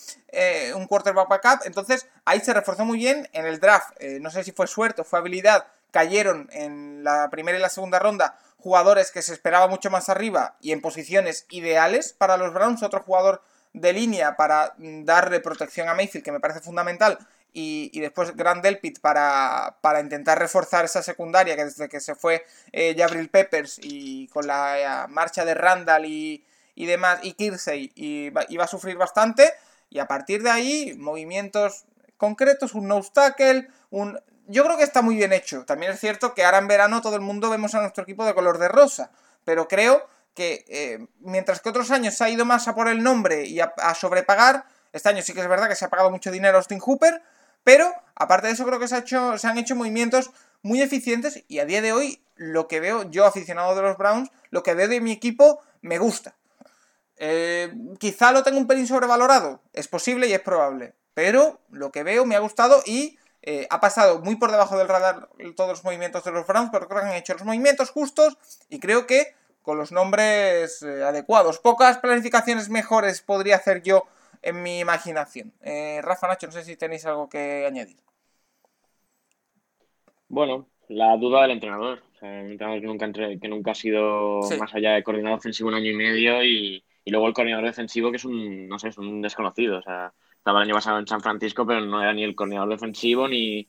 un 0.75 0.87
quarterback 0.87 1.29
backup. 1.29 1.67
Entonces, 1.67 2.07
ahí 2.25 2.41
se 2.41 2.55
reforzó 2.55 2.87
muy 2.87 2.97
bien 2.97 3.29
en 3.35 3.45
el 3.45 3.61
draft. 3.61 4.01
no 4.21 4.31
sé 4.31 4.45
si 4.45 4.53
fue 4.53 4.67
suerte 4.67 5.03
o 5.03 5.05
fue 5.05 5.19
habilidad. 5.19 5.67
Cayeron 5.91 6.49
en 6.53 7.05
la 7.05 7.29
primera 7.31 7.59
y 7.59 7.61
la 7.61 7.69
segunda 7.69 7.99
ronda 7.99 8.39
jugadores 8.59 9.11
que 9.11 9.23
se 9.23 9.33
esperaba 9.33 9.69
mucho 9.69 9.91
más 9.91 10.09
arriba 10.09 10.57
y 10.61 10.73
en 10.73 10.81
posiciones 10.81 11.47
ideales 11.51 12.13
para 12.13 12.37
los 12.37 12.53
Browns, 12.53 12.83
otro 12.83 13.03
jugador 13.03 13.43
de 13.73 13.93
línea 13.93 14.37
para 14.37 14.75
darle 14.79 15.41
protección 15.41 15.89
a 15.89 15.95
Mayfield, 15.95 16.25
que 16.25 16.33
me 16.33 16.41
parece 16.41 16.61
fundamental, 16.61 17.19
y, 17.53 17.99
después 18.01 18.37
Grand 18.37 18.63
Delpit 18.63 19.01
para, 19.01 19.79
para, 19.81 20.01
intentar 20.01 20.39
reforzar 20.39 20.85
esa 20.85 21.03
secundaria, 21.03 21.57
que 21.57 21.65
desde 21.65 21.89
que 21.89 21.99
se 21.99 22.15
fue 22.15 22.45
eh, 22.73 22.95
Jabril 22.97 23.31
Peppers 23.31 23.81
y 23.83 24.29
con 24.29 24.47
la 24.47 25.05
eh, 25.05 25.09
marcha 25.09 25.45
de 25.45 25.55
Randall 25.55 26.05
y, 26.05 26.45
y 26.75 26.87
demás, 26.87 27.21
y 27.23 27.33
Kirsey, 27.33 27.93
iba 27.97 28.65
a 28.65 28.69
sufrir 28.69 28.97
bastante, 28.97 29.53
y 29.91 29.99
a 29.99 30.07
partir 30.07 30.43
de 30.43 30.51
ahí, 30.51 30.95
movimientos 30.97 31.85
concretos, 32.17 32.75
un 32.75 32.89
nose 32.89 33.11
tackle, 33.13 33.69
un 33.91 34.21
yo 34.49 34.65
creo 34.65 34.77
que 34.77 34.83
está 34.83 35.03
muy 35.03 35.15
bien 35.15 35.33
hecho. 35.33 35.65
También 35.65 35.93
es 35.93 36.01
cierto 36.01 36.35
que 36.35 36.45
ahora 36.45 36.59
en 36.59 36.69
verano 36.69 37.01
todo 37.01 37.15
el 37.15 37.21
mundo 37.21 37.51
vemos 37.51 37.75
a 37.75 37.81
nuestro 37.81 38.03
equipo 38.03 38.25
de 38.25 38.35
color 38.35 38.59
de 38.59 38.69
rosa, 38.69 39.11
pero 39.45 39.69
creo 39.69 40.09
que 40.35 40.65
eh, 40.69 41.07
mientras 41.21 41.61
que 41.61 41.69
otros 41.69 41.91
años 41.91 42.15
se 42.15 42.25
ha 42.25 42.31
ido 42.31 42.45
más 42.45 42.67
a 42.67 42.75
por 42.75 42.89
el 42.89 43.03
nombre 43.03 43.45
y 43.45 43.61
a, 43.61 43.73
sobrepagar, 43.95 44.65
este 44.93 45.11
año 45.11 45.23
sí 45.23 45.35
que 45.35 45.41
es 45.41 45.49
verdad 45.49 45.69
que 45.69 45.75
se 45.75 45.85
ha 45.85 45.91
pagado 45.91 46.11
mucho 46.11 46.31
dinero 46.31 46.57
a 46.57 46.61
Austin 46.61 46.81
Hooper, 46.81 47.23
pero 47.63 47.93
aparte 48.15 48.47
de 48.47 48.55
eso 48.55 48.65
creo 48.65 48.79
que 48.79 48.89
se, 48.89 48.95
ha 48.95 48.99
hecho, 48.99 49.37
se 49.37 49.47
han 49.47 49.59
hecho 49.59 49.77
movimientos 49.77 50.31
muy 50.63 50.81
eficientes 50.81 51.45
y 51.49 51.59
a 51.59 51.67
día 51.67 51.83
de 51.83 51.93
hoy 51.93 52.23
lo 52.37 52.69
que 52.69 52.81
veo, 52.81 53.11
yo 53.11 53.27
aficionado 53.27 53.75
de 53.75 53.83
los 53.83 53.99
Browns, 53.99 54.31
lo 54.51 54.63
que 54.63 54.75
veo 54.75 54.89
de 54.89 55.01
mi 55.01 55.13
equipo 55.13 55.61
me 55.83 55.99
gusta. 55.99 56.37
Eh, 57.17 57.75
quizá 57.99 58.33
lo 58.33 58.45
tengo 58.45 58.59
un 58.59 58.67
pelín 58.67 58.87
sobrevalorado, 58.87 59.61
es 59.73 59.89
posible 59.89 60.29
y 60.29 60.33
es 60.33 60.41
probable, 60.41 60.95
pero 61.15 61.61
lo 61.71 61.91
que 61.91 62.05
veo 62.05 62.25
me 62.25 62.37
ha 62.37 62.39
gustado 62.39 62.81
y 62.87 63.19
eh, 63.51 63.67
ha 63.71 63.81
pasado 63.81 64.21
muy 64.21 64.37
por 64.37 64.51
debajo 64.51 64.77
del 64.77 64.89
radar 64.89 65.31
todos 65.57 65.71
los 65.71 65.83
movimientos 65.83 66.23
de 66.23 66.33
los 66.33 66.47
Browns, 66.47 66.69
pero 66.71 66.87
creo 66.87 67.01
que 67.01 67.07
han 67.07 67.17
hecho 67.17 67.33
los 67.33 67.47
movimientos 67.47 67.89
justos 67.89 68.37
y 68.69 68.79
creo 68.79 69.07
que 69.07 69.29
con 69.63 69.79
los 69.79 69.91
nombres 69.91 70.83
eh, 70.83 71.03
adecuados. 71.03 71.59
Pocas 71.59 71.97
planificaciones 71.97 72.69
mejores 72.69 73.23
podría 73.23 73.57
hacer 73.57 73.83
yo 73.83 74.05
en 74.43 74.63
mi 74.63 74.81
imaginación. 74.81 75.55
Eh, 75.63 76.01
Rafa 76.03 76.29
Nacho, 76.29 76.49
no 76.49 76.53
sé 76.53 76.63
si 76.63 76.77
tenéis 76.77 77.07
algo 77.07 77.31
que 77.31 77.65
añadir. 77.67 77.97
Bueno, 80.29 80.67
la 80.89 81.17
duda 81.17 81.41
del 81.41 81.53
entrenador. 81.53 82.03
un 82.21 82.29
entrenador 82.29 82.83
que 82.83 82.87
nunca, 82.87 83.11
que 83.41 83.49
nunca 83.49 83.71
ha 83.71 83.75
sido 83.75 84.41
más 84.59 84.75
allá 84.75 84.93
de 84.93 85.03
coordinador 85.03 85.39
ofensivo 85.39 85.71
un 85.71 85.75
año 85.75 85.91
y 85.91 85.97
medio 85.97 86.45
y, 86.45 86.85
y, 87.03 87.11
luego 87.11 87.27
el 87.27 87.33
coordinador 87.33 87.65
defensivo 87.65 88.11
que 88.11 88.19
es 88.19 88.27
un, 88.27 88.69
no 88.69 88.79
sé, 88.79 88.89
es 88.89 88.99
un 88.99 89.23
desconocido. 89.23 89.79
O 89.79 89.83
sea, 89.83 90.13
el 90.57 90.65
año 90.65 90.75
pasado 90.75 90.99
en 90.99 91.07
San 91.07 91.21
Francisco, 91.21 91.67
pero 91.67 91.81
no 91.81 92.01
era 92.01 92.13
ni 92.13 92.25
el 92.25 92.35
coordinador 92.35 92.71
defensivo 92.71 93.29
ni, 93.29 93.69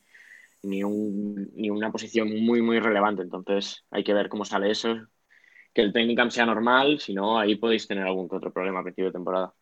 ni, 0.64 0.84
un, 0.84 1.52
ni 1.56 1.70
una 1.70 1.92
posición 1.92 2.30
muy, 2.44 2.62
muy 2.62 2.80
relevante. 2.80 3.22
Entonces 3.22 3.86
hay 3.92 4.04
que 4.04 4.14
ver 4.14 4.30
cómo 4.30 4.46
sale 4.46 4.72
eso. 4.72 4.96
Que 5.74 5.82
el 5.82 5.94
training 5.94 6.30
sea 6.30 6.46
normal, 6.46 7.00
si 7.00 7.14
no, 7.14 7.40
ahí 7.40 7.56
podéis 7.56 7.88
tener 7.88 8.06
algún 8.06 8.28
otro 8.32 8.52
problema 8.52 8.80
a 8.80 8.84
principio 8.84 9.06
de 9.06 9.12
temporada. 9.12 9.54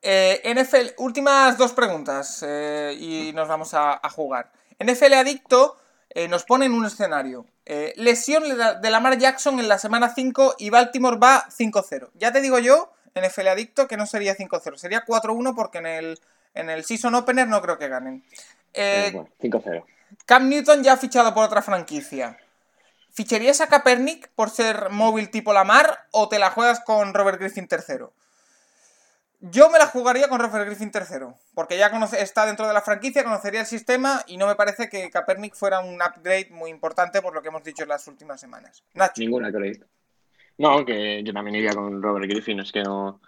Eh, 0.00 0.42
NFL, 0.44 1.00
últimas 1.00 1.56
dos 1.56 1.72
preguntas 1.72 2.42
eh, 2.46 2.96
y 2.98 3.32
nos 3.34 3.48
vamos 3.48 3.72
a, 3.74 4.00
jugar. 4.10 4.50
NFL 4.82 5.12
Adicto 5.14 5.76
eh, 6.10 6.26
nos 6.26 6.44
pone 6.44 6.66
en 6.66 6.72
un 6.72 6.86
escenario. 6.86 7.46
lesión 7.96 8.42
de 8.42 8.90
Lamar 8.90 9.18
Jackson 9.18 9.60
en 9.60 9.68
la 9.68 9.78
semana 9.78 10.12
5 10.14 10.56
y 10.58 10.70
Baltimore 10.70 11.18
va 11.18 11.44
5-0. 11.48 12.10
Ya 12.14 12.32
te 12.32 12.40
digo 12.40 12.58
yo, 12.58 12.92
NFL 13.14 13.48
Adicto, 13.48 13.86
que 13.86 13.96
no 13.96 14.06
sería 14.06 14.36
5-0, 14.36 14.76
sería 14.76 15.04
4-1 15.04 15.54
porque 15.54 15.78
en 15.78 15.86
el 15.86 16.18
en 16.54 16.70
el 16.70 16.84
Season 16.84 17.14
Opener 17.14 17.48
no 17.48 17.60
creo 17.62 17.78
que 17.78 17.88
ganen. 17.88 18.24
5-0. 18.74 18.74
Eh, 18.74 19.82
Cam 20.26 20.48
Newton 20.48 20.82
ya 20.82 20.94
ha 20.94 20.96
fichado 20.96 21.32
por 21.34 21.44
otra 21.44 21.62
franquicia. 21.62 22.38
¿Ficharías 23.10 23.60
a 23.60 23.68
Kaepernick 23.68 24.30
por 24.34 24.48
ser 24.48 24.88
móvil 24.90 25.30
tipo 25.30 25.52
Lamar 25.52 26.06
o 26.12 26.28
te 26.28 26.38
la 26.38 26.50
juegas 26.50 26.80
con 26.80 27.12
Robert 27.12 27.38
Griffin 27.38 27.68
III? 27.70 28.06
Yo 29.44 29.70
me 29.70 29.78
la 29.78 29.86
jugaría 29.86 30.28
con 30.28 30.38
Robert 30.38 30.66
Griffin 30.66 30.92
III, 30.94 31.34
porque 31.52 31.76
ya 31.76 31.90
conoce, 31.90 32.22
está 32.22 32.46
dentro 32.46 32.66
de 32.68 32.72
la 32.72 32.80
franquicia, 32.80 33.24
conocería 33.24 33.60
el 33.60 33.66
sistema 33.66 34.22
y 34.28 34.36
no 34.36 34.46
me 34.46 34.54
parece 34.54 34.88
que 34.88 35.10
Kaepernick 35.10 35.56
fuera 35.56 35.80
un 35.80 36.00
upgrade 36.00 36.48
muy 36.52 36.70
importante 36.70 37.20
por 37.20 37.34
lo 37.34 37.42
que 37.42 37.48
hemos 37.48 37.64
dicho 37.64 37.82
en 37.82 37.88
las 37.88 38.06
últimas 38.06 38.40
semanas. 38.40 38.84
Nacho. 38.94 39.20
Ninguna 39.20 39.48
upgrade. 39.48 39.80
No, 40.58 40.84
que 40.84 41.24
yo 41.24 41.32
también 41.32 41.56
iría 41.56 41.74
con 41.74 42.00
Robert 42.00 42.30
Griffin, 42.30 42.60
es 42.60 42.70
que 42.70 42.82
no. 42.82 43.20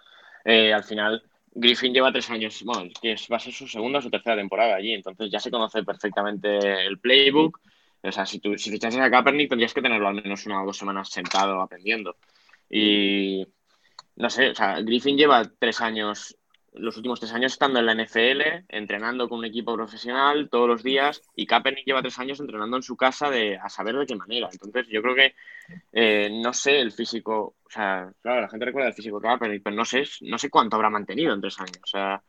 Eh, 0.45 0.73
al 0.73 0.85
final, 0.85 1.21
Griffin 1.55 1.93
lleva 1.93 2.11
tres 2.11 2.29
años, 2.29 2.61
bueno, 2.63 2.89
que 3.01 3.15
va 3.31 3.37
a 3.37 3.39
ser 3.39 3.53
su 3.53 3.67
segunda 3.67 3.99
o 3.99 4.01
su 4.01 4.09
tercera 4.09 4.35
temporada 4.35 4.75
allí, 4.75 4.93
entonces 4.93 5.31
ya 5.31 5.39
se 5.39 5.49
conoce 5.49 5.83
perfectamente 5.83 6.85
el 6.85 6.99
playbook. 6.99 7.61
O 8.03 8.11
sea, 8.11 8.25
si, 8.25 8.39
tú, 8.39 8.57
si 8.57 8.69
fichases 8.69 8.99
a 8.99 9.09
Kaepernick 9.09 9.49
tendrías 9.49 9.73
que 9.73 9.81
tenerlo 9.81 10.07
al 10.07 10.15
menos 10.15 10.45
una 10.45 10.61
o 10.61 10.65
dos 10.65 10.77
semanas 10.77 11.09
sentado 11.09 11.61
aprendiendo. 11.61 12.17
Y 12.69 13.47
no 14.17 14.29
sé, 14.29 14.49
o 14.49 14.55
sea, 14.55 14.81
Griffin 14.81 15.17
lleva 15.17 15.49
tres 15.57 15.81
años 15.81 16.37
los 16.77 16.97
últimos 16.97 17.19
tres 17.19 17.33
años 17.33 17.53
estando 17.53 17.79
en 17.79 17.85
la 17.85 17.93
NFL, 17.93 18.65
entrenando 18.69 19.27
con 19.29 19.39
un 19.39 19.45
equipo 19.45 19.75
profesional 19.75 20.49
todos 20.49 20.67
los 20.67 20.83
días, 20.83 21.21
y 21.35 21.45
Kaepernick 21.45 21.85
lleva 21.85 22.01
tres 22.01 22.19
años 22.19 22.39
entrenando 22.39 22.77
en 22.77 22.83
su 22.83 22.95
casa 22.95 23.29
de, 23.29 23.57
a 23.57 23.69
saber 23.69 23.95
de 23.95 24.05
qué 24.05 24.15
manera. 24.15 24.49
Entonces, 24.51 24.87
yo 24.89 25.01
creo 25.01 25.15
que, 25.15 25.35
eh, 25.91 26.29
no 26.43 26.53
sé 26.53 26.79
el 26.79 26.91
físico, 26.91 27.55
o 27.63 27.69
sea, 27.69 28.11
claro, 28.21 28.41
la 28.41 28.49
gente 28.49 28.65
recuerda 28.65 28.89
el 28.89 28.95
físico 28.95 29.19
de 29.19 29.27
Kaepernick, 29.27 29.63
pero 29.63 29.75
no 29.75 29.85
sé, 29.85 30.03
no 30.21 30.37
sé 30.37 30.49
cuánto 30.49 30.75
habrá 30.75 30.89
mantenido 30.89 31.33
en 31.33 31.41
tres 31.41 31.59
años. 31.59 31.79
O 31.83 31.87
sea, 31.87 32.23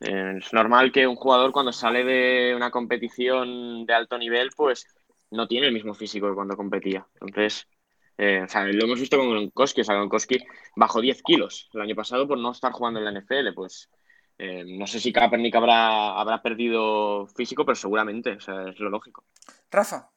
eh, 0.00 0.38
es 0.38 0.52
normal 0.52 0.92
que 0.92 1.06
un 1.06 1.16
jugador 1.16 1.52
cuando 1.52 1.72
sale 1.72 2.04
de 2.04 2.54
una 2.56 2.70
competición 2.70 3.86
de 3.86 3.94
alto 3.94 4.18
nivel, 4.18 4.50
pues 4.56 4.86
no 5.30 5.46
tiene 5.46 5.68
el 5.68 5.72
mismo 5.72 5.94
físico 5.94 6.28
que 6.28 6.34
cuando 6.34 6.56
competía. 6.56 7.06
Entonces, 7.20 7.68
eh, 8.24 8.42
o 8.44 8.48
sea, 8.48 8.62
lo 8.66 8.84
hemos 8.84 9.00
visto 9.00 9.18
con 9.18 9.30
Gronkowski, 9.30 9.80
o 9.80 9.84
sea, 9.84 9.96
Gronkowski 9.96 10.38
bajó 10.76 11.00
10 11.00 11.24
kilos 11.24 11.68
el 11.74 11.80
año 11.80 11.96
pasado 11.96 12.28
por 12.28 12.38
no 12.38 12.52
estar 12.52 12.70
jugando 12.70 13.00
en 13.00 13.06
la 13.06 13.20
NFL, 13.20 13.52
pues 13.52 13.90
eh, 14.38 14.62
no 14.64 14.86
sé 14.86 15.00
si 15.00 15.12
Kaepernick 15.12 15.56
habrá, 15.56 16.12
habrá 16.12 16.40
perdido 16.40 17.26
físico, 17.26 17.66
pero 17.66 17.74
seguramente, 17.74 18.34
o 18.34 18.40
sea, 18.40 18.68
es 18.68 18.78
lo 18.78 18.90
lógico. 18.90 19.24
Rafa. 19.72 20.08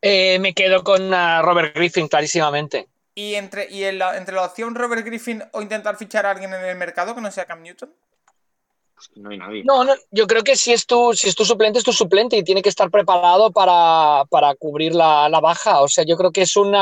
Eh, 0.00 0.38
me 0.38 0.54
quedo 0.54 0.82
con 0.82 1.12
uh, 1.12 1.42
Robert 1.42 1.76
Griffin, 1.76 2.08
clarísimamente. 2.08 2.88
¿Y, 3.14 3.34
entre, 3.34 3.70
y 3.70 3.84
entre 3.84 4.34
la 4.34 4.46
opción 4.46 4.74
Robert 4.74 5.04
Griffin 5.04 5.42
o 5.52 5.60
intentar 5.60 5.96
fichar 5.96 6.24
a 6.24 6.30
alguien 6.30 6.54
en 6.54 6.64
el 6.64 6.78
mercado 6.78 7.14
que 7.14 7.20
no 7.20 7.30
sea 7.30 7.44
Cam 7.44 7.60
Newton? 7.60 7.92
No 9.16 9.30
hay 9.30 9.38
nadie. 9.38 9.62
No, 9.64 9.84
no, 9.84 9.94
yo 10.10 10.26
creo 10.26 10.42
que 10.42 10.56
si 10.56 10.72
es 10.72 10.86
tu, 10.86 11.12
si 11.14 11.28
es 11.28 11.34
tu 11.34 11.44
suplente, 11.44 11.78
es 11.78 11.84
tu 11.84 11.92
suplente 11.92 12.36
y 12.36 12.44
tiene 12.44 12.62
que 12.62 12.68
estar 12.68 12.90
preparado 12.90 13.50
para, 13.50 14.54
cubrir 14.58 14.94
la, 14.94 15.28
baja. 15.40 15.80
O 15.80 15.88
sea, 15.88 16.04
yo 16.04 16.16
creo 16.16 16.32
que 16.32 16.42
es 16.42 16.56
un 16.56 16.74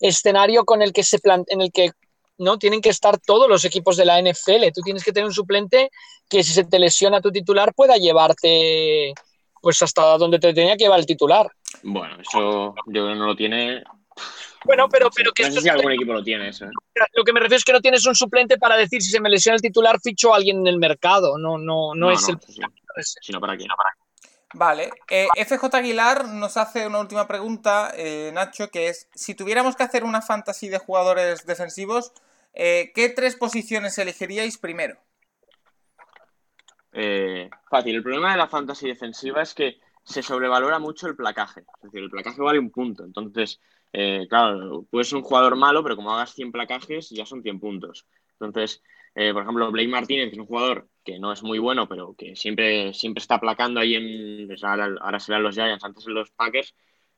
escenario 0.00 0.64
con 0.64 0.82
el 0.82 0.92
que 0.92 1.02
se 1.02 1.18
en 1.24 1.60
el 1.60 1.72
que 1.72 1.92
no 2.38 2.58
tienen 2.58 2.80
que 2.80 2.88
estar 2.88 3.18
todos 3.18 3.48
los 3.48 3.64
equipos 3.64 3.96
de 3.96 4.06
la 4.06 4.20
NFL. 4.20 4.72
Tú 4.74 4.80
tienes 4.82 5.04
que 5.04 5.12
tener 5.12 5.26
un 5.26 5.34
suplente 5.34 5.90
que 6.28 6.42
si 6.42 6.52
se 6.52 6.64
te 6.64 6.78
lesiona 6.78 7.20
tu 7.20 7.30
titular 7.30 7.74
pueda 7.74 7.96
llevarte 7.96 9.12
pues 9.60 9.82
hasta 9.82 10.16
donde 10.16 10.38
te 10.38 10.54
tenía 10.54 10.76
que 10.76 10.84
llevar 10.84 11.00
el 11.00 11.06
titular. 11.06 11.50
Bueno, 11.82 12.16
eso 12.20 12.74
yo 12.86 12.92
creo 12.92 13.08
que 13.08 13.14
no 13.14 13.26
lo 13.26 13.36
tiene 13.36 13.82
bueno, 14.64 14.88
pero, 14.88 15.10
pero 15.14 15.32
que. 15.32 15.44
No 15.44 15.52
sé 15.52 15.60
si 15.62 15.68
algún 15.68 15.92
equipo 15.92 16.12
lo 16.12 16.22
tiene 16.22 16.48
eso. 16.48 16.66
¿eh? 16.66 16.70
Lo 17.14 17.24
que 17.24 17.32
me 17.32 17.40
refiero 17.40 17.56
es 17.56 17.64
que 17.64 17.72
no 17.72 17.80
tienes 17.80 18.04
un 18.06 18.14
suplente 18.14 18.58
para 18.58 18.76
decir 18.76 19.02
si 19.02 19.10
se 19.10 19.20
me 19.20 19.30
lesiona 19.30 19.56
el 19.56 19.62
titular, 19.62 20.00
ficho 20.00 20.32
a 20.32 20.36
alguien 20.36 20.58
en 20.58 20.66
el 20.66 20.78
mercado. 20.78 21.38
No, 21.38 21.58
no, 21.58 21.94
no, 21.94 22.10
es 22.10 22.28
el. 22.28 22.38
Sino 23.22 23.40
para 23.40 23.56
qué. 23.56 23.66
Vale. 24.52 24.90
Eh, 25.08 25.28
FJ 25.36 25.76
Aguilar 25.76 26.26
nos 26.28 26.56
hace 26.56 26.86
una 26.86 26.98
última 26.98 27.28
pregunta, 27.28 27.92
eh, 27.96 28.30
Nacho, 28.34 28.68
que 28.70 28.88
es: 28.88 29.08
si 29.14 29.34
tuviéramos 29.34 29.76
que 29.76 29.84
hacer 29.84 30.04
una 30.04 30.22
fantasy 30.22 30.68
de 30.68 30.78
jugadores 30.78 31.46
defensivos, 31.46 32.12
¿qué 32.52 33.12
tres 33.14 33.36
posiciones 33.36 33.96
elegiríais 33.98 34.58
primero? 34.58 34.98
fácil. 37.70 37.94
El 37.94 38.02
problema 38.02 38.32
de 38.32 38.38
la 38.38 38.48
fantasy 38.48 38.88
defensiva 38.88 39.42
es 39.42 39.54
que 39.54 39.78
se 40.04 40.22
sobrevalora 40.22 40.78
mucho 40.78 41.06
el 41.06 41.16
placaje. 41.16 41.60
Es 41.60 41.82
decir, 41.84 42.00
el 42.00 42.10
placaje 42.10 42.42
vale 42.42 42.58
un 42.58 42.70
punto. 42.70 43.04
Entonces, 43.04 43.60
eh, 43.92 44.26
claro, 44.28 44.86
puedes 44.90 45.08
ser 45.08 45.18
un 45.18 45.24
jugador 45.24 45.56
malo, 45.56 45.82
pero 45.82 45.96
como 45.96 46.12
hagas 46.12 46.34
100 46.34 46.52
placajes, 46.52 47.10
ya 47.10 47.26
son 47.26 47.42
100 47.42 47.60
puntos. 47.60 48.06
Entonces, 48.38 48.82
eh, 49.14 49.32
por 49.32 49.42
ejemplo, 49.42 49.70
Blake 49.70 49.88
Martínez 49.88 50.32
es 50.32 50.38
un 50.38 50.46
jugador 50.46 50.88
que 51.04 51.18
no 51.18 51.32
es 51.32 51.42
muy 51.42 51.58
bueno, 51.58 51.88
pero 51.88 52.14
que 52.16 52.36
siempre, 52.36 52.94
siempre 52.94 53.20
está 53.20 53.40
placando 53.40 53.80
ahí 53.80 53.94
en. 53.94 54.48
Ahora, 54.62 55.20
serán 55.20 55.42
los 55.42 55.54
Giants, 55.54 55.84
antes 55.84 56.06
en 56.06 56.14
los 56.14 56.30
Packers. 56.30 56.74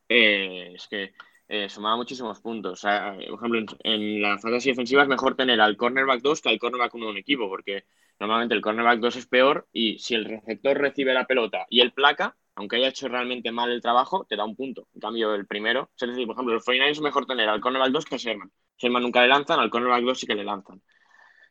Eh, 0.09 0.73
es 0.75 0.89
que 0.89 1.13
eh, 1.49 1.69
sumaba 1.69 1.97
muchísimos 1.97 2.41
puntos. 2.41 2.73
O 2.73 2.77
sea, 2.77 3.15
por 3.29 3.39
ejemplo, 3.39 3.59
en, 3.59 3.67
en 3.85 4.23
la 4.23 4.39
fantasy 4.39 4.71
defensiva 4.71 5.03
es 5.03 5.09
mejor 5.09 5.37
tener 5.37 5.61
al 5.61 5.77
cornerback 5.77 6.23
2 6.23 6.41
que 6.41 6.49
al 6.49 6.59
cornerback 6.59 6.95
1 6.95 7.07
de 7.07 7.13
un 7.13 7.19
equipo, 7.19 7.49
porque 7.49 7.85
normalmente 8.19 8.55
el 8.55 8.61
cornerback 8.63 9.01
2 9.01 9.17
es 9.17 9.27
peor 9.27 9.69
y 9.73 9.99
si 9.99 10.15
el 10.15 10.25
receptor 10.25 10.79
recibe 10.79 11.13
la 11.15 11.27
pelota 11.27 11.67
y 11.69 11.81
el 11.81 11.93
placa, 11.93 12.37
aunque 12.63 12.77
haya 12.77 12.89
hecho 12.89 13.09
realmente 13.09 13.53
mal 13.53 13.71
el 13.71 13.83
trabajo, 13.83 14.25
te 14.29 14.37
da 14.37 14.45
un 14.45 14.57
punto. 14.57 14.89
En 14.95 15.01
cambio, 15.01 15.35
el 15.35 15.47
primero, 15.47 15.91
es 16.01 16.09
decir, 16.09 16.27
por 16.27 16.37
ejemplo, 16.37 16.55
el 16.55 16.63
49 16.63 16.93
es 16.93 17.01
mejor 17.03 17.27
tener 17.27 17.49
al 17.49 17.61
cornerback 17.61 17.93
2 17.93 18.05
que 18.07 18.15
a 18.17 18.19
Sherman. 18.19 18.53
Sherman 18.79 19.03
nunca 19.03 19.23
le 19.23 19.29
lanzan, 19.29 19.61
al 19.61 19.71
cornerback 19.71 20.05
2 20.05 20.19
sí 20.21 20.27
que 20.27 20.35
le 20.35 20.45
lanzan. 20.45 20.83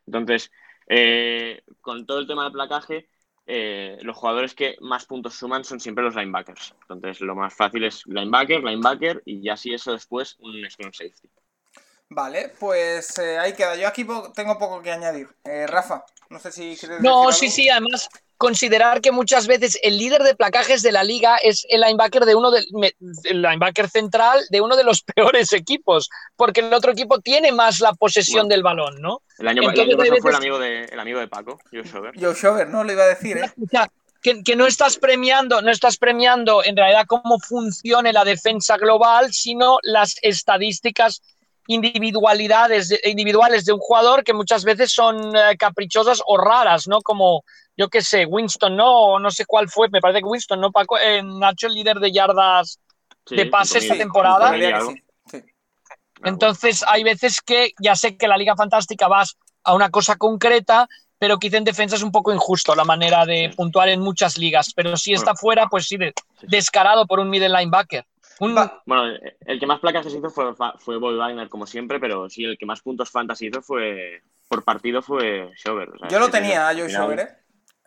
Entonces, 0.05 0.51
eh, 0.87 1.63
con 1.81 2.05
todo 2.05 2.19
el 2.19 2.27
tema 2.27 2.43
del 2.43 2.53
placaje, 2.53 3.09
eh, 3.45 3.97
los 4.03 4.17
jugadores 4.17 4.55
que 4.55 4.75
más 4.81 5.05
puntos 5.05 5.35
suman 5.35 5.63
son 5.63 5.79
siempre 5.79 6.03
los 6.03 6.15
linebackers. 6.15 6.75
Entonces, 6.89 7.21
lo 7.21 7.35
más 7.35 7.53
fácil 7.55 7.83
es 7.85 8.03
linebacker, 8.07 8.63
linebacker 8.63 9.21
y 9.25 9.41
ya 9.43 9.57
si 9.57 9.73
eso 9.73 9.93
después 9.93 10.37
un 10.39 10.63
strong 10.69 10.93
safety. 10.93 11.29
Vale, 12.09 12.49
pues 12.59 13.17
eh, 13.19 13.39
ahí 13.39 13.53
queda. 13.53 13.75
Yo 13.77 13.87
aquí 13.87 14.03
po- 14.03 14.31
tengo 14.33 14.57
poco 14.57 14.81
que 14.81 14.91
añadir. 14.91 15.29
Eh, 15.45 15.65
Rafa, 15.67 16.03
no 16.29 16.39
sé 16.39 16.51
si 16.51 16.75
quieres 16.77 17.05
No, 17.05 17.15
decir 17.17 17.31
sí, 17.31 17.49
algo. 17.49 17.49
sí, 17.49 17.69
además 17.69 18.07
considerar 18.41 19.01
que 19.01 19.11
muchas 19.11 19.45
veces 19.45 19.77
el 19.83 19.99
líder 19.99 20.23
de 20.23 20.33
placajes 20.35 20.81
de 20.81 20.91
la 20.91 21.03
liga 21.03 21.37
es 21.37 21.63
el 21.69 21.81
linebacker 21.81 22.25
de 22.25 22.33
uno 22.33 22.49
del 22.49 22.65
linebacker 23.23 23.87
central 23.87 24.39
de 24.49 24.61
uno 24.61 24.75
de 24.75 24.83
los 24.83 25.03
peores 25.15 25.53
equipos, 25.53 26.09
porque 26.35 26.61
el 26.61 26.73
otro 26.73 26.91
equipo 26.91 27.19
tiene 27.19 27.51
más 27.51 27.79
la 27.81 27.93
posesión 27.93 28.47
Bueno. 28.47 28.49
del 28.49 28.63
balón, 28.63 28.99
¿no? 28.99 29.21
El 29.37 29.47
año, 29.47 29.61
el 29.61 29.79
Entonces, 29.79 30.11
año 30.11 30.21
fue 30.23 30.31
el 30.31 30.37
amigo 30.37 30.57
de, 30.57 30.85
el 30.85 30.99
amigo 30.99 31.19
de 31.19 31.27
Paco, 31.27 31.59
Joe 31.71 31.85
Schober. 31.85 32.13
Joe 32.19 32.33
Shover, 32.33 32.67
¿no? 32.67 32.83
Lo 32.83 32.91
iba 32.91 33.03
a 33.03 33.07
decir, 33.07 33.37
¿eh? 33.37 33.51
O 33.63 33.67
sea, 33.69 33.91
que, 34.23 34.41
que 34.43 34.55
no 34.55 34.65
estás 34.65 34.97
premiando, 34.97 35.61
no 35.61 35.69
estás 35.69 35.97
premiando 35.97 36.63
en 36.63 36.75
realidad 36.75 37.05
cómo 37.07 37.39
funcione 37.39 38.11
la 38.11 38.23
defensa 38.25 38.77
global, 38.77 39.31
sino 39.31 39.77
las 39.83 40.15
estadísticas 40.23 41.21
individualidades 41.67 42.89
de- 42.89 42.99
individuales 43.05 43.65
de 43.65 43.73
un 43.73 43.79
jugador 43.79 44.23
que 44.23 44.33
muchas 44.33 44.63
veces 44.63 44.91
son 44.91 45.35
eh, 45.35 45.55
caprichosas 45.57 46.21
o 46.25 46.37
raras, 46.37 46.87
¿no? 46.87 47.01
Como 47.01 47.43
yo 47.81 47.89
qué 47.89 48.01
sé, 48.03 48.25
Winston, 48.27 48.75
¿no? 48.75 48.87
O 48.91 49.19
no 49.19 49.31
sé 49.31 49.45
cuál 49.45 49.67
fue, 49.69 49.89
me 49.89 49.99
parece 50.01 50.19
que 50.21 50.25
Winston, 50.27 50.61
¿no? 50.61 50.71
Paco, 50.71 50.99
eh, 50.99 51.23
Nacho, 51.23 51.65
el 51.67 51.73
líder 51.73 51.97
de 51.97 52.11
yardas. 52.11 52.79
Sí, 53.25 53.35
de 53.35 53.47
pase 53.47 53.79
esta 53.79 53.95
5.000, 53.95 53.97
temporada. 53.97 54.49
5.000 54.51 54.57
y 54.57 54.65
Juraría 54.65 54.69
que 54.69 54.75
algo. 54.75 54.91
sí. 54.91 55.03
sí. 55.31 55.43
Entonces, 56.23 56.83
hay 56.87 57.03
veces 57.03 57.41
que 57.41 57.73
ya 57.79 57.95
sé 57.95 58.17
que 58.17 58.27
la 58.27 58.37
Liga 58.37 58.55
Fantástica 58.55 59.07
vas 59.07 59.37
a 59.63 59.73
una 59.73 59.89
cosa 59.89 60.15
concreta, 60.15 60.87
pero 61.17 61.37
quizá 61.39 61.57
en 61.57 61.63
defensa 61.63 61.95
es 61.95 62.03
un 62.03 62.11
poco 62.11 62.31
injusto 62.33 62.75
la 62.75 62.83
manera 62.83 63.25
de 63.25 63.49
Sí. 63.49 63.55
puntuar 63.55 63.89
en 63.89 63.99
muchas 64.01 64.37
ligas. 64.37 64.73
Pero 64.75 64.95
si 64.97 65.13
está 65.13 65.31
Bueno. 65.31 65.37
fuera, 65.39 65.67
pues 65.67 65.87
sí, 65.87 65.97
de- 65.97 66.13
sí, 66.15 66.37
sí. 66.41 66.47
descarado 66.49 67.05
por 67.07 67.19
un 67.19 67.29
middle 67.29 67.49
linebacker. 67.49 68.05
Un, 68.39 68.55
Bueno, 68.87 69.03
el- 69.45 69.59
que 69.59 69.67
más 69.67 69.79
placas 69.79 70.07
hizo 70.07 70.29
fue, 70.31 70.53
fue 70.79 70.97
Bob 70.97 71.15
Wagner, 71.17 71.47
como 71.47 71.67
siempre, 71.67 71.99
pero 71.99 72.27
sí, 72.27 72.43
el 72.43 72.57
que 72.57 72.65
más 72.65 72.81
puntos 72.81 73.09
fantasy 73.11 73.47
hizo 73.47 73.61
fue 73.61 74.21
por 74.47 74.63
partido 74.63 75.01
fue 75.03 75.51
Schober. 75.57 75.89
o 75.89 75.97
sea, 75.99 76.07
Yo 76.09 76.19
lo 76.19 76.29
tenía 76.29 76.69
final- 76.69 76.89
Shover, 76.89 77.19
¿eh? 77.19 77.27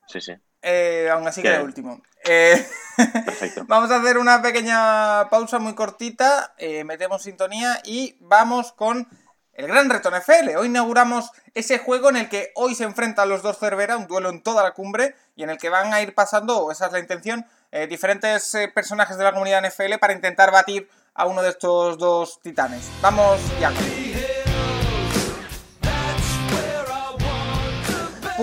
Sí, 0.06 0.20
sí, 0.20 0.34
Eh, 0.62 1.08
aún 1.10 1.26
así 1.26 1.42
¿Qué? 1.42 1.48
quedé 1.48 1.62
último. 1.62 2.02
Eh, 2.24 2.66
perfecto. 3.24 3.64
vamos 3.66 3.90
a 3.90 3.96
hacer 3.96 4.18
una 4.18 4.40
pequeña 4.40 5.28
pausa 5.28 5.58
muy 5.58 5.74
cortita, 5.74 6.54
eh, 6.58 6.84
metemos 6.84 7.22
sintonía 7.22 7.80
y 7.84 8.16
vamos 8.20 8.72
con 8.72 9.06
el 9.52 9.66
gran 9.66 9.90
reto 9.90 10.10
NFL. 10.10 10.56
Hoy 10.56 10.68
inauguramos 10.68 11.30
ese 11.52 11.78
juego 11.78 12.08
en 12.10 12.16
el 12.16 12.28
que 12.28 12.50
hoy 12.54 12.74
se 12.74 12.84
enfrentan 12.84 13.28
los 13.28 13.42
dos 13.42 13.58
Cervera, 13.58 13.96
un 13.96 14.06
duelo 14.06 14.30
en 14.30 14.42
toda 14.42 14.62
la 14.62 14.72
cumbre, 14.72 15.14
y 15.36 15.44
en 15.44 15.50
el 15.50 15.58
que 15.58 15.68
van 15.68 15.92
a 15.92 16.02
ir 16.02 16.14
pasando, 16.14 16.58
o 16.58 16.72
esa 16.72 16.86
es 16.86 16.92
la 16.92 16.98
intención, 16.98 17.46
diferentes 17.88 18.56
personajes 18.72 19.16
de 19.16 19.24
la 19.24 19.32
comunidad 19.32 19.64
NFL 19.64 19.98
para 20.00 20.12
intentar 20.12 20.50
batir 20.50 20.88
a 21.14 21.26
uno 21.26 21.42
de 21.42 21.50
estos 21.50 21.98
dos 21.98 22.40
titanes. 22.40 22.90
Vamos 23.00 23.40
ya. 23.60 23.72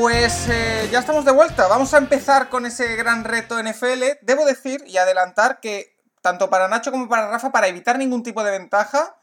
Pues 0.02 0.48
eh, 0.49 0.90
ya 0.91 0.98
estamos 0.98 1.26
de 1.26 1.32
vuelta. 1.32 1.68
Vamos 1.68 1.94
a 1.94 1.99
empezar 1.99 2.49
con 2.49 2.65
ese 2.65 2.95
gran 2.95 3.23
reto 3.23 3.61
NFL. 3.61 4.18
Debo 4.23 4.45
decir 4.45 4.84
y 4.88 4.98
adelantar 4.98 5.60
que 5.60 5.95
tanto 6.22 6.49
para 6.49 6.68
Nacho 6.68 6.90
como 6.90 7.07
para 7.07 7.30
Rafa, 7.30 7.52
para 7.52 7.68
evitar 7.68 7.99
ningún 7.99 8.23
tipo 8.23 8.44
de 8.44 8.49
ventaja, 8.49 9.15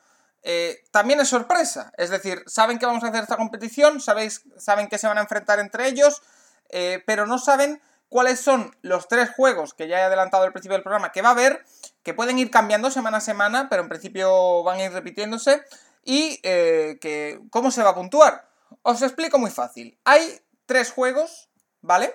eh, 0.44 0.84
también 0.92 1.18
es 1.18 1.26
sorpresa. 1.26 1.90
Es 1.96 2.10
decir, 2.10 2.44
saben 2.46 2.78
que 2.78 2.86
vamos 2.86 3.02
a 3.02 3.09
hacer 3.09 3.24
esta 3.24 3.36
competición, 3.36 4.00
sabéis, 4.00 4.42
saben 4.56 4.86
que 4.86 4.98
se 4.98 5.09
van 5.09 5.18
a 5.18 5.22
enfrentar 5.22 5.59
entre 5.59 5.88
ellos, 5.88 6.22
eh, 6.68 7.02
pero 7.09 7.26
no 7.26 7.40
saben 7.40 7.82
cuáles 8.09 8.38
son 8.40 8.76
los 8.80 9.09
tres 9.09 9.30
juegos 9.34 9.74
que 9.74 9.88
ya 9.88 9.98
he 9.98 10.02
adelantado 10.02 10.44
al 10.44 10.52
principio 10.52 10.76
del 10.76 10.84
programa 10.84 11.10
que 11.10 11.22
va 11.22 11.30
a 11.30 11.32
haber, 11.32 11.64
que 12.05 12.14
pueden 12.14 12.38
ir 12.38 12.52
cambiando 12.52 12.92
semana 12.92 13.16
a 13.16 13.20
semana, 13.20 13.68
pero 13.68 13.82
en 13.82 13.88
principio 13.88 14.62
van 14.62 14.78
a 14.78 14.84
ir 14.84 14.92
repitiéndose, 14.92 15.60
y 16.05 16.40
que 16.40 17.40
cómo 17.50 17.72
se 17.72 17.82
va 17.82 17.90
a 17.90 17.94
puntuar. 17.96 18.48
Os 18.82 19.02
explico 19.02 19.40
muy 19.40 19.50
fácil. 19.50 19.98
Hay 20.05 20.40
tres 20.68 20.92
juegos, 20.92 21.48
¿vale? 21.80 22.14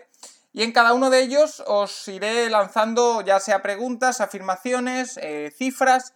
Y 0.54 0.62
en 0.62 0.72
cada 0.72 0.94
uno 0.94 1.10
de 1.10 1.20
ellos 1.20 1.64
os 1.66 2.08
iré 2.08 2.50
lanzando 2.50 3.22
ya 3.22 3.40
sea 3.40 3.64
preguntas, 3.64 4.22
afirmaciones, 4.22 5.18
eh, 5.18 5.52
cifras, 5.58 6.14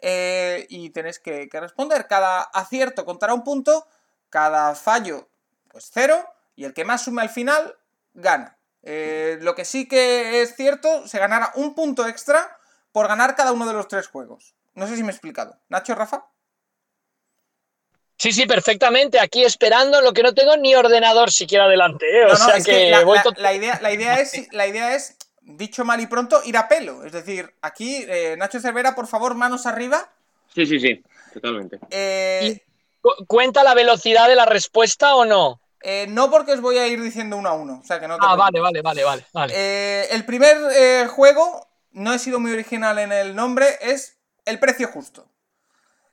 eh, 0.00 0.66
y 0.68 0.90
tenéis 0.90 1.20
que, 1.20 1.48
responder. 1.52 2.08
Cada 2.08 2.42
acierto 2.42 3.04
contará 3.04 3.32
un 3.32 3.44
punto, 3.44 3.86
cada 4.28 4.74
fallo, 4.74 5.30
pues 5.68 5.90
cero, 5.92 6.28
y 6.56 6.64
el 6.64 6.74
que 6.74 6.84
más 6.84 7.02
sume 7.02 7.22
al 7.22 7.30
final, 7.30 7.78
gana. 8.12 8.58
Eh, 8.82 9.38
lo 9.40 9.54
que 9.54 9.64
sí 9.64 9.86
que 9.86 10.42
es 10.42 10.56
cierto, 10.56 11.06
se 11.06 11.18
ganará 11.18 11.52
un 11.54 11.74
punto 11.74 12.06
extra 12.08 12.58
por 12.90 13.06
ganar 13.06 13.36
cada 13.36 13.52
uno 13.52 13.66
de 13.66 13.74
los 13.74 13.86
tres 13.86 14.08
juegos. 14.08 14.56
No 14.74 14.88
sé 14.88 14.96
si 14.96 15.02
me 15.02 15.10
he 15.10 15.12
explicado. 15.12 15.60
Nacho, 15.68 15.94
Rafa. 15.94 16.26
Sí, 18.18 18.32
sí, 18.32 18.46
perfectamente. 18.46 19.20
Aquí 19.20 19.44
esperando 19.44 20.00
lo 20.02 20.12
que 20.12 20.22
no 20.24 20.34
tengo 20.34 20.56
ni 20.56 20.74
ordenador 20.74 21.30
siquiera 21.30 21.64
adelante. 21.66 22.04
¿eh? 22.10 22.24
O 22.24 22.28
No, 22.28 22.38
no, 22.38 22.44
sea 22.46 22.56
es 22.56 22.64
que, 22.66 22.72
que 22.72 22.90
la, 22.90 23.04
voy 23.04 23.18
la- 23.36 23.54
idea, 23.54 23.78
la, 23.80 23.92
idea 23.92 24.14
es, 24.20 24.52
la 24.52 24.66
idea 24.66 24.94
es, 24.96 25.16
dicho 25.40 25.84
mal 25.84 26.00
y 26.00 26.06
pronto, 26.06 26.40
ir 26.44 26.56
a 26.56 26.66
pelo. 26.68 27.04
Es 27.04 27.12
decir, 27.12 27.54
aquí, 27.62 28.04
eh, 28.08 28.34
Nacho 28.36 28.60
Cervera, 28.60 28.94
por 28.96 29.06
favor, 29.06 29.34
manos 29.36 29.66
arriba. 29.66 30.10
Sí, 30.52 30.66
sí, 30.66 30.80
sí, 30.80 31.00
totalmente. 31.32 31.78
Eh, 31.90 32.60
cu- 33.00 33.24
¿Cuenta 33.28 33.62
la 33.62 33.74
velocidad 33.74 34.26
de 34.28 34.34
la 34.34 34.46
respuesta 34.46 35.14
o 35.14 35.24
no? 35.24 35.60
eh, 35.80 36.06
no 36.08 36.28
porque 36.28 36.52
os 36.54 36.60
voy 36.60 36.76
a 36.76 36.88
ir 36.88 37.00
diciendo 37.00 37.36
uno 37.36 37.48
a 37.48 37.52
uno. 37.52 37.78
O 37.80 37.86
sea, 37.86 38.00
que 38.00 38.08
no 38.08 38.16
te 38.16 38.26
Ah, 38.26 38.34
vale, 38.34 38.58
vale, 38.58 38.82
vale, 38.82 39.04
vale. 39.04 39.24
vale. 39.32 39.54
Eh, 39.56 40.08
el 40.10 40.24
primer 40.24 40.56
eh, 40.74 41.06
juego, 41.08 41.68
no 41.92 42.12
he 42.12 42.18
sido 42.18 42.40
muy 42.40 42.50
original 42.50 42.98
en 42.98 43.12
el 43.12 43.36
nombre, 43.36 43.78
es 43.80 44.16
el 44.44 44.58
precio 44.58 44.88
justo. 44.88 45.28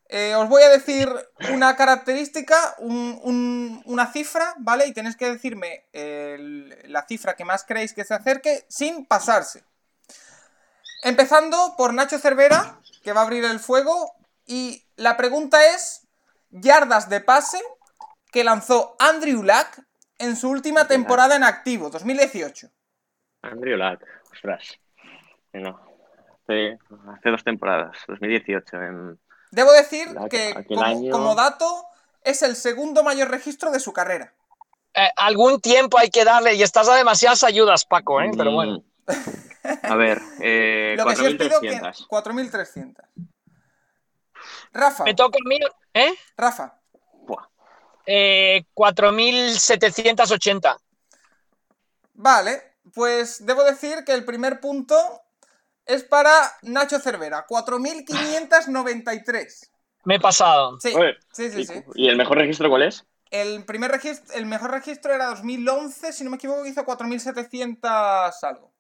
Eh, 0.07 0.35
os 0.35 0.47
voy 0.49 0.61
a 0.61 0.69
decir 0.69 1.09
una 1.51 1.75
característica, 1.75 2.75
un- 2.77 3.19
un- 3.23 3.81
una 3.85 4.05
cifra, 4.11 4.53
¿vale? 4.59 4.85
Y 4.85 4.93
tenéis 4.93 5.15
que 5.17 5.31
decirme 5.31 5.85
el- 5.93 6.77
la 6.91 7.05
cifra 7.07 7.35
que 7.35 7.43
más 7.45 7.63
creéis 7.63 7.93
que 7.93 8.05
se 8.05 8.13
acerque 8.13 8.65
sin 8.69 9.05
pasarse. 9.07 9.63
Empezando 11.03 11.75
por 11.77 11.93
Nacho 11.93 12.19
Cervera, 12.19 12.79
que 13.03 13.13
va 13.13 13.21
a 13.21 13.23
abrir 13.23 13.45
el 13.45 13.59
fuego. 13.59 14.13
Y 14.45 14.85
la 14.95 15.17
pregunta 15.17 15.65
es: 15.73 16.07
yardas 16.49 17.09
de 17.09 17.21
pase 17.21 17.61
que 18.31 18.43
lanzó 18.43 18.95
Andrew 18.99 19.43
Luck 19.43 19.85
en 20.19 20.35
su 20.35 20.49
última 20.49 20.87
temporada 20.87 21.35
en 21.35 21.43
activo, 21.43 21.89
2018. 21.89 22.69
Andrew 23.41 23.77
Luck, 23.77 24.01
ostras. 24.31 24.79
Que 25.51 25.59
no. 25.59 25.79
Hace, 26.43 26.77
hace 27.17 27.29
dos 27.29 27.43
temporadas, 27.43 27.97
2018. 28.07 28.77
En... 28.81 29.19
Debo 29.51 29.71
decir 29.71 30.11
La- 30.11 30.27
que, 30.29 30.65
como, 30.67 30.81
año- 30.83 31.11
como 31.11 31.35
dato, 31.35 31.85
es 32.23 32.41
el 32.41 32.55
segundo 32.55 33.03
mayor 33.03 33.29
registro 33.29 33.71
de 33.71 33.79
su 33.79 33.93
carrera. 33.93 34.33
Eh, 34.93 35.09
algún 35.17 35.59
tiempo 35.61 35.97
hay 35.97 36.09
que 36.09 36.23
darle 36.23 36.55
y 36.55 36.63
estás 36.63 36.87
a 36.89 36.95
demasiadas 36.95 37.43
ayudas, 37.43 37.85
Paco, 37.85 38.21
¿eh? 38.21 38.31
Pero 38.35 38.51
bueno. 38.53 38.83
Mm. 39.07 39.13
A 39.83 39.95
ver, 39.95 40.21
eh, 40.41 40.95
Lo 40.97 41.05
que 41.05 41.15
sí 41.15 41.25
os 41.25 41.33
pido 41.35 41.59
que 41.61 41.79
4.300. 41.79 42.07
4.300. 42.07 43.03
Rafa, 44.73 45.03
Me 45.05 45.13
toca 45.13 45.37
a 45.43 45.47
mí, 45.47 45.59
¿eh? 45.93 46.13
Rafa. 46.37 46.79
Eh, 48.07 48.63
4.780. 48.75 50.77
vale, 52.13 52.61
pues 52.93 53.43
debo 53.45 53.63
decir 53.63 54.03
que 54.05 54.13
el 54.13 54.23
primer 54.23 54.59
punto 54.59 54.95
es 55.85 56.03
para 56.03 56.31
Nacho 56.63 56.99
Cervera, 56.99 57.45
4.593. 57.47 59.71
Me 60.05 60.15
he 60.15 60.19
pasado. 60.19 60.79
Sí, 60.79 60.93
Oye, 60.95 61.15
sí, 61.33 61.51
sí, 61.51 61.61
¿y- 61.61 61.65
sí. 61.65 61.83
¿Y 61.95 62.09
el 62.09 62.17
mejor 62.17 62.37
registro 62.37 62.69
cuál 62.69 62.83
es? 62.83 63.05
El, 63.31 63.65
primer 63.65 63.91
registro, 63.91 64.33
el 64.35 64.45
mejor 64.45 64.71
registro 64.71 65.13
era 65.13 65.27
2011, 65.27 66.13
si 66.13 66.23
no 66.23 66.29
me 66.29 66.37
equivoco, 66.37 66.65
hizo 66.65 66.85
4.700 66.85 68.43
algo. 68.43 68.71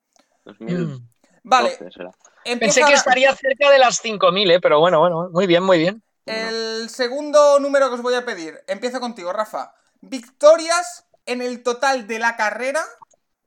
2012 0.45 1.01
Vale, 1.43 1.77
será. 1.91 2.11
Pensé 2.43 2.81
que 2.81 2.93
estaría 2.93 3.35
cerca 3.35 3.71
de 3.71 3.79
las 3.79 4.01
5.000, 4.01 4.49
¿eh? 4.51 4.59
Pero 4.59 4.79
bueno, 4.79 4.99
bueno, 4.99 5.29
muy 5.31 5.47
bien, 5.47 5.63
muy 5.63 5.79
bien. 5.79 6.03
el 6.25 6.89
segundo 6.89 7.59
número 7.59 7.89
que 7.89 7.95
os 7.95 8.01
voy 8.01 8.15
a 8.15 8.25
pedir. 8.25 8.59
Empiezo 8.67 8.99
contigo, 8.99 9.33
Rafa. 9.33 9.73
Victorias 10.01 11.05
en 11.25 11.41
el 11.41 11.63
total 11.63 12.07
de 12.07 12.19
la 12.19 12.35
carrera 12.35 12.83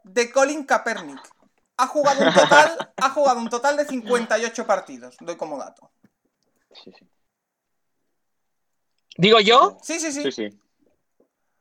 de 0.04 0.30
Colin 0.30 0.64
Kaepernick. 0.64 1.20
Ha 1.80 1.86
jugado 1.86 2.24
un 2.26 2.34
total, 2.34 2.92
ha 2.96 3.10
jugado 3.10 3.40
un 3.40 3.48
total 3.48 3.76
de 3.76 3.84
58 3.86 4.66
partidos, 4.66 5.16
doy 5.20 5.36
como 5.36 5.56
dato. 5.58 5.90
Sí, 6.74 6.92
sí. 6.98 7.06
¿Digo 9.16 9.40
yo? 9.40 9.78
Sí, 9.82 9.98
sí, 9.98 10.12
sí. 10.12 10.22
Sí, 10.24 10.32
sí. 10.32 10.58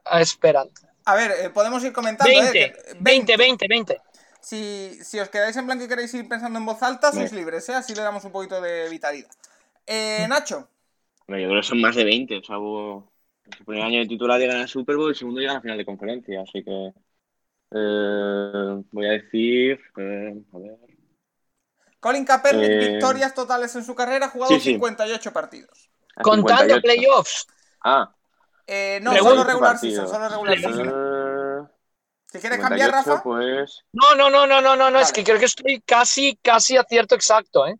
Ah, 0.06 0.22
espera. 0.22 0.66
A 1.06 1.16
ver, 1.16 1.32
eh, 1.40 1.50
podemos 1.50 1.84
ir 1.84 1.94
comentando. 1.94 2.32
¿eh? 2.32 2.42
20, 2.42 2.52
Que- 2.54 2.98
20, 3.00 3.38
20, 3.38 3.68
20. 3.68 4.02
Si, 4.42 5.00
si 5.04 5.20
os 5.20 5.30
quedáis 5.30 5.56
en 5.58 5.66
blanco 5.66 5.84
y 5.84 5.88
queréis 5.88 6.14
ir 6.14 6.28
pensando 6.28 6.58
en 6.60 6.66
voz 6.66 6.82
alta, 6.82 7.12
sois 7.12 7.32
libres, 7.34 7.68
¿eh? 7.70 7.76
Así 7.76 7.94
le 7.96 8.02
damos 8.02 8.24
un 8.24 8.32
poquito 8.32 8.60
de 8.62 8.90
vitalidad. 8.90 9.30
Eh, 9.86 10.26
Nacho, 10.30 10.68
Bueno, 11.28 11.42
yo 11.44 11.50
creo 11.50 11.62
que 11.62 11.68
son 11.68 11.82
más 11.82 11.96
de 11.96 12.04
20. 12.04 12.38
O 12.38 12.44
sea, 12.44 12.58
hubo. 12.58 13.12
El 13.46 13.66
primer 13.66 13.84
año 13.84 14.00
de 14.00 14.08
titular 14.08 14.40
llega 14.40 14.56
a 14.56 14.58
la 14.60 14.68
Super 14.68 14.96
Bowl, 14.98 15.10
el 15.10 15.16
segundo 15.16 15.40
llega 15.40 15.52
a 15.54 15.56
la 15.56 15.62
final 15.62 15.78
de 15.78 15.86
conferencia. 15.86 16.42
Así 16.42 16.64
que. 16.64 16.94
Eh, 17.72 18.84
voy 18.92 19.06
a 19.08 19.12
decir. 19.12 19.80
eh, 19.98 20.34
a 20.54 20.58
ver. 20.60 20.78
Colin 22.00 22.26
Kaepernick, 22.26 22.70
Eh, 22.70 22.90
victorias 22.92 23.34
totales 23.34 23.76
en 23.76 23.84
su 23.84 23.96
carrera, 23.96 24.28
ha 24.28 24.30
jugado 24.30 24.54
sí, 24.54 24.60
sí. 24.60 24.72
58 24.74 25.34
partidos. 25.34 25.90
a 26.16 26.22
Contando 26.22 26.76
58. 26.76 26.82
playoffs. 26.82 27.48
Ah. 27.84 28.14
Eh, 28.66 29.00
no, 29.02 29.16
solo 29.18 29.44
regular 29.44 29.74
Partido. 29.74 30.02
season, 30.04 30.08
solo 30.08 30.30
regular 30.30 30.58
season. 30.60 31.72
Si 32.32 32.40
quieres 32.40 32.60
cambiar, 32.60 32.90
58, 32.90 33.10
Rafa, 33.10 33.24
Pues. 33.24 33.84
No, 33.94 34.16
no, 34.16 34.30
no, 34.30 34.46
no, 34.46 34.62
no, 34.62 34.76
no, 34.76 34.92
no, 34.92 35.00
es 35.00 35.12
que 35.14 35.24
creo 35.24 35.40
que 35.40 35.46
estoy 35.46 35.82
casi, 35.86 36.38
casi 36.42 36.76
acierto 36.78 37.16
exacto, 37.16 37.66
¿eh? 37.66 37.76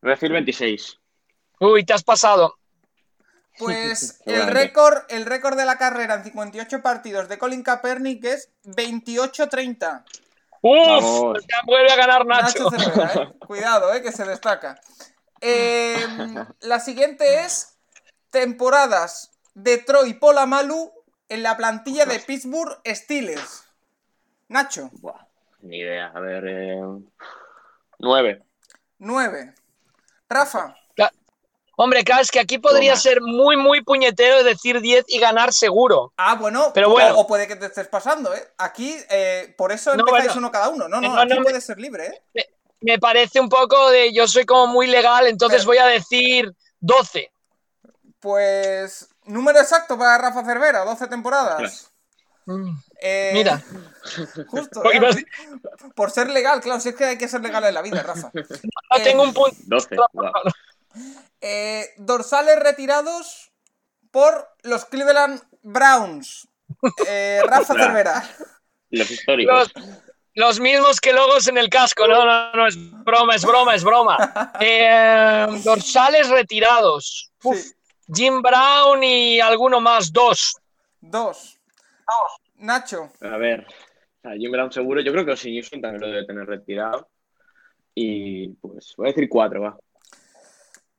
Voy 0.00 0.12
a 0.12 0.14
decir 0.14 0.30
26. 0.30 0.98
Uy, 1.60 1.84
te 1.84 1.92
has 1.92 2.04
pasado. 2.04 2.54
Pues 3.58 4.20
el 4.26 4.46
récord, 4.46 5.02
el 5.08 5.26
récord 5.26 5.56
de 5.56 5.64
la 5.64 5.78
carrera 5.78 6.14
en 6.14 6.24
58 6.24 6.82
partidos 6.82 7.28
de 7.28 7.38
Colin 7.38 7.62
Kaepernick 7.62 8.24
es 8.24 8.50
28-30. 8.64 10.04
Uf, 10.60 11.38
ya 11.48 11.60
vuelve 11.64 11.92
a 11.92 11.96
ganar 11.96 12.26
Nacho. 12.26 12.70
Nacho 12.70 12.70
Cervera, 12.70 13.22
¿eh? 13.22 13.38
Cuidado, 13.46 13.94
¿eh? 13.94 14.02
Que 14.02 14.12
se 14.12 14.24
destaca. 14.24 14.80
Eh, 15.40 15.96
la 16.60 16.80
siguiente 16.80 17.42
es 17.42 17.78
temporadas 18.30 19.30
de 19.54 19.78
Troy 19.78 20.14
Polamalu 20.14 20.92
en 21.28 21.42
la 21.42 21.56
plantilla 21.56 22.06
de 22.06 22.18
Pittsburgh 22.18 22.80
Steelers. 22.84 23.64
Nacho, 24.48 24.90
Buah, 24.94 25.26
ni 25.60 25.78
idea. 25.78 26.10
A 26.14 26.20
ver. 26.20 26.44
Eh, 26.46 26.80
9. 27.98 28.42
9. 28.98 29.54
Rafa, 30.28 30.74
Hombre, 31.80 32.02
claro, 32.02 32.22
es 32.22 32.32
que 32.32 32.40
aquí 32.40 32.58
podría 32.58 32.94
Toma. 32.94 33.00
ser 33.02 33.20
muy, 33.22 33.56
muy 33.56 33.82
puñetero 33.84 34.42
decir 34.42 34.80
10 34.80 35.04
y 35.06 35.20
ganar 35.20 35.52
seguro. 35.52 36.12
Ah, 36.16 36.34
bueno, 36.34 36.72
Pero 36.74 36.90
bueno. 36.90 37.14
O, 37.16 37.20
o 37.20 37.26
puede 37.28 37.46
que 37.46 37.54
te 37.54 37.66
estés 37.66 37.86
pasando, 37.86 38.34
¿eh? 38.34 38.48
Aquí, 38.58 38.96
eh, 39.10 39.54
por 39.56 39.70
eso 39.70 39.94
No, 39.94 40.00
empezáis 40.00 40.24
bueno. 40.32 40.38
uno 40.40 40.50
cada 40.50 40.68
uno. 40.70 40.88
No, 40.88 41.00
no, 41.00 41.14
No, 41.14 41.20
aquí 41.20 41.28
no 41.30 41.36
me- 41.36 41.42
puede 41.44 41.60
ser 41.60 41.78
libre, 41.78 42.20
¿eh? 42.34 42.46
Me 42.80 42.98
parece 42.98 43.38
un 43.40 43.48
poco 43.48 43.90
de. 43.90 44.12
Yo 44.12 44.26
soy 44.26 44.44
como 44.44 44.66
muy 44.66 44.88
legal, 44.88 45.28
entonces 45.28 45.58
Pero- 45.60 45.68
voy 45.68 45.78
a 45.78 45.86
decir 45.86 46.52
12. 46.80 47.30
Pues, 48.20 49.08
número 49.24 49.60
exacto 49.60 49.96
para 49.96 50.18
Rafa 50.18 50.44
Cervera, 50.44 50.84
12 50.84 51.06
temporadas. 51.06 51.92
Mm, 52.46 52.76
Eh, 53.00 53.30
Mira, 53.34 53.62
Justo, 54.48 54.82
¿eh? 54.92 55.00
Por 55.94 56.10
ser 56.10 56.28
legal, 56.30 56.60
claro, 56.60 56.80
si 56.80 56.88
es 56.88 56.96
que 56.96 57.04
hay 57.04 57.18
que 57.18 57.28
ser 57.28 57.40
legal 57.42 57.62
en 57.64 57.74
la 57.74 57.82
vida, 57.82 58.02
Rafa. 58.02 58.32
no 58.34 59.02
tengo 59.04 59.22
un 59.22 59.32
punto. 59.32 59.56
12. 59.66 59.94
Buah. 59.94 60.32
Eh, 61.40 61.86
dorsales 61.96 62.58
retirados 62.58 63.52
por 64.10 64.48
los 64.62 64.84
Cleveland 64.86 65.40
Browns. 65.62 66.48
Eh, 67.06 67.40
Rafa. 67.46 67.74
Cervera. 67.74 68.28
Los 68.90 69.10
históricos. 69.10 69.72
Los, 69.74 69.86
los 70.34 70.60
mismos 70.60 71.00
que 71.00 71.12
logos 71.12 71.48
en 71.48 71.58
el 71.58 71.68
casco. 71.68 72.06
No, 72.06 72.24
no, 72.24 72.52
no, 72.52 72.66
es 72.66 72.76
broma, 73.04 73.34
es 73.34 73.44
broma, 73.44 73.74
es 73.74 73.84
broma. 73.84 74.52
Eh, 74.60 75.46
dorsales 75.64 76.28
retirados. 76.28 77.32
Sí, 77.40 77.72
Jim 78.12 78.40
Brown 78.40 79.02
y 79.02 79.40
alguno 79.40 79.80
más, 79.80 80.12
dos. 80.12 80.56
dos. 81.00 81.58
Nacho, 82.56 83.12
A 83.20 83.36
ver. 83.36 83.66
Jim 84.36 84.50
Brown 84.50 84.72
seguro. 84.72 85.00
Yo 85.00 85.12
creo 85.12 85.24
que 85.24 85.32
Osi 85.32 85.52
Newsom 85.52 85.80
también 85.80 86.00
lo 86.00 86.08
debe 86.08 86.26
tener 86.26 86.46
retirado. 86.46 87.08
Y 87.94 88.48
pues 88.48 88.94
voy 88.96 89.08
a 89.08 89.12
decir 89.12 89.28
4, 89.28 89.60
va. 89.60 89.78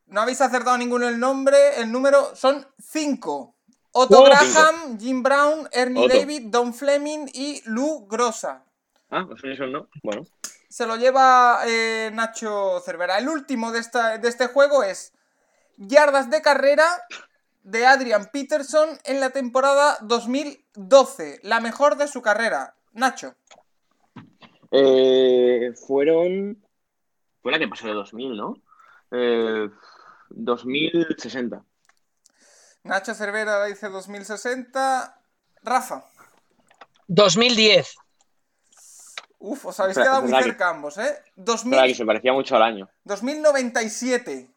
No 0.10 0.22
habéis 0.22 0.42
acertado 0.42 0.78
ninguno 0.78 1.08
el 1.08 1.20
nombre, 1.20 1.80
el 1.80 1.92
número 1.92 2.36
son 2.36 2.66
cinco. 2.80 3.56
Otto 3.92 4.24
Graham, 4.24 5.00
Jim 5.00 5.24
Brown, 5.24 5.68
Ernie 5.72 6.06
Otto. 6.06 6.16
David, 6.16 6.44
Don 6.46 6.74
Fleming 6.74 7.28
y 7.34 7.62
Lou 7.66 8.08
Grossa. 8.08 8.64
Ah, 9.10 9.26
Osi 9.30 9.48
Newsom 9.48 9.72
no. 9.72 9.88
Bueno. 10.04 10.24
Se 10.70 10.86
lo 10.86 10.96
lleva 10.96 11.62
eh, 11.66 12.12
Nacho 12.14 12.80
Cervera. 12.86 13.18
El 13.18 13.28
último 13.28 13.72
de, 13.72 13.80
esta, 13.80 14.20
de 14.20 14.30
este 14.30 14.48
juego 14.48 14.84
es 14.84 15.14
yardas 15.78 16.30
de 16.30 16.42
carrera 16.42 16.86
de 17.64 17.86
Adrian 17.88 18.30
Peterson 18.32 18.90
en 19.06 19.20
la 19.20 19.32
temporada 19.32 19.98
2012. 20.02 21.40
La 21.44 21.60
mejor 21.60 21.98
de 21.98 22.08
su 22.08 22.22
carrera. 22.22 22.76
Nacho. 22.94 23.34
Eh, 24.72 25.74
fueron. 25.88 26.64
Fue 27.42 27.52
la 27.52 27.58
que 27.58 27.68
pasó 27.68 27.88
de 27.88 27.94
2000, 27.94 28.38
¿no? 28.38 28.56
Eh, 29.12 29.70
2060. 30.30 31.64
Nacho 32.84 33.14
Cervera 33.14 33.66
dice 33.66 33.90
2060. 33.90 35.22
Rafa. 35.64 36.04
2010. 37.08 37.96
Uf, 39.40 39.66
os 39.68 39.80
habéis 39.80 39.98
quedado 39.98 40.22
muy 40.22 40.32
que- 40.34 40.44
cerca 40.44 40.70
ambos, 40.70 40.98
¿eh? 40.98 41.02
Verdad 41.02 41.24
que 41.26 41.32
2000, 41.44 41.96
se 41.96 42.06
parecía 42.06 42.34
mucho 42.34 42.56
al 42.56 42.64
año. 42.64 42.90
2097. 43.04 44.52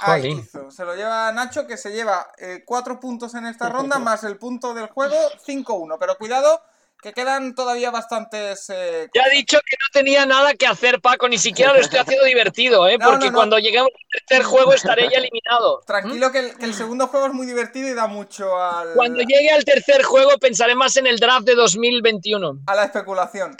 Ahí 0.00 0.28
hizo. 0.28 0.70
Se 0.70 0.84
lo 0.84 0.94
lleva 0.94 1.32
Nacho, 1.32 1.66
que 1.66 1.76
se 1.76 1.90
lleva 1.90 2.30
4 2.64 3.00
puntos 3.00 3.34
en 3.34 3.46
esta 3.46 3.68
ronda, 3.70 3.98
más 3.98 4.22
el 4.24 4.36
punto 4.38 4.74
del 4.74 4.86
juego, 4.88 5.16
5-1. 5.46 5.96
Pero 5.98 6.16
cuidado, 6.18 6.62
que 7.02 7.12
quedan 7.12 7.54
todavía 7.54 7.90
bastantes. 7.90 8.70
eh, 8.70 9.08
Ya 9.14 9.22
he 9.30 9.36
dicho 9.36 9.58
que 9.68 9.76
no 9.78 9.86
tenía 9.92 10.24
nada 10.24 10.54
que 10.54 10.66
hacer, 10.66 11.00
Paco, 11.00 11.28
ni 11.28 11.36
siquiera 11.38 11.72
lo 11.74 11.80
estoy 11.80 11.98
haciendo 11.98 12.24
divertido, 12.24 12.88
¿eh? 12.88 12.96
No, 12.98 13.10
porque 13.10 13.26
no, 13.26 13.32
no. 13.32 13.36
cuando 13.38 13.58
lleguemos 13.58 13.90
al 13.92 14.20
tercer 14.26 14.44
juego 14.44 14.72
estaré 14.72 15.02
ya 15.10 15.18
eliminado. 15.18 15.82
Tranquilo 15.86 16.32
que 16.32 16.38
el, 16.38 16.56
que 16.56 16.64
el 16.64 16.74
segundo 16.74 17.08
juego 17.08 17.26
es 17.26 17.32
muy 17.34 17.46
divertido 17.46 17.88
y 17.88 17.94
da 17.94 18.06
mucho 18.06 18.58
al, 18.60 18.94
Cuando 18.94 19.20
llegue 19.20 19.50
al 19.50 19.64
tercer 19.64 20.02
juego 20.02 20.38
pensaré 20.38 20.74
más 20.74 20.96
en 20.96 21.06
el 21.06 21.18
draft 21.18 21.46
de 21.46 21.54
2021. 21.54 22.60
a 22.66 22.74
la 22.74 22.84
especulación. 22.84 23.56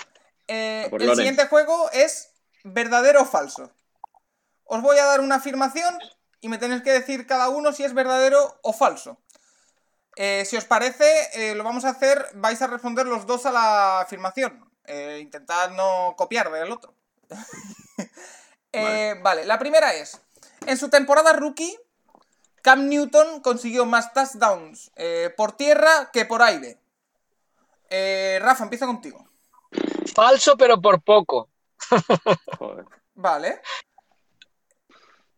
Eh, 0.48 0.89
el 0.93 1.16
siguiente 1.16 1.47
juego 1.47 1.90
es 1.93 2.31
verdadero 2.65 3.23
o 3.23 3.24
falso. 3.27 3.70
Os 4.65 4.81
voy 4.81 4.97
a 4.98 5.05
dar 5.05 5.20
una 5.20 5.36
afirmación 5.36 5.98
y 6.40 6.48
me 6.48 6.59
tenéis 6.59 6.82
que 6.82 6.93
decir 6.93 7.27
cada 7.27 7.48
uno 7.51 7.73
si 7.73 7.85
es 7.85 7.93
verdadero 7.94 8.59
o 8.62 8.73
falso. 8.73 9.19
Eh, 10.16 10.44
si 10.44 10.56
os 10.56 10.64
parece, 10.64 11.04
eh, 11.34 11.54
lo 11.54 11.64
vamos 11.64 11.84
a 11.84 11.90
hacer, 11.90 12.26
vais 12.34 12.60
a 12.62 12.66
responder 12.66 13.06
los 13.06 13.26
dos 13.26 13.46
a 13.46 13.52
la 13.52 14.00
afirmación. 14.00 14.68
Eh, 14.86 15.18
intentad 15.20 15.70
no 15.70 16.14
copiar 16.16 16.50
del 16.50 16.72
otro. 16.72 16.94
Eh, 18.76 19.14
vale, 19.22 19.44
la 19.44 19.56
primera 19.56 19.94
es, 19.94 20.20
en 20.66 20.76
su 20.76 20.90
temporada 20.90 21.32
rookie, 21.32 21.78
Cam 22.60 22.88
Newton 22.88 23.40
consiguió 23.40 23.86
más 23.86 24.12
touchdowns 24.12 24.90
eh, 24.96 25.32
por 25.36 25.52
tierra 25.52 26.10
que 26.12 26.24
por 26.24 26.42
aire. 26.42 26.80
Eh, 27.88 28.40
Rafa, 28.42 28.64
empieza 28.64 28.86
contigo. 28.86 29.28
Falso, 30.12 30.56
pero 30.56 30.80
por 30.80 31.02
poco. 31.02 31.50
Joder. 32.58 32.84
Vale. 33.14 33.60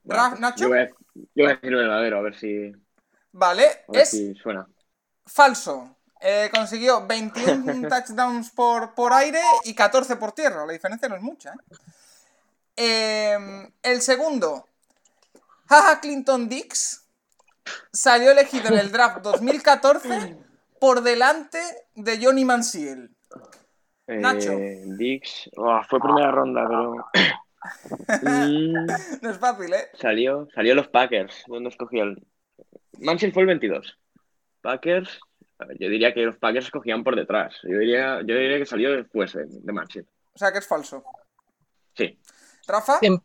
Bueno, 0.03 0.23
Raf, 0.23 0.31
pues 0.31 0.41
Nacho. 0.41 0.63
Yo 0.63 0.69
voy, 0.69 0.79
a, 0.79 0.87
yo 0.87 0.95
voy 1.35 1.47
a 1.47 1.55
decir 1.57 1.77
verdadero, 1.77 2.19
a 2.19 2.23
ver 2.23 2.39
si, 2.39 2.73
Vale, 3.39 3.85
es 3.93 4.11
si 4.11 4.35
suena. 4.35 4.67
falso. 5.27 5.97
Eh, 6.21 6.51
consiguió 6.53 7.07
21 7.07 7.89
touchdowns 7.89 8.51
por, 8.51 8.95
por 8.95 9.13
aire 9.13 9.41
y 9.65 9.75
14 9.75 10.17
por 10.17 10.33
tierra. 10.33 10.65
La 10.65 10.73
diferencia 10.73 11.09
no 11.09 11.17
es 11.17 11.23
mucha. 11.23 11.53
¿eh? 11.53 11.77
Eh, 12.77 13.39
el 13.83 14.01
segundo, 14.01 14.67
Jaja 15.69 16.01
Clinton 16.01 16.49
Dix, 16.49 17.05
salió 17.93 18.31
elegido 18.31 18.69
en 18.69 18.79
el 18.79 18.91
draft 18.93 19.19
2014 19.23 20.37
por 20.81 21.03
delante 21.03 21.59
de 21.95 22.19
Johnny 22.25 22.45
Manziel. 22.45 23.15
Nacho. 24.07 24.53
Eh, 24.53 24.83
Dix. 24.87 25.51
oh, 25.57 25.81
fue 25.89 26.01
primera 26.01 26.31
ronda, 26.31 26.65
pero. 26.67 26.95
Mm, 28.23 28.87
No 29.23 29.31
es 29.31 29.39
fácil, 29.39 29.75
¿eh? 29.75 29.89
salió, 29.95 30.47
salió 30.55 30.73
los 30.77 30.87
Packers. 30.87 31.43
¿Dónde 31.49 31.71
escogió 31.71 32.05
el.? 32.05 32.25
Mansell 32.99 33.33
fue 33.33 33.43
el 33.43 33.49
22. 33.49 33.99
Packers. 34.61 35.21
a 35.59 35.65
ver, 35.65 35.79
yo 35.79 35.89
diría 35.89 36.13
que 36.13 36.23
los 36.23 36.37
Packers 36.37 36.67
escogían 36.67 37.05
por 37.05 37.17
detrás. 37.17 37.55
Yo 37.63 37.79
diría, 37.79 38.21
yo 38.21 38.35
diría 38.35 38.59
que 38.59 38.67
salió 38.67 38.93
después 38.93 39.33
de, 39.33 39.47
de 39.47 39.73
Mansell. 39.73 40.07
O 40.35 40.39
sea 40.39 40.53
que 40.53 40.59
es 40.59 40.67
falso. 40.67 41.05
Sí. 41.95 42.19
Rafa, 42.67 43.01
Tem- 43.01 43.23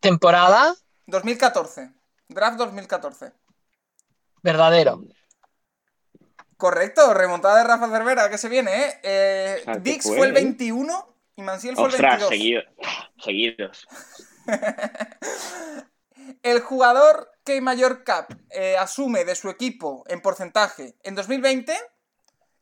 ¿Temporada? 0.00 0.74
2014. 1.06 1.90
Draft 2.28 2.58
2014. 2.58 3.32
Verdadero. 4.42 5.02
Correcto, 6.56 7.12
remontada 7.12 7.58
de 7.58 7.64
Rafa 7.64 7.90
Cervera, 7.90 8.30
que 8.30 8.38
se 8.38 8.48
viene, 8.48 8.70
¿eh? 8.86 9.00
eh 9.02 9.56
O 9.60 9.64
sea, 9.64 9.74
¿qué 9.74 9.80
Dix 9.80 10.04
fue, 10.04 10.16
fue 10.16 10.26
el 10.28 10.36
eh? 10.36 10.42
21 10.42 11.16
y 11.36 11.42
Mansiel 11.42 11.74
fue 11.74 11.88
el 11.88 11.90
Ostras, 11.90 12.30
22. 12.30 12.30
seguido, 12.30 12.62
seguidos. 13.22 13.86
El 16.42 16.60
jugador 16.60 17.30
que 17.46 17.60
mayor 17.62 18.04
cap 18.04 18.30
eh, 18.50 18.76
asume 18.76 19.24
de 19.24 19.34
su 19.36 19.48
equipo 19.48 20.04
en 20.08 20.20
porcentaje 20.20 20.96
en 21.02 21.14
2020 21.14 21.72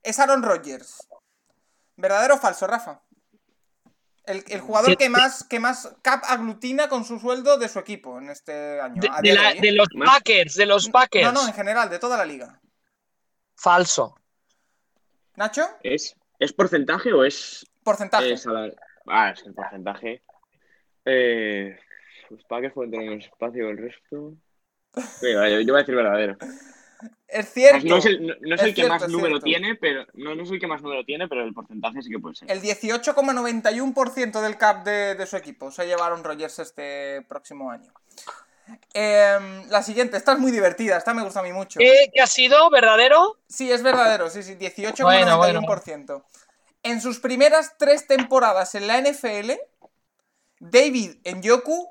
es 0.02 0.18
Aaron 0.20 0.42
Rodgers. 0.42 1.08
¿Verdadero 1.96 2.34
o 2.34 2.38
falso, 2.38 2.66
Rafa? 2.66 3.00
El, 4.26 4.44
el 4.48 4.60
jugador 4.60 4.90
Sí. 4.90 4.96
que 4.96 5.08
más, 5.10 5.44
que 5.44 5.58
más 5.60 5.96
cap 6.02 6.22
aglutina 6.26 6.88
con 6.88 7.04
su 7.04 7.18
sueldo 7.18 7.58
de 7.58 7.68
su 7.68 7.78
equipo 7.78 8.18
en 8.18 8.30
este 8.30 8.80
año. 8.80 9.00
De, 9.22 9.32
la- 9.34 9.52
¿eh? 9.52 9.60
de 9.60 9.72
los 9.72 9.88
Packers, 10.04 10.54
de 10.54 10.66
los 10.66 10.88
Packers. 10.88 11.24
No, 11.24 11.32
no, 11.42 11.48
en 11.48 11.54
general, 11.54 11.90
de 11.90 11.98
toda 11.98 12.16
la 12.16 12.24
liga. 12.24 12.60
Falso. 13.56 14.14
¿Nacho? 15.36 15.66
¿Es, 15.82 16.14
¿Es 16.38 16.52
porcentaje 16.52 17.12
o 17.12 17.24
es 17.24 17.66
Porcentaje. 17.82 18.34
Ah, 19.06 19.30
es 19.30 19.42
el 19.46 19.52
porcentaje. 19.54 20.22
Eh, 21.04 21.78
los 22.30 22.42
Packers 22.44 22.72
pueden 22.72 22.92
tener 22.92 23.08
menos 23.10 23.26
espacio 23.26 23.66
que 23.66 23.70
el 23.72 23.78
resto. 23.78 24.34
Sí, 25.20 25.34
vale, 25.34 25.64
yo 25.64 25.72
voy 25.72 25.80
a 25.80 25.82
decir 25.82 25.94
verdadero. 25.94 26.36
Es 27.28 27.52
cierto. 27.52 27.86
No 27.86 27.96
es 27.96 28.06
el, 28.06 28.26
no- 28.26 28.34
no 28.40 28.54
es 28.54 28.60
Es 28.60 28.66
el 28.68 28.74
que 28.74 28.82
cierto, 28.82 28.92
más 28.94 29.08
número 29.08 29.40
cierto. 29.40 29.44
tiene, 29.44 29.74
pero 29.74 30.06
no, 30.14 30.34
no 30.34 30.42
es 30.44 30.50
el 30.50 30.60
que 30.60 30.66
más 30.68 30.82
número 30.82 31.04
tiene, 31.04 31.26
pero 31.28 31.42
el 31.44 31.52
porcentaje 31.52 32.00
sí 32.02 32.10
que 32.10 32.18
puede 32.18 32.36
ser. 32.36 32.50
El 32.50 32.62
18,91% 32.62 34.40
del 34.40 34.56
cap 34.56 34.84
de, 34.84 35.14
de 35.16 35.26
su 35.26 35.36
equipo 35.36 35.70
se 35.70 35.86
llevaron 35.86 36.22
Rogers 36.22 36.58
este 36.60 37.22
próximo 37.28 37.70
año. 37.70 37.92
Em, 38.94 39.68
la 39.68 39.82
siguiente, 39.82 40.16
esta 40.16 40.32
es 40.32 40.38
muy 40.38 40.50
divertida, 40.52 40.96
esta 40.96 41.12
me 41.12 41.22
gusta 41.22 41.40
a 41.40 41.42
mí 41.42 41.52
mucho. 41.52 41.78
¿Qué, 41.80 42.10
qué 42.14 42.22
ha 42.22 42.26
sido? 42.26 42.70
¿Verdadero? 42.70 43.38
Sí, 43.48 43.70
es 43.70 43.82
verdadero, 43.82 44.30
sí, 44.30 44.42
sí, 44.42 44.54
18,91%. 44.54 46.24
En 46.82 47.00
sus 47.00 47.18
primeras 47.18 47.76
tres 47.78 48.06
temporadas 48.06 48.74
en 48.74 48.86
la 48.86 48.98
NFL, 49.00 49.52
David 50.60 51.16
Njoku 51.24 51.88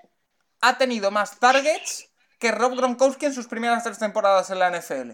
ha 0.61 0.77
tenido 0.77 1.11
más 1.11 1.39
targets 1.39 2.09
que 2.43 2.51
Rob 2.51 2.75
Gronkowski 2.75 3.27
en 3.27 3.33
sus 3.33 3.47
primeras 3.47 3.85
tres 3.85 3.97
temporadas 3.97 4.49
en 4.49 4.59
la 4.59 4.69
NFL. 4.69 5.11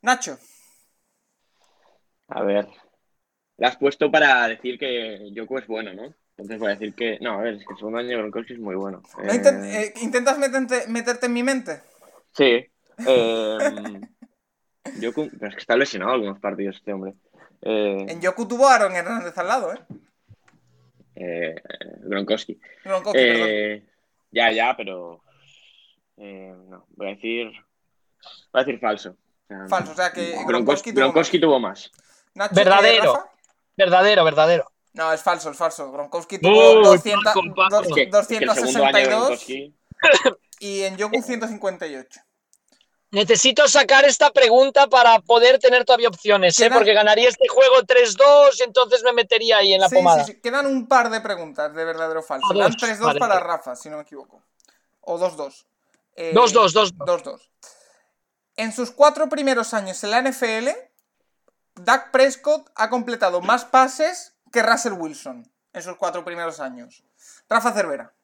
Nacho, 0.00 0.38
A 2.28 2.42
ver. 2.44 2.68
La 3.56 3.68
has 3.68 3.76
puesto 3.76 4.12
para 4.12 4.46
decir 4.46 4.78
que 4.78 5.28
Yoko 5.32 5.58
es 5.58 5.66
bueno, 5.66 5.92
¿no? 5.92 6.14
Entonces 6.36 6.60
voy 6.60 6.68
a 6.68 6.76
decir 6.76 6.94
que. 6.94 7.18
No, 7.20 7.32
a 7.32 7.42
ver, 7.42 7.54
es 7.54 7.66
que 7.66 7.72
el 7.72 7.78
segundo 7.78 7.98
año 7.98 8.10
de 8.10 8.16
Gronkowski 8.18 8.52
es 8.52 8.60
muy 8.60 8.76
bueno. 8.76 9.02
¿no 9.18 9.32
Eh, 9.32 9.40
eh, 9.42 9.94
¿intentas 10.02 10.38
meterte, 10.38 10.86
meterte 10.86 11.26
en 11.26 11.32
mi 11.32 11.42
mente? 11.42 11.80
Sí. 12.32 12.44
Eh, 12.44 12.68
pero 15.00 15.48
es 15.48 15.54
que 15.54 15.60
está 15.60 15.76
lesionado 15.76 16.12
algunos 16.12 16.38
partidos 16.38 16.76
este 16.76 16.92
hombre. 16.92 17.14
Eh, 17.62 18.06
Njoku 18.20 18.46
tuvo 18.46 18.68
a 18.68 18.76
Aaron 18.76 18.94
Hernández 18.94 19.36
al 19.36 19.48
lado, 19.48 19.74
¿eh? 19.74 19.78
eh, 21.16 21.54
Gronkowski. 22.02 22.60
Gronkowski, 22.84 23.18
perdón. 23.18 23.88
Ya, 24.30 24.52
ya, 24.52 24.76
pero. 24.76 25.25
Eh, 26.18 26.54
no, 26.68 26.86
voy 26.96 27.06
a 27.08 27.10
decir. 27.10 27.50
Voy 28.52 28.62
a 28.62 28.64
decir 28.64 28.80
falso. 28.80 29.16
Falso, 29.68 29.92
o 29.92 29.94
sea 29.94 30.12
que 30.12 30.36
Gronkowski, 30.44 30.90
Gronkowski 30.92 31.40
tuvo 31.40 31.60
más. 31.60 31.90
Nacho, 32.34 32.54
Verdadero. 32.54 33.24
Verdadero, 33.76 34.24
verdadero. 34.24 34.70
No, 34.94 35.12
es 35.12 35.22
falso, 35.22 35.50
es 35.50 35.56
falso. 35.56 35.92
Gronkowski 35.92 36.38
tuvo 36.38 36.78
Uy, 36.78 36.84
200, 36.84 37.22
Paco, 37.24 37.42
Paco. 37.54 37.76
dos- 37.76 37.86
Es 37.86 37.92
que, 37.94 38.02
es 38.02 38.26
que 38.26 38.36
el 38.38 38.50
segundo 38.50 38.84
año 38.84 38.96
de 38.96 39.04
262 39.14 39.18
Gronkowski. 39.18 39.74
y 40.60 40.82
en 40.82 40.96
Yoku 40.96 41.22
158. 41.22 42.20
Necesito 43.12 43.68
sacar 43.68 44.04
esta 44.04 44.30
pregunta 44.32 44.88
para 44.88 45.20
poder 45.20 45.58
tener 45.60 45.84
todavía 45.84 46.08
opciones, 46.08 46.58
¿eh? 46.60 46.68
Porque 46.72 46.92
ganaría 46.92 47.28
este 47.28 47.46
juego 47.46 47.76
3-2, 47.86 48.60
entonces 48.64 49.02
me 49.04 49.12
metería 49.12 49.58
ahí 49.58 49.74
en 49.74 49.80
la 49.80 49.88
Sí, 49.88 49.94
pomada. 49.94 50.24
sí, 50.24 50.32
sí. 50.32 50.40
Quedan 50.40 50.66
un 50.66 50.88
par 50.88 51.08
de 51.08 51.20
preguntas 51.20 51.72
de 51.72 51.84
verdadero 51.84 52.20
o 52.20 52.22
falso. 52.22 52.46
Ah, 52.50 52.54
Quedan 52.54 52.72
dos, 52.72 52.76
3-2 52.82 53.00
vale. 53.06 53.20
para 53.20 53.38
Rafa, 53.38 53.76
si 53.76 53.88
no 53.88 53.96
me 53.96 54.02
equivoco. 54.02 54.42
O 55.02 55.18
2-2. 55.18 55.64
Eh, 56.16 56.32
2-2, 56.34 56.72
2-2. 56.72 57.22
2-2. 57.22 57.48
En 58.56 58.72
sus 58.72 58.90
cuatro 58.90 59.28
primeros 59.28 59.74
años 59.74 60.02
en 60.02 60.10
la 60.10 60.22
NFL, 60.22 60.68
Dak 61.74 62.10
Prescott 62.10 62.70
ha 62.74 62.88
completado 62.88 63.42
más 63.42 63.64
pases 63.66 64.34
que 64.50 64.62
Russell 64.62 64.94
Wilson 64.94 65.50
en 65.74 65.82
sus 65.82 65.96
cuatro 65.96 66.24
primeros 66.24 66.58
años. 66.58 67.04
Rafa 67.48 67.72
Cervera. 67.72 68.14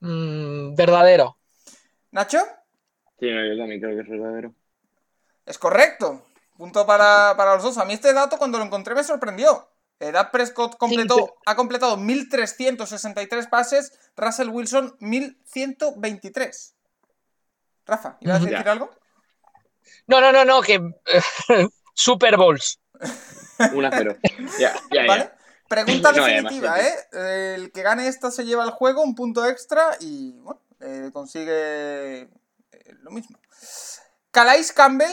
Mm, 0.00 0.74
verdadero. 0.76 1.36
¿Nacho? 2.12 2.38
Sí, 3.18 3.30
no, 3.30 3.44
yo 3.44 3.58
también 3.58 3.80
creo 3.80 3.96
que 3.96 4.02
es 4.02 4.08
verdadero. 4.08 4.54
Es 5.44 5.58
correcto. 5.58 6.26
Punto 6.56 6.86
para, 6.86 7.34
para 7.36 7.54
los 7.54 7.64
dos. 7.64 7.78
A 7.78 7.84
mí 7.84 7.94
este 7.94 8.12
dato 8.12 8.38
cuando 8.38 8.58
lo 8.58 8.64
encontré 8.64 8.94
me 8.94 9.02
sorprendió. 9.02 9.68
Eh, 10.02 10.10
Dak 10.10 10.32
Prescott 10.32 10.76
completó, 10.78 11.14
Sí, 11.16 11.22
sí. 11.26 11.32
ha 11.46 11.54
completado 11.54 11.96
1.363 11.96 13.48
pases, 13.48 13.92
Russell 14.16 14.48
Wilson 14.48 14.96
1.123. 14.98 16.72
Rafa, 17.86 18.16
¿ibas 18.20 18.36
a 18.38 18.40
decir 18.44 18.64
Ya. 18.64 18.72
algo? 18.72 18.90
No, 20.08 20.20
no, 20.20 20.32
no, 20.32 20.44
no, 20.44 20.60
que. 20.60 20.80
Super 21.94 22.36
Bowls. 22.36 22.80
1-0. 23.58 24.18
ya, 24.58 24.74
ya, 24.90 25.02
ya. 25.02 25.06
¿Vale? 25.06 25.30
Pregunta 25.68 26.10
No, 26.12 26.24
definitiva, 26.26 26.80
¿eh? 26.80 27.54
El 27.54 27.70
que 27.70 27.82
gane 27.82 28.08
esta 28.08 28.30
se 28.32 28.44
lleva 28.44 28.64
el 28.64 28.70
juego, 28.70 29.02
un 29.02 29.14
punto 29.14 29.46
extra 29.46 29.96
y, 30.00 30.32
bueno, 30.40 30.60
eh, 30.80 31.10
consigue 31.12 32.22
eh, 32.22 32.28
lo 33.02 33.10
mismo. 33.12 33.38
Calais 34.32 34.72
Campbell 34.72 35.12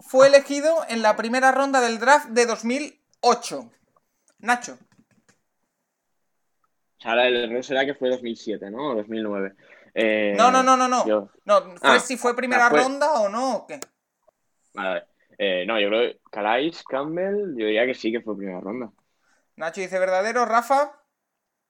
fue 0.00 0.28
elegido 0.28 0.84
en 0.88 1.02
la 1.02 1.14
primera 1.16 1.52
ronda 1.52 1.80
del 1.82 1.98
draft 1.98 2.28
de 2.28 2.46
2008. 2.46 3.70
Nacho. 4.42 4.72
O 4.74 4.78
sea, 7.02 7.12
ahora 7.12 7.26
el 7.28 7.36
error 7.50 7.64
será 7.64 7.84
que 7.84 7.94
fue 7.94 8.10
2007, 8.10 8.70
¿no? 8.70 8.90
O 8.90 8.94
2009. 8.96 9.54
Eh, 9.94 10.34
No, 10.36 10.50
no, 10.50 10.62
no, 10.62 10.76
no, 10.76 10.88
no. 10.88 11.06
yo- 11.06 11.28
No, 11.44 11.62
fue 11.62 11.74
Ah, 11.82 12.00
si 12.00 12.16
fue 12.16 12.34
primera 12.36 12.66
ah, 12.66 12.70
fue- 12.70 12.82
ronda 12.82 13.12
o 13.20 13.28
no, 13.28 13.56
o 13.56 13.66
qué. 13.66 13.80
Vale. 14.74 15.04
Eh, 15.38 15.64
no, 15.66 15.80
yo 15.80 15.88
creo 15.88 16.00
que 16.12 16.20
Calais, 16.30 16.82
Campbell, 16.88 17.54
yo 17.56 17.66
diría 17.66 17.86
que 17.86 17.94
sí 17.94 18.12
que 18.12 18.20
fue 18.20 18.36
primera 18.36 18.60
ronda. 18.60 18.90
Nacho 19.56 19.80
dice 19.80 19.98
verdadero, 19.98 20.44
Rafa. 20.44 20.92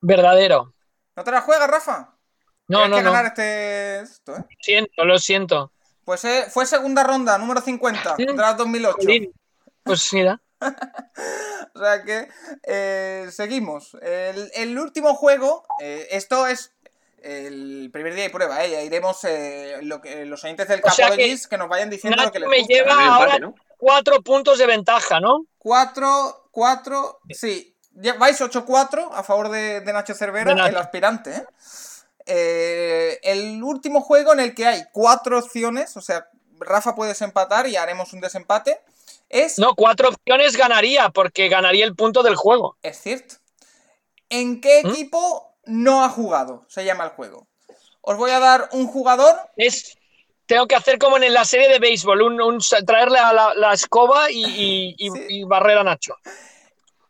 Verdadero. 0.01 0.75
¿No 1.17 1.25
te 1.25 1.31
la 1.31 1.41
juegas, 1.41 1.69
Rafa? 1.71 2.17
No, 2.69 2.89
no, 2.89 2.97
que 2.97 3.03
no. 3.03 3.13
ganar 3.13 3.27
este 3.27 4.01
esto, 4.01 4.37
¿eh? 4.37 4.45
Siento, 4.61 5.05
lo 5.05 5.19
siento. 5.19 5.73
Pues 6.05 6.25
eh, 6.25 6.45
fue 6.51 6.67
segunda 6.67 7.03
ronda, 7.05 7.39
número 7.39 7.61
50, 7.61 8.17
Sí. 8.17 8.25
draft 8.27 8.59
2008. 8.59 8.97
Jolín. 9.01 9.33
Pues 9.83 10.13
mira. 10.13 10.41
O 11.75 11.79
sea 11.79 12.03
que 12.05 12.29
eh, 12.65 13.29
seguimos. 13.33 13.97
El, 14.03 14.51
el 14.55 14.79
último 14.79 15.15
juego, 15.15 15.65
eh, 15.81 16.09
esto 16.11 16.47
es 16.47 16.73
el 17.23 17.89
primer 17.93 18.15
día 18.15 18.25
de 18.25 18.31
prueba, 18.31 18.63
¿eh? 18.65 18.71
Ya 18.71 18.83
iremos 18.83 19.23
eh, 19.25 19.79
lo 19.83 20.01
que, 20.01 20.25
los 20.27 20.43
oyentes 20.45 20.69
del 20.69 20.81
O 20.85 20.91
sea 20.91 21.09
Capologis 21.09 21.47
que, 21.47 21.57
nos 21.59 21.69
vayan 21.69 21.89
diciendo 21.91 22.23
lo 22.23 22.31
que 22.33 22.41
les 22.41 22.49
me 22.49 22.59
gusta. 22.59 22.75
lleva- 22.75 22.93
ahora- 23.15 23.37
empate, 23.37 23.41
¿no? 23.41 23.55
Cuatro 23.79 24.23
puntos 24.23 24.59
de 24.59 24.67
ventaja, 24.67 25.19
¿no? 25.21 25.45
4, 25.59 26.49
4, 26.53 27.21
sí. 27.31 27.75
Ya 27.95 28.15
vais 28.15 28.41
8-4 28.41 29.11
a 29.13 29.23
favor 29.23 29.49
de, 29.51 29.81
de 29.81 29.93
Nacho 29.93 30.15
Cervera, 30.15 30.51
De 30.51 30.55
Nacho. 30.55 30.69
el 30.71 30.77
aspirante. 30.77 31.31
¿eh? 31.31 31.45
Eh, 32.27 33.19
el 33.23 33.63
último 33.63 34.01
juego 34.01 34.33
en 34.33 34.41
el 34.41 34.55
que 34.55 34.67
hay 34.67 34.85
cuatro 34.93 35.39
opciones, 35.39 35.97
o 35.97 36.01
sea, 36.01 36.29
Rafa 36.61 36.95
puedes 36.95 37.21
empatar 37.23 37.67
y 37.67 37.77
haremos 37.77 38.13
un 38.13 38.21
desempate, 38.21 38.81
es 39.33 39.59
No, 39.59 39.75
cuatro 39.75 40.11
opciones 40.11 40.57
ganaría, 40.57 41.09
porque 41.11 41.49
ganaría 41.49 41.85
el 41.85 41.97
punto 41.97 42.23
del 42.23 42.37
juego. 42.37 42.77
Es 42.83 43.01
cierto. 43.01 43.35
¿En 44.29 44.61
qué 44.61 44.83
¿Mm? 44.85 44.91
equipo 44.91 45.57
no 45.65 46.05
ha 46.05 46.09
jugado? 46.09 46.65
Se 46.69 46.85
llama 46.85 47.05
el 47.05 47.11
juego. 47.11 47.49
Os 48.01 48.17
voy 48.17 48.31
a 48.31 48.39
dar 48.39 48.69
un 48.73 48.87
jugador. 48.87 49.35
Es. 49.57 49.97
Tengo 50.47 50.67
que 50.67 50.75
hacer 50.75 50.99
como 50.99 51.17
en 51.17 51.33
la 51.33 51.45
serie 51.45 51.69
de 51.69 51.79
béisbol, 51.79 52.21
un, 52.23 52.41
un- 52.41 52.59
traerle 52.87 53.19
a 53.19 53.33
la, 53.33 53.55
la 53.55 53.73
escoba 53.73 54.31
y, 54.31 54.45
y- 54.45 54.95
y- 54.99 55.11
Sí. 55.15 55.27
y 55.29 55.45
barrer 55.45 55.79
a 55.79 55.85
Nacho. 55.85 56.15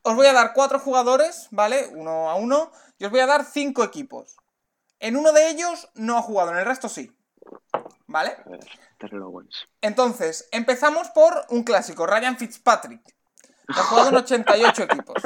Os 0.03 0.15
voy 0.15 0.27
a 0.27 0.32
dar 0.32 0.53
cuatro 0.53 0.78
jugadores, 0.78 1.49
¿vale? 1.51 1.86
Uno 1.93 2.31
a 2.31 2.35
uno. 2.35 2.70
Y 2.99 3.05
os 3.05 3.11
voy 3.11 3.20
a 3.20 3.27
dar 3.27 3.44
cinco 3.44 3.82
equipos. 3.85 4.36
En 5.01 5.16
uno 5.16 5.32
de 5.32 5.49
ellos 5.49 5.89
no 5.94 6.16
ha 6.19 6.23
jugado, 6.23 6.53
en 6.53 6.59
el 6.59 6.65
resto 6.66 6.89
sí. 6.89 7.11
¿Vale? 8.07 8.36
Owens. 9.10 9.66
Entonces, 9.80 10.48
empezamos 10.52 11.08
por 11.10 11.46
un 11.50 11.64
clásico, 11.64 12.06
Ryan 12.06 12.36
Fitzpatrick. 12.36 13.02
Ha 13.68 13.82
jugado 13.84 14.10
en 14.10 14.16
88 14.16 14.82
equipos. 14.90 15.22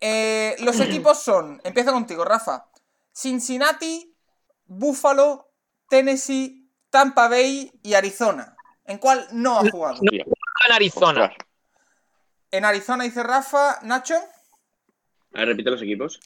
Eh, 0.00 0.56
los 0.60 0.78
equipos 0.80 1.22
son, 1.22 1.60
empiezo 1.64 1.92
contigo, 1.92 2.24
Rafa. 2.24 2.66
Cincinnati, 3.12 4.14
Buffalo, 4.66 5.52
Tennessee, 5.88 6.70
Tampa 6.90 7.28
Bay 7.28 7.72
y 7.82 7.94
Arizona. 7.94 8.56
¿En 8.84 8.98
cuál 8.98 9.26
no 9.32 9.58
ha 9.58 9.70
jugado? 9.70 9.98
No. 10.02 10.12
En 10.12 10.72
Arizona. 10.72 11.32
En 12.50 12.64
Arizona 12.64 13.04
dice 13.04 13.22
Rafa, 13.22 13.78
Nacho. 13.82 14.16
A 15.34 15.38
ver, 15.40 15.48
repite 15.48 15.70
los 15.70 15.82
equipos. 15.82 16.20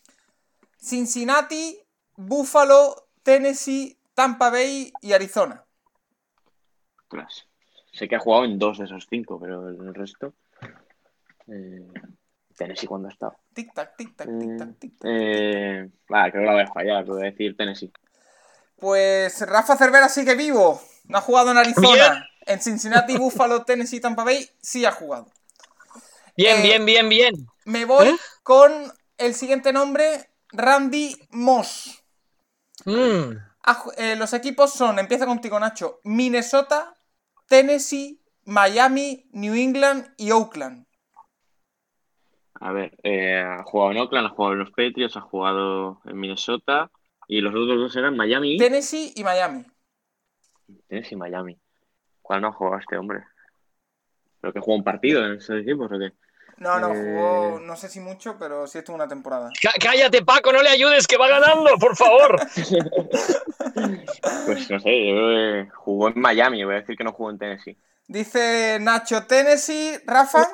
Cincinnati, 0.78 1.78
Buffalo, 2.16 3.08
Tennessee, 3.22 3.98
Tampa 4.14 4.50
Bay 4.50 4.92
y 5.00 5.12
Arizona. 5.12 5.64
Ostras. 7.10 7.46
Sé 7.92 8.08
que 8.08 8.14
ha 8.14 8.20
jugado 8.20 8.44
en 8.44 8.58
dos 8.58 8.78
de 8.78 8.84
esos 8.84 9.06
cinco, 9.10 9.40
pero 9.40 9.68
el 9.68 9.94
resto. 9.94 10.32
Eh, 11.48 11.84
Tennessee 12.56 12.86
cuando 12.86 13.08
ha 13.08 13.10
estado. 13.10 13.36
Tic 13.52 13.74
tac, 13.74 13.96
tic 13.96 14.14
tac, 14.16 14.28
tic 14.38 14.58
tac, 14.58 14.78
tic 14.78 14.92
tac. 14.98 15.10
eh, 15.10 15.88
vale, 16.08 16.30
creo 16.30 16.42
que 16.42 16.46
la 16.46 16.52
voy 16.52 16.62
a 16.62 16.72
fallar, 16.72 17.04
voy 17.04 17.22
a 17.22 17.30
decir 17.30 17.56
Tennessee. 17.56 17.90
Pues 18.78 19.40
Rafa 19.46 19.76
Cervera 19.76 20.08
sigue 20.08 20.34
vivo. 20.36 20.80
No 21.04 21.18
ha 21.18 21.20
jugado 21.20 21.50
en 21.50 21.58
Arizona. 21.58 21.88
Bien. 21.90 22.12
En 22.46 22.60
Cincinnati, 22.60 23.16
Buffalo, 23.18 23.64
Tennessee, 23.64 24.00
Tampa 24.00 24.22
Bay 24.24 24.48
sí 24.60 24.84
ha 24.84 24.92
jugado. 24.92 25.26
Bien, 26.36 26.58
Eh, 26.58 26.62
bien, 26.62 26.84
bien, 26.86 27.08
bien. 27.08 27.34
Me 27.64 27.84
voy 27.86 28.08
¿Eh? 28.08 28.16
con 28.44 28.70
el 29.18 29.34
siguiente 29.34 29.72
nombre, 29.72 30.30
Randy 30.52 31.16
Moss. 31.30 32.04
Mm. 32.84 33.32
Eh, 33.98 34.16
los 34.16 34.32
equipos 34.32 34.72
son, 34.72 34.98
empieza 34.98 35.26
contigo 35.26 35.58
Nacho, 35.60 36.00
Minnesota, 36.04 36.94
Tennessee, 37.50 38.20
Miami, 38.44 39.28
New 39.32 39.54
England 39.54 40.14
y 40.16 40.30
Oakland. 40.30 40.86
A 42.54 42.70
ver, 42.70 42.96
eh, 43.02 43.40
ha 43.40 43.64
jugado 43.64 43.90
en 43.90 43.98
Oakland, 43.98 44.26
ha 44.28 44.30
jugado 44.30 44.52
en 44.52 44.58
los 44.60 44.70
Patriots, 44.70 45.16
ha 45.16 45.20
jugado 45.20 46.00
en 46.04 46.16
Minnesota 46.16 46.92
y 47.26 47.40
los 47.40 47.52
otros 47.52 47.76
dos 47.76 47.96
eran 47.96 48.16
Miami. 48.16 48.56
Tennessee 48.56 49.12
y 49.16 49.24
Miami. 49.24 49.64
Tennessee 50.86 51.16
y 51.16 51.18
Miami. 51.18 51.58
¿Cuál 52.22 52.42
no 52.42 52.48
ha 52.48 52.52
jugado 52.52 52.78
este 52.78 52.96
hombre? 52.96 53.24
¿Pero 54.40 54.52
que 54.52 54.60
jugó 54.60 54.76
un 54.76 54.84
partido 54.84 55.26
en 55.26 55.32
esos 55.32 55.60
equipos 55.60 55.90
o 55.90 55.98
qué? 55.98 56.12
No, 56.60 56.78
no, 56.78 56.92
Eh. 56.92 56.94
jugó, 56.94 57.58
no 57.60 57.74
sé 57.74 57.88
si 57.88 58.00
mucho, 58.00 58.36
pero 58.38 58.66
sí 58.66 58.78
estuvo 58.78 58.94
una 58.94 59.08
temporada. 59.08 59.48
Cá- 59.62 59.72
Cállate, 59.80 60.22
Paco, 60.22 60.52
no 60.52 60.62
le 60.62 60.68
ayudes, 60.68 61.06
que 61.06 61.16
va 61.16 61.26
ganando, 61.26 61.70
por 61.78 61.96
favor. 61.96 62.36
Pues 64.46 64.70
no 64.70 64.80
sé, 64.80 65.68
jugó 65.74 66.08
en 66.08 66.20
Miami, 66.20 66.64
voy 66.64 66.74
a 66.74 66.80
decir 66.80 66.96
que 66.96 67.04
no 67.04 67.12
jugó 67.12 67.30
en 67.30 67.38
Tennessee. 67.38 67.76
Dice 68.06 68.78
Nacho 68.80 69.24
Tennessee, 69.26 69.98
Rafa. 70.06 70.48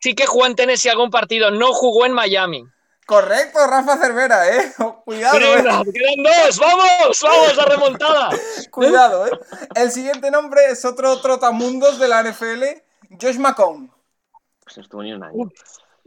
Sí 0.00 0.14
que 0.14 0.26
jugó 0.26 0.46
en 0.46 0.54
Tennessee 0.56 0.88
algún 0.88 1.10
partido, 1.10 1.50
no 1.50 1.72
jugó 1.72 2.06
en 2.06 2.12
Miami. 2.12 2.64
Correcto, 3.06 3.58
Rafa 3.68 3.98
Cervera, 3.98 4.48
eh. 4.56 4.72
Cuidado, 5.04 5.38
eh. 5.38 5.62
Quedan 5.62 6.22
dos, 6.24 6.58
vamos, 6.58 7.20
vamos, 7.22 7.56
la 7.56 7.64
remontada. 7.66 8.30
Cuidado, 8.70 9.26
eh. 9.26 9.30
El 9.76 9.90
siguiente 9.92 10.30
nombre 10.30 10.60
es 10.70 10.84
otro 10.84 11.20
trotamundos 11.20 11.98
de 12.00 12.08
la 12.08 12.22
NFL, 12.22 12.64
Josh 13.20 13.36
McCown. 13.38 13.92
Pues 14.66 14.76
no 14.78 14.82
estuvo 14.82 15.02
ni 15.04 15.12
un 15.12 15.22
año. 15.22 15.48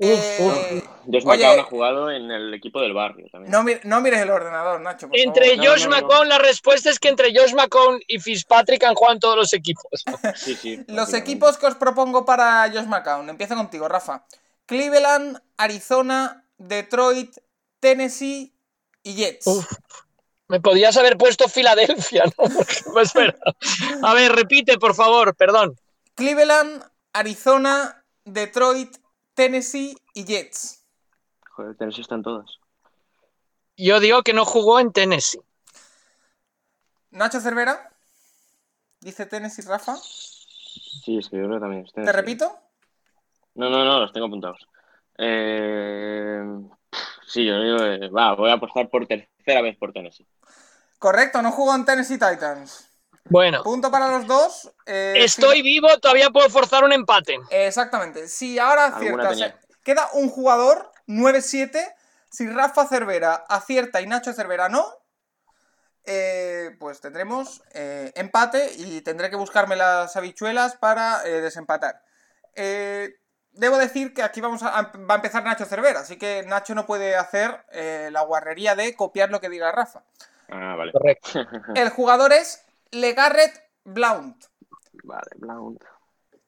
Eh, 0.02 0.81
Josh 1.11 1.23
McCown 1.26 1.60
ha 1.60 1.64
jugado 1.64 2.11
en 2.11 2.30
el 2.31 2.53
equipo 2.53 2.81
del 2.81 2.94
barrio 2.94 3.27
también. 3.31 3.52
no, 3.52 3.64
mi- 3.64 3.76
no 3.84 3.99
mires 4.02 4.22
el 4.22 4.30
ordenador, 4.30 4.80
Nacho, 4.81 5.07
por 5.10 5.18
Entre 5.18 5.56
favor. 5.57 5.65
Josh 5.72 5.84
no, 5.86 5.90
no. 5.90 5.95
McCown, 5.98 6.30
la 6.30 6.38
respuesta 6.38 6.90
es 6.90 6.99
que 6.99 7.07
entre 7.10 7.34
Josh 7.38 7.53
McCown 7.53 7.99
y 8.07 8.19
Fitzpatrick 8.19 8.84
han 8.84 8.95
jugado 8.95 9.14
en 9.15 9.19
todos 9.22 9.36
los 9.38 9.53
equipos. 9.53 10.03
Sí, 10.36 10.56
sí. 10.56 10.84
Los 10.88 11.14
equipos 11.14 11.57
que 11.57 11.68
os 11.68 11.76
propongo 11.76 12.26
para 12.26 12.69
Josh 12.69 12.86
McCown. 12.86 13.30
Empieza 13.30 13.56
contigo, 13.56 13.88
Rafa. 13.88 14.26
Cleveland, 14.65 15.41
Arizona, 15.57 16.45
Detroit, 16.57 17.36
Tennessee 17.80 18.53
y 19.03 19.15
Jets. 19.15 19.48
Uf. 19.48 19.65
Me 20.48 20.60
podías 20.60 20.95
haber 20.98 21.18
puesto 21.18 21.48
Filadelfia, 21.48 22.23
¿no? 22.38 22.49
Pues 22.94 23.07
espera. 23.07 23.36
A 24.03 24.14
ver, 24.14 24.31
repite, 24.34 24.77
por 24.77 24.95
favor, 24.95 25.36
perdón. 25.36 25.76
Cleveland, 26.15 26.84
Arizona, 27.14 27.99
Detroit, 28.34 28.95
Tennessee 29.34 29.95
y 30.14 30.26
Jets. 30.26 30.85
Joder, 31.51 31.76
Tennessee 31.76 32.01
están 32.01 32.23
todas. 32.23 32.60
Yo 33.77 33.99
digo 33.99 34.23
que 34.23 34.34
no 34.34 34.45
jugó 34.45 34.80
en 34.80 34.91
Tennessee. 34.91 35.41
Nacho 37.11 37.39
Cervera. 37.39 37.91
Dice 38.99 39.26
Tennessee, 39.26 39.61
Rafa. 39.64 39.95
Sí, 39.95 41.18
es 41.18 41.30
que 41.30 41.38
yo 41.38 41.43
creo 41.43 41.56
que 41.56 41.60
también 41.61 41.85
es 41.85 41.93
¿Te 41.93 42.11
repito? 42.11 42.57
No, 43.56 43.69
no, 43.69 43.85
no, 43.85 43.99
los 43.99 44.11
tengo 44.11 44.27
apuntados. 44.27 44.68
Eh... 45.18 46.43
Sí, 47.27 47.45
yo 47.45 47.61
digo, 47.61 47.77
que- 47.77 48.10
va, 48.10 48.34
voy 48.35 48.49
a 48.49 48.53
apostar 48.53 48.89
por 48.89 49.06
tercera 49.06 49.61
vez 49.61 49.77
por 49.77 49.93
Tennessee. 49.93 50.27
Correcto, 50.97 51.41
no 51.41 51.51
jugó 51.51 51.76
en 51.76 51.85
Tennessee 51.85 52.18
Titans. 52.18 52.89
Bueno, 53.26 53.64
Punto 53.64 53.91
para 53.91 54.08
los 54.10 54.26
dos. 54.28 54.72
eh, 54.86 55.16
estoy 55.18 55.58
si- 55.58 55.62
vivo, 55.64 55.88
todavía 56.00 56.30
puedo 56.30 56.50
forzar 56.50 56.84
un 56.84 56.94
empate. 56.94 57.40
Exactamente. 57.52 58.28
Si 58.28 58.58
ahora 58.60 58.86
aciertas. 58.88 59.40
eh, 59.41 59.54
Queda 59.84 60.10
un 60.14 60.30
jugador, 60.30 60.91
9-7. 61.08 61.96
Si 62.30 62.48
Rafa 62.48 62.86
Cervera 62.88 63.34
acierta 63.48 64.02
y 64.02 64.08
Nacho 64.08 64.34
Cervera 64.34 64.70
no, 64.70 64.86
eh, 66.06 66.76
pues 66.80 67.02
tendremos 67.02 67.62
eh, 67.74 68.12
empate 68.16 68.72
y 68.78 69.02
tendré 69.02 69.30
que 69.30 69.36
buscarme 69.36 69.76
las 69.76 70.16
habichuelas 70.16 70.76
para 70.76 71.24
eh, 71.26 71.41
desempatar. 71.41 72.04
Eh, 72.56 73.16
debo 73.52 73.78
decir 73.78 74.14
que 74.14 74.22
aquí 74.24 74.41
vamos 74.41 74.64
a, 74.64 74.70
a- 74.78 74.91
va 74.98 75.14
a 75.14 75.18
empezar 75.18 75.44
Nacho 75.44 75.66
Cervera, 75.66 76.02
así 76.02 76.18
que 76.18 76.44
Nacho 76.44 76.76
no 76.76 76.86
puede 76.86 77.16
hacer 77.16 77.64
eh, 77.72 78.10
la 78.12 78.22
guarrería 78.22 78.76
de 78.76 78.96
copiar 78.96 79.30
lo 79.30 79.40
que 79.40 79.50
diga 79.50 79.72
Rafa. 79.72 80.04
Ah, 80.50 80.76
vale. 80.76 80.91
Correcto. 80.91 81.30
El 81.76 81.90
jugador 81.90 82.34
es 82.34 82.64
Legarrette 82.91 83.61
Blount. 83.84 84.45
Vale, 85.03 85.30
Blount. 85.38 85.84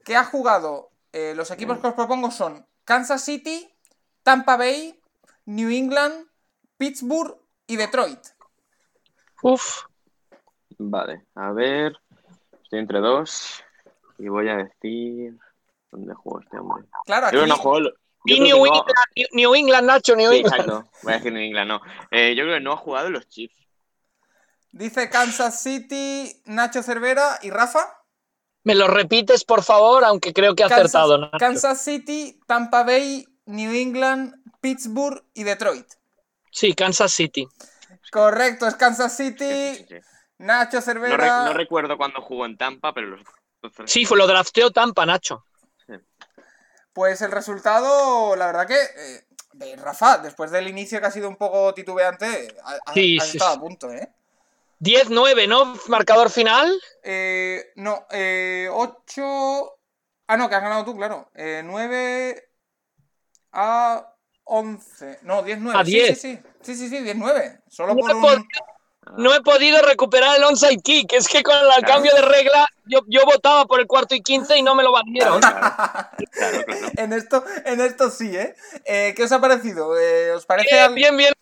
que 0.03 0.15
ha 0.15 0.23
jugado, 0.25 0.89
eh, 1.13 1.33
los 1.35 1.51
equipos 1.51 1.77
que 1.79 1.87
os 1.87 1.93
propongo 1.93 2.31
son 2.31 2.65
Kansas 2.85 3.23
City, 3.23 3.71
Tampa 4.23 4.57
Bay, 4.57 4.99
New 5.45 5.69
England, 5.69 6.27
Pittsburgh 6.77 7.37
y 7.67 7.75
Detroit. 7.77 8.19
Uf, 9.43 9.83
Vale, 10.83 11.25
a 11.35 11.51
ver. 11.51 11.95
Estoy 12.63 12.79
entre 12.79 12.99
dos. 12.99 13.63
Y 14.17 14.27
voy 14.29 14.49
a 14.49 14.57
decir. 14.57 15.37
¿Dónde 15.91 16.13
jugó 16.15 16.39
este 16.39 16.57
hombre? 16.57 16.87
Claro, 17.05 17.27
Yo 17.27 17.29
creo 17.31 17.41
aquí 17.43 17.51
que 17.51 17.57
no 17.57 17.61
jugó. 17.63 17.79
Yo 17.79 18.35
y 18.35 18.39
New 18.39 18.57
no- 18.57 18.65
England, 18.65 18.87
New- 19.15 19.27
New 19.33 19.55
England, 19.55 19.87
Nacho, 19.87 20.15
New 20.15 20.31
Sí, 20.31 20.37
England. 20.37 20.61
exacto. 20.61 20.89
Voy 21.03 21.13
a 21.13 21.15
decir 21.17 21.33
New 21.33 21.41
England, 21.43 21.67
no. 21.67 21.81
Eh, 22.09 22.33
yo 22.35 22.43
creo 22.43 22.55
que 22.55 22.61
no 22.63 22.71
ha 22.73 22.77
jugado 22.77 23.07
en 23.07 23.13
los 23.13 23.27
Chiefs. 23.27 23.55
Dice 24.71 25.09
Kansas 25.09 25.61
City, 25.61 26.41
Nacho 26.45 26.83
Cervera 26.83 27.39
y 27.41 27.49
Rafa. 27.49 27.97
Me 28.63 28.75
lo 28.75 28.87
repites, 28.87 29.43
por 29.43 29.63
favor, 29.63 30.03
aunque 30.05 30.33
creo 30.33 30.55
que 30.55 30.63
ha 30.63 30.69
Kansas, 30.69 30.85
acertado. 30.85 31.17
Nacho. 31.17 31.37
Kansas 31.39 31.81
City, 31.81 32.39
Tampa 32.47 32.83
Bay, 32.83 33.25
New 33.45 33.71
England, 33.73 34.35
Pittsburgh 34.61 35.23
y 35.33 35.43
Detroit. 35.43 35.87
Sí, 36.51 36.73
Kansas 36.73 37.11
City. 37.11 37.47
Correcto, 38.11 38.67
es 38.67 38.75
Kansas 38.75 39.15
City, 39.15 39.45
sí, 39.77 39.85
sí. 39.87 39.95
Nacho 40.37 40.77
No, 40.77 40.81
re- 40.81 40.83
Cervera. 40.85 41.43
no 41.45 41.53
recuerdo 41.53 41.97
cuándo 41.97 42.21
jugó 42.21 42.45
en 42.45 42.57
Tampa, 42.57 42.93
pero 42.93 43.17
Sí, 43.85 44.05
fue 44.05 44.17
lo 44.17 44.27
drafteó 44.27 44.71
Tampa, 44.71 45.05
Nacho. 45.05 45.45
Pues 46.93 47.21
el 47.21 47.31
resultado, 47.31 48.35
la 48.35 48.47
verdad 48.47 48.67
que, 48.67 48.75
eh, 48.75 49.25
de 49.53 49.75
Rafa, 49.77 50.17
después 50.17 50.51
del 50.51 50.67
inicio 50.67 50.99
que 50.99 51.07
ha 51.07 51.11
sido 51.11 51.29
un 51.29 51.37
poco 51.37 51.73
titubeante, 51.73 52.53
ha, 52.63 52.73
ha- 52.85 52.93
Sí, 52.93 53.17
has 53.17 53.27
sí, 53.27 53.37
estado 53.37 53.51
sí. 53.51 53.57
a 53.57 53.59
punto, 53.59 53.91
¿eh? 53.91 54.11
10-9, 54.81 55.47
¿no? 55.47 55.77
Marcador 55.87 56.29
final. 56.29 56.71
Eh, 57.03 57.71
no, 57.75 58.05
eh, 58.11 58.67
8. 58.71 59.73
Ah, 60.27 60.37
no, 60.37 60.49
que 60.49 60.55
has 60.55 60.61
ganado 60.61 60.83
tú, 60.85 60.95
claro. 60.97 61.29
Eh, 61.35 61.61
9 61.63 62.49
a 63.53 64.07
11. 64.45 65.19
No, 65.23 65.43
10-9. 65.43 65.75
A 65.79 65.85
sí, 65.85 65.91
10. 65.91 66.19
Sí, 66.21 66.35
sí, 66.61 66.75
sí, 66.75 66.75
sí, 66.75 66.89
sí, 66.89 67.03
10-9. 67.03 67.61
Solo 67.69 67.93
No 67.93 67.99
por 68.01 68.11
he 68.11 68.13
un. 68.15 68.21
podido- 68.21 68.43
No 69.17 69.33
he 69.33 69.41
podido 69.41 69.81
recuperar 69.81 70.37
el 70.37 70.43
onside 70.43 70.77
kick. 70.81 71.11
Es 71.13 71.27
que 71.27 71.41
con 71.43 71.55
el 71.55 71.83
cambio 71.85 72.13
de 72.13 72.21
regla 72.21 72.67
yo, 72.85 72.99
yo 73.07 73.25
votaba 73.25 73.65
por 73.65 73.79
el 73.79 73.87
cuarto 73.87 74.13
y 74.15 74.21
quince 74.21 74.55
y 74.57 74.61
no 74.63 74.73
me 74.75 74.83
lo 74.83 74.91
bandieron. 74.93 75.41
Claro, 75.41 75.75
claro, 76.31 76.63
claro. 76.65 76.91
En 76.97 77.11
esto, 77.13 77.43
en 77.65 77.81
esto 77.81 78.09
sí, 78.11 78.35
¿eh? 78.37 78.55
Eh, 78.85 79.13
¿Qué 79.15 79.23
os 79.23 79.31
ha 79.31 79.41
parecido? 79.41 79.97
Eh, 79.99 80.31
¿Os 80.31 80.45
parece 80.45 80.69
Bien, 80.75 80.83
al- 80.85 80.93
bien, 80.93 81.17
bien. 81.17 81.33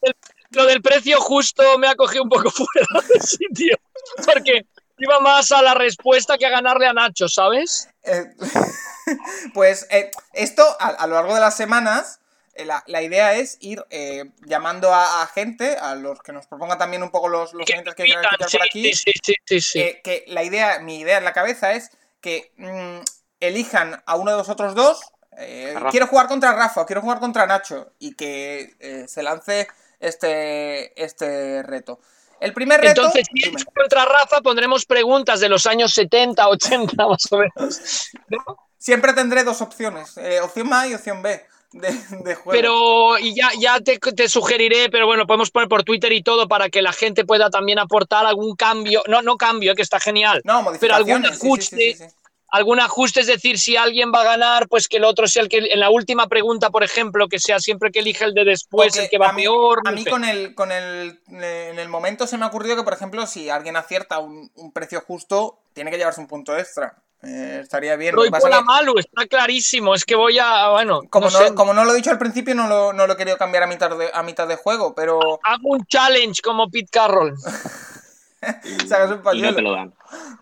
Lo 0.52 0.66
del 0.66 0.82
precio 0.82 1.20
justo 1.22 1.78
me 1.78 1.88
ha 1.88 1.96
cogido 1.96 2.24
un 2.24 2.30
poco 2.30 2.50
fuera 2.52 2.88
de 3.08 3.20
sitio. 3.22 3.78
Porque 4.26 4.66
iba 4.98 5.20
más 5.20 5.52
a 5.52 5.62
la 5.62 5.74
respuesta 5.74 6.38
que 6.38 6.46
a 6.46 6.50
ganarle 6.50 6.88
a 6.88 6.94
Nacho, 6.94 7.28
¿sabes? 7.30 7.90
Eh, 8.04 8.26
pues 9.54 9.88
eh, 9.92 10.12
esto 10.34 10.64
a, 10.80 10.88
a 10.88 11.08
lo 11.08 11.16
largo 11.16 11.36
de 11.36 11.42
las 11.42 11.56
semanas, 11.56 12.20
eh, 12.56 12.66
la, 12.66 12.84
la 12.88 13.02
idea 13.02 13.34
es 13.36 13.58
ir 13.62 13.84
eh, 13.90 14.26
llamando 14.46 14.94
a, 14.94 15.22
a 15.22 15.28
gente, 15.28 15.78
a 15.78 15.96
los 15.96 16.22
que 16.22 16.32
nos 16.34 16.48
propongan 16.48 16.78
también 16.78 17.04
un 17.04 17.12
poco 17.12 17.28
los, 17.30 17.54
los 17.54 17.66
Que 17.66 17.82
que 17.84 18.04
quieran 18.04 18.24
escuchar 18.26 18.50
sí, 18.50 18.58
por 18.58 18.66
aquí. 18.66 18.94
sí, 18.94 19.12
sí, 19.24 19.34
sí, 19.46 19.62
sí. 19.62 19.80
eh, 19.80 20.02
que 20.04 20.24
la 20.28 20.44
idea, 20.44 20.80
mi 20.80 21.00
idea 21.00 21.18
en 21.18 21.24
la 21.26 21.34
cabeza 21.34 21.74
es 21.74 21.92
que 22.22 22.52
mm, 22.58 23.00
elijan 23.40 24.02
a 24.06 24.16
uno 24.16 24.32
de 24.32 24.38
vosotros 24.38 24.76
dos. 24.76 25.00
eh, 25.38 25.74
A 25.76 25.80
Rafa. 25.80 25.92
quiero 25.92 26.08
jugar 26.08 26.28
contra 26.28 26.54
Rafa 26.54 26.82
o 26.82 26.86
quiero 26.86 27.02
jugar 27.02 27.20
contra 27.20 27.46
Nacho. 27.46 27.94
Y 28.00 28.16
que 28.16 28.76
eh, 28.80 29.06
se 29.08 29.24
lance 29.24 29.68
este, 30.00 31.02
este 31.02 31.64
reto. 31.64 32.00
El 32.40 32.54
primer 32.54 32.80
reto. 32.80 33.02
Entonces, 33.02 33.28
si 33.34 33.50
es 33.50 33.66
contra 33.66 34.06
Rafa, 34.06 34.42
pondremos 34.42 34.86
preguntas 34.86 35.40
de 35.40 35.50
los 35.50 35.66
años 35.66 35.94
70, 35.94 36.48
80, 36.48 37.08
más 37.08 37.32
o 37.32 37.38
menos. 37.38 38.12
¿no? 38.30 38.58
Siempre 38.78 39.14
tendré 39.14 39.44
dos 39.44 39.62
opciones: 39.62 40.18
eh, 40.18 40.40
opción 40.42 40.74
A 40.74 40.88
y 40.88 40.94
opción 40.94 41.22
B 41.22 41.46
de, 41.74 41.92
de 42.24 42.36
juego. 42.36 42.52
Pero, 42.52 43.18
y 43.20 43.36
ya, 43.36 43.50
ya 43.60 43.80
te, 43.82 44.00
te 44.00 44.30
sugeriré, 44.30 44.90
pero 44.90 45.06
bueno, 45.06 45.28
podemos 45.28 45.52
poner 45.52 45.68
por 45.68 45.84
Twitter 45.84 46.12
y 46.14 46.24
todo 46.24 46.48
para 46.48 46.70
que 46.70 46.82
la 46.82 46.94
gente 46.94 47.26
pueda 47.26 47.50
también 47.50 47.80
aportar 47.80 48.26
algún 48.26 48.56
cambio. 48.56 49.04
No, 49.08 49.22
no 49.22 49.38
cambio, 49.38 49.76
que 49.76 49.82
está 49.82 50.00
genial. 50.00 50.42
no, 50.46 50.66
pero 50.80 50.96
algún 50.96 51.24
sí, 51.24 51.30
ajuste. 51.30 51.78
sí, 51.78 51.94
sí. 51.94 52.06
Algún 52.52 52.80
ajuste, 52.80 53.22
es 53.22 53.28
decir, 53.28 53.60
si 53.60 53.78
alguien 53.78 54.12
va 54.14 54.22
a 54.22 54.26
ganar, 54.26 54.68
pues 54.68 54.88
que 54.88 54.98
el 54.98 55.04
otro 55.04 55.28
sea 55.28 55.44
el 55.44 55.50
que 55.50 55.58
en 55.58 55.80
la 55.80 55.90
última 55.90 56.28
pregunta, 56.28 56.70
por 56.70 56.84
ejemplo, 56.84 57.28
que 57.28 57.40
sea 57.40 57.60
siempre 57.60 57.92
que 57.92 58.00
elige 58.00 58.26
el 58.26 58.34
de 58.34 58.46
después, 58.46 58.96
el 58.98 59.10
que 59.10 59.18
va 59.18 59.36
peor. 59.36 59.82
A 59.86 59.92
mí 59.92 60.06
con 60.06 60.24
el, 60.24 60.56
con 60.56 60.72
el, 60.72 61.20
en 61.28 61.80
el 61.80 61.90
momento 61.90 62.28
se 62.28 62.38
me 62.38 62.46
ha 62.46 62.48
ocurrido 62.48 62.76
que, 62.76 62.84
por 62.84 62.94
ejemplo, 62.94 63.26
si 63.28 63.50
alguien 63.50 63.76
acierta 63.76 64.20
un, 64.20 64.52
un 64.56 64.72
precio 64.72 65.02
justo, 65.02 65.60
tiene 65.74 65.92
que 65.92 65.98
llevarse 65.98 66.22
un 66.22 66.28
punto 66.28 66.58
extra. 66.58 66.96
Eh, 67.22 67.60
estaría 67.62 67.96
bien. 67.98 68.16
Pero 68.16 68.32
por 68.32 68.50
la 68.50 68.62
Malu, 68.62 68.98
está 68.98 69.26
clarísimo. 69.28 69.94
Es 69.94 70.06
que 70.06 70.16
voy 70.16 70.40
a. 70.40 70.70
Bueno. 70.70 71.02
Como 71.10 71.30
no, 71.30 71.54
como 71.54 71.74
no 71.74 71.84
lo 71.84 71.92
he 71.92 71.98
dicho 71.98 72.12
al 72.12 72.18
principio, 72.18 72.56
no 72.56 72.68
lo, 72.68 72.94
no 72.94 73.08
lo 73.08 73.14
he 73.14 73.18
querido 73.18 73.38
cambiar 73.38 73.64
a 73.64 73.68
mitad, 73.68 73.90
de, 73.98 74.10
a 74.14 74.24
mitad 74.24 74.48
de 74.48 74.56
juego, 74.56 74.96
pero. 74.96 75.40
Hago 75.44 75.70
un 75.70 75.86
challenge 75.86 76.42
como 76.42 76.70
Pete 76.70 76.90
Carroll. 76.92 77.36
Sacas 78.88 79.12
un 79.12 79.38
y 79.38 79.42
no 79.42 79.56
te 79.56 79.62
lo 79.62 79.74
dan. 79.74 79.94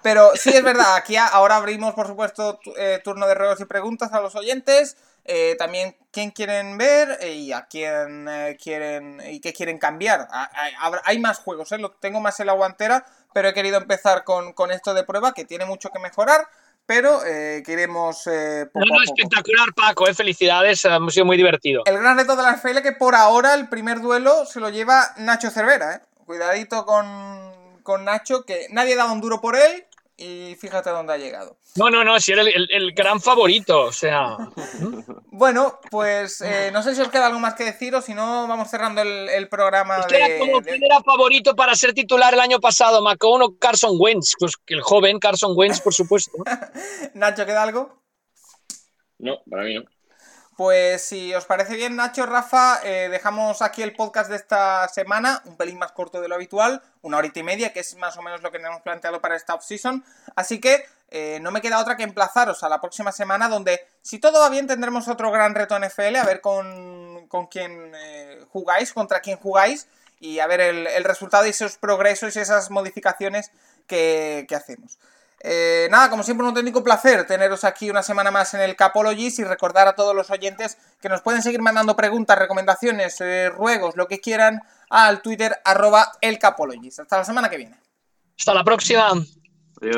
Pero 0.03 0.31
sí 0.35 0.49
es 0.49 0.63
verdad, 0.63 0.95
aquí 0.95 1.15
ahora 1.15 1.57
abrimos, 1.57 1.93
por 1.93 2.07
supuesto, 2.07 2.59
eh, 2.77 3.01
turno 3.03 3.27
de 3.27 3.35
ruegos 3.35 3.59
y 3.59 3.65
preguntas 3.65 4.13
a 4.13 4.21
los 4.21 4.35
oyentes. 4.35 4.97
Eh, 5.25 5.55
también 5.59 5.95
quién 6.11 6.31
quieren 6.31 6.77
ver 6.77 7.19
y 7.27 7.51
a 7.51 7.65
quién 7.65 8.29
quieren 8.63 9.21
y 9.29 9.41
qué 9.41 9.51
quieren 9.51 9.77
cambiar. 9.77 10.27
Hay 11.03 11.19
más 11.19 11.39
juegos, 11.39 11.71
¿eh? 11.73 11.77
lo 11.77 11.91
tengo 11.91 12.21
más 12.21 12.39
en 12.39 12.47
la 12.47 12.53
guantera, 12.53 13.05
pero 13.33 13.49
he 13.49 13.53
querido 13.53 13.77
empezar 13.77 14.23
con, 14.23 14.53
con 14.53 14.71
esto 14.71 14.93
de 14.93 15.03
prueba 15.03 15.33
que 15.33 15.43
tiene 15.43 15.65
mucho 15.65 15.89
que 15.89 15.99
mejorar 15.99 16.47
pero 16.87 17.23
eh, 17.25 17.61
queremos... 17.65 18.25
Eh, 18.27 18.65
no, 18.73 18.85
no, 18.85 19.03
espectacular, 19.03 19.73
Paco, 19.75 20.07
eh, 20.07 20.15
felicidades, 20.15 20.85
ha 20.85 20.97
sido 21.09 21.25
muy 21.25 21.35
divertido. 21.35 21.83
El 21.85 21.99
gran 21.99 22.17
reto 22.17 22.35
de 22.35 22.43
la 22.43 22.53
FL 22.53 22.81
que 22.81 22.93
por 22.93 23.13
ahora 23.13 23.53
el 23.53 23.67
primer 23.67 23.99
duelo 23.99 24.45
se 24.45 24.61
lo 24.61 24.69
lleva 24.69 25.13
Nacho 25.17 25.51
Cervera, 25.51 25.95
¿eh? 25.95 26.01
Cuidadito 26.25 26.85
con, 26.85 27.05
con 27.87 28.03
Nacho, 28.03 28.43
que 28.43 28.67
nadie 28.69 28.95
ha 28.95 28.97
dado 28.97 29.13
un 29.13 29.21
duro 29.21 29.39
por 29.39 29.55
él 29.55 29.85
y 30.17 30.55
fíjate 30.59 30.89
dónde 30.89 31.13
ha 31.13 31.17
llegado. 31.17 31.57
No, 31.77 31.89
no, 31.89 32.03
no, 32.03 32.19
si 32.19 32.33
era 32.33 32.41
el, 32.41 32.91
gran 32.91 33.21
favorito, 33.21 33.83
o 33.83 33.93
sea. 33.93 34.35
bueno, 35.27 35.79
pues 35.89 36.41
eh, 36.41 36.69
no 36.73 36.83
sé 36.83 36.95
si 36.95 37.01
os 37.01 37.07
queda 37.07 37.27
algo 37.27 37.39
más 37.39 37.53
que 37.53 37.63
decir 37.63 37.95
o 37.95 38.01
si 38.01 38.13
no, 38.13 38.45
vamos 38.45 38.69
cerrando 38.69 39.01
el, 39.01 39.47
programa. 39.47 39.99
de, 40.05 40.17
era 40.17 40.37
como 40.37 40.59
quién 40.61 40.83
era 40.83 41.01
favorito 41.01 41.55
para 41.55 41.75
ser 41.75 41.93
titular 41.93 42.33
el 42.33 42.41
año 42.41 42.59
pasado, 42.59 43.01
¿Macón 43.01 43.41
o 43.41 43.57
Carson 43.57 43.95
Wentz? 43.97 44.33
Pues 44.37 44.55
el 44.65 44.81
joven 44.81 45.17
Carson 45.19 45.53
Wentz, 45.55 45.79
por 45.79 45.93
supuesto. 45.93 46.33
Nacho, 47.13 47.45
¿queda 47.45 47.63
algo? 47.63 48.03
No, 49.17 49.37
para 49.49 49.63
mí 49.63 49.75
no. 49.75 49.83
Pues 50.57 51.03
si 51.03 51.35
os 51.35 51.45
parece 51.45 51.75
bien, 51.75 51.95
Nacho, 51.95 52.25
Rafa, 52.25 52.79
eh, 52.83 53.09
dejamos 53.11 53.61
aquí 53.61 53.83
el 53.83 53.93
podcast 53.93 54.27
de 54.27 54.37
esta 54.37 54.87
semana, 54.87 55.43
un 55.45 55.55
pelín 55.55 55.77
más 55.77 55.91
corto 55.91 56.19
de 56.19 56.27
lo 56.27 56.33
habitual, 56.33 56.81
una 57.03 57.17
horita 57.17 57.37
y 57.41 57.43
media, 57.43 57.73
que 57.73 57.81
es 57.81 57.95
más 57.97 58.17
o 58.17 58.23
menos 58.23 58.41
lo 58.41 58.51
que 58.51 58.57
nos 58.57 58.69
hemos 58.71 58.81
planteado 58.81 59.21
para 59.21 59.35
esta 59.35 59.53
off-season. 59.53 60.03
Así 60.35 60.59
que 60.59 60.83
eh, 61.11 61.37
no 61.43 61.51
me 61.51 61.61
queda 61.61 61.79
otra 61.79 61.95
que 61.95 62.01
emplazaros 62.01 62.63
a 62.63 62.69
la 62.69 62.81
próxima 62.81 63.11
semana, 63.11 63.49
donde 63.49 63.85
si 64.01 64.17
todo 64.17 64.39
va 64.39 64.49
bien 64.49 64.65
tendremos 64.65 65.07
otro 65.07 65.29
gran 65.29 65.53
reto 65.53 65.77
NFL, 65.77 66.15
a 66.15 66.25
ver 66.25 66.41
con, 66.41 67.27
con 67.27 67.45
quién 67.45 67.91
eh, 67.93 68.43
jugáis, 68.49 68.93
contra 68.93 69.19
quién 69.19 69.37
jugáis, 69.37 69.87
y 70.19 70.39
a 70.39 70.47
ver 70.47 70.61
el, 70.61 71.03
resultado 71.03 71.45
y 71.45 71.51
esos 71.51 71.77
progresos 71.77 72.35
y 72.35 72.39
esas 72.39 72.71
modificaciones 72.71 73.51
que 73.85 74.47
hacemos. 74.55 74.97
Eh, 75.39 75.87
nada, 75.91 76.09
como 76.09 76.23
siempre, 76.23 76.43
un 76.43 76.49
auténtico 76.49 76.83
placer 76.83 77.27
teneros 77.27 77.63
aquí 77.63 77.89
una 77.89 78.01
semana 78.01 78.31
más 78.31 78.53
en 78.53 78.61
el 78.61 78.75
Capologist 78.75 79.39
y 79.39 79.43
recordar 79.43 79.87
a 79.87 79.93
todos 79.93 80.15
los 80.15 80.31
oyentes 80.31 80.77
que 80.99 81.09
nos 81.09 81.21
pueden 81.21 81.43
seguir 81.43 81.61
mandando 81.61 81.95
preguntas, 81.95 82.39
recomendaciones, 82.39 83.21
eh, 83.21 83.49
ruegos, 83.49 83.95
lo 83.95 84.07
que 84.07 84.19
quieran 84.19 84.61
al 84.89 85.21
Twitter 85.21 85.57
arroba 85.63 86.11
el 86.21 86.39
Capologist. 86.39 87.01
Hasta 87.01 87.17
la 87.17 87.25
semana 87.25 87.49
que 87.49 87.57
viene. 87.57 87.79
Hasta 88.37 88.53
la 88.53 88.63
próxima. 88.63 89.11
Adiós. 89.81 89.95